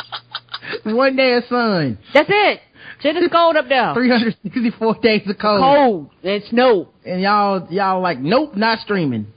[0.83, 1.99] one day of sun.
[2.13, 2.61] That's it.
[3.05, 3.93] Shit is cold up there.
[3.93, 5.61] 364 days of cold.
[5.61, 6.89] Cold and snow.
[7.05, 9.27] And y'all, y'all like, nope, not streaming.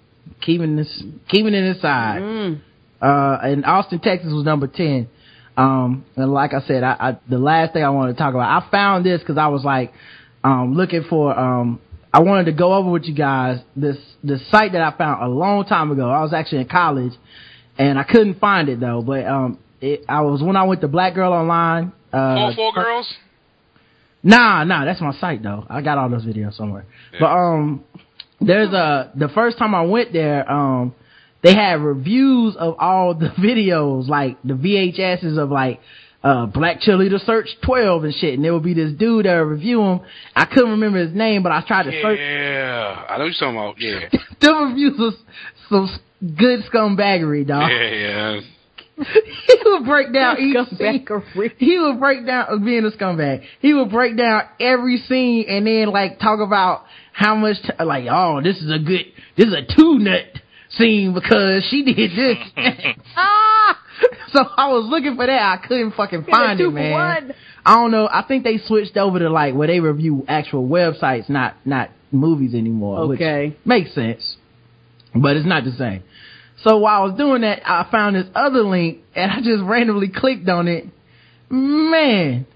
[0.41, 2.23] Keeping this, keeping it inside.
[2.23, 2.61] Mm.
[3.03, 5.09] Uh, and Austin, Texas was number 10.
[5.59, 8.63] Um, and like I said, I, I the last thing I wanted to talk about,
[8.63, 9.93] I found this cause I was like,
[10.43, 11.79] um, looking for, um,
[12.11, 15.29] I wanted to go over with you guys this, this site that I found a
[15.29, 16.09] long time ago.
[16.09, 17.13] I was actually in college
[17.77, 20.89] and I couldn't find it though, but, um, it, I was when I went to
[20.89, 21.93] Black Girl Online.
[22.11, 23.15] Uh, Four, four girls?
[24.23, 25.65] Nah, nah, that's my site though.
[25.69, 26.87] I got all those videos somewhere.
[27.19, 27.85] But um
[28.41, 30.95] there's a the first time I went there, um
[31.43, 35.81] they had reviews of all the videos, like the VHSs of like
[36.23, 38.35] uh, Black Cheerleader Search 12 and shit.
[38.35, 40.01] And there would be this dude that would review them.
[40.35, 42.19] I couldn't remember his name, but I tried to search.
[42.19, 43.81] Yeah, I know you're talking about.
[43.81, 44.09] Yeah,
[44.41, 45.15] the reviews was
[45.69, 45.89] some
[46.37, 47.71] good scumbaggery, dog.
[47.71, 48.41] yeah, yeah.
[49.47, 51.07] he would break down each scene.
[51.59, 53.45] He would break down being a scumbag.
[53.61, 58.07] He would break down every scene and then like talk about how much t- like
[58.11, 60.25] oh this is a good this is a two nut
[60.71, 62.37] scene because she did this.
[63.17, 63.79] ah!
[64.31, 65.43] So I was looking for that.
[65.43, 66.93] I couldn't fucking find it, man.
[66.93, 67.35] one.
[67.65, 68.07] I don't know.
[68.09, 72.55] I think they switched over to like where they review actual websites, not not movies
[72.55, 73.09] anymore.
[73.09, 73.57] which Okay.
[73.65, 74.37] makes sense,
[75.15, 76.05] but it's not the same.
[76.65, 80.09] So while I was doing that, I found this other link and I just randomly
[80.09, 80.87] clicked on it.
[81.51, 82.47] Man,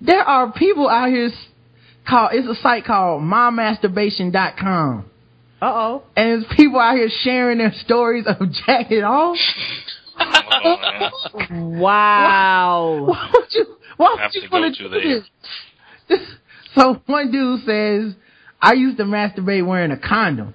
[0.00, 1.30] there are people out here
[2.06, 5.10] called, it's a site called mymasturbation.com.
[5.62, 6.02] Uh oh.
[6.14, 8.36] And there's people out here sharing their stories of
[8.66, 9.38] jacking off.
[11.50, 13.04] Wow.
[13.08, 15.22] Why would you, why would you want to to do there.
[16.08, 16.20] this?
[16.74, 18.14] So one dude says,
[18.60, 20.54] I used to masturbate wearing a condom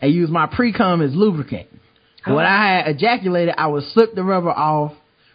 [0.00, 1.68] and use my pre-cum as lubricant.
[2.26, 4.92] When I had ejaculated, I would slip the rubber off,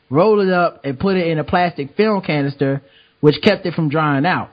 [0.09, 2.82] roll it up, and put it in a plastic film canister,
[3.19, 4.49] which kept it from drying out.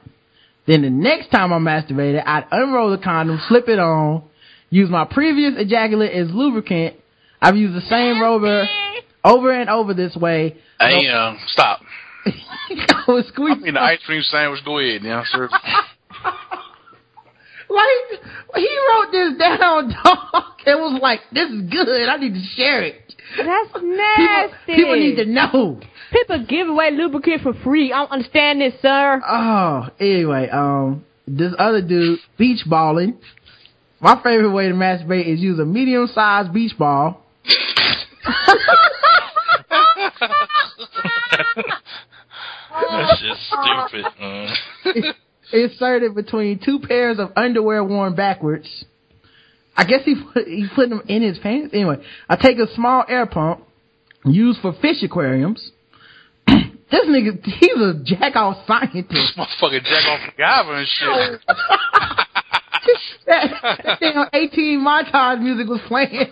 [0.67, 4.25] Then the next time I masturbated, I'd unroll the condom, slip it on,
[4.71, 6.97] use my previous ejaculate as lubricant.
[7.41, 8.67] I've used the same rubber
[9.23, 10.57] over and over this way.
[10.81, 11.81] Hey, uh, stop.
[12.27, 13.63] I was squeezing.
[13.63, 14.65] I mean, the ice cream sandwich.
[14.65, 15.49] Go ahead, now, sir.
[17.75, 18.21] Like
[18.57, 20.45] he wrote this down, dog.
[20.67, 22.09] It was like, this is good.
[22.09, 23.15] I need to share it.
[23.37, 24.77] That's nasty.
[24.77, 25.81] People need to know.
[26.13, 27.93] People give away lubricant for free.
[27.93, 29.21] I don't understand this, sir.
[29.27, 33.19] Oh, anyway, um, this other dude, beach balling.
[34.01, 37.23] My favorite way to masturbate is use a medium sized beach ball.
[42.91, 44.05] That's just stupid.
[44.21, 45.15] man.
[45.55, 48.85] inserted between two pairs of underwear worn backwards.
[49.77, 51.75] I guess he put, he put them in his pants.
[51.75, 51.97] Anyway,
[52.29, 53.65] I take a small air pump
[54.25, 55.71] used for fish aquariums.
[56.47, 59.37] this nigga, he's a jack off scientist.
[59.39, 61.41] Motherfucking jack off MacGyver and shit.
[63.27, 66.27] that, that damn 18 montage music was playing.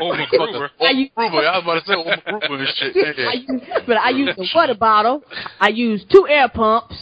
[0.00, 0.68] Oh, motherfucker.
[0.80, 1.38] Oh, I use- Gruber.
[1.38, 2.96] I was about to say, oh, Gruber and shit.
[3.28, 5.22] I use, but I used a water bottle.
[5.60, 6.94] I used two air pumps.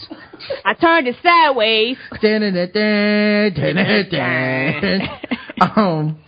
[0.65, 1.97] I turned it sideways.
[5.59, 6.19] Um,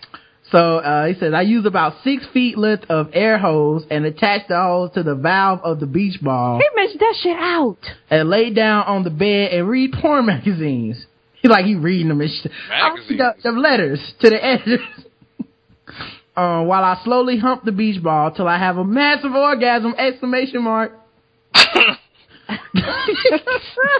[0.51, 4.47] so uh, he says I use about six feet length of air hose and attach
[4.47, 7.77] the hose to the valve of the beach ball He mentioned that shit out.
[8.09, 11.05] and lay down on the bed and read porn magazines.
[11.43, 12.51] Like he reading them and shit.
[13.17, 14.79] The, the letters to the editors.
[16.35, 19.95] um, while I slowly hump the beach ball till I have a massive orgasm!
[19.97, 20.91] Exclamation mark.
[21.53, 21.97] I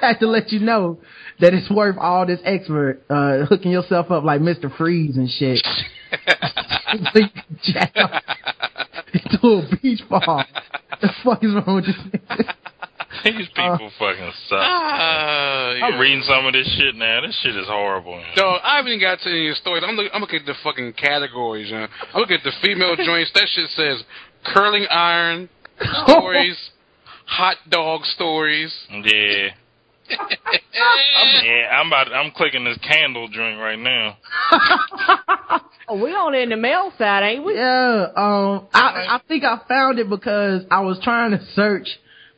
[0.01, 1.00] have to let you know
[1.40, 4.76] that it's worth all this expert uh, hooking yourself up like Mr.
[4.76, 5.66] Freeze and shit.
[7.14, 8.24] So you can jack off
[9.14, 10.43] into a beach ball.
[11.01, 12.45] The fuck is wrong with this?
[13.23, 14.59] These people fucking suck.
[14.59, 15.99] Uh, I'm yeah.
[15.99, 17.22] reading some of this shit now.
[17.22, 18.15] This shit is horrible.
[18.15, 18.31] man.
[18.35, 19.83] So I haven't even got to any of your stories.
[19.85, 21.69] I'm looking, I'm looking at the fucking categories.
[21.69, 21.88] You know?
[22.14, 23.31] I'm looking at the female joints.
[23.33, 24.03] That shit says
[24.45, 25.49] curling iron
[26.06, 26.57] stories,
[27.25, 28.73] hot dog stories.
[28.89, 29.49] Yeah.
[30.09, 32.11] yeah, I'm about.
[32.11, 34.17] I'm clicking this candle joint right now.
[35.88, 37.56] Oh, we on in the male side, ain't we?
[37.56, 41.88] Yeah, um, I, I think I found it because I was trying to search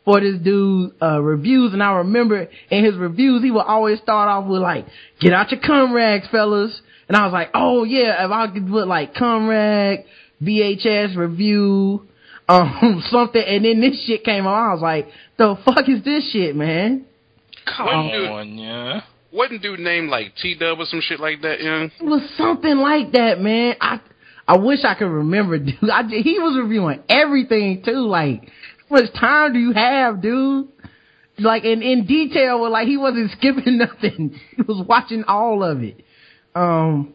[0.05, 4.29] for this dude, uh, reviews and I remember in his reviews, he would always start
[4.29, 4.85] off with like,
[5.19, 6.81] get out your cum rags, fellas.
[7.07, 10.05] And I was like, oh yeah, if I could put like cum rag,
[10.41, 12.07] VHS review,
[12.49, 15.07] um, something, and then this shit came on, I was like,
[15.37, 17.05] the fuck is this shit, man?
[17.65, 19.01] Come Wasn't dude, on, yeah.
[19.31, 21.59] wasn't dude named like T Dub or some shit like that?
[21.59, 21.83] You know?
[21.83, 23.75] It was something like that, man.
[23.79, 23.99] I
[24.47, 25.77] I wish I could remember, dude.
[25.93, 28.07] I, he was reviewing everything too.
[28.07, 28.51] Like, how
[28.91, 30.67] much time do you have, dude?
[31.39, 34.39] Like in in detail, like he wasn't skipping nothing.
[34.55, 36.03] He was watching all of it.
[36.53, 37.13] Um,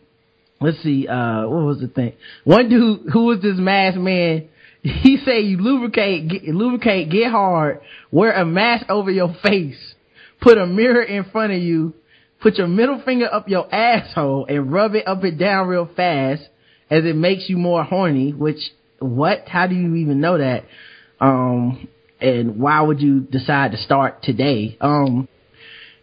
[0.61, 1.07] let's see.
[1.07, 2.15] Uh, what was the thing?
[2.45, 4.49] One dude who was this masked man.
[4.83, 7.81] He said you lubricate, get, lubricate, get hard,
[8.13, 9.95] wear a mask over your face,
[10.41, 11.93] put a mirror in front of you,
[12.41, 16.43] put your middle finger up your asshole and rub it up and down real fast
[16.89, 18.61] as it makes you more horny, which,
[19.01, 19.49] what?
[19.49, 20.65] How do you even know that?
[21.21, 21.89] Um,
[22.21, 24.77] and why would you decide to start today?
[24.81, 25.29] Um,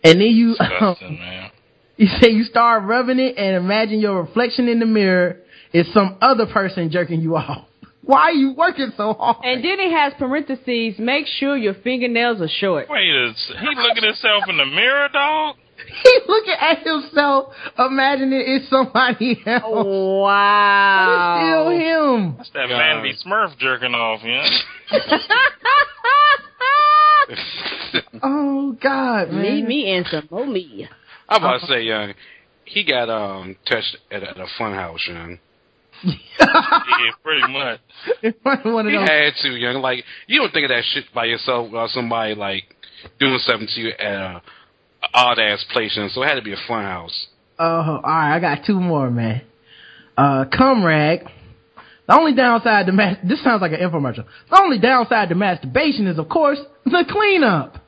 [0.04, 1.50] and then you, Disgusting, man.
[1.98, 5.38] you say you start rubbing it and imagine your reflection in the mirror
[5.72, 7.66] is some other person jerking you off.
[8.06, 9.38] Why are you working so hard?
[9.44, 12.90] And then it has parentheses, make sure your fingernails are short.
[12.90, 15.56] Wait a s- he look at himself in the mirror, dog.
[16.04, 19.64] He looking at himself, imagining it's somebody else.
[19.64, 21.06] Wow.
[21.06, 21.70] But it's still
[22.16, 22.36] him.
[22.38, 24.48] That's that Vanity Smurf jerking off, yeah.
[28.22, 29.42] Oh God, man.
[29.42, 30.88] Me, me, and some more me.
[31.30, 32.14] I'm about to say, young,
[32.66, 35.40] he got um touched at, at a fun house, young.
[36.04, 37.80] yeah, pretty much.
[38.66, 39.08] One of He those.
[39.10, 39.82] had to, young.
[39.82, 42.64] Like you don't think of that shit by yourself or somebody like
[43.20, 44.42] doing something to you at a,
[45.04, 46.10] a odd ass place, young.
[46.10, 47.28] So it had to be a fun house.
[47.60, 48.36] Oh, all right.
[48.36, 49.42] I got two more, man.
[50.18, 51.28] Uh, cum rag.
[52.08, 54.26] The only downside to mas- this sounds like an infomercial.
[54.50, 57.78] The only downside to masturbation is, of course, the cleanup.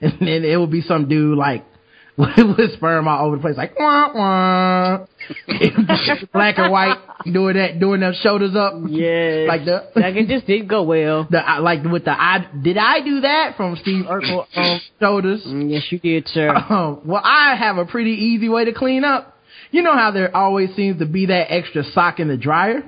[0.00, 1.64] And then it would be some dude like
[2.18, 5.06] with sperm all over the place, like wah wah.
[6.32, 6.98] Black and white,
[7.32, 8.74] doing that, doing them shoulders up.
[8.88, 11.26] Yeah, like the Like it just didn't go well.
[11.30, 15.42] the like with the I did I do that from Steve Urkel um, shoulders.
[15.46, 16.50] Yes, you did, sir.
[16.54, 19.36] Um, well, I have a pretty easy way to clean up.
[19.70, 22.82] You know how there always seems to be that extra sock in the dryer?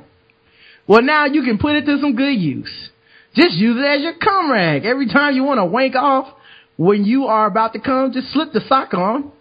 [0.86, 2.90] Well, now you can put it to some good use.
[3.34, 4.84] Just use it as your cum rag.
[4.84, 6.32] Every time you want to wank off,
[6.76, 9.32] when you are about to come, just slip the sock on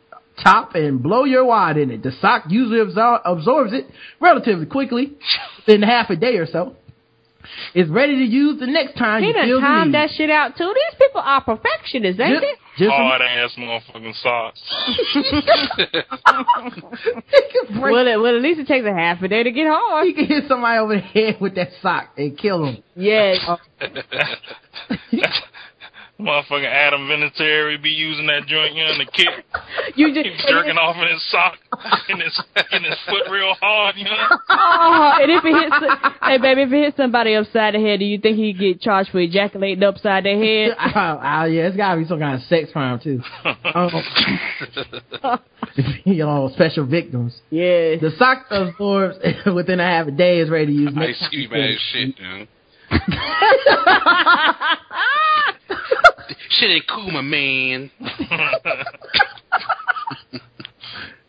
[0.44, 2.04] top and blow your wad in it.
[2.04, 3.86] The sock usually absor- absorbs it
[4.20, 5.14] relatively quickly,
[5.68, 6.76] in half a day or so.
[7.74, 10.30] It's ready to use the next time He you done feel the timed that shit
[10.30, 10.74] out too.
[10.74, 12.86] These people are perfectionists, ain't Just- they?
[12.86, 14.62] just- Hard ass motherfucking socks.
[17.80, 20.08] well, it, well, at least it takes a half a day to get hard.
[20.08, 22.84] You can hit somebody over the head with that sock and kill them.
[22.96, 23.38] Yes.
[26.20, 29.28] Motherfucking Adam Vinatieri be using that joint, you know, in the kick.
[29.98, 31.58] You just He's jerking off in his sock,
[32.10, 34.12] in his in his foot real hard, you know.
[34.50, 35.76] Oh, and if it hits,
[36.22, 39.12] hey baby, if it hits somebody upside the head, do you think he get charged
[39.12, 40.76] for ejaculating upside their head?
[40.96, 43.22] Oh, oh, yeah, it's gotta be some kind of sex crime too.
[43.74, 43.92] Um,
[46.04, 47.40] you know, special victims.
[47.50, 47.98] Yeah.
[48.02, 49.18] The sock absorbs
[49.54, 50.94] within a half a day is ready to use.
[50.96, 51.52] Ice next time Cube
[51.92, 52.48] shit, young.
[56.50, 57.92] Shit ain't cool, my man.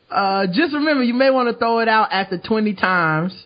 [0.08, 3.44] Uh, just remember, you may want to throw it out after 20 times,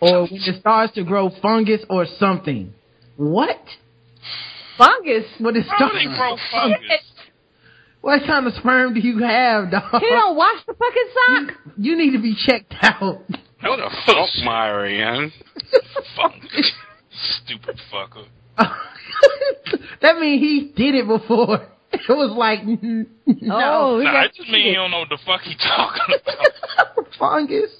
[0.00, 2.74] or when it starts to grow fungus or something.
[3.16, 3.60] What?
[4.76, 5.26] Fungus?
[5.38, 7.04] What is How they grow fungus?
[8.00, 10.00] What kind of sperm do you have, dog?
[10.00, 11.74] He don't wash the fucking sock.
[11.76, 13.22] You need to be checked out.
[13.60, 15.30] What a fuck Meyer, young.
[16.16, 16.72] Fungus.
[17.44, 18.26] Stupid fucker.
[20.02, 21.66] that means he did it before.
[21.90, 22.64] It was like,
[23.26, 23.96] no.
[23.96, 27.06] Oh, Nah, I just mean he don't know what the fuck he talking about.
[27.18, 27.70] fungus.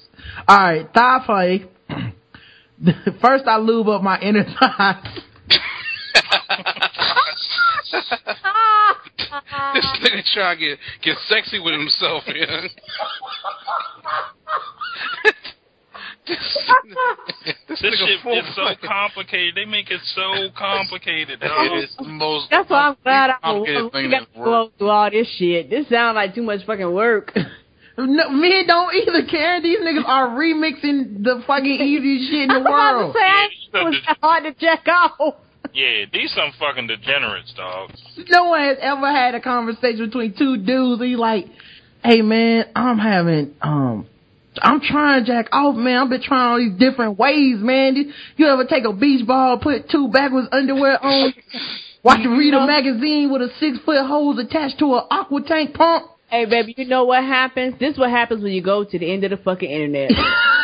[0.48, 1.64] All right, thigh play.
[3.20, 5.20] First, I lube up my inner thighs.
[9.74, 12.68] this nigga trying to get get sexy with himself, young.
[16.28, 16.38] This,
[17.68, 19.54] this, This shit is so complicated.
[19.54, 21.38] They make it so complicated.
[21.42, 24.70] It is the most That's why I'm glad I'm complicated we got this to world.
[24.72, 25.70] go through all this shit.
[25.70, 27.32] This sounds like too much fucking work.
[28.00, 29.60] No, men don't either, care.
[29.60, 32.66] These niggas are remixing the fucking easiest shit in the world.
[32.68, 33.12] I'm about world.
[33.12, 33.26] to say,
[33.74, 35.34] Yeah, it was that hard to check off.
[35.74, 37.90] Yeah, these some fucking degenerates, dog.
[38.28, 41.00] No one has ever had a conversation between two dudes.
[41.00, 41.46] And he's like,
[42.04, 44.06] "Hey man, I'm having um,
[44.62, 46.02] I'm trying jack off, man.
[46.02, 48.12] I've been trying all these different ways, man.
[48.36, 51.34] You ever take a beach ball, put two backwards underwear on,
[52.02, 55.74] watch a read a magazine with a six foot hose attached to an aqua tank
[55.74, 56.06] pump?
[56.30, 57.74] Hey, baby, you know what happens?
[57.80, 60.10] This is what happens when you go to the end of the fucking internet.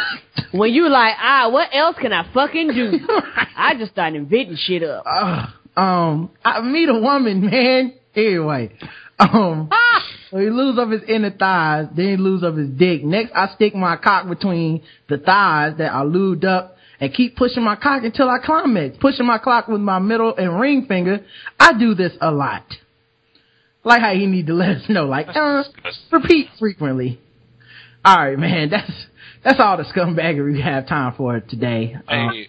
[0.52, 2.98] when you like, ah, what else can I fucking do?
[3.56, 5.04] I just start inventing shit up.
[5.06, 5.46] Uh,
[5.80, 7.94] um, I meet a woman, man.
[8.14, 8.72] Anyway,
[9.18, 9.70] um,
[10.30, 13.04] so he lose up his inner thighs, then he lose up his dick.
[13.04, 17.62] Next, I stick my cock between the thighs that are lubed up and keep pushing
[17.62, 18.96] my cock until I climax.
[19.00, 21.20] Pushing my cock with my middle and ring finger.
[21.58, 22.64] I do this a lot.
[23.84, 25.64] Like how he need to let us know, like, uh,
[26.10, 27.20] repeat frequently.
[28.04, 28.70] All right, man.
[28.70, 28.90] That's
[29.44, 31.94] that's all the scumbaggery we have time for today.
[32.08, 32.48] Um, Hey,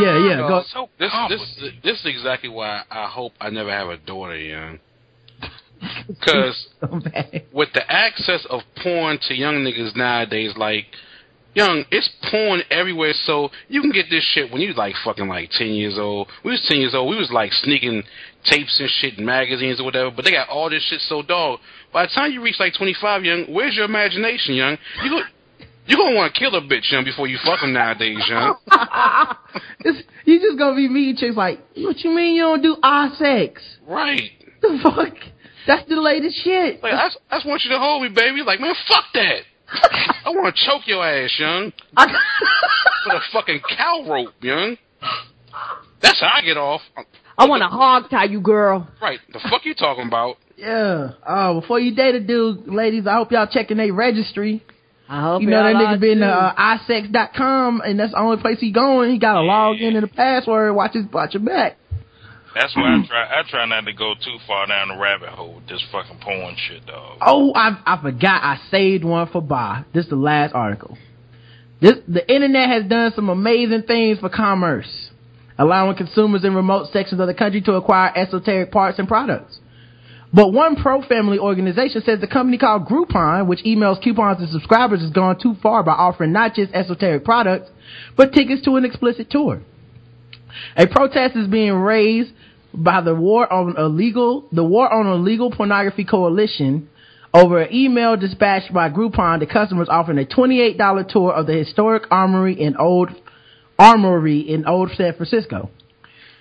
[0.00, 0.36] yeah, yeah.
[0.36, 0.62] Go.
[0.72, 4.78] so this, this, this is exactly why I hope I never have a daughter, young.
[6.08, 6.68] Because
[7.52, 10.86] with the access of porn to young niggas nowadays, like,
[11.54, 15.50] young, it's porn everywhere, so you can get this shit when you like fucking like
[15.50, 16.28] 10 years old.
[16.44, 18.02] We was 10 years old, we was like sneaking
[18.44, 21.60] tapes and shit in magazines or whatever, but they got all this shit so dog.
[21.92, 24.78] By the time you reach like 25, young, where's your imagination, young?
[25.02, 25.20] You go,
[25.86, 28.56] You gonna want to kill a bitch, young, before you fuck them nowadays, young.
[30.24, 33.62] You just gonna be meeting chicks like, what you mean you don't do eye sex?
[33.86, 34.30] Right.
[34.62, 35.14] The fuck?
[35.66, 36.82] That's the latest shit.
[36.82, 38.42] Like I, just- I just want you to hold me, baby.
[38.42, 39.40] Like man, fuck that.
[40.24, 41.72] I want to choke your ass, young.
[41.96, 44.76] With a fucking cow rope, young.
[46.02, 46.80] That's how I get off.
[47.38, 48.88] I want to hog tie you, girl.
[49.00, 49.20] Right.
[49.32, 50.36] The fuck you talking about?
[50.56, 51.12] Yeah.
[51.26, 54.62] Oh, before you date a dude, ladies, I hope y'all checking their registry.
[55.08, 56.24] I hope You know that nigga are been too.
[56.24, 56.54] to uh,
[57.14, 59.10] isex.com and that's the only place he going.
[59.12, 60.74] He got to log in and the password.
[60.74, 61.76] Watch his watch your back.
[62.54, 63.06] That's why I mm-hmm.
[63.06, 63.24] try.
[63.24, 66.56] I try not to go too far down the rabbit hole with this fucking porn
[66.56, 67.18] shit, dog.
[67.20, 69.86] Oh, I I forgot I saved one for Ba.
[69.94, 70.98] This is the last article.
[71.80, 75.10] This the internet has done some amazing things for commerce,
[75.58, 79.60] allowing consumers in remote sections of the country to acquire esoteric parts and products.
[80.32, 85.10] But one pro-family organization says the company called Groupon, which emails coupons to subscribers, has
[85.10, 87.68] gone too far by offering not just esoteric products,
[88.16, 89.60] but tickets to an explicit tour.
[90.76, 92.32] A protest is being raised
[92.72, 96.88] by the War on Illegal, the War on Illegal Pornography Coalition
[97.32, 102.04] over an email dispatched by Groupon to customers offering a $28 tour of the historic
[102.10, 103.10] armory in Old,
[103.78, 105.70] Armory in Old San Francisco.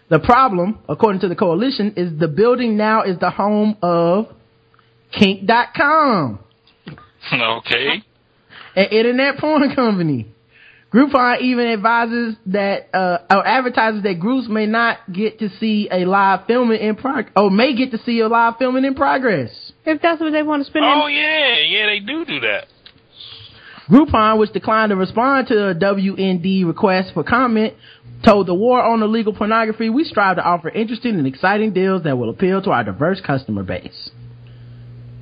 [0.09, 4.25] The problem, according to the coalition, is the building now is the home of
[5.11, 6.40] Kink.com,
[7.33, 8.03] okay.
[8.75, 10.33] an internet porn company.
[10.92, 16.06] Groupon even advises that, uh, or advertises that groups may not get to see a
[16.06, 19.51] live filming in prog, or may get to see a live filming in progress.
[19.85, 20.85] If that's what they want to spend.
[20.85, 22.66] Oh yeah, yeah, they do do that.
[23.88, 27.74] Groupon, which declined to respond to a WND request for comment,
[28.24, 32.18] told the War on Illegal Pornography, we strive to offer interesting and exciting deals that
[32.18, 34.11] will appeal to our diverse customer base.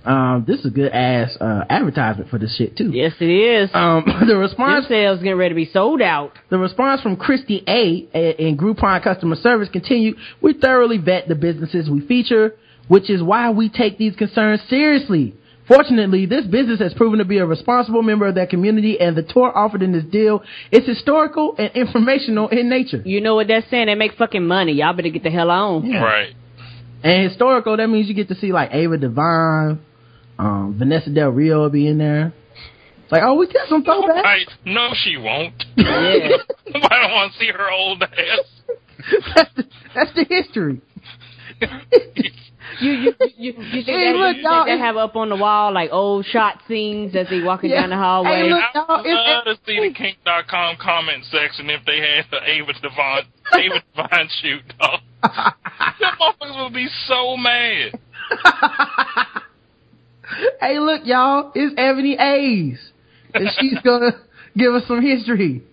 [0.08, 2.92] Um, this is a good ass uh, advertisement for this shit too.
[2.92, 3.70] Yes, it is.
[3.74, 6.32] Um, the response This sales getting ready to be sold out.
[6.50, 11.36] The response from Christy A a- in Groupon customer service continued, we thoroughly vet the
[11.36, 12.56] businesses we feature,
[12.88, 15.36] which is why we take these concerns seriously.
[15.68, 19.24] Fortunately, this business has proven to be a responsible member of that community and the
[19.24, 23.02] tour offered in this deal is historical and informational in nature.
[23.04, 23.88] You know what that's saying?
[23.88, 24.72] They make fucking money.
[24.72, 25.92] Y'all better get the hell on.
[25.92, 26.34] Right.
[27.04, 29.80] And historical, that means you get to see like Ava Devine,
[30.40, 32.34] um, Vanessa Del Rio will be in there.
[33.10, 34.24] Like, oh, we got some throwbacks.
[34.24, 34.48] Right.
[34.66, 35.64] No, she won't.
[35.78, 36.38] Yeah.
[36.76, 38.10] I don't want to see her old ass.
[39.36, 39.64] that's, the,
[39.96, 40.82] that's the history.
[41.60, 45.30] You you you, you think, Hey, that, look, you y'all, think they have up on
[45.30, 47.82] the wall like old shot scenes as they walking Yeah.
[47.82, 48.30] down the hallway?
[48.30, 51.98] Hey, look, I y'all, would it's- love to see the Kink.com comment section if they
[52.00, 53.26] had the Ava Devine,
[53.56, 55.00] Ava Devine shoot, dog.
[55.24, 57.98] Them motherfuckers would be so mad.
[60.62, 62.80] hey, look, y'all, it's Ebony Ayes,
[63.34, 64.12] and she's gonna
[64.58, 65.64] give us some history.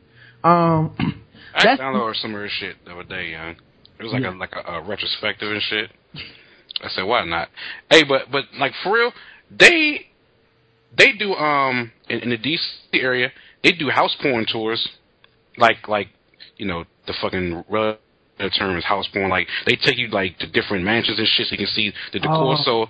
[0.43, 0.95] Um,
[1.55, 3.57] I downloaded some of her shit the other day, young.
[3.99, 4.35] It was like Yeah.
[4.35, 5.91] a like a, a retrospective and shit.
[6.83, 7.49] I said, why not?
[7.91, 9.13] Hey, but but like for real,
[9.51, 10.07] they
[10.97, 12.59] they do um in, in the DC
[12.95, 13.31] area
[13.63, 14.87] they do house porn tours,
[15.57, 16.09] like like
[16.57, 17.65] you know the fucking
[18.59, 19.31] term is house porn.
[19.31, 22.21] Like they take you like to different mansions and shit so you can see the
[22.21, 22.57] decor.
[22.59, 22.63] Oh.
[22.63, 22.87] So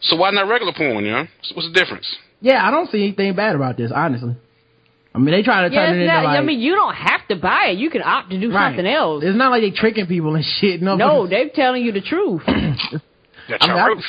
[0.00, 1.04] so why not regular porn?
[1.04, 2.06] You know, what's the difference?
[2.40, 4.36] yeah, I don't see anything bad about this, honestly.
[5.14, 6.74] I mean, they trying to Yeah, turn it it's into not, like I mean, you
[6.74, 7.78] don't have to buy it.
[7.78, 8.68] You can opt to do Right.
[8.68, 9.24] something else.
[9.24, 10.82] It's not like they're tricking people and shit.
[10.82, 12.42] No, No, they're telling you the truth.
[12.46, 14.02] That's I mean, I-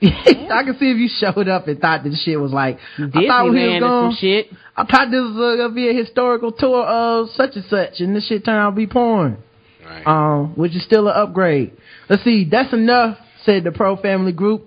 [0.02, 3.44] I can see if you showed up and thought this shit was like I thought
[3.50, 4.10] we Disneyland was going.
[4.12, 4.46] some shit.
[4.76, 8.26] I thought this was gonna be a historical tour of such and such, and this
[8.28, 9.38] shit turned out to be porn.
[9.84, 10.06] Right.
[10.06, 11.72] Um, which is still an upgrade.
[12.08, 14.66] Let's see, that's enough, said the pro family group.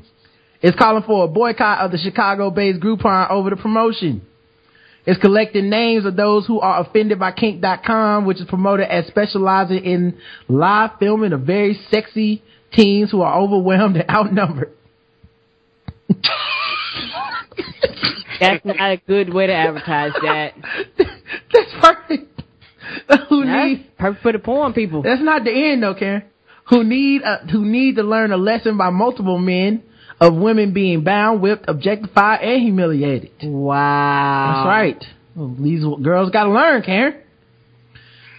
[0.62, 4.22] It's calling for a boycott of the Chicago-based Groupon over the promotion.
[5.06, 9.84] It's collecting names of those who are offended by kink.com, which is promoted as specializing
[9.86, 10.18] in
[10.50, 14.74] live filming of very sexy teens who are overwhelmed and outnumbered.
[18.40, 20.54] That's not a good way to advertise that.
[20.98, 22.42] That's perfect.
[23.30, 25.02] who That's need perfect for the porn people.
[25.04, 26.24] That's not the end though, Karen.
[26.70, 29.84] Who need uh, who need to learn a lesson by multiple men
[30.20, 33.32] of women being bound, whipped, objectified, and humiliated.
[33.44, 34.54] Wow.
[34.56, 35.06] That's right.
[35.36, 37.22] Well, these girls got to learn, Karen.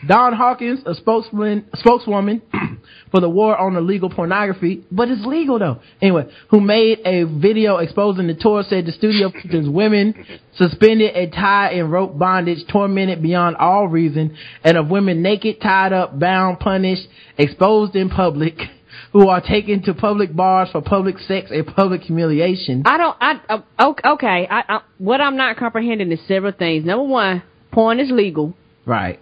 [0.06, 2.40] Don Hawkins, a spokesman, spokeswoman
[3.10, 5.80] for the war on illegal pornography, but it's legal though.
[6.00, 10.14] Anyway, who made a video exposing the tour said the studio features women
[10.54, 15.92] suspended and tied in rope bondage, tormented beyond all reason, and of women naked, tied
[15.92, 18.54] up, bound, punished, exposed in public,
[19.12, 22.82] who are taken to public bars for public sex and public humiliation.
[22.86, 23.16] I don't.
[23.20, 23.40] I
[23.78, 24.46] uh, okay.
[24.50, 26.84] I, I what I'm not comprehending is several things.
[26.84, 28.54] Number one, porn is legal.
[28.84, 29.20] Right.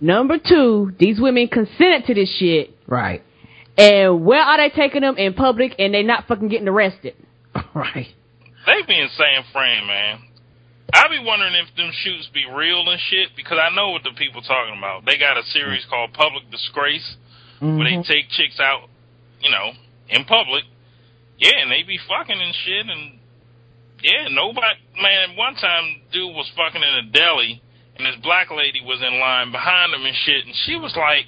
[0.00, 2.70] Number two, these women consented to this shit.
[2.86, 3.22] Right.
[3.76, 7.14] And where are they taking them in public and they not fucking getting arrested?
[7.74, 8.06] right.
[8.66, 10.18] They be in San Fran, man.
[10.92, 14.10] I be wondering if them shoots be real and shit because I know what the
[14.16, 15.04] people talking about.
[15.04, 17.16] They got a series called Public Disgrace
[17.60, 18.06] where they Mhm.
[18.06, 18.87] take chicks out,
[19.40, 19.72] you know,
[20.08, 20.64] in public.
[21.38, 23.18] Yeah, and they be fucking and shit and
[24.02, 27.62] yeah, nobody man, one time dude was fucking in a deli
[27.96, 31.26] and this black lady was in line behind him and shit and she was like,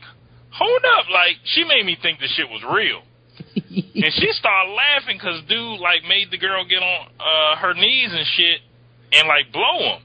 [0.53, 3.03] Hold up, like she made me think this shit was real.
[3.71, 8.11] and she started laughing because dude like made the girl get on uh her knees
[8.11, 8.61] and shit
[9.13, 10.03] and like blow him.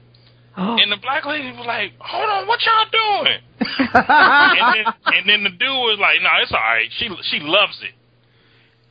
[0.56, 0.76] Oh.
[0.80, 5.44] And the black lady was like, "Hold on, what y'all doing?" and, then, and then
[5.44, 6.88] the dude was like, "No, it's all right.
[6.96, 7.92] She she loves it."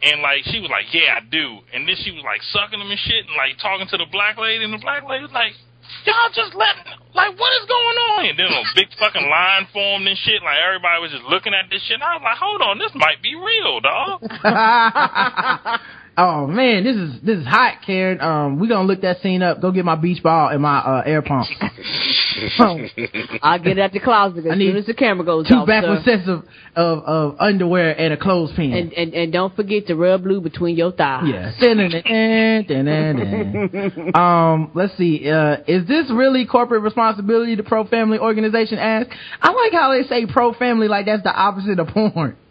[0.06, 2.92] And like she was like, "Yeah, I do." And then she was like sucking him
[2.92, 5.58] and shit, and like talking to the black lady, and the black lady was like,
[6.06, 6.78] "Y'all just let
[7.18, 10.46] like what is going on?" And then a big fucking line formed and shit.
[10.46, 11.98] Like everybody was just looking at this shit.
[11.98, 14.22] And I was like, "Hold on, this might be real, dog."
[16.18, 18.20] oh man, this is this is hot, Karen.
[18.22, 19.62] Um, we gonna look that scene up.
[19.62, 21.48] Go get my beach ball and my uh, air pump.
[23.42, 25.56] I'll get it at the closet as I need soon as the camera goes Two
[25.56, 25.68] off.
[25.68, 26.18] backward sir.
[26.18, 26.44] sets of,
[26.76, 28.74] of of underwear and a clothespin.
[28.74, 31.24] And, and and don't forget to rub blue between your thighs.
[31.28, 31.52] Yeah.
[34.16, 35.30] Um, let's see.
[35.30, 37.56] Uh, is this really corporate responsibility?
[37.56, 39.14] The pro family organization asks.
[39.42, 42.38] I like how they say pro family like that's the opposite of porn.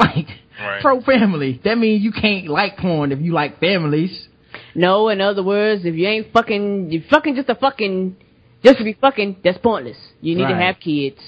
[0.00, 0.26] Like
[0.58, 0.82] Right.
[0.82, 1.60] pro family.
[1.64, 4.28] That means you can't like porn if you like families.
[4.74, 8.16] No, in other words, if you ain't fucking, you fucking just a fucking,
[8.64, 9.96] just to be fucking, that's pointless.
[10.20, 11.18] You need to have kids.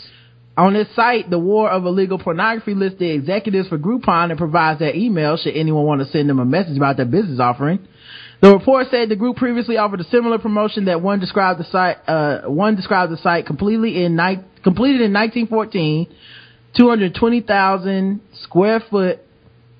[0.56, 4.78] On this site, the War of Illegal Pornography lists the executives for Groupon and provides
[4.80, 7.86] their email should anyone want to send them a message about their business offering.
[8.42, 11.98] The report said the group previously offered a similar promotion that one described the site,
[12.08, 16.06] uh, one described the site completely in ni- completed in 1914,
[16.76, 19.20] 220,000 square foot,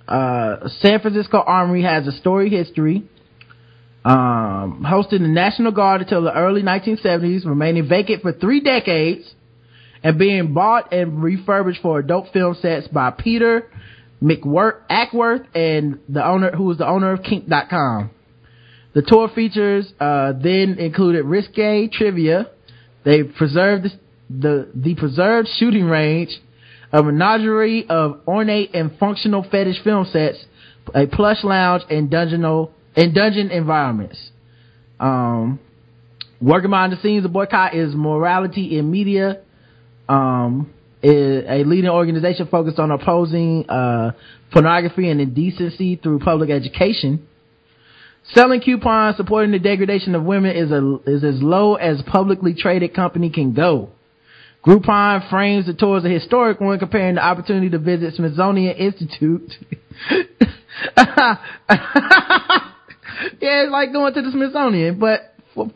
[0.09, 3.05] uh, San Francisco Armory has a storied history.
[4.05, 9.35] Um, hosted the National Guard until the early 1970s, remaining vacant for three decades
[10.03, 13.69] and being bought and refurbished for adult film sets by Peter
[14.23, 18.11] McWor- Acworth and the owner, who was the owner of Kink.com.
[18.93, 22.47] The tour features uh, then included risque trivia.
[23.05, 23.91] They preserved the,
[24.29, 26.31] the the preserved shooting range,
[26.93, 30.45] a menagerie of ornate and functional fetish film sets,
[30.95, 34.31] a plush lounge, and dungeonal and dungeon environments.
[34.99, 35.61] Um,
[36.41, 39.41] working behind the scenes of boycott is morality in media
[40.09, 44.13] um, is a leading organization focused on opposing uh,
[44.53, 47.27] pornography and indecency through public education.
[48.35, 52.95] Selling coupons supporting the degradation of women is a is as low as publicly traded
[52.95, 53.91] company can go.
[54.65, 59.53] Groupon frames the tour as a historic one, comparing the opportunity to visit Smithsonian Institute.
[60.11, 61.37] yeah,
[63.41, 65.71] it's like going to the Smithsonian, but for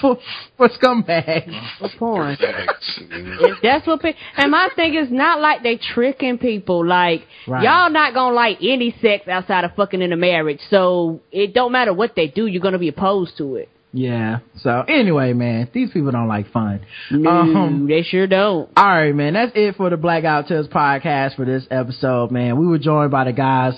[0.00, 0.16] for,
[0.56, 1.50] for scumbags.
[1.80, 2.36] For porn.
[2.40, 7.64] If that's what pe- and my thing is not like they tricking people like Right.
[7.64, 11.72] y'all not gonna like any sex outside of fucking in a marriage so it don't
[11.72, 14.40] matter what they do you're gonna be opposed to it Yeah.
[14.58, 16.84] So anyway, man, these people don't like fun.
[17.10, 19.32] no they sure don't All right, man.
[19.32, 22.58] That's it for the Black Guy Who Tips podcast for this episode, man.
[22.58, 23.74] We were joined by the guys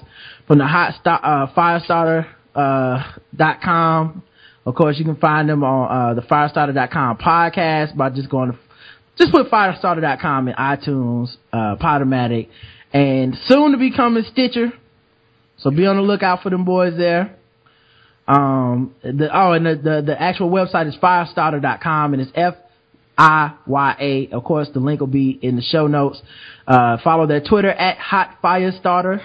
[0.46, 4.22] from the Hot Star, uh, Fiyastarter uh, dot com.
[4.66, 8.58] Of course, you can find them on uh, the Fiyastarter.com podcast by just going to
[9.16, 12.48] just put Fiyastarter.com in iTunes, uh, Podomatic,
[12.92, 14.72] and soon to be coming Stitcher.
[15.58, 17.36] So be on the lookout for them boys there.
[18.30, 22.54] Um, the, oh, and the, the, the actual website is fiyastarter.com and it's F
[23.18, 24.34] I Y A.
[24.34, 26.22] Of course, the link will be in the show notes.
[26.66, 29.20] Uh, follow their Twitter at Hot Fiyastarter,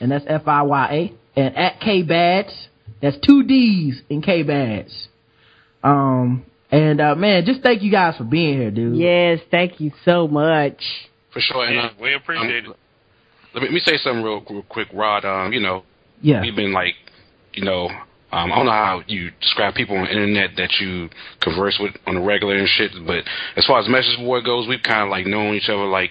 [0.00, 2.68] and that's F I Y A, and at K Badds.
[3.00, 5.08] That's two D's in K Badds.
[5.82, 8.96] Um, and uh, man, just thank you guys for being here, dude.
[8.96, 10.82] yes thank you so much
[11.32, 11.64] For sure.
[11.64, 12.74] And, uh, we appreciate um,
[13.54, 15.24] Let me, let me say something real, real quick, Rod.
[15.24, 15.84] Um, you know,
[16.22, 16.40] Yeah.
[16.40, 16.94] we've been like,
[17.52, 17.88] you know,
[18.32, 21.08] um, I don't know how you describe people on the internet that you
[21.40, 23.22] converse with on the regular and shit, but
[23.56, 26.10] as far as message board goes, we've kind of like known each other like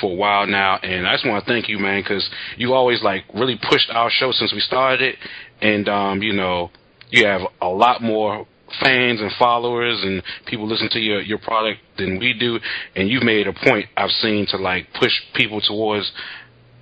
[0.00, 3.02] for a while now, and I just want to thank you, man, because you always
[3.02, 5.16] like really pushed our show since we started it,
[5.60, 6.70] and um, you know,
[7.10, 8.46] you have a lot more
[8.82, 12.58] fans and followers and people listen to your your product than we do,
[12.94, 16.10] and you've made a point I've seen to like push people towards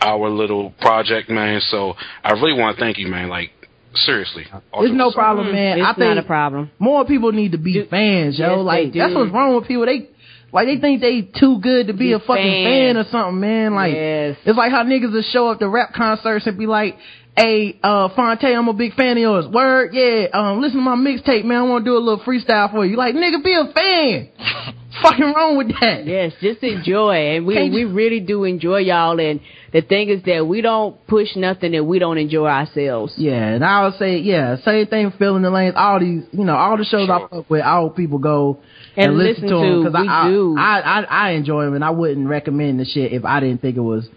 [0.01, 1.61] our little project, man.
[1.69, 3.29] So I really want to thank you, man.
[3.29, 3.51] Like
[3.97, 5.79] seriously, It's no problem, man.
[5.79, 6.71] It's I think not a problem.
[6.79, 8.57] More people need to be fans, yo.
[8.57, 9.87] yes, like that's what's wrong with people.
[9.87, 10.09] They
[10.53, 12.67] like they think they too good to be, Be a fucking fans.
[12.67, 13.75] fan or something, man.
[13.75, 14.37] Like Yes.
[14.45, 16.97] it's like how niggas will show up to rap concerts and be like,
[17.37, 19.47] "Hey, uh, Phonte, I'm a big fan of yours.
[19.49, 20.27] Word, yeah.
[20.33, 21.59] Um, listen to my mixtape, man.
[21.59, 22.97] I want to do a little freestyle for you.
[22.97, 24.75] Like, nigga, be a fan.
[25.03, 26.07] fucking wrong with that?
[26.07, 29.19] Yes, just enjoy, and we Can't we really do enjoy y'all.
[29.19, 29.41] And
[29.73, 33.15] the thing is that we don't push nothing that we don't enjoy ourselves.
[33.17, 35.13] Yeah, and I would say, yeah, same thing.
[35.19, 38.19] Filling the lanes, all these, you know, all the shows I fuck with, all people
[38.19, 38.61] go
[38.97, 40.57] and, And listen, listen to them because I, do.
[40.59, 43.77] I, I I enjoy them, and I wouldn't recommend the shit if I didn't think
[43.77, 44.09] it was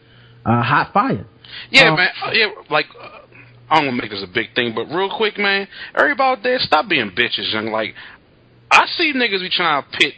[0.46, 1.26] uh, hot fire.
[1.72, 2.10] Yeah, Um, man.
[2.24, 3.20] Uh, yeah, like uh,
[3.70, 5.68] I don't want to make this a big thing, but real quick, man.
[5.96, 7.68] Everybody out there, stop being bitches, young.
[7.68, 7.96] Like
[8.72, 10.14] I see niggas be trying to pit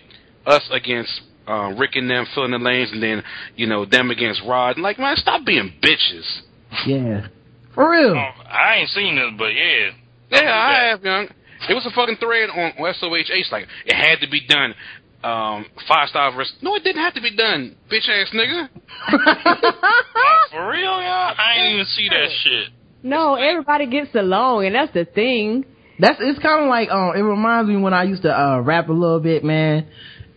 [0.46, 3.24] us against uh, Rick and them filling the lanes, and then
[3.56, 4.76] you know them against Rod.
[4.76, 6.42] And Like, man, stop being bitches.
[6.86, 7.28] Yeah,
[7.74, 8.16] for real.
[8.16, 9.90] I ain't seen this, but yeah.
[10.32, 11.28] Yeah, I have, young.
[11.68, 13.52] It was a fucking thread on SOHH.
[13.52, 14.76] Like it had to be done.
[15.22, 16.54] Um, five star versus.
[16.62, 18.70] No, it didn't have to be done, bitch ass nigga.
[20.52, 21.34] For real, y'all?
[21.38, 22.70] I ain't even see that shit.
[23.04, 25.66] No, everybody gets along, and that's the thing.
[26.00, 28.88] That's it's kind of like um, it reminds me when I used to uh rap
[28.88, 29.88] a little bit, man,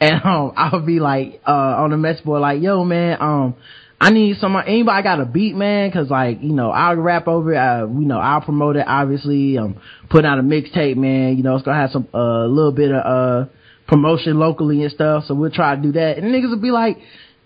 [0.03, 3.55] and um, I'll be like uh on the mess board like, yo, man, um.
[4.05, 5.93] I need some, anybody got a beat, man?
[5.93, 9.57] Cause like, you know, I'll rap over it, uh, you know, I'll promote it, obviously,
[9.59, 12.91] um, putting out a mixtape, man, you know, it's gonna have some, uh, little bit
[12.91, 12.97] of,
[13.47, 13.49] uh,
[13.87, 16.19] promotion locally and stuff, so we'll try to do that.
[16.19, 16.99] And niggas will be like,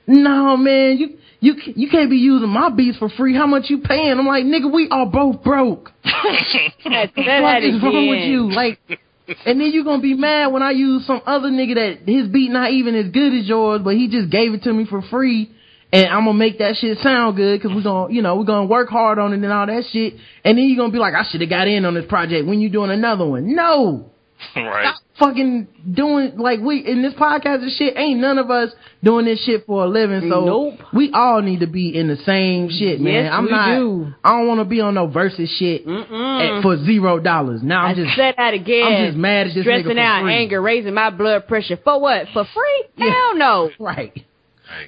[0.07, 3.81] no, man, you, you, you can't be using my beats for free, how much you
[3.81, 4.13] paying?
[4.13, 5.93] I'm like, nigga, we are both broke.
[6.05, 8.51] What wrong with you?
[8.51, 8.79] Like,
[9.47, 12.51] and then you gonna be mad when I use some other nigga that his beat
[12.51, 15.51] not even as good as yours, but he just gave it to me for free,
[15.93, 18.67] and I'm gonna make that shit sound good because we're gonna, you know, we're gonna
[18.67, 20.15] work hard on it and all that shit,
[20.45, 22.61] and then you're gonna be like, I should have got in on this project when
[22.61, 23.55] you doing another one.
[23.55, 24.13] No,
[24.57, 24.95] right.
[25.19, 27.95] fucking doing like we in this podcast and shit.
[27.97, 28.71] Ain't none of us
[29.03, 30.75] doing this shit for a living, so Nope.
[30.93, 33.25] we all need to be in the same shit, man.
[33.25, 33.77] Yes, I'm not.
[33.77, 34.13] do.
[34.23, 37.63] I don't want to be on no versus shit at, for zero dollars.
[37.63, 38.85] Now I'm I just said that again.
[38.87, 40.35] I'm just mad at this nigga Stressing for out, free.
[40.35, 41.79] anger, raising my blood pressure.
[41.83, 42.27] For what?
[42.35, 42.85] For free?
[43.11, 43.71] Hell no.
[43.81, 44.25] Right.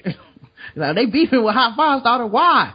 [0.77, 2.31] Now they beefing with Hot Fiyastarter.
[2.31, 2.73] Why?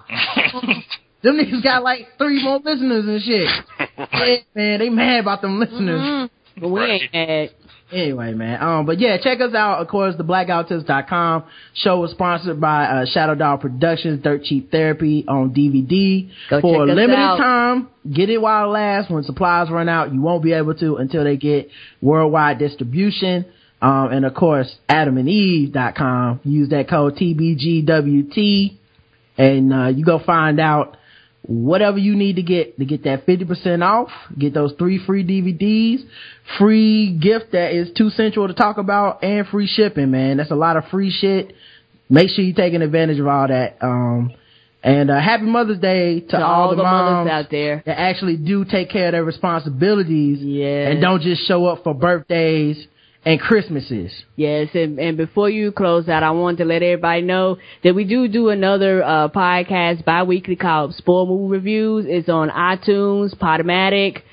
[1.21, 3.49] them niggas got like three more listeners and shit.
[3.97, 6.01] Yeah, man, they mad about them listeners.
[6.01, 6.29] Mhm.
[6.59, 7.49] But we ain't mad.
[7.91, 8.61] Anyway, man.
[8.61, 9.79] Um, but yeah, check us out.
[9.79, 11.43] Of course, the blackguywhotips.com
[11.75, 16.83] show was sponsored by uh, Shadow Dog Productions, Dirt Cheap Therapy on DVD Go for
[16.83, 17.37] a check us limited out.
[17.37, 17.89] time.
[18.11, 19.11] Get it while it lasts.
[19.11, 21.69] When supplies run out, you won't be able to until they get
[22.01, 23.45] worldwide distribution.
[23.81, 26.39] Um, and of course, adamandeve.com.
[26.43, 28.77] Use that code TBGWT
[29.37, 30.97] and, uh, you go find out
[31.41, 36.05] whatever you need to get to get that 50% off, get those three free DVDs,
[36.59, 40.37] free gift that is too central to talk about, and free shipping, man.
[40.37, 41.53] That's a lot of free shit.
[42.09, 43.77] Make sure you're taking advantage of all that.
[43.81, 44.33] Um,
[44.83, 47.83] and uh, happy Mother's Day to, To all, all the, the moms mothers out there.
[47.85, 52.85] that actually do take care of their responsibilities and don't just show up for birthdays
[53.25, 54.11] and Christmases.
[54.35, 58.03] Yes, and, and before you close out, I wanted to let everybody know that we
[58.03, 62.05] do do another uh, podcast bi-weekly called Spoil Movie Reviews.
[62.05, 64.23] It's on iTunes, Podomatic,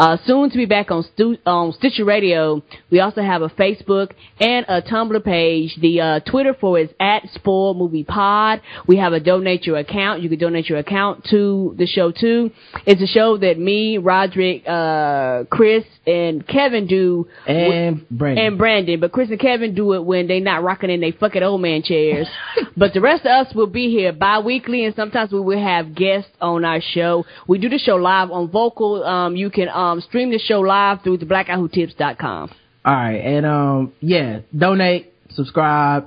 [0.00, 2.62] uh, soon to be back on Stu- on Stitcher Radio.
[2.90, 5.76] We also have a Facebook and a Tumblr page.
[5.78, 8.62] The uh, Twitter for is at Spoil Movie Pod.
[8.86, 10.22] We have a donate your account.
[10.22, 12.50] You can donate your account to the show too.
[12.86, 17.28] It's a show that me, Roderick, uh, Chris, and Kevin do.
[17.46, 18.46] And Brandon.
[18.46, 19.00] And Brandon.
[19.00, 21.82] But Chris and Kevin do it when they not rocking in their fucking old man
[21.82, 22.26] chairs.
[22.76, 26.30] but the rest of us will be here bi-weekly and sometimes we will have guests
[26.40, 27.26] on our show.
[27.46, 29.06] We do the show live on Vokle.
[29.06, 32.50] Um, you can um, stream the show live through the blackguywhotips.com.
[32.84, 36.06] All right, and um, yeah, donate, subscribe,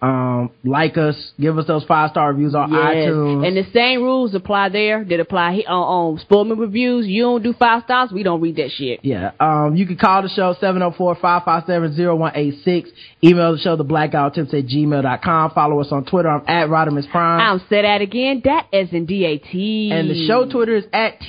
[0.00, 2.80] um, like us, give us those five star reviews on Yes.
[2.80, 3.46] iTunes.
[3.48, 7.06] And the same rules apply there that apply here on, on Sportman Reviews.
[7.06, 9.00] You don't do five stars, we don't read that shit.
[9.02, 12.88] yeah, um, you can call the show 704-557-0186.
[13.24, 15.50] Email the show, the black guy who tips at gmail.com.
[15.52, 16.28] Follow us on Twitter.
[16.28, 17.40] I'm at Rodimus Prime.
[17.40, 18.42] I'm say that again.
[18.44, 19.90] That as in D-A-T.
[19.92, 21.20] and the show Twitter is at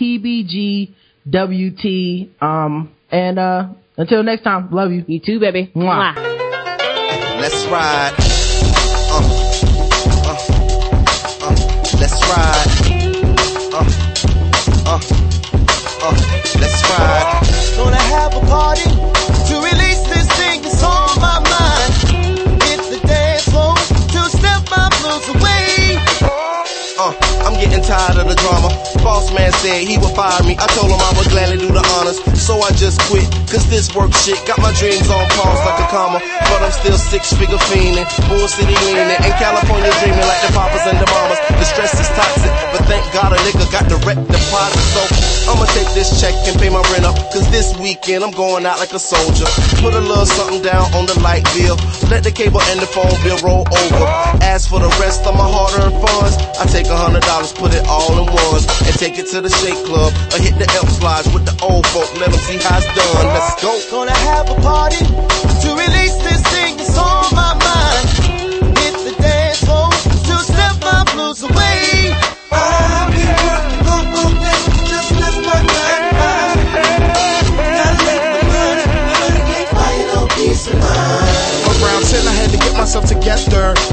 [1.31, 2.41] TBGWT.
[2.41, 5.03] Um, and, uh, until next time, love you.
[5.07, 5.71] You too, baby.
[5.75, 6.15] Mwah.
[7.41, 8.13] Let's ride.
[9.09, 9.21] Uh,
[10.25, 10.37] uh,
[11.43, 11.55] uh,
[11.99, 12.67] let's ride.
[13.73, 13.85] Uh,
[14.85, 14.99] uh,
[16.03, 16.15] uh,
[16.59, 17.27] let's ride.
[17.77, 18.96] Gonna have a party
[27.87, 28.67] Hit the drama.
[29.07, 30.59] I'm man said he would fire me.
[30.59, 32.19] I told him I would gladly do the honors.
[32.35, 35.87] So I just quit, cause this work shit got my dreams on pause like a
[35.87, 36.19] comma.
[36.51, 40.83] But I'm still six figure fiending, Bull City leaning, in California dreaming like the papas
[40.83, 41.39] and the mamas.
[41.47, 44.83] The stress is toxic, but thank God a nigga got direct deposit.
[44.91, 45.01] So
[45.47, 48.83] I'ma take this check and pay my rent up, cause this weekend I'm going out
[48.83, 49.47] like a soldier.
[49.79, 51.79] Put a little something down on the light bill,
[52.11, 54.07] let the cable and the phone bill roll over.
[54.43, 57.71] As for the rest of my hard earned funds, I take a hundred dollars, put
[57.71, 61.01] it all in ones, and take it to the shake club, or hit the Elks
[61.01, 63.25] lodge with the old folk, let them see how it's done.
[63.27, 63.77] Let's go.
[63.91, 65.05] Gonna have a party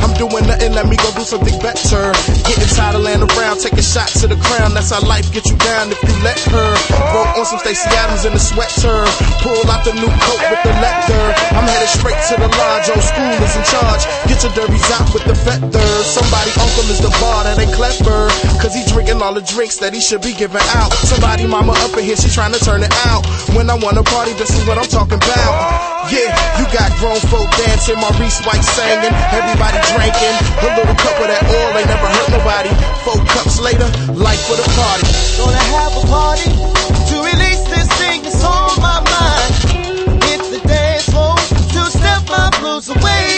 [0.05, 2.12] I'm doing nothing, let me go do something better.
[2.44, 4.75] Getting tired of laying around, taking shots to the crown.
[4.75, 6.70] That's how life get you down if you let her.
[7.12, 9.05] Broke on some Stacey Adams in the sweater.
[9.41, 11.25] Pull out the new coat with the leather.
[11.57, 14.02] I'm headed straight to the lodge, old school is in charge.
[14.28, 16.07] Get your derbies out with the feathers.
[16.12, 18.28] Somebody uncle is the bar that ain't clever.
[18.60, 20.93] Cause he drinking all the drinks that he should be giving out.
[21.09, 23.25] Somebody mama up in here, she trying to turn it out.
[23.57, 25.84] When I wanna party, this is what I'm talking about.
[26.12, 30.36] Yeah, you got grown folk dancing, Maurice White singing, everybody drinking.
[30.60, 32.70] A little cup of that oil ain't never hurt nobody.
[33.05, 35.08] Four cups later, life for the party.
[35.41, 36.50] Gonna have a party
[37.08, 40.23] to release this thing that's on my mind.
[40.24, 43.34] Hit the dance floor to step my blues away.